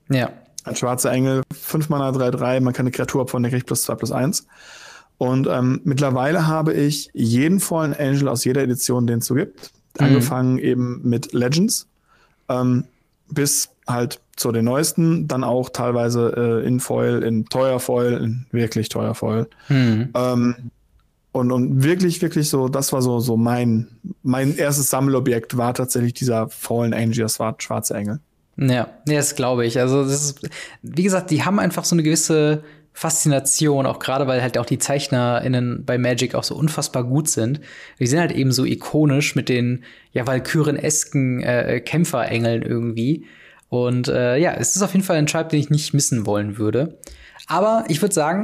Ja. 0.09 0.29
Ein 0.65 0.75
schwarzer 0.75 1.11
Engel, 1.11 1.43
5 1.53 1.87
Mana 1.87 2.09
3-3, 2.09 2.59
man 2.59 2.73
kann 2.73 2.83
eine 2.83 2.91
Kreatur 2.91 3.21
opfern, 3.21 3.43
der 3.43 3.51
kriegt 3.51 3.67
plus 3.67 3.83
2 3.83 3.95
plus 3.95 4.11
1. 4.11 4.45
Und 5.17 5.47
ähm, 5.47 5.79
mittlerweile 5.85 6.45
habe 6.45 6.73
ich 6.73 7.09
jeden 7.13 7.59
Fallen 7.59 7.93
Angel 7.93 8.27
aus 8.27 8.43
jeder 8.43 8.61
Edition, 8.61 9.07
den 9.07 9.19
es 9.19 9.25
so 9.25 9.35
gibt. 9.35 9.71
Mhm. 9.97 10.05
Angefangen 10.05 10.57
eben 10.57 11.01
mit 11.03 11.31
Legends, 11.31 11.87
ähm, 12.49 12.83
bis 13.29 13.69
halt 13.87 14.19
zu 14.35 14.51
den 14.51 14.65
neuesten, 14.65 15.27
dann 15.27 15.43
auch 15.43 15.69
teilweise 15.69 16.61
äh, 16.63 16.67
in 16.67 16.81
Foil, 16.81 17.23
in 17.23 17.45
teuer 17.45 17.79
Foil, 17.79 18.13
in 18.21 18.45
wirklich 18.51 18.89
teuer 18.89 19.15
Foil. 19.15 19.47
Mhm. 19.69 20.09
Ähm, 20.13 20.55
und, 21.37 21.51
und 21.51 21.83
wirklich, 21.83 22.21
wirklich 22.21 22.49
so, 22.49 22.67
das 22.67 22.91
war 22.93 23.01
so, 23.01 23.19
so 23.19 23.37
mein, 23.37 23.87
mein 24.23 24.57
erstes 24.57 24.89
Sammelobjekt 24.89 25.57
war 25.57 25.73
tatsächlich 25.73 26.13
dieser 26.13 26.49
Fallen 26.49 26.93
Angel, 26.93 27.23
das 27.23 27.39
war 27.39 27.55
schwarze 27.59 27.93
Engel. 27.95 28.19
Ja, 28.57 28.89
das 29.05 29.35
glaube 29.35 29.65
ich. 29.65 29.79
Also, 29.79 30.03
das 30.03 30.31
ist, 30.31 30.49
wie 30.81 31.03
gesagt, 31.03 31.29
die 31.29 31.43
haben 31.43 31.59
einfach 31.59 31.85
so 31.85 31.95
eine 31.95 32.03
gewisse 32.03 32.63
Faszination, 32.91 33.85
auch 33.85 33.99
gerade 33.99 34.25
weil 34.25 34.41
halt 34.41 34.57
auch 34.57 34.65
die 34.65 34.79
ZeichnerInnen 34.79 35.85
bei 35.85 35.99
Magic 35.99 36.33
auch 36.33 36.43
so 36.43 36.55
unfassbar 36.55 37.03
gut 37.03 37.29
sind. 37.29 37.61
Die 37.99 38.07
sind 38.07 38.19
halt 38.19 38.31
eben 38.31 38.51
so 38.51 38.65
ikonisch 38.65 39.35
mit 39.35 39.49
den 39.49 39.83
ja 40.13 40.25
Valkyren-esken 40.25 41.43
äh, 41.43 41.79
Kämpferengeln 41.81 42.63
irgendwie. 42.63 43.27
Und 43.69 44.07
äh, 44.07 44.37
ja, 44.37 44.55
es 44.55 44.75
ist 44.75 44.81
auf 44.81 44.93
jeden 44.93 45.05
Fall 45.05 45.17
ein 45.17 45.27
Tribe, 45.27 45.49
den 45.49 45.59
ich 45.59 45.69
nicht 45.69 45.93
missen 45.93 46.25
wollen 46.25 46.57
würde. 46.57 46.97
Aber 47.45 47.85
ich 47.87 48.01
würde 48.01 48.15
sagen, 48.15 48.43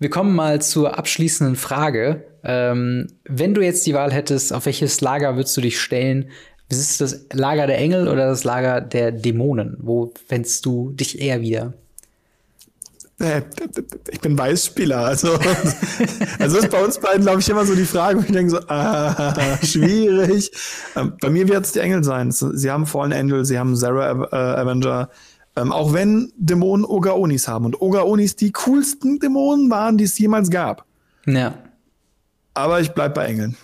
wir 0.00 0.10
kommen 0.10 0.34
mal 0.34 0.60
zur 0.62 0.98
abschließenden 0.98 1.56
Frage. 1.56 2.24
Ähm, 2.42 3.08
wenn 3.24 3.54
du 3.54 3.60
jetzt 3.60 3.86
die 3.86 3.94
Wahl 3.94 4.12
hättest, 4.12 4.52
auf 4.52 4.64
welches 4.64 5.00
Lager 5.02 5.36
würdest 5.36 5.56
du 5.56 5.60
dich 5.60 5.78
stellen? 5.78 6.30
Ist 6.70 6.78
es 6.78 6.98
das 6.98 7.26
Lager 7.32 7.66
der 7.66 7.78
Engel 7.78 8.08
oder 8.08 8.26
das 8.26 8.44
Lager 8.44 8.80
der 8.80 9.12
Dämonen? 9.12 9.76
Wo 9.78 10.12
fändest 10.26 10.64
du 10.64 10.90
dich 10.92 11.20
eher 11.20 11.42
wieder? 11.42 11.74
Äh, 13.18 13.42
ich 14.10 14.20
bin 14.20 14.38
Weißspieler, 14.38 15.04
also, 15.04 15.38
also 16.38 16.56
ist 16.56 16.70
bei 16.70 16.82
uns 16.82 16.98
beiden, 16.98 17.20
glaube 17.20 17.40
ich, 17.40 17.48
immer 17.50 17.66
so 17.66 17.74
die 17.74 17.84
Frage, 17.84 18.18
wo 18.18 18.22
ich 18.22 18.32
denke 18.32 18.52
so, 18.52 18.60
ah, 18.68 19.34
schwierig. 19.62 20.50
Ähm, 20.96 21.12
bei 21.20 21.28
mir 21.28 21.46
wird 21.46 21.66
es 21.66 21.72
die 21.72 21.80
Engel 21.80 22.02
sein. 22.02 22.32
Sie 22.32 22.70
haben 22.70 22.86
Fallen 22.86 23.12
Angel, 23.12 23.44
sie 23.44 23.58
haben 23.58 23.76
Sarah 23.76 24.28
äh, 24.32 24.60
Avenger, 24.60 25.10
ähm, 25.56 25.72
auch 25.72 25.92
wenn 25.92 26.32
Dämonen 26.36 26.84
Ogaonis 26.84 27.48
haben. 27.48 27.66
Und 27.66 27.80
Ogaonis 27.80 28.36
die 28.36 28.52
coolsten 28.52 29.18
Dämonen 29.18 29.70
waren, 29.70 29.98
die 29.98 30.04
es 30.04 30.18
jemals 30.18 30.50
gab. 30.50 30.84
Ja. 31.26 31.54
Aber 32.54 32.80
ich 32.80 32.90
bleib 32.90 33.14
bei 33.14 33.26
Engeln. 33.26 33.56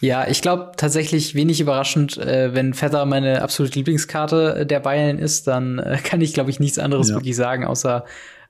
Ja, 0.00 0.28
ich 0.28 0.42
glaube 0.42 0.72
tatsächlich 0.76 1.34
wenig 1.34 1.60
überraschend, 1.60 2.18
äh, 2.18 2.54
wenn 2.54 2.74
Feather 2.74 3.06
meine 3.06 3.42
absolute 3.42 3.78
Lieblingskarte 3.78 4.66
der 4.66 4.80
Bayern 4.80 5.18
ist, 5.18 5.46
dann 5.46 5.78
äh, 5.78 5.98
kann 6.04 6.20
ich, 6.20 6.34
glaube 6.34 6.50
ich, 6.50 6.60
nichts 6.60 6.78
anderes 6.78 7.08
ja. 7.08 7.16
wirklich 7.16 7.36
sagen, 7.36 7.64
außer 7.64 8.04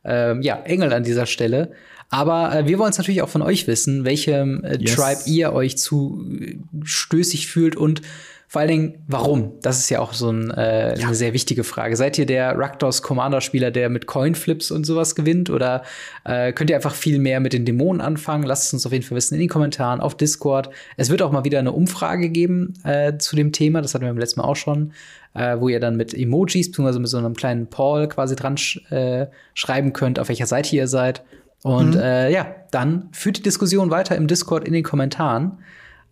ähm, 0.04 0.42
ja, 0.42 0.60
Engel 0.64 0.92
an 0.92 1.04
dieser 1.04 1.26
Stelle. 1.26 1.72
Aber 2.08 2.54
äh, 2.54 2.66
wir 2.66 2.78
wollen 2.78 2.90
es 2.90 2.98
natürlich 2.98 3.22
auch 3.22 3.28
von 3.28 3.42
euch 3.42 3.66
wissen, 3.66 4.04
welchem 4.04 4.64
äh, 4.64 4.78
yes. 4.78 4.94
Tribe 4.94 5.20
ihr 5.26 5.52
euch 5.52 5.76
zu 5.76 6.24
äh, 6.40 6.58
stößig 6.84 7.48
fühlt 7.48 7.76
und 7.76 8.02
vor 8.48 8.60
allen 8.60 8.70
Dingen, 8.70 9.04
warum? 9.08 9.54
Das 9.60 9.78
ist 9.78 9.90
ja 9.90 9.98
auch 9.98 10.12
so 10.12 10.30
ein, 10.30 10.50
äh, 10.52 10.98
ja. 10.98 11.06
eine 11.06 11.14
sehr 11.16 11.32
wichtige 11.32 11.64
Frage. 11.64 11.96
Seid 11.96 12.16
ihr 12.16 12.26
der 12.26 12.56
Rakdos 12.56 13.02
Commander-Spieler, 13.02 13.70
der 13.70 13.88
mit 13.88 14.06
Coinflips 14.06 14.70
und 14.70 14.84
sowas 14.84 15.14
gewinnt? 15.14 15.50
Oder 15.50 15.82
äh, 16.24 16.52
könnt 16.52 16.70
ihr 16.70 16.76
einfach 16.76 16.94
viel 16.94 17.18
mehr 17.18 17.40
mit 17.40 17.52
den 17.52 17.64
Dämonen 17.64 18.00
anfangen? 18.00 18.44
Lasst 18.44 18.66
es 18.66 18.72
uns 18.72 18.86
auf 18.86 18.92
jeden 18.92 19.04
Fall 19.04 19.16
wissen 19.16 19.34
in 19.34 19.40
den 19.40 19.48
Kommentaren, 19.48 20.00
auf 20.00 20.16
Discord. 20.16 20.70
Es 20.96 21.10
wird 21.10 21.22
auch 21.22 21.32
mal 21.32 21.44
wieder 21.44 21.58
eine 21.58 21.72
Umfrage 21.72 22.28
geben 22.28 22.74
äh, 22.84 23.18
zu 23.18 23.34
dem 23.34 23.50
Thema. 23.50 23.82
Das 23.82 23.94
hatten 23.94 24.04
wir 24.04 24.10
beim 24.10 24.18
letzten 24.18 24.40
Mal 24.40 24.46
auch 24.46 24.56
schon 24.56 24.92
äh, 25.36 25.60
wo 25.60 25.68
ihr 25.68 25.80
dann 25.80 25.96
mit 25.96 26.14
Emojis, 26.14 26.70
beziehungsweise 26.70 26.98
mit 26.98 27.08
so 27.08 27.18
einem 27.18 27.34
kleinen 27.34 27.66
Paul 27.66 28.08
quasi 28.08 28.36
dran 28.36 28.56
sch 28.56 28.80
äh, 28.90 29.26
schreiben 29.54 29.92
könnt, 29.92 30.18
auf 30.18 30.28
welcher 30.28 30.46
Seite 30.46 30.74
ihr 30.74 30.88
seid. 30.88 31.22
Und 31.62 31.94
mhm. 31.94 32.00
äh, 32.00 32.32
ja, 32.32 32.46
dann 32.70 33.08
führt 33.12 33.38
die 33.38 33.42
Diskussion 33.42 33.90
weiter 33.90 34.16
im 34.16 34.28
Discord 34.28 34.66
in 34.66 34.72
den 34.72 34.82
Kommentaren. 34.82 35.58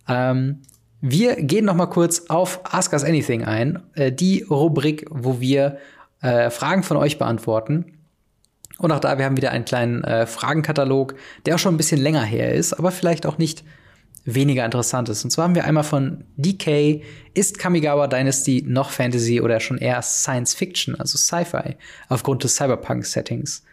Ähm, 0.07 0.61
wir 1.01 1.35
gehen 1.35 1.65
noch 1.65 1.75
mal 1.75 1.85
kurz 1.87 2.23
auf 2.29 2.61
Ask 2.63 2.93
Us 2.93 3.03
Anything 3.03 3.43
ein, 3.43 3.83
äh, 3.93 4.11
die 4.11 4.43
Rubrik, 4.43 5.05
wo 5.09 5.39
wir 5.39 5.77
äh, 6.21 6.49
Fragen 6.49 6.83
von 6.83 6.97
euch 6.97 7.17
beantworten. 7.17 7.93
Und 8.77 8.91
auch 8.91 8.99
da, 8.99 9.17
wir 9.17 9.25
haben 9.25 9.37
wieder 9.37 9.51
einen 9.51 9.65
kleinen 9.65 10.03
äh, 10.03 10.25
Fragenkatalog, 10.25 11.15
der 11.45 11.55
auch 11.55 11.59
schon 11.59 11.75
ein 11.75 11.77
bisschen 11.77 12.01
länger 12.01 12.23
her 12.23 12.53
ist, 12.53 12.73
aber 12.73 12.91
vielleicht 12.91 13.25
auch 13.25 13.37
nicht 13.37 13.63
weniger 14.25 14.65
interessant 14.65 15.07
ist. 15.07 15.23
Und 15.23 15.29
zwar 15.29 15.45
haben 15.45 15.55
wir 15.55 15.65
einmal 15.65 15.83
von 15.83 16.25
DK, 16.35 17.03
ist 17.35 17.59
Kamigawa 17.59 18.07
Dynasty 18.07 18.63
noch 18.67 18.89
Fantasy 18.89 19.39
oder 19.39 19.59
schon 19.59 19.77
eher 19.77 20.01
Science 20.01 20.55
Fiction, 20.55 20.99
also 20.99 21.17
Sci-Fi, 21.17 21.75
aufgrund 22.09 22.43
des 22.43 22.55
Cyberpunk-Settings? 22.55 23.63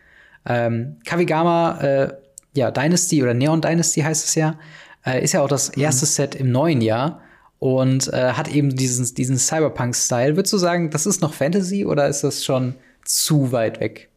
Ähm, 0.44 0.96
Kamigawa, 1.06 1.80
äh, 1.80 2.14
ja, 2.54 2.70
Dynasty 2.70 3.22
oder 3.22 3.32
Neon 3.32 3.62
Dynasty 3.62 4.02
heißt 4.02 4.26
es 4.26 4.34
ja, 4.34 4.58
äh, 5.04 5.22
ist 5.22 5.32
ja 5.32 5.42
auch 5.42 5.48
das 5.48 5.76
mhm. 5.76 5.82
erste 5.82 6.06
mhm. 6.06 6.10
Set 6.10 6.34
im 6.34 6.50
neuen 6.50 6.80
Jahr 6.80 7.20
und 7.58 8.12
äh, 8.12 8.32
hat 8.32 8.48
eben 8.48 8.74
diesen, 8.74 9.14
diesen 9.14 9.38
Cyberpunk-Style. 9.38 10.36
Würdest 10.36 10.52
du 10.52 10.58
sagen, 10.58 10.90
das 10.90 11.06
ist 11.06 11.22
noch 11.22 11.34
Fantasy 11.34 11.84
oder 11.86 12.08
ist 12.08 12.24
das 12.24 12.44
schon 12.44 12.74
zu 13.04 13.52
weit 13.52 13.80
weg? 13.80 14.08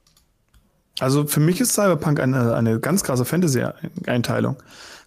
Also 0.99 1.27
für 1.27 1.41
mich 1.41 1.59
ist 1.59 1.73
Cyberpunk 1.73 2.19
eine, 2.19 2.55
eine 2.55 2.79
ganz 2.79 3.03
krasse 3.03 3.25
Fantasy-Einteilung. 3.25 4.57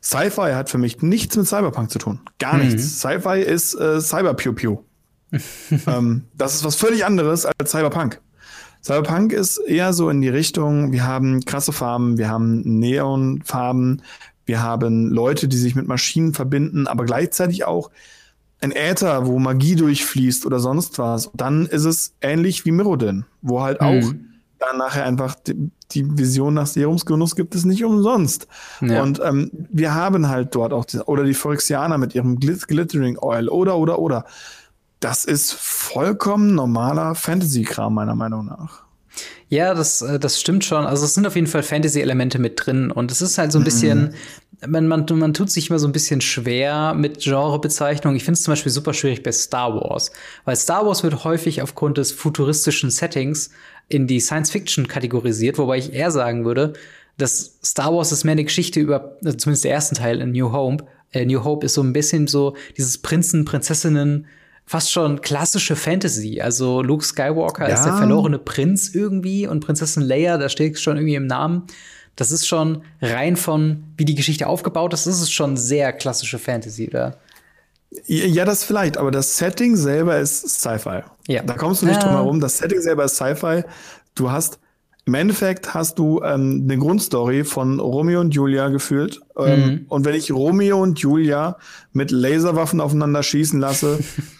Sci-Fi 0.02 0.52
hat 0.52 0.70
für 0.70 0.78
mich 0.78 1.02
nichts 1.02 1.36
mit 1.36 1.48
Cyberpunk 1.48 1.90
zu 1.90 1.98
tun. 1.98 2.20
Gar 2.38 2.54
mhm. 2.54 2.66
nichts. 2.66 3.00
Sci-Fi 3.00 3.40
ist 3.40 3.74
äh, 3.74 4.00
Cyber-Pew-Pew. 4.00 4.78
ähm, 5.86 6.24
das 6.34 6.54
ist 6.54 6.64
was 6.64 6.76
völlig 6.76 7.04
anderes 7.04 7.46
als 7.46 7.70
Cyberpunk. 7.70 8.20
Cyberpunk 8.82 9.32
ist 9.32 9.58
eher 9.58 9.92
so 9.92 10.08
in 10.08 10.20
die 10.20 10.28
Richtung, 10.28 10.92
wir 10.92 11.04
haben 11.04 11.44
krasse 11.44 11.72
Farben, 11.72 12.16
wir 12.16 12.28
haben 12.28 12.60
Neonfarben, 12.62 14.02
wir 14.48 14.62
haben 14.62 15.10
Leute, 15.10 15.46
die 15.46 15.58
sich 15.58 15.74
mit 15.74 15.86
Maschinen 15.86 16.32
verbinden, 16.32 16.86
aber 16.86 17.04
gleichzeitig 17.04 17.64
auch 17.64 17.90
ein 18.60 18.72
Äther, 18.72 19.26
wo 19.26 19.38
Magie 19.38 19.76
durchfließt 19.76 20.46
oder 20.46 20.58
sonst 20.58 20.98
was. 20.98 21.30
Dann 21.34 21.66
ist 21.66 21.84
es 21.84 22.14
ähnlich 22.22 22.64
wie 22.64 22.72
Mirrodin, 22.72 23.26
wo 23.42 23.60
halt 23.60 23.80
mhm. 23.80 23.86
auch 23.86 24.14
dann 24.58 24.78
nachher 24.78 25.04
einfach 25.04 25.36
die, 25.36 25.70
die, 25.92 26.18
Vision 26.18 26.54
nach 26.54 26.66
Serumsgenuss 26.66 27.36
gibt 27.36 27.54
es 27.54 27.64
nicht 27.64 27.84
umsonst. 27.84 28.48
Ja. 28.80 29.02
Und 29.02 29.20
ähm, 29.22 29.50
wir 29.70 29.94
haben 29.94 30.28
halt 30.28 30.54
dort 30.54 30.72
auch, 30.72 30.84
die, 30.84 30.98
oder 30.98 31.22
die 31.22 31.34
Phyrexianer 31.34 31.98
mit 31.98 32.14
ihrem 32.16 32.40
Glit 32.40 32.66
Glittering 32.66 33.18
Oil 33.18 33.48
oder, 33.48 33.76
oder, 33.76 34.00
oder. 34.00 34.24
Das 34.98 35.24
ist 35.24 35.52
vollkommen 35.52 36.56
normaler 36.56 37.14
Fantasy-Kram, 37.14 37.94
meiner 37.94 38.16
Meinung 38.16 38.46
nach. 38.46 38.87
Ja, 39.48 39.74
das, 39.74 40.02
äh, 40.02 40.18
das 40.18 40.40
stimmt 40.40 40.64
schon. 40.64 40.84
Also 40.84 41.04
es 41.04 41.14
sind 41.14 41.26
auf 41.26 41.34
jeden 41.34 41.46
Fall 41.46 41.62
Fantasy-Elemente 41.62 42.38
mit 42.38 42.54
drin. 42.64 42.90
Und 42.90 43.10
es 43.10 43.22
ist 43.22 43.38
halt 43.38 43.52
so 43.52 43.58
ein 43.58 43.64
bisschen, 43.64 44.14
mhm. 44.62 44.70
man, 44.70 44.86
man, 44.88 45.06
man 45.10 45.34
tut 45.34 45.50
sich 45.50 45.70
immer 45.70 45.78
so 45.78 45.86
ein 45.86 45.92
bisschen 45.92 46.20
schwer 46.20 46.94
mit 46.94 47.20
Genrebezeichnung. 47.20 48.14
Ich 48.14 48.24
finde 48.24 48.36
es 48.36 48.42
zum 48.42 48.52
Beispiel 48.52 48.72
super 48.72 48.92
schwierig 48.92 49.22
bei 49.22 49.32
Star 49.32 49.74
Wars. 49.74 50.10
Weil 50.44 50.56
Star 50.56 50.86
Wars 50.86 51.02
wird 51.02 51.24
häufig 51.24 51.62
aufgrund 51.62 51.98
des 51.98 52.12
futuristischen 52.12 52.90
Settings 52.90 53.50
in 53.88 54.06
die 54.06 54.20
Science 54.20 54.50
Fiction 54.50 54.86
kategorisiert, 54.86 55.56
wobei 55.56 55.78
ich 55.78 55.94
eher 55.94 56.10
sagen 56.10 56.44
würde, 56.44 56.74
dass 57.16 57.58
Star 57.64 57.94
Wars 57.94 58.12
ist 58.12 58.24
mehr 58.24 58.32
eine 58.32 58.44
Geschichte 58.44 58.80
über, 58.80 59.16
also 59.24 59.36
zumindest 59.36 59.64
der 59.64 59.72
ersten 59.72 59.94
Teil 59.96 60.20
in 60.20 60.32
New 60.32 60.52
Hope. 60.52 60.84
Äh, 61.12 61.24
New 61.24 61.42
Hope 61.42 61.64
ist 61.64 61.74
so 61.74 61.82
ein 61.82 61.94
bisschen 61.94 62.26
so 62.26 62.54
dieses 62.76 62.98
Prinzen, 62.98 63.46
Prinzessinnen, 63.46 64.26
fast 64.68 64.92
schon 64.92 65.22
klassische 65.22 65.76
Fantasy. 65.76 66.42
Also 66.42 66.82
Luke 66.82 67.02
Skywalker 67.02 67.66
ja. 67.66 67.74
ist 67.74 67.84
der 67.84 67.96
verlorene 67.96 68.38
Prinz 68.38 68.94
irgendwie 68.94 69.46
und 69.46 69.60
Prinzessin 69.60 70.02
Leia, 70.02 70.36
da 70.36 70.50
steht 70.50 70.78
schon 70.78 70.98
irgendwie 70.98 71.14
im 71.14 71.26
Namen. 71.26 71.62
Das 72.16 72.30
ist 72.30 72.46
schon 72.46 72.82
rein 73.00 73.36
von, 73.36 73.84
wie 73.96 74.04
die 74.04 74.14
Geschichte 74.14 74.46
aufgebaut 74.46 74.92
ist, 74.92 75.06
das 75.06 75.22
ist 75.22 75.32
schon 75.32 75.56
sehr 75.56 75.94
klassische 75.94 76.38
Fantasy, 76.38 76.88
oder? 76.88 77.16
Ja, 78.06 78.44
das 78.44 78.62
vielleicht, 78.62 78.98
aber 78.98 79.10
das 79.10 79.38
Setting 79.38 79.74
selber 79.74 80.18
ist 80.18 80.46
Sci-Fi. 80.46 81.00
Ja. 81.28 81.42
Da 81.42 81.54
kommst 81.54 81.80
du 81.80 81.86
nicht 81.86 82.02
drum 82.02 82.12
herum. 82.12 82.38
Das 82.38 82.58
Setting 82.58 82.82
selber 82.82 83.04
ist 83.04 83.16
Sci-Fi. 83.16 83.62
Du 84.14 84.30
hast, 84.30 84.58
im 85.06 85.14
Endeffekt 85.14 85.72
hast 85.72 85.98
du 85.98 86.20
ähm, 86.22 86.66
eine 86.68 86.76
Grundstory 86.76 87.44
von 87.44 87.80
Romeo 87.80 88.20
und 88.20 88.34
Julia 88.34 88.68
gefühlt. 88.68 89.22
Ähm, 89.38 89.60
mhm. 89.60 89.86
Und 89.88 90.04
wenn 90.04 90.14
ich 90.14 90.30
Romeo 90.30 90.82
und 90.82 90.98
Julia 90.98 91.56
mit 91.94 92.10
Laserwaffen 92.10 92.82
aufeinander 92.82 93.22
schießen 93.22 93.58
lasse, 93.58 94.00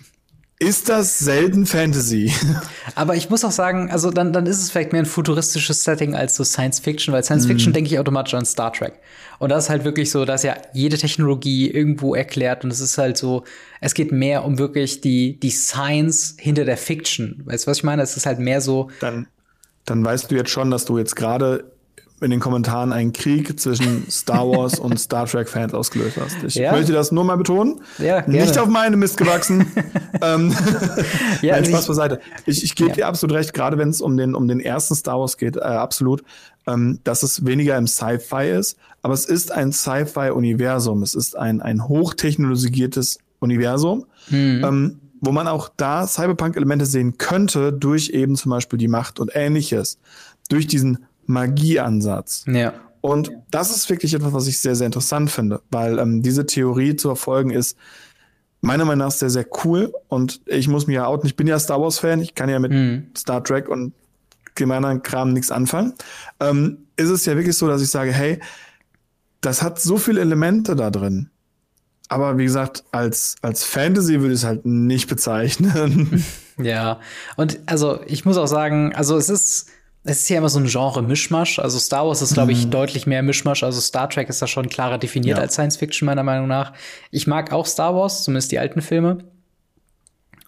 ist 0.60 0.88
das 0.88 1.20
selten 1.20 1.66
Fantasy. 1.66 2.32
Aber 2.96 3.14
ich 3.14 3.30
muss 3.30 3.44
auch 3.44 3.52
sagen, 3.52 3.90
also 3.92 4.10
dann, 4.10 4.32
dann 4.32 4.46
ist 4.46 4.60
es 4.60 4.70
vielleicht 4.70 4.92
mehr 4.92 5.02
ein 5.02 5.06
futuristisches 5.06 5.84
Setting 5.84 6.16
als 6.16 6.34
so 6.34 6.42
Science 6.42 6.80
Fiction, 6.80 7.14
weil 7.14 7.22
Science 7.22 7.46
Fiction 7.46 7.70
mm. 7.70 7.74
denke 7.74 7.90
ich 7.90 7.98
automatisch 7.98 8.34
an 8.34 8.44
Star 8.44 8.72
Trek. 8.72 8.94
Und 9.38 9.50
das 9.50 9.64
ist 9.64 9.70
halt 9.70 9.84
wirklich 9.84 10.10
so, 10.10 10.24
dass 10.24 10.42
ja 10.42 10.56
jede 10.72 10.98
Technologie 10.98 11.70
irgendwo 11.70 12.16
erklärt 12.16 12.64
und 12.64 12.72
es 12.72 12.80
ist 12.80 12.98
halt 12.98 13.16
so, 13.16 13.44
es 13.80 13.94
geht 13.94 14.10
mehr 14.10 14.44
um 14.44 14.58
wirklich 14.58 15.00
die, 15.00 15.38
die 15.38 15.50
Science 15.50 16.34
hinter 16.38 16.64
der 16.64 16.76
Fiction. 16.76 17.42
Weißt 17.44 17.66
du, 17.66 17.70
was 17.70 17.78
ich 17.78 17.84
meine? 17.84 18.02
Es 18.02 18.16
ist 18.16 18.26
halt 18.26 18.40
mehr 18.40 18.60
so. 18.60 18.90
Dann, 19.00 19.28
dann 19.84 20.04
weißt 20.04 20.28
du 20.30 20.34
jetzt 20.34 20.50
schon, 20.50 20.72
dass 20.72 20.84
du 20.84 20.98
jetzt 20.98 21.14
gerade 21.14 21.70
in 22.20 22.30
den 22.30 22.40
Kommentaren 22.40 22.92
einen 22.92 23.12
Krieg 23.12 23.58
zwischen 23.60 24.10
Star 24.10 24.48
Wars 24.48 24.78
und 24.78 24.98
Star 24.98 25.26
Trek 25.26 25.48
Fans 25.48 25.74
ausgelöst 25.74 26.16
hast. 26.20 26.42
Ich 26.42 26.54
ja. 26.56 26.72
möchte 26.72 26.92
das 26.92 27.12
nur 27.12 27.24
mal 27.24 27.36
betonen. 27.36 27.80
Ja, 27.98 28.20
gerne. 28.20 28.40
Nicht 28.40 28.58
auf 28.58 28.68
meine 28.68 28.96
Mist 28.96 29.16
gewachsen. 29.16 29.66
ähm, 30.22 30.54
ja, 31.42 31.54
Nein, 31.54 31.64
Spaß 31.66 31.86
beiseite. 31.86 32.20
Ich, 32.46 32.64
ich 32.64 32.74
gebe 32.74 32.90
ja. 32.90 32.94
dir 32.96 33.06
absolut 33.06 33.36
recht, 33.36 33.54
gerade 33.54 33.78
wenn 33.78 33.90
es 33.90 34.00
um 34.00 34.16
den, 34.16 34.34
um 34.34 34.48
den 34.48 34.60
ersten 34.60 34.94
Star 34.94 35.20
Wars 35.20 35.36
geht, 35.36 35.56
äh, 35.56 35.60
absolut, 35.60 36.22
ähm, 36.66 37.00
dass 37.04 37.22
es 37.22 37.46
weniger 37.46 37.76
im 37.76 37.86
Sci-Fi 37.86 38.50
ist, 38.50 38.76
aber 39.02 39.14
es 39.14 39.24
ist 39.24 39.52
ein 39.52 39.72
Sci-Fi-Universum. 39.72 41.02
Es 41.02 41.14
ist 41.14 41.36
ein, 41.36 41.62
ein 41.62 41.88
hochtechnologisiertes 41.88 43.18
Universum. 43.38 44.06
Mhm. 44.30 44.64
Ähm, 44.64 45.00
wo 45.20 45.32
man 45.32 45.48
auch 45.48 45.68
da 45.76 46.06
Cyberpunk-Elemente 46.06 46.86
sehen 46.86 47.18
könnte 47.18 47.72
durch 47.72 48.10
eben 48.10 48.36
zum 48.36 48.50
Beispiel 48.50 48.78
die 48.78 48.88
Macht 48.88 49.18
und 49.18 49.32
ähnliches. 49.34 49.98
Durch 50.48 50.66
diesen 50.66 51.07
Magieansatz. 51.28 52.44
Ja. 52.48 52.74
Und 53.00 53.30
das 53.50 53.74
ist 53.74 53.88
wirklich 53.90 54.14
etwas, 54.14 54.32
was 54.32 54.48
ich 54.48 54.58
sehr, 54.58 54.74
sehr 54.74 54.86
interessant 54.86 55.30
finde, 55.30 55.62
weil 55.70 55.98
ähm, 55.98 56.22
diese 56.22 56.46
Theorie 56.46 56.96
zu 56.96 57.08
erfolgen 57.08 57.50
ist 57.50 57.76
meiner 58.60 58.84
Meinung 58.84 59.06
nach 59.06 59.12
sehr, 59.12 59.30
sehr 59.30 59.46
cool. 59.64 59.92
Und 60.08 60.40
ich 60.46 60.66
muss 60.66 60.86
mir 60.86 60.94
ja 60.94 61.06
outen, 61.06 61.26
ich 61.26 61.36
bin 61.36 61.46
ja 61.46 61.58
Star 61.58 61.80
Wars-Fan, 61.80 62.20
ich 62.20 62.34
kann 62.34 62.48
ja 62.48 62.58
mit 62.58 62.72
mhm. 62.72 63.06
Star 63.16 63.44
Trek 63.44 63.68
und 63.68 63.92
dem 64.58 64.70
anderen 64.72 65.02
Kram 65.02 65.32
nichts 65.32 65.52
anfangen. 65.52 65.94
Ähm, 66.40 66.78
ist 66.96 67.10
es 67.10 67.24
ja 67.26 67.36
wirklich 67.36 67.56
so, 67.56 67.68
dass 67.68 67.82
ich 67.82 67.90
sage, 67.90 68.10
hey, 68.10 68.40
das 69.40 69.62
hat 69.62 69.80
so 69.80 69.98
viele 69.98 70.20
Elemente 70.20 70.74
da 70.74 70.90
drin. 70.90 71.30
Aber 72.08 72.38
wie 72.38 72.44
gesagt, 72.44 72.84
als, 72.90 73.36
als 73.42 73.62
Fantasy 73.64 74.20
würde 74.20 74.34
ich 74.34 74.40
es 74.40 74.44
halt 74.44 74.66
nicht 74.66 75.08
bezeichnen. 75.08 76.24
Ja, 76.60 76.98
und 77.36 77.60
also 77.66 78.00
ich 78.08 78.24
muss 78.24 78.36
auch 78.36 78.48
sagen, 78.48 78.92
also 78.92 79.16
es 79.16 79.28
ist 79.28 79.68
es 80.08 80.20
ist 80.20 80.28
ja 80.30 80.38
immer 80.38 80.48
so 80.48 80.58
ein 80.58 80.66
Genre-Mischmasch. 80.66 81.58
Also 81.58 81.78
Star 81.78 82.06
Wars 82.06 82.22
ist, 82.22 82.34
glaube 82.34 82.52
ich, 82.52 82.66
mhm. 82.66 82.70
deutlich 82.70 83.06
mehr 83.06 83.22
Mischmasch. 83.22 83.62
Also 83.62 83.80
Star 83.80 84.08
Trek 84.08 84.28
ist 84.28 84.40
da 84.40 84.46
schon 84.46 84.68
klarer 84.68 84.98
definiert 84.98 85.36
ja. 85.36 85.42
als 85.42 85.52
Science 85.52 85.76
Fiction, 85.76 86.06
meiner 86.06 86.22
Meinung 86.22 86.48
nach. 86.48 86.72
Ich 87.10 87.26
mag 87.26 87.52
auch 87.52 87.66
Star 87.66 87.94
Wars, 87.94 88.24
zumindest 88.24 88.50
die 88.50 88.58
alten 88.58 88.80
Filme. 88.80 89.18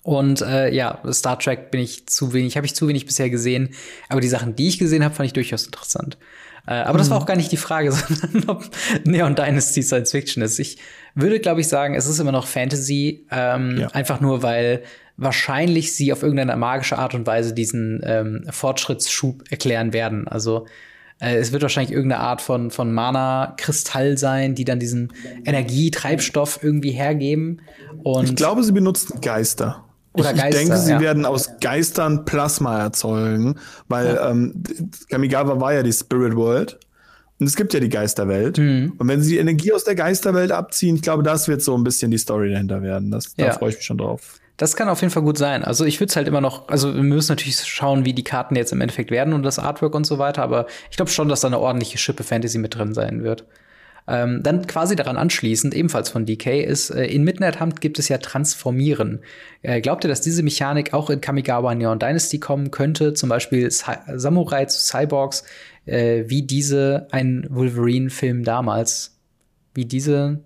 Und 0.02 0.40
äh, 0.40 0.72
ja, 0.72 1.02
Star 1.12 1.38
Trek 1.38 1.70
bin 1.70 1.80
ich 1.80 2.06
zu 2.06 2.32
wenig, 2.32 2.56
habe 2.56 2.64
ich 2.64 2.74
zu 2.74 2.88
wenig 2.88 3.04
bisher 3.04 3.28
gesehen. 3.28 3.70
Aber 4.08 4.22
die 4.22 4.28
Sachen, 4.28 4.56
die 4.56 4.68
ich 4.68 4.78
gesehen 4.78 5.04
habe, 5.04 5.14
fand 5.14 5.26
ich 5.26 5.34
durchaus 5.34 5.66
interessant. 5.66 6.16
Äh, 6.66 6.72
aber 6.72 6.94
mhm. 6.94 6.98
das 6.98 7.10
war 7.10 7.18
auch 7.18 7.26
gar 7.26 7.36
nicht 7.36 7.52
die 7.52 7.58
Frage, 7.58 7.92
sondern 7.92 8.48
ob 8.48 8.64
Neon 9.04 9.34
Dynasty 9.34 9.82
Science 9.82 10.10
Fiction 10.10 10.42
ist. 10.42 10.58
Ich 10.58 10.78
würde, 11.14 11.38
glaube 11.38 11.60
ich, 11.60 11.68
sagen, 11.68 11.94
es 11.94 12.06
ist 12.06 12.18
immer 12.18 12.32
noch 12.32 12.46
Fantasy, 12.46 13.26
ähm, 13.30 13.78
ja. 13.80 13.88
einfach 13.88 14.20
nur, 14.20 14.42
weil 14.42 14.82
wahrscheinlich 15.20 15.94
sie 15.94 16.12
auf 16.12 16.22
irgendeine 16.22 16.56
magische 16.56 16.98
Art 16.98 17.14
und 17.14 17.26
Weise 17.26 17.54
diesen 17.54 18.00
ähm, 18.04 18.44
Fortschrittsschub 18.50 19.44
erklären 19.50 19.92
werden. 19.92 20.26
Also 20.26 20.66
äh, 21.20 21.36
es 21.36 21.52
wird 21.52 21.62
wahrscheinlich 21.62 21.92
irgendeine 21.92 22.22
Art 22.22 22.40
von, 22.40 22.70
von 22.70 22.92
Mana-Kristall 22.92 24.18
sein, 24.18 24.54
die 24.54 24.64
dann 24.64 24.80
diesen 24.80 25.12
Energietreibstoff 25.44 26.60
irgendwie 26.62 26.92
hergeben. 26.92 27.60
Und 28.02 28.30
ich 28.30 28.36
glaube, 28.36 28.64
sie 28.64 28.72
benutzen 28.72 29.20
Geister. 29.20 29.84
Oder 30.14 30.32
ich, 30.32 30.38
Geister, 30.38 30.48
ich 30.48 30.68
denke, 30.68 30.76
sie 30.78 30.92
ja. 30.92 31.00
werden 31.00 31.24
aus 31.24 31.50
Geistern 31.60 32.24
Plasma 32.24 32.80
erzeugen, 32.80 33.56
weil 33.88 34.14
ja. 34.14 34.30
ähm, 34.30 34.62
Kamigawa 35.08 35.60
war 35.60 35.74
ja 35.74 35.82
die 35.82 35.92
Spirit 35.92 36.34
World. 36.34 36.78
Und 37.38 37.46
es 37.46 37.56
gibt 37.56 37.72
ja 37.72 37.80
die 37.80 37.88
Geisterwelt. 37.88 38.58
Mhm. 38.58 38.94
Und 38.98 39.08
wenn 39.08 39.22
sie 39.22 39.32
die 39.32 39.38
Energie 39.38 39.72
aus 39.72 39.84
der 39.84 39.94
Geisterwelt 39.94 40.52
abziehen, 40.52 40.96
ich 40.96 41.02
glaube, 41.02 41.22
das 41.22 41.48
wird 41.48 41.62
so 41.62 41.74
ein 41.76 41.84
bisschen 41.84 42.10
die 42.10 42.18
Story 42.18 42.50
dahinter 42.50 42.82
werden. 42.82 43.10
Das, 43.10 43.34
ja. 43.36 43.46
Da 43.46 43.52
freue 43.52 43.70
ich 43.70 43.76
mich 43.76 43.84
schon 43.84 43.98
drauf. 43.98 44.39
Das 44.60 44.76
kann 44.76 44.90
auf 44.90 45.00
jeden 45.00 45.10
Fall 45.10 45.22
gut 45.22 45.38
sein. 45.38 45.64
Also 45.64 45.86
ich 45.86 46.00
würde 46.00 46.10
es 46.10 46.16
halt 46.16 46.28
immer 46.28 46.42
noch, 46.42 46.68
also 46.68 46.94
wir 46.94 47.02
müssen 47.02 47.32
natürlich 47.32 47.58
schauen, 47.60 48.04
wie 48.04 48.12
die 48.12 48.24
Karten 48.24 48.56
jetzt 48.56 48.72
im 48.72 48.82
Endeffekt 48.82 49.10
werden 49.10 49.32
und 49.32 49.42
das 49.42 49.58
Artwork 49.58 49.94
und 49.94 50.04
so 50.04 50.18
weiter, 50.18 50.42
aber 50.42 50.66
ich 50.90 50.98
glaube 50.98 51.10
schon, 51.10 51.30
dass 51.30 51.40
da 51.40 51.48
eine 51.48 51.58
ordentliche 51.58 51.96
Schippe 51.96 52.24
Fantasy 52.24 52.58
mit 52.58 52.74
drin 52.74 52.92
sein 52.92 53.22
wird. 53.22 53.46
Ähm, 54.06 54.42
dann 54.42 54.66
quasi 54.66 54.96
daran 54.96 55.16
anschließend, 55.16 55.74
ebenfalls 55.74 56.10
von 56.10 56.26
DK, 56.26 56.62
ist, 56.62 56.90
äh, 56.90 57.06
in 57.06 57.24
Midnight 57.24 57.58
Hunt 57.58 57.80
gibt 57.80 57.98
es 57.98 58.10
ja 58.10 58.18
Transformieren. 58.18 59.20
Äh, 59.62 59.80
glaubt 59.80 60.04
ihr, 60.04 60.08
dass 60.08 60.20
diese 60.20 60.42
Mechanik 60.42 60.92
auch 60.92 61.08
in 61.08 61.22
Kamigawa 61.22 61.74
Neon 61.74 61.98
Dynasty 61.98 62.38
kommen 62.38 62.70
könnte? 62.70 63.14
Zum 63.14 63.30
Beispiel 63.30 63.70
Samurai 63.70 64.66
zu 64.66 64.78
Cyborgs, 64.78 65.42
äh, 65.86 66.24
wie 66.26 66.42
diese 66.42 67.06
ein 67.12 67.46
Wolverine-Film 67.48 68.44
damals, 68.44 69.16
wie 69.72 69.86
diese 69.86 70.40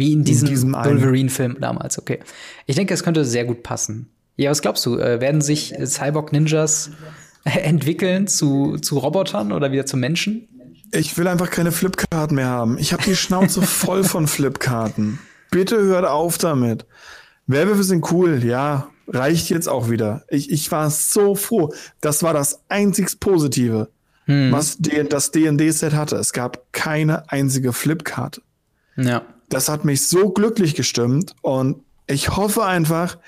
wie 0.00 0.12
in 0.12 0.24
diesem, 0.24 0.48
diesem 0.48 0.72
Wolverine-Film 0.72 1.58
damals, 1.60 1.98
okay. 1.98 2.18
Ich 2.66 2.74
denke, 2.74 2.92
es 2.94 3.04
könnte 3.04 3.24
sehr 3.24 3.44
gut 3.44 3.62
passen. 3.62 4.10
Ja, 4.36 4.50
was 4.50 4.62
glaubst 4.62 4.84
du? 4.86 4.98
Äh, 4.98 5.20
werden 5.20 5.42
sich 5.42 5.74
Cyborg-Ninjas 5.84 6.90
entwickeln 7.44 8.26
zu, 8.26 8.78
zu 8.78 8.98
Robotern 8.98 9.52
oder 9.52 9.70
wieder 9.70 9.86
zu 9.86 9.96
Menschen? 9.96 10.48
Ich 10.92 11.16
will 11.16 11.28
einfach 11.28 11.50
keine 11.50 11.70
Flipkarten 11.70 12.34
mehr 12.34 12.48
haben. 12.48 12.78
Ich 12.78 12.92
habe 12.92 13.04
die 13.04 13.14
Schnauze 13.14 13.62
voll 13.66 14.02
von 14.02 14.26
Flipkarten. 14.26 15.20
Bitte 15.50 15.80
hört 15.80 16.06
auf 16.06 16.38
damit. 16.38 16.86
Werbewürfe 17.46 17.84
sind 17.84 18.10
cool, 18.10 18.42
ja, 18.44 18.88
reicht 19.06 19.50
jetzt 19.50 19.68
auch 19.68 19.90
wieder. 19.90 20.24
Ich, 20.28 20.50
ich 20.50 20.72
war 20.72 20.90
so 20.90 21.34
froh. 21.34 21.72
Das 22.00 22.22
war 22.22 22.32
das 22.32 22.62
einzig 22.68 23.20
Positive, 23.20 23.90
hm. 24.24 24.52
was 24.52 24.78
das 24.78 25.30
D&D-Set 25.32 25.92
hatte. 25.92 26.16
Es 26.16 26.32
gab 26.32 26.72
keine 26.72 27.30
einzige 27.30 27.72
Flipkarte. 27.72 28.40
Ja 28.96 29.22
das 29.50 29.68
hat 29.68 29.84
mich 29.84 30.06
so 30.06 30.30
glücklich 30.30 30.74
gestimmt 30.74 31.34
und 31.42 31.82
ich 32.06 32.36
hoffe 32.36 32.64
einfach, 32.64 33.18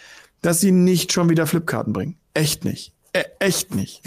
dass 0.40 0.60
sie 0.60 0.72
nicht 0.72 1.12
schon 1.12 1.28
wieder 1.28 1.46
Flipkarten 1.46 1.92
bringen. 1.92 2.16
Echt 2.34 2.64
nicht. 2.64 2.92
E 3.14 3.22
echt 3.40 3.74
nicht. 3.74 4.00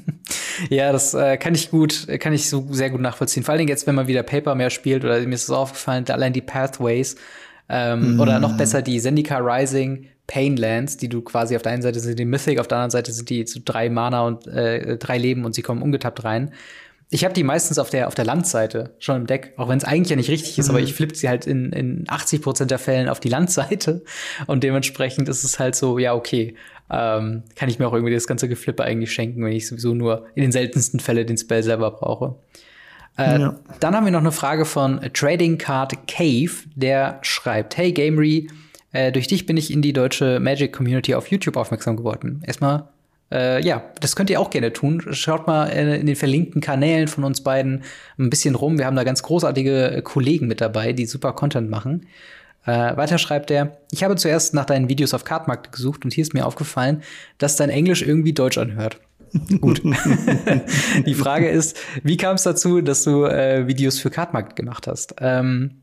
ja, 0.70 0.92
das 0.92 1.14
äh, 1.14 1.38
kann 1.38 1.54
ich 1.54 1.70
gut, 1.70 2.06
kann 2.20 2.32
ich 2.32 2.50
so 2.50 2.66
sehr 2.70 2.90
gut 2.90 3.00
nachvollziehen. 3.00 3.42
Vor 3.42 3.52
allen 3.52 3.60
Dingen 3.60 3.70
jetzt, 3.70 3.86
wenn 3.86 3.94
man 3.94 4.06
wieder 4.06 4.22
Paper 4.22 4.54
mehr 4.54 4.70
spielt, 4.70 5.04
oder 5.04 5.18
mir 5.20 5.34
ist 5.34 5.44
es 5.44 5.50
aufgefallen, 5.50 6.04
allein 6.08 6.34
die 6.34 6.42
Pathways 6.42 7.16
ähm, 7.68 8.16
mm. 8.16 8.20
oder 8.20 8.38
noch 8.40 8.56
besser 8.56 8.82
die 8.82 9.00
Zendika 9.00 9.38
Rising 9.38 10.08
Painlands, 10.26 10.96
die 10.96 11.08
du 11.08 11.22
quasi 11.22 11.56
auf 11.56 11.62
der 11.62 11.72
einen 11.72 11.82
Seite 11.82 12.00
sind 12.00 12.18
die 12.18 12.24
Mythic, 12.24 12.58
auf 12.58 12.68
der 12.68 12.78
anderen 12.78 12.90
Seite 12.90 13.12
sind 13.12 13.28
die 13.28 13.44
zu 13.44 13.60
drei 13.60 13.90
Mana 13.90 14.26
und 14.26 14.46
äh, 14.46 14.96
drei 14.96 15.18
Leben 15.18 15.44
und 15.44 15.54
sie 15.54 15.62
kommen 15.62 15.82
ungetappt 15.82 16.24
rein. 16.24 16.52
Ich 17.10 17.24
habe 17.24 17.34
die 17.34 17.44
meistens 17.44 17.78
auf 17.78 17.90
der, 17.90 18.08
auf 18.08 18.14
der 18.14 18.24
Landseite 18.24 18.94
schon 18.98 19.16
im 19.16 19.26
Deck, 19.26 19.52
auch 19.56 19.68
wenn 19.68 19.78
es 19.78 19.84
eigentlich 19.84 20.10
ja 20.10 20.16
nicht 20.16 20.30
richtig 20.30 20.58
ist, 20.58 20.68
mhm. 20.68 20.74
aber 20.74 20.82
ich 20.82 20.94
flippe 20.94 21.14
sie 21.14 21.28
halt 21.28 21.46
in, 21.46 21.72
in 21.72 22.04
80 22.08 22.42
Prozent 22.42 22.70
der 22.70 22.78
Fällen 22.78 23.08
auf 23.08 23.20
die 23.20 23.28
Landseite 23.28 24.02
und 24.46 24.64
dementsprechend 24.64 25.28
ist 25.28 25.44
es 25.44 25.58
halt 25.58 25.74
so, 25.74 25.98
ja, 25.98 26.14
okay, 26.14 26.54
ähm, 26.90 27.44
kann 27.56 27.68
ich 27.68 27.78
mir 27.78 27.86
auch 27.86 27.92
irgendwie 27.92 28.12
das 28.12 28.26
ganze 28.26 28.48
Geflippe 28.48 28.84
eigentlich 28.84 29.12
schenken, 29.12 29.44
wenn 29.44 29.52
ich 29.52 29.66
sowieso 29.66 29.94
nur 29.94 30.26
in 30.34 30.42
den 30.42 30.52
seltensten 30.52 31.00
Fällen 31.00 31.26
den 31.26 31.38
Spell 31.38 31.62
selber 31.62 31.90
brauche. 31.90 32.36
Äh, 33.16 33.40
ja. 33.40 33.60
Dann 33.80 33.94
haben 33.94 34.04
wir 34.04 34.12
noch 34.12 34.20
eine 34.20 34.32
Frage 34.32 34.64
von 34.64 35.00
Trading 35.12 35.58
Card 35.58 36.08
Cave, 36.08 36.52
der 36.74 37.20
schreibt, 37.22 37.76
hey 37.76 37.92
Gamery, 37.92 38.48
äh, 38.92 39.12
durch 39.12 39.26
dich 39.26 39.46
bin 39.46 39.56
ich 39.56 39.72
in 39.72 39.82
die 39.82 39.92
deutsche 39.92 40.40
Magic 40.40 40.72
Community 40.72 41.14
auf 41.14 41.28
YouTube 41.28 41.56
aufmerksam 41.56 41.96
geworden. 41.96 42.42
Erstmal 42.46 42.88
äh, 43.34 43.60
ja, 43.62 43.82
das 44.00 44.14
könnt 44.14 44.30
ihr 44.30 44.40
auch 44.40 44.50
gerne 44.50 44.72
tun. 44.72 45.02
Schaut 45.10 45.46
mal 45.46 45.66
in 45.66 46.06
den 46.06 46.16
verlinkten 46.16 46.60
Kanälen 46.60 47.08
von 47.08 47.24
uns 47.24 47.42
beiden 47.42 47.82
ein 48.18 48.30
bisschen 48.30 48.54
rum. 48.54 48.78
Wir 48.78 48.86
haben 48.86 48.96
da 48.96 49.04
ganz 49.04 49.22
großartige 49.22 49.90
äh, 49.90 50.02
Kollegen 50.02 50.46
mit 50.46 50.60
dabei, 50.60 50.92
die 50.92 51.06
super 51.06 51.32
Content 51.32 51.68
machen. 51.68 52.06
Äh, 52.64 52.96
weiter 52.96 53.18
schreibt 53.18 53.50
er, 53.50 53.76
ich 53.90 54.04
habe 54.04 54.16
zuerst 54.16 54.54
nach 54.54 54.64
deinen 54.64 54.88
Videos 54.88 55.12
auf 55.12 55.24
Cardmarkt 55.24 55.72
gesucht 55.72 56.04
und 56.04 56.14
hier 56.14 56.22
ist 56.22 56.32
mir 56.32 56.46
aufgefallen, 56.46 57.02
dass 57.38 57.56
dein 57.56 57.70
Englisch 57.70 58.02
irgendwie 58.02 58.32
Deutsch 58.32 58.56
anhört. 58.56 59.00
Gut. 59.60 59.82
Die 61.06 61.14
Frage 61.14 61.48
ist, 61.48 61.76
wie 62.02 62.16
kam 62.16 62.36
es 62.36 62.44
dazu, 62.44 62.80
dass 62.80 63.02
du 63.02 63.24
äh, 63.24 63.66
Videos 63.66 63.98
für 63.98 64.10
Cardmarkt 64.10 64.54
gemacht 64.54 64.86
hast? 64.86 65.16
Ähm, 65.18 65.82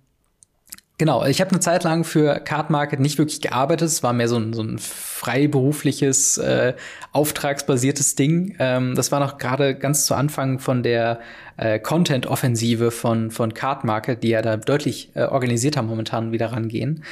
Genau, 1.01 1.25
ich 1.25 1.41
habe 1.41 1.49
eine 1.49 1.59
Zeit 1.59 1.83
lang 1.83 2.03
für 2.03 2.39
Card 2.41 2.69
Market 2.69 2.99
nicht 2.99 3.17
wirklich 3.17 3.41
gearbeitet. 3.41 3.87
Es 3.87 4.03
war 4.03 4.13
mehr 4.13 4.27
so 4.27 4.37
ein, 4.37 4.53
so 4.53 4.61
ein 4.61 4.77
freiberufliches, 4.77 6.37
äh, 6.37 6.75
auftragsbasiertes 7.11 8.13
Ding. 8.13 8.55
Ähm, 8.59 8.93
das 8.93 9.11
war 9.11 9.19
noch 9.19 9.39
gerade 9.39 9.73
ganz 9.73 10.05
zu 10.05 10.13
Anfang 10.13 10.59
von 10.59 10.83
der 10.83 11.19
äh, 11.61 11.79
Content-Offensive 11.79 12.89
von, 12.91 13.29
von 13.29 13.53
Card 13.53 13.83
Market, 13.83 14.23
die 14.23 14.29
ja 14.29 14.41
da 14.41 14.57
deutlich 14.57 15.11
äh, 15.13 15.23
organisierter 15.23 15.83
momentan 15.83 16.31
wieder 16.31 16.47
rangehen. 16.47 17.03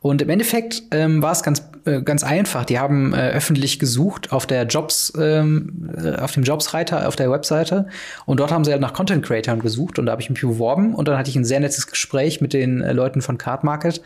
Und 0.00 0.22
im 0.22 0.30
Endeffekt 0.30 0.82
ähm, 0.92 1.22
war 1.22 1.32
es 1.32 1.42
ganz, 1.42 1.62
äh, 1.84 2.00
ganz 2.00 2.24
einfach. 2.24 2.64
Die 2.64 2.78
haben 2.78 3.12
äh, 3.12 3.30
öffentlich 3.30 3.78
gesucht 3.78 4.32
auf 4.32 4.46
der 4.46 4.64
Jobs, 4.66 5.12
ähm, 5.20 5.90
äh, 6.02 6.16
auf 6.16 6.32
dem 6.32 6.42
Jobsreiter 6.42 7.06
auf 7.06 7.16
der 7.16 7.30
Webseite. 7.30 7.88
Und 8.24 8.40
dort 8.40 8.50
haben 8.50 8.64
sie 8.64 8.72
halt 8.72 8.80
nach 8.80 8.94
Content 8.94 9.24
Creatoren 9.24 9.60
gesucht 9.60 9.98
und 9.98 10.06
da 10.06 10.12
habe 10.12 10.22
ich 10.22 10.30
mich 10.30 10.40
beworben 10.40 10.94
und 10.94 11.06
dann 11.06 11.18
hatte 11.18 11.28
ich 11.28 11.36
ein 11.36 11.44
sehr 11.44 11.60
nettes 11.60 11.86
Gespräch 11.86 12.40
mit 12.40 12.54
den 12.54 12.80
äh, 12.80 12.92
Leuten 12.92 13.20
von 13.20 13.36
Card 13.36 13.62
Market 13.62 14.00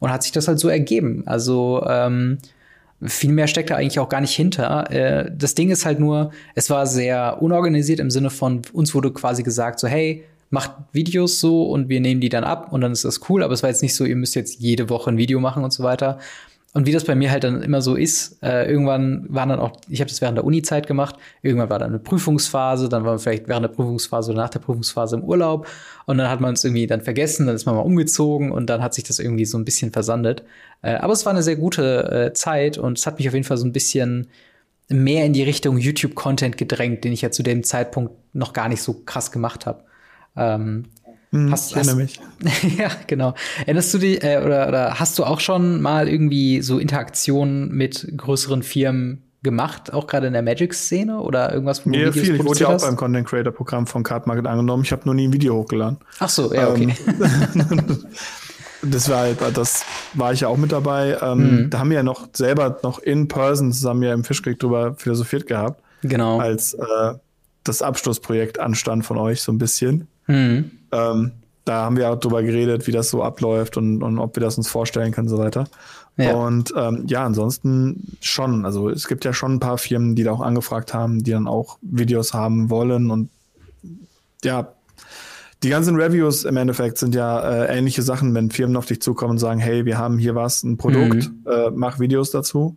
und 0.00 0.10
hat 0.10 0.22
sich 0.22 0.32
das 0.32 0.48
halt 0.48 0.58
so 0.60 0.68
ergeben. 0.68 1.24
Also 1.26 1.84
ähm, 1.86 2.38
viel 3.04 3.32
mehr 3.32 3.46
steckt 3.46 3.70
da 3.70 3.76
eigentlich 3.76 3.98
auch 3.98 4.08
gar 4.08 4.20
nicht 4.20 4.34
hinter. 4.34 4.90
Äh, 4.90 5.30
das 5.36 5.54
Ding 5.54 5.70
ist 5.70 5.84
halt 5.84 6.00
nur, 6.00 6.32
es 6.54 6.70
war 6.70 6.86
sehr 6.86 7.42
unorganisiert 7.42 8.00
im 8.00 8.10
Sinne 8.10 8.30
von, 8.30 8.62
uns 8.72 8.94
wurde 8.94 9.12
quasi 9.12 9.42
gesagt, 9.42 9.80
so, 9.80 9.88
hey, 9.88 10.24
macht 10.50 10.72
Videos 10.92 11.40
so 11.40 11.64
und 11.70 11.88
wir 11.88 12.00
nehmen 12.00 12.20
die 12.20 12.28
dann 12.28 12.44
ab 12.44 12.72
und 12.72 12.82
dann 12.82 12.92
ist 12.92 13.04
das 13.04 13.28
cool, 13.28 13.42
aber 13.42 13.54
es 13.54 13.62
war 13.62 13.70
jetzt 13.70 13.82
nicht 13.82 13.94
so, 13.94 14.04
ihr 14.04 14.16
müsst 14.16 14.34
jetzt 14.34 14.60
jede 14.60 14.90
Woche 14.90 15.10
ein 15.10 15.16
Video 15.16 15.40
machen 15.40 15.64
und 15.64 15.72
so 15.72 15.82
weiter. 15.82 16.18
Und 16.74 16.86
wie 16.86 16.92
das 16.92 17.04
bei 17.04 17.14
mir 17.14 17.30
halt 17.30 17.44
dann 17.44 17.62
immer 17.62 17.82
so 17.82 17.96
ist, 17.96 18.42
äh, 18.42 18.70
irgendwann 18.70 19.26
waren 19.28 19.50
dann 19.50 19.60
auch, 19.60 19.72
ich 19.88 20.00
habe 20.00 20.08
das 20.08 20.22
während 20.22 20.38
der 20.38 20.44
Uni-Zeit 20.44 20.86
gemacht, 20.86 21.16
irgendwann 21.42 21.68
war 21.68 21.78
dann 21.78 21.90
eine 21.90 21.98
Prüfungsphase, 21.98 22.88
dann 22.88 23.04
war 23.04 23.12
man 23.12 23.18
vielleicht 23.18 23.46
während 23.46 23.64
der 23.64 23.68
Prüfungsphase 23.70 24.32
oder 24.32 24.40
nach 24.40 24.48
der 24.48 24.60
Prüfungsphase 24.60 25.16
im 25.16 25.24
Urlaub 25.24 25.66
und 26.06 26.16
dann 26.16 26.30
hat 26.30 26.40
man 26.40 26.54
es 26.54 26.64
irgendwie 26.64 26.86
dann 26.86 27.02
vergessen, 27.02 27.46
dann 27.46 27.56
ist 27.56 27.66
man 27.66 27.74
mal 27.74 27.82
umgezogen 27.82 28.52
und 28.52 28.70
dann 28.70 28.82
hat 28.82 28.94
sich 28.94 29.04
das 29.04 29.18
irgendwie 29.18 29.44
so 29.44 29.58
ein 29.58 29.66
bisschen 29.66 29.92
versandet. 29.92 30.44
Äh, 30.80 30.94
aber 30.94 31.12
es 31.12 31.26
war 31.26 31.32
eine 31.34 31.42
sehr 31.42 31.56
gute 31.56 32.10
äh, 32.10 32.32
Zeit 32.32 32.78
und 32.78 32.98
es 32.98 33.06
hat 33.06 33.18
mich 33.18 33.28
auf 33.28 33.34
jeden 33.34 33.44
Fall 33.44 33.58
so 33.58 33.66
ein 33.66 33.72
bisschen 33.72 34.28
mehr 34.88 35.26
in 35.26 35.34
die 35.34 35.42
Richtung 35.42 35.76
YouTube-Content 35.76 36.56
gedrängt, 36.56 37.04
den 37.04 37.12
ich 37.12 37.20
ja 37.20 37.30
zu 37.30 37.42
dem 37.42 37.64
Zeitpunkt 37.64 38.12
noch 38.32 38.54
gar 38.54 38.70
nicht 38.70 38.82
so 38.82 38.94
krass 39.04 39.30
gemacht 39.30 39.66
habe. 39.66 39.84
Ähm, 40.36 40.84
hm, 41.32 41.50
hast, 41.50 41.70
ich 41.70 41.76
erinnere 41.76 41.96
mich. 41.96 42.20
ja, 42.78 42.90
genau. 43.06 43.34
Erinnerst 43.60 43.94
du 43.94 43.98
dich, 43.98 44.22
äh, 44.22 44.42
oder, 44.44 44.68
oder 44.68 45.00
hast 45.00 45.18
du 45.18 45.24
auch 45.24 45.40
schon 45.40 45.80
mal 45.80 46.08
irgendwie 46.08 46.62
so 46.62 46.78
Interaktionen 46.78 47.70
mit 47.72 48.06
größeren 48.16 48.62
Firmen 48.62 49.22
gemacht, 49.42 49.92
auch 49.92 50.06
gerade 50.06 50.28
in 50.28 50.34
der 50.34 50.42
Magic-Szene 50.42 51.20
oder 51.20 51.52
irgendwas, 51.52 51.84
wo 51.84 51.90
ja, 51.90 52.12
viel. 52.12 52.36
Ich 52.36 52.44
wurde 52.44 52.60
ja 52.60 52.68
auch 52.68 52.80
beim 52.80 52.96
Content 52.96 53.26
Creator 53.26 53.52
Programm 53.52 53.86
von 53.86 54.02
Card 54.02 54.26
Market 54.26 54.46
angenommen. 54.46 54.84
Ich 54.84 54.92
habe 54.92 55.02
noch 55.04 55.14
nie 55.14 55.26
ein 55.26 55.32
Video 55.32 55.56
hochgeladen. 55.56 55.98
Ach 56.20 56.28
so, 56.28 56.52
ja, 56.54 56.70
okay. 56.70 56.94
Ähm, 57.08 58.04
das 58.82 59.08
war 59.08 59.20
halt, 59.20 59.38
das 59.54 59.84
war 60.14 60.32
ich 60.32 60.40
ja 60.40 60.48
auch 60.48 60.58
mit 60.58 60.70
dabei. 60.70 61.16
Ähm, 61.20 61.38
mhm. 61.64 61.70
Da 61.70 61.80
haben 61.80 61.90
wir 61.90 61.96
ja 61.96 62.02
noch 62.02 62.28
selber 62.32 62.78
noch 62.82 63.00
in 63.00 63.26
Person 63.26 63.72
zusammen 63.72 64.02
ja 64.02 64.12
im 64.12 64.22
Fischkrieg 64.22 64.58
drüber 64.60 64.94
philosophiert 64.96 65.46
gehabt. 65.46 65.82
Genau. 66.02 66.38
Als 66.38 66.74
äh, 66.74 67.14
das 67.64 67.82
Abschlussprojekt 67.82 68.60
anstand 68.60 69.04
von 69.04 69.18
euch 69.18 69.40
so 69.40 69.50
ein 69.50 69.58
bisschen. 69.58 70.08
Mhm. 70.26 70.70
Ähm, 70.92 71.32
da 71.64 71.84
haben 71.84 71.96
wir 71.96 72.10
auch 72.10 72.18
drüber 72.18 72.42
geredet, 72.42 72.86
wie 72.86 72.92
das 72.92 73.10
so 73.10 73.22
abläuft 73.22 73.76
und, 73.76 74.02
und 74.02 74.18
ob 74.18 74.36
wir 74.36 74.40
das 74.40 74.58
uns 74.58 74.68
vorstellen 74.68 75.12
können 75.12 75.28
und 75.28 75.36
so 75.36 75.42
weiter. 75.42 75.68
Ja. 76.16 76.34
Und 76.34 76.74
ähm, 76.76 77.04
ja, 77.06 77.24
ansonsten 77.24 78.16
schon. 78.20 78.66
Also 78.66 78.90
es 78.90 79.08
gibt 79.08 79.24
ja 79.24 79.32
schon 79.32 79.54
ein 79.54 79.60
paar 79.60 79.78
Firmen, 79.78 80.14
die 80.14 80.24
da 80.24 80.32
auch 80.32 80.40
angefragt 80.40 80.92
haben, 80.92 81.22
die 81.22 81.30
dann 81.30 81.46
auch 81.46 81.78
Videos 81.80 82.34
haben 82.34 82.68
wollen. 82.68 83.10
Und 83.10 83.30
ja, 84.44 84.72
die 85.62 85.70
ganzen 85.70 85.96
Reviews 85.96 86.44
im 86.44 86.56
Endeffekt 86.56 86.98
sind 86.98 87.14
ja 87.14 87.40
äh, 87.40 87.78
ähnliche 87.78 88.02
Sachen, 88.02 88.34
wenn 88.34 88.50
Firmen 88.50 88.76
auf 88.76 88.86
dich 88.86 89.00
zukommen 89.00 89.32
und 89.32 89.38
sagen, 89.38 89.60
hey, 89.60 89.84
wir 89.84 89.96
haben 89.96 90.18
hier 90.18 90.34
was, 90.34 90.64
ein 90.64 90.76
Produkt, 90.76 91.30
mhm. 91.30 91.46
äh, 91.46 91.70
mach 91.70 92.00
Videos 92.00 92.30
dazu. 92.30 92.76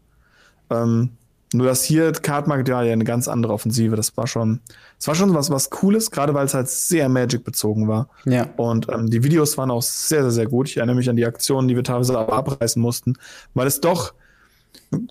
Ähm, 0.70 1.10
nur 1.54 1.68
dass 1.68 1.84
hier 1.84 2.12
Card 2.12 2.48
Market 2.48 2.68
ja 2.68 2.80
eine 2.80 3.04
ganz 3.04 3.28
andere 3.28 3.54
Offensive. 3.54 3.96
Das 3.96 4.16
war 4.18 4.28
schon, 4.28 4.62
das 4.98 5.08
war 5.08 5.16
schon 5.16 5.34
was, 5.34 5.50
was 5.50 5.70
Cooles, 5.70 6.12
gerade 6.12 6.34
weil 6.34 6.46
es 6.46 6.54
halt 6.54 6.70
sehr 6.70 7.08
Magic 7.10 7.44
bezogen 7.44 7.88
war. 7.88 8.10
Ja. 8.26 8.48
Und 8.58 8.90
ähm, 8.90 9.10
die 9.10 9.24
Videos 9.24 9.58
waren 9.58 9.72
auch 9.72 9.82
sehr, 9.82 10.22
sehr, 10.24 10.32
sehr 10.32 10.48
gut. 10.48 10.70
Ich 10.70 10.78
erinnere 10.78 10.96
mich 10.96 11.10
an 11.10 11.16
die 11.16 11.26
Aktionen, 11.26 11.68
die 11.68 11.76
wir 11.76 11.84
teilweise 11.84 12.18
abreißen 12.18 12.82
mussten, 12.82 13.14
weil 13.54 13.68
es 13.68 13.80
doch, 13.80 14.14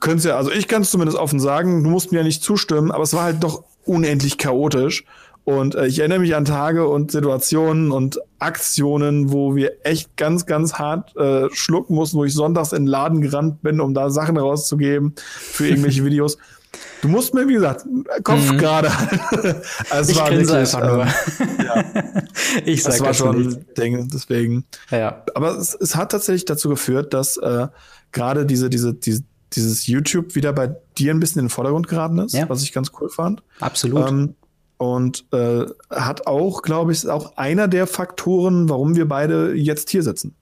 könntest 0.01 0.26
ja, 0.26 0.37
also 0.37 0.51
ich 0.51 0.68
kann 0.68 0.82
es 0.82 0.91
zumindest 0.91 1.18
offen 1.18 1.41
sagen, 1.41 1.85
du 1.85 1.91
musst 1.91 2.12
mir 2.12 2.18
ja 2.18 2.24
nicht 2.24 2.43
zustimmen, 2.43 2.91
aber 2.91 3.05
es 3.05 3.14
war 3.14 3.24
halt 3.24 3.43
doch 3.43 3.64
unendlich 3.85 4.39
chaotisch. 4.39 5.05
Und 5.45 5.74
äh, 5.74 5.86
ich 5.86 5.99
erinnere 5.99 6.20
mich 6.20 6.34
an 6.34 6.47
Tage 6.47 6.88
und 6.88 7.12
Situationen 7.12 7.92
und 7.92 8.18
Aktionen, 8.38 9.30
wo 9.30 9.55
wir 9.55 9.72
echt 9.84 10.16
ganz, 10.16 10.47
ganz 10.47 10.74
hart 10.74 11.14
äh, 11.16 11.49
schlucken 11.53 11.95
mussten, 11.95 12.16
wo 12.16 12.24
ich 12.24 12.32
sonntags 12.32 12.72
in 12.72 12.84
den 12.84 12.86
Laden 12.86 13.20
gerannt 13.20 13.62
bin, 13.62 13.80
um 13.80 13.92
da 13.92 14.09
Sachen 14.11 14.38
rauszugeben 14.38 15.14
für 15.18 15.68
irgendwelche 15.68 16.05
Videos. 16.05 16.38
Du 17.03 17.09
musst 17.09 17.34
mir, 17.34 17.47
wie 17.47 17.53
gesagt, 17.53 17.84
Kopf 18.22 18.51
mhm. 18.51 18.59
gerade. 18.59 18.90
also 19.90 20.12
ich 20.12 20.18
war 20.18 20.30
wirklich, 20.30 20.51
einfach 20.51 20.80
nur. 20.80 21.03
Ähm, 21.03 21.64
ja. 21.64 21.84
ich 22.64 22.82
sag 22.82 22.92
das 22.92 23.01
war 23.03 23.14
schon 23.14 23.47
nicht. 23.47 23.78
Ding, 23.78 24.09
deswegen. 24.12 24.64
Ja. 24.90 25.22
Aber 25.34 25.59
es, 25.59 25.74
es 25.74 25.95
hat 25.95 26.12
tatsächlich 26.12 26.47
dazu 26.47 26.70
geführt, 26.70 27.12
dass 27.12 27.36
äh, 27.36 27.68
gerade 28.12 28.47
diese, 28.47 28.70
diese, 28.70 28.95
diese, 28.95 29.22
dieses 29.53 29.86
YouTube 29.86 30.34
wieder 30.34 30.53
bei 30.53 30.74
dir 30.97 31.12
ein 31.12 31.20
bisschen 31.20 31.40
in 31.40 31.47
den 31.47 31.51
Vordergrund 31.51 31.86
geraten 31.86 32.18
ist, 32.18 32.32
ja. 32.32 32.49
was 32.49 32.62
ich 32.62 32.72
ganz 32.72 32.90
cool 32.99 33.11
fand. 33.11 33.42
Absolut. 33.61 34.09
Ähm, 34.09 34.34
und 34.79 35.25
äh, 35.33 35.66
hat 35.91 36.27
auch, 36.27 36.62
glaube 36.62 36.93
ich, 36.93 36.99
ist 36.99 37.09
auch 37.09 37.37
einer 37.37 37.68
der 37.68 37.87
Faktoren, 37.87 38.68
warum 38.68 38.97
wir 38.97 39.07
beide 39.07 39.55
jetzt 39.55 39.91
hier 39.91 40.03
sitzen. 40.03 40.35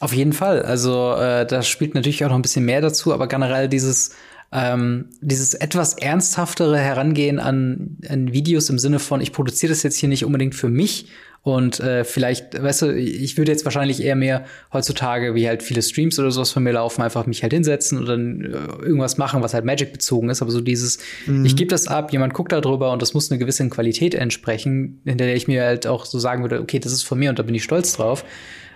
Auf 0.00 0.12
jeden 0.12 0.32
Fall. 0.32 0.62
Also 0.62 1.14
äh, 1.14 1.46
da 1.46 1.62
spielt 1.62 1.94
natürlich 1.94 2.24
auch 2.24 2.28
noch 2.28 2.36
ein 2.36 2.42
bisschen 2.42 2.64
mehr 2.64 2.80
dazu, 2.80 3.12
aber 3.12 3.26
generell 3.26 3.68
dieses 3.68 4.12
ähm, 4.52 5.10
dieses 5.20 5.54
etwas 5.54 5.94
ernsthaftere 5.94 6.78
Herangehen 6.78 7.40
an, 7.40 7.98
an 8.08 8.32
Videos 8.32 8.70
im 8.70 8.78
Sinne 8.78 9.00
von, 9.00 9.20
ich 9.20 9.32
produziere 9.32 9.70
das 9.70 9.82
jetzt 9.82 9.98
hier 9.98 10.08
nicht 10.08 10.24
unbedingt 10.24 10.54
für 10.54 10.68
mich 10.68 11.08
und 11.46 11.78
äh, 11.78 12.02
vielleicht, 12.02 12.60
weißt 12.60 12.82
du, 12.82 12.96
ich 12.96 13.38
würde 13.38 13.52
jetzt 13.52 13.64
wahrscheinlich 13.64 14.02
eher 14.02 14.16
mehr 14.16 14.46
heutzutage, 14.72 15.36
wie 15.36 15.46
halt 15.46 15.62
viele 15.62 15.80
Streams 15.80 16.18
oder 16.18 16.32
sowas 16.32 16.50
von 16.50 16.64
mir 16.64 16.72
laufen, 16.72 17.02
einfach 17.02 17.24
mich 17.26 17.44
halt 17.44 17.52
hinsetzen 17.52 17.98
und 17.98 18.06
dann 18.06 18.40
äh, 18.40 18.48
irgendwas 18.82 19.16
machen, 19.16 19.44
was 19.44 19.54
halt 19.54 19.64
Magic 19.64 19.92
bezogen 19.92 20.28
ist. 20.28 20.42
Aber 20.42 20.50
so 20.50 20.60
dieses, 20.60 20.98
mhm. 21.24 21.44
ich 21.44 21.54
gebe 21.54 21.70
das 21.70 21.86
ab, 21.86 22.10
jemand 22.10 22.34
guckt 22.34 22.50
da 22.50 22.60
drüber 22.60 22.90
und 22.90 23.00
das 23.00 23.14
muss 23.14 23.30
eine 23.30 23.38
gewisse 23.38 23.68
Qualität 23.68 24.16
entsprechen, 24.16 25.00
hinter 25.04 25.26
der 25.26 25.36
ich 25.36 25.46
mir 25.46 25.62
halt 25.62 25.86
auch 25.86 26.04
so 26.04 26.18
sagen 26.18 26.42
würde, 26.42 26.60
okay, 26.60 26.80
das 26.80 26.90
ist 26.90 27.04
von 27.04 27.16
mir 27.16 27.30
und 27.30 27.38
da 27.38 27.44
bin 27.44 27.54
ich 27.54 27.62
stolz 27.62 27.92
drauf. 27.92 28.24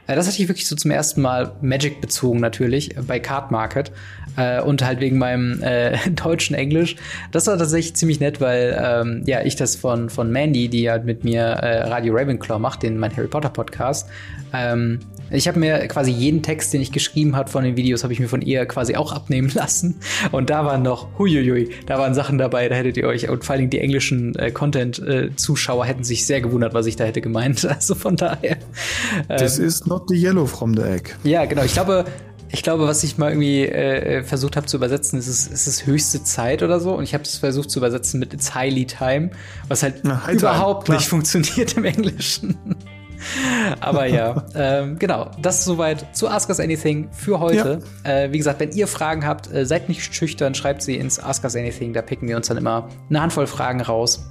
Äh, 0.07 0.17
das 0.17 0.27
hatte 0.27 0.43
ich 0.43 0.49
wirklich 0.49 0.67
so 0.67 0.77
zum 0.77 0.91
ersten 0.91 1.21
Mal 1.21 1.53
Magic 1.61 2.01
bezogen 2.01 2.41
natürlich 2.41 2.97
äh, 2.97 3.03
bei 3.03 3.19
Card 3.19 3.51
Market 3.51 3.93
äh, 4.37 4.61
und 4.61 4.85
halt 4.85 5.01
wegen 5.01 5.19
meinem 5.19 5.63
äh, 5.63 5.97
deutschen 6.11 6.55
Englisch. 6.55 6.97
Das 7.33 7.47
war 7.47 7.59
tatsächlich 7.59 7.95
ziemlich 7.95 8.21
nett, 8.21 8.41
weil 8.41 8.79
ähm, 8.83 9.23
ja 9.27 9.43
ich 9.43 9.57
das 9.57 9.77
von 9.77 10.11
von 10.11 10.31
Mandy, 10.31 10.69
die 10.69 10.83
ja 10.83 10.99
mit 10.99 11.25
mir 11.25 11.43
äh, 11.43 11.89
Radio 11.89 12.15
Ravenclaw 12.15 12.59
macht, 12.59 12.83
den 12.83 12.99
mein 12.99 13.17
Harry 13.17 13.29
Potter 13.29 13.51
Podcast. 13.51 14.09
Ähm, 14.53 15.01
ich 15.31 15.47
habe 15.47 15.61
mir 15.61 15.87
quasi 15.87 16.11
jeden 16.11 16.43
Text, 16.43 16.73
den 16.73 16.81
ich 16.81 16.91
geschrieben 16.91 17.37
hat 17.37 17.51
von 17.51 17.63
den 17.63 17.77
Videos, 17.77 18.03
habe 18.03 18.13
ich 18.13 18.19
mir 18.19 18.29
von 18.29 18.43
ihr 18.43 18.67
quasi 18.67 18.97
auch 18.97 19.13
abnehmen 19.13 19.51
lassen. 19.55 20.01
Und 20.33 20.51
da 20.51 20.65
waren 20.65 20.83
noch, 20.83 21.07
huiuiui, 21.19 21.71
da 21.87 21.99
waren 21.99 22.15
Sachen 22.15 22.37
dabei, 22.39 22.69
da 22.69 22.75
hättet 22.75 22.97
ihr 22.97 23.07
euch, 23.07 23.29
und 23.29 23.45
vor 23.45 23.53
allen 23.53 23.61
Dingen 23.61 23.71
die 23.71 23.81
englischen 23.81 24.35
äh, 24.37 24.51
Content-Zuschauer 24.51 25.85
äh, 25.85 25.89
hätten 25.89 26.05
sich 26.05 26.27
sehr 26.27 26.41
gewundert, 26.41 26.75
was 26.75 26.87
ich 26.87 26.97
da 26.97 27.05
hätte 27.05 27.21
gemeint. 27.21 27.69
Also 27.81 27.95
von 27.95 28.17
daher. 28.17 28.57
Äh, 29.29 29.37
This 29.37 29.59
is 29.59 29.87
not 29.91 30.09
the 30.09 30.17
yellow 30.17 30.47
from 30.47 30.75
the 30.75 30.83
egg. 30.83 31.17
Ja, 31.25 31.45
genau. 31.45 31.63
Ich 31.63 31.75
glaube, 31.75 32.07
ich 32.53 32.63
glaube, 32.63 32.87
was 32.87 33.05
ich 33.05 33.19
mal 33.19 33.31
irgendwie 33.31 33.65
äh, 33.67 34.23
versucht 34.23 34.57
habe 34.57 34.67
zu 34.67 34.77
übersetzen, 34.77 35.19
ist 35.19 35.29
es, 35.29 35.47
ist 35.47 35.67
es 35.67 35.87
höchste 35.87 36.25
Zeit 36.25 36.63
oder 36.63 36.81
so. 36.81 36.95
Und 36.95 37.05
ich 37.05 37.15
habe 37.15 37.25
es 37.25 37.37
versucht 37.37 37.71
zu 37.71 37.79
übersetzen 37.79 38.19
mit 38.19 38.33
It's 38.35 38.55
highly 38.55 38.87
time, 38.87 39.31
was 39.69 39.83
halt 39.83 40.01
Na, 40.03 40.23
überhaupt 40.31 40.87
time, 40.87 40.99
nicht 40.99 41.09
funktioniert 41.09 41.77
im 41.77 41.85
Englischen. 41.85 42.57
Aber 43.81 44.07
ja, 44.07 44.47
ähm, 44.55 44.99
genau, 44.99 45.31
das 45.41 45.61
ist 45.61 45.67
soweit 45.67 46.17
zu 46.17 46.29
Ask 46.29 46.49
Us 46.49 46.59
Anything 46.59 47.11
für 47.13 47.39
heute. 47.39 47.81
Ja. 48.05 48.11
Äh, 48.11 48.33
wie 48.33 48.39
gesagt, 48.39 48.59
wenn 48.61 48.73
ihr 48.73 48.87
Fragen 48.87 49.27
habt, 49.27 49.53
äh, 49.53 49.67
seid 49.67 49.89
nicht 49.89 50.15
schüchtern, 50.15 50.55
schreibt 50.55 50.83
sie 50.83 50.97
ins 50.97 51.21
Ask 51.21 51.45
Us 51.45 51.55
Anything, 51.55 51.93
da 51.93 52.03
picken 52.03 52.29
wir 52.29 52.37
uns 52.37 52.49
dann 52.49 52.57
immer 52.57 52.89
eine 53.11 53.21
Handvoll 53.21 53.47
Fragen 53.47 53.83
raus. 53.83 54.27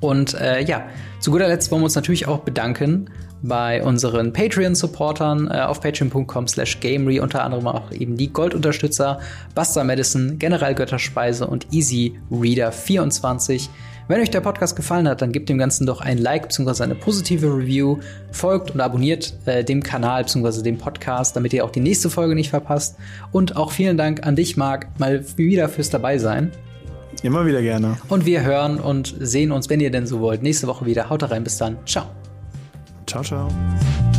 Und 0.00 0.34
äh, 0.34 0.62
ja, 0.62 0.88
zu 1.20 1.30
guter 1.30 1.46
Letzt 1.46 1.70
wollen 1.70 1.82
wir 1.82 1.84
uns 1.84 1.94
natürlich 1.94 2.26
auch 2.26 2.40
bedanken 2.40 3.10
bei 3.42 3.82
unseren 3.82 4.32
Patreon-Supportern 4.32 5.48
äh, 5.50 5.60
auf 5.60 5.80
patreon.com 5.80 6.48
slash 6.48 6.80
gamery, 6.80 7.20
unter 7.20 7.44
anderem 7.44 7.66
auch 7.66 7.90
eben 7.92 8.16
die 8.16 8.32
Goldunterstützer 8.32 9.20
Buster 9.54 9.84
Madison, 9.84 10.38
General 10.38 10.74
Götterspeise 10.74 11.46
und 11.46 11.66
Easy 11.72 12.18
Reader 12.30 12.72
24. 12.72 13.70
Wenn 14.08 14.20
euch 14.20 14.30
der 14.30 14.40
Podcast 14.40 14.74
gefallen 14.74 15.06
hat, 15.08 15.22
dann 15.22 15.30
gebt 15.30 15.48
dem 15.48 15.56
Ganzen 15.56 15.86
doch 15.86 16.00
ein 16.00 16.18
Like 16.18 16.48
bzw. 16.48 16.82
eine 16.82 16.96
positive 16.96 17.46
Review, 17.46 17.98
folgt 18.32 18.72
und 18.72 18.80
abonniert 18.80 19.34
äh, 19.46 19.62
dem 19.62 19.84
Kanal 19.84 20.24
bzw. 20.24 20.62
dem 20.62 20.78
Podcast, 20.78 21.36
damit 21.36 21.52
ihr 21.52 21.64
auch 21.64 21.70
die 21.70 21.78
nächste 21.78 22.10
Folge 22.10 22.34
nicht 22.34 22.50
verpasst. 22.50 22.96
Und 23.30 23.56
auch 23.56 23.70
vielen 23.70 23.96
Dank 23.96 24.26
an 24.26 24.34
dich, 24.34 24.56
Marc, 24.56 24.88
mal 24.98 25.24
wieder 25.36 25.68
fürs 25.68 25.90
dabei 25.90 26.18
sein. 26.18 26.50
Immer 27.22 27.46
wieder 27.46 27.62
gerne. 27.62 27.98
Und 28.08 28.26
wir 28.26 28.42
hören 28.42 28.80
und 28.80 29.14
sehen 29.20 29.52
uns, 29.52 29.70
wenn 29.70 29.78
ihr 29.78 29.90
denn 29.90 30.06
so 30.08 30.20
wollt, 30.20 30.42
nächste 30.42 30.66
Woche 30.66 30.86
wieder. 30.86 31.08
Haut 31.08 31.30
rein, 31.30 31.44
bis 31.44 31.58
dann. 31.58 31.76
Ciao. 31.86 32.19
Ciao, 33.10 33.24
ciao. 33.24 34.09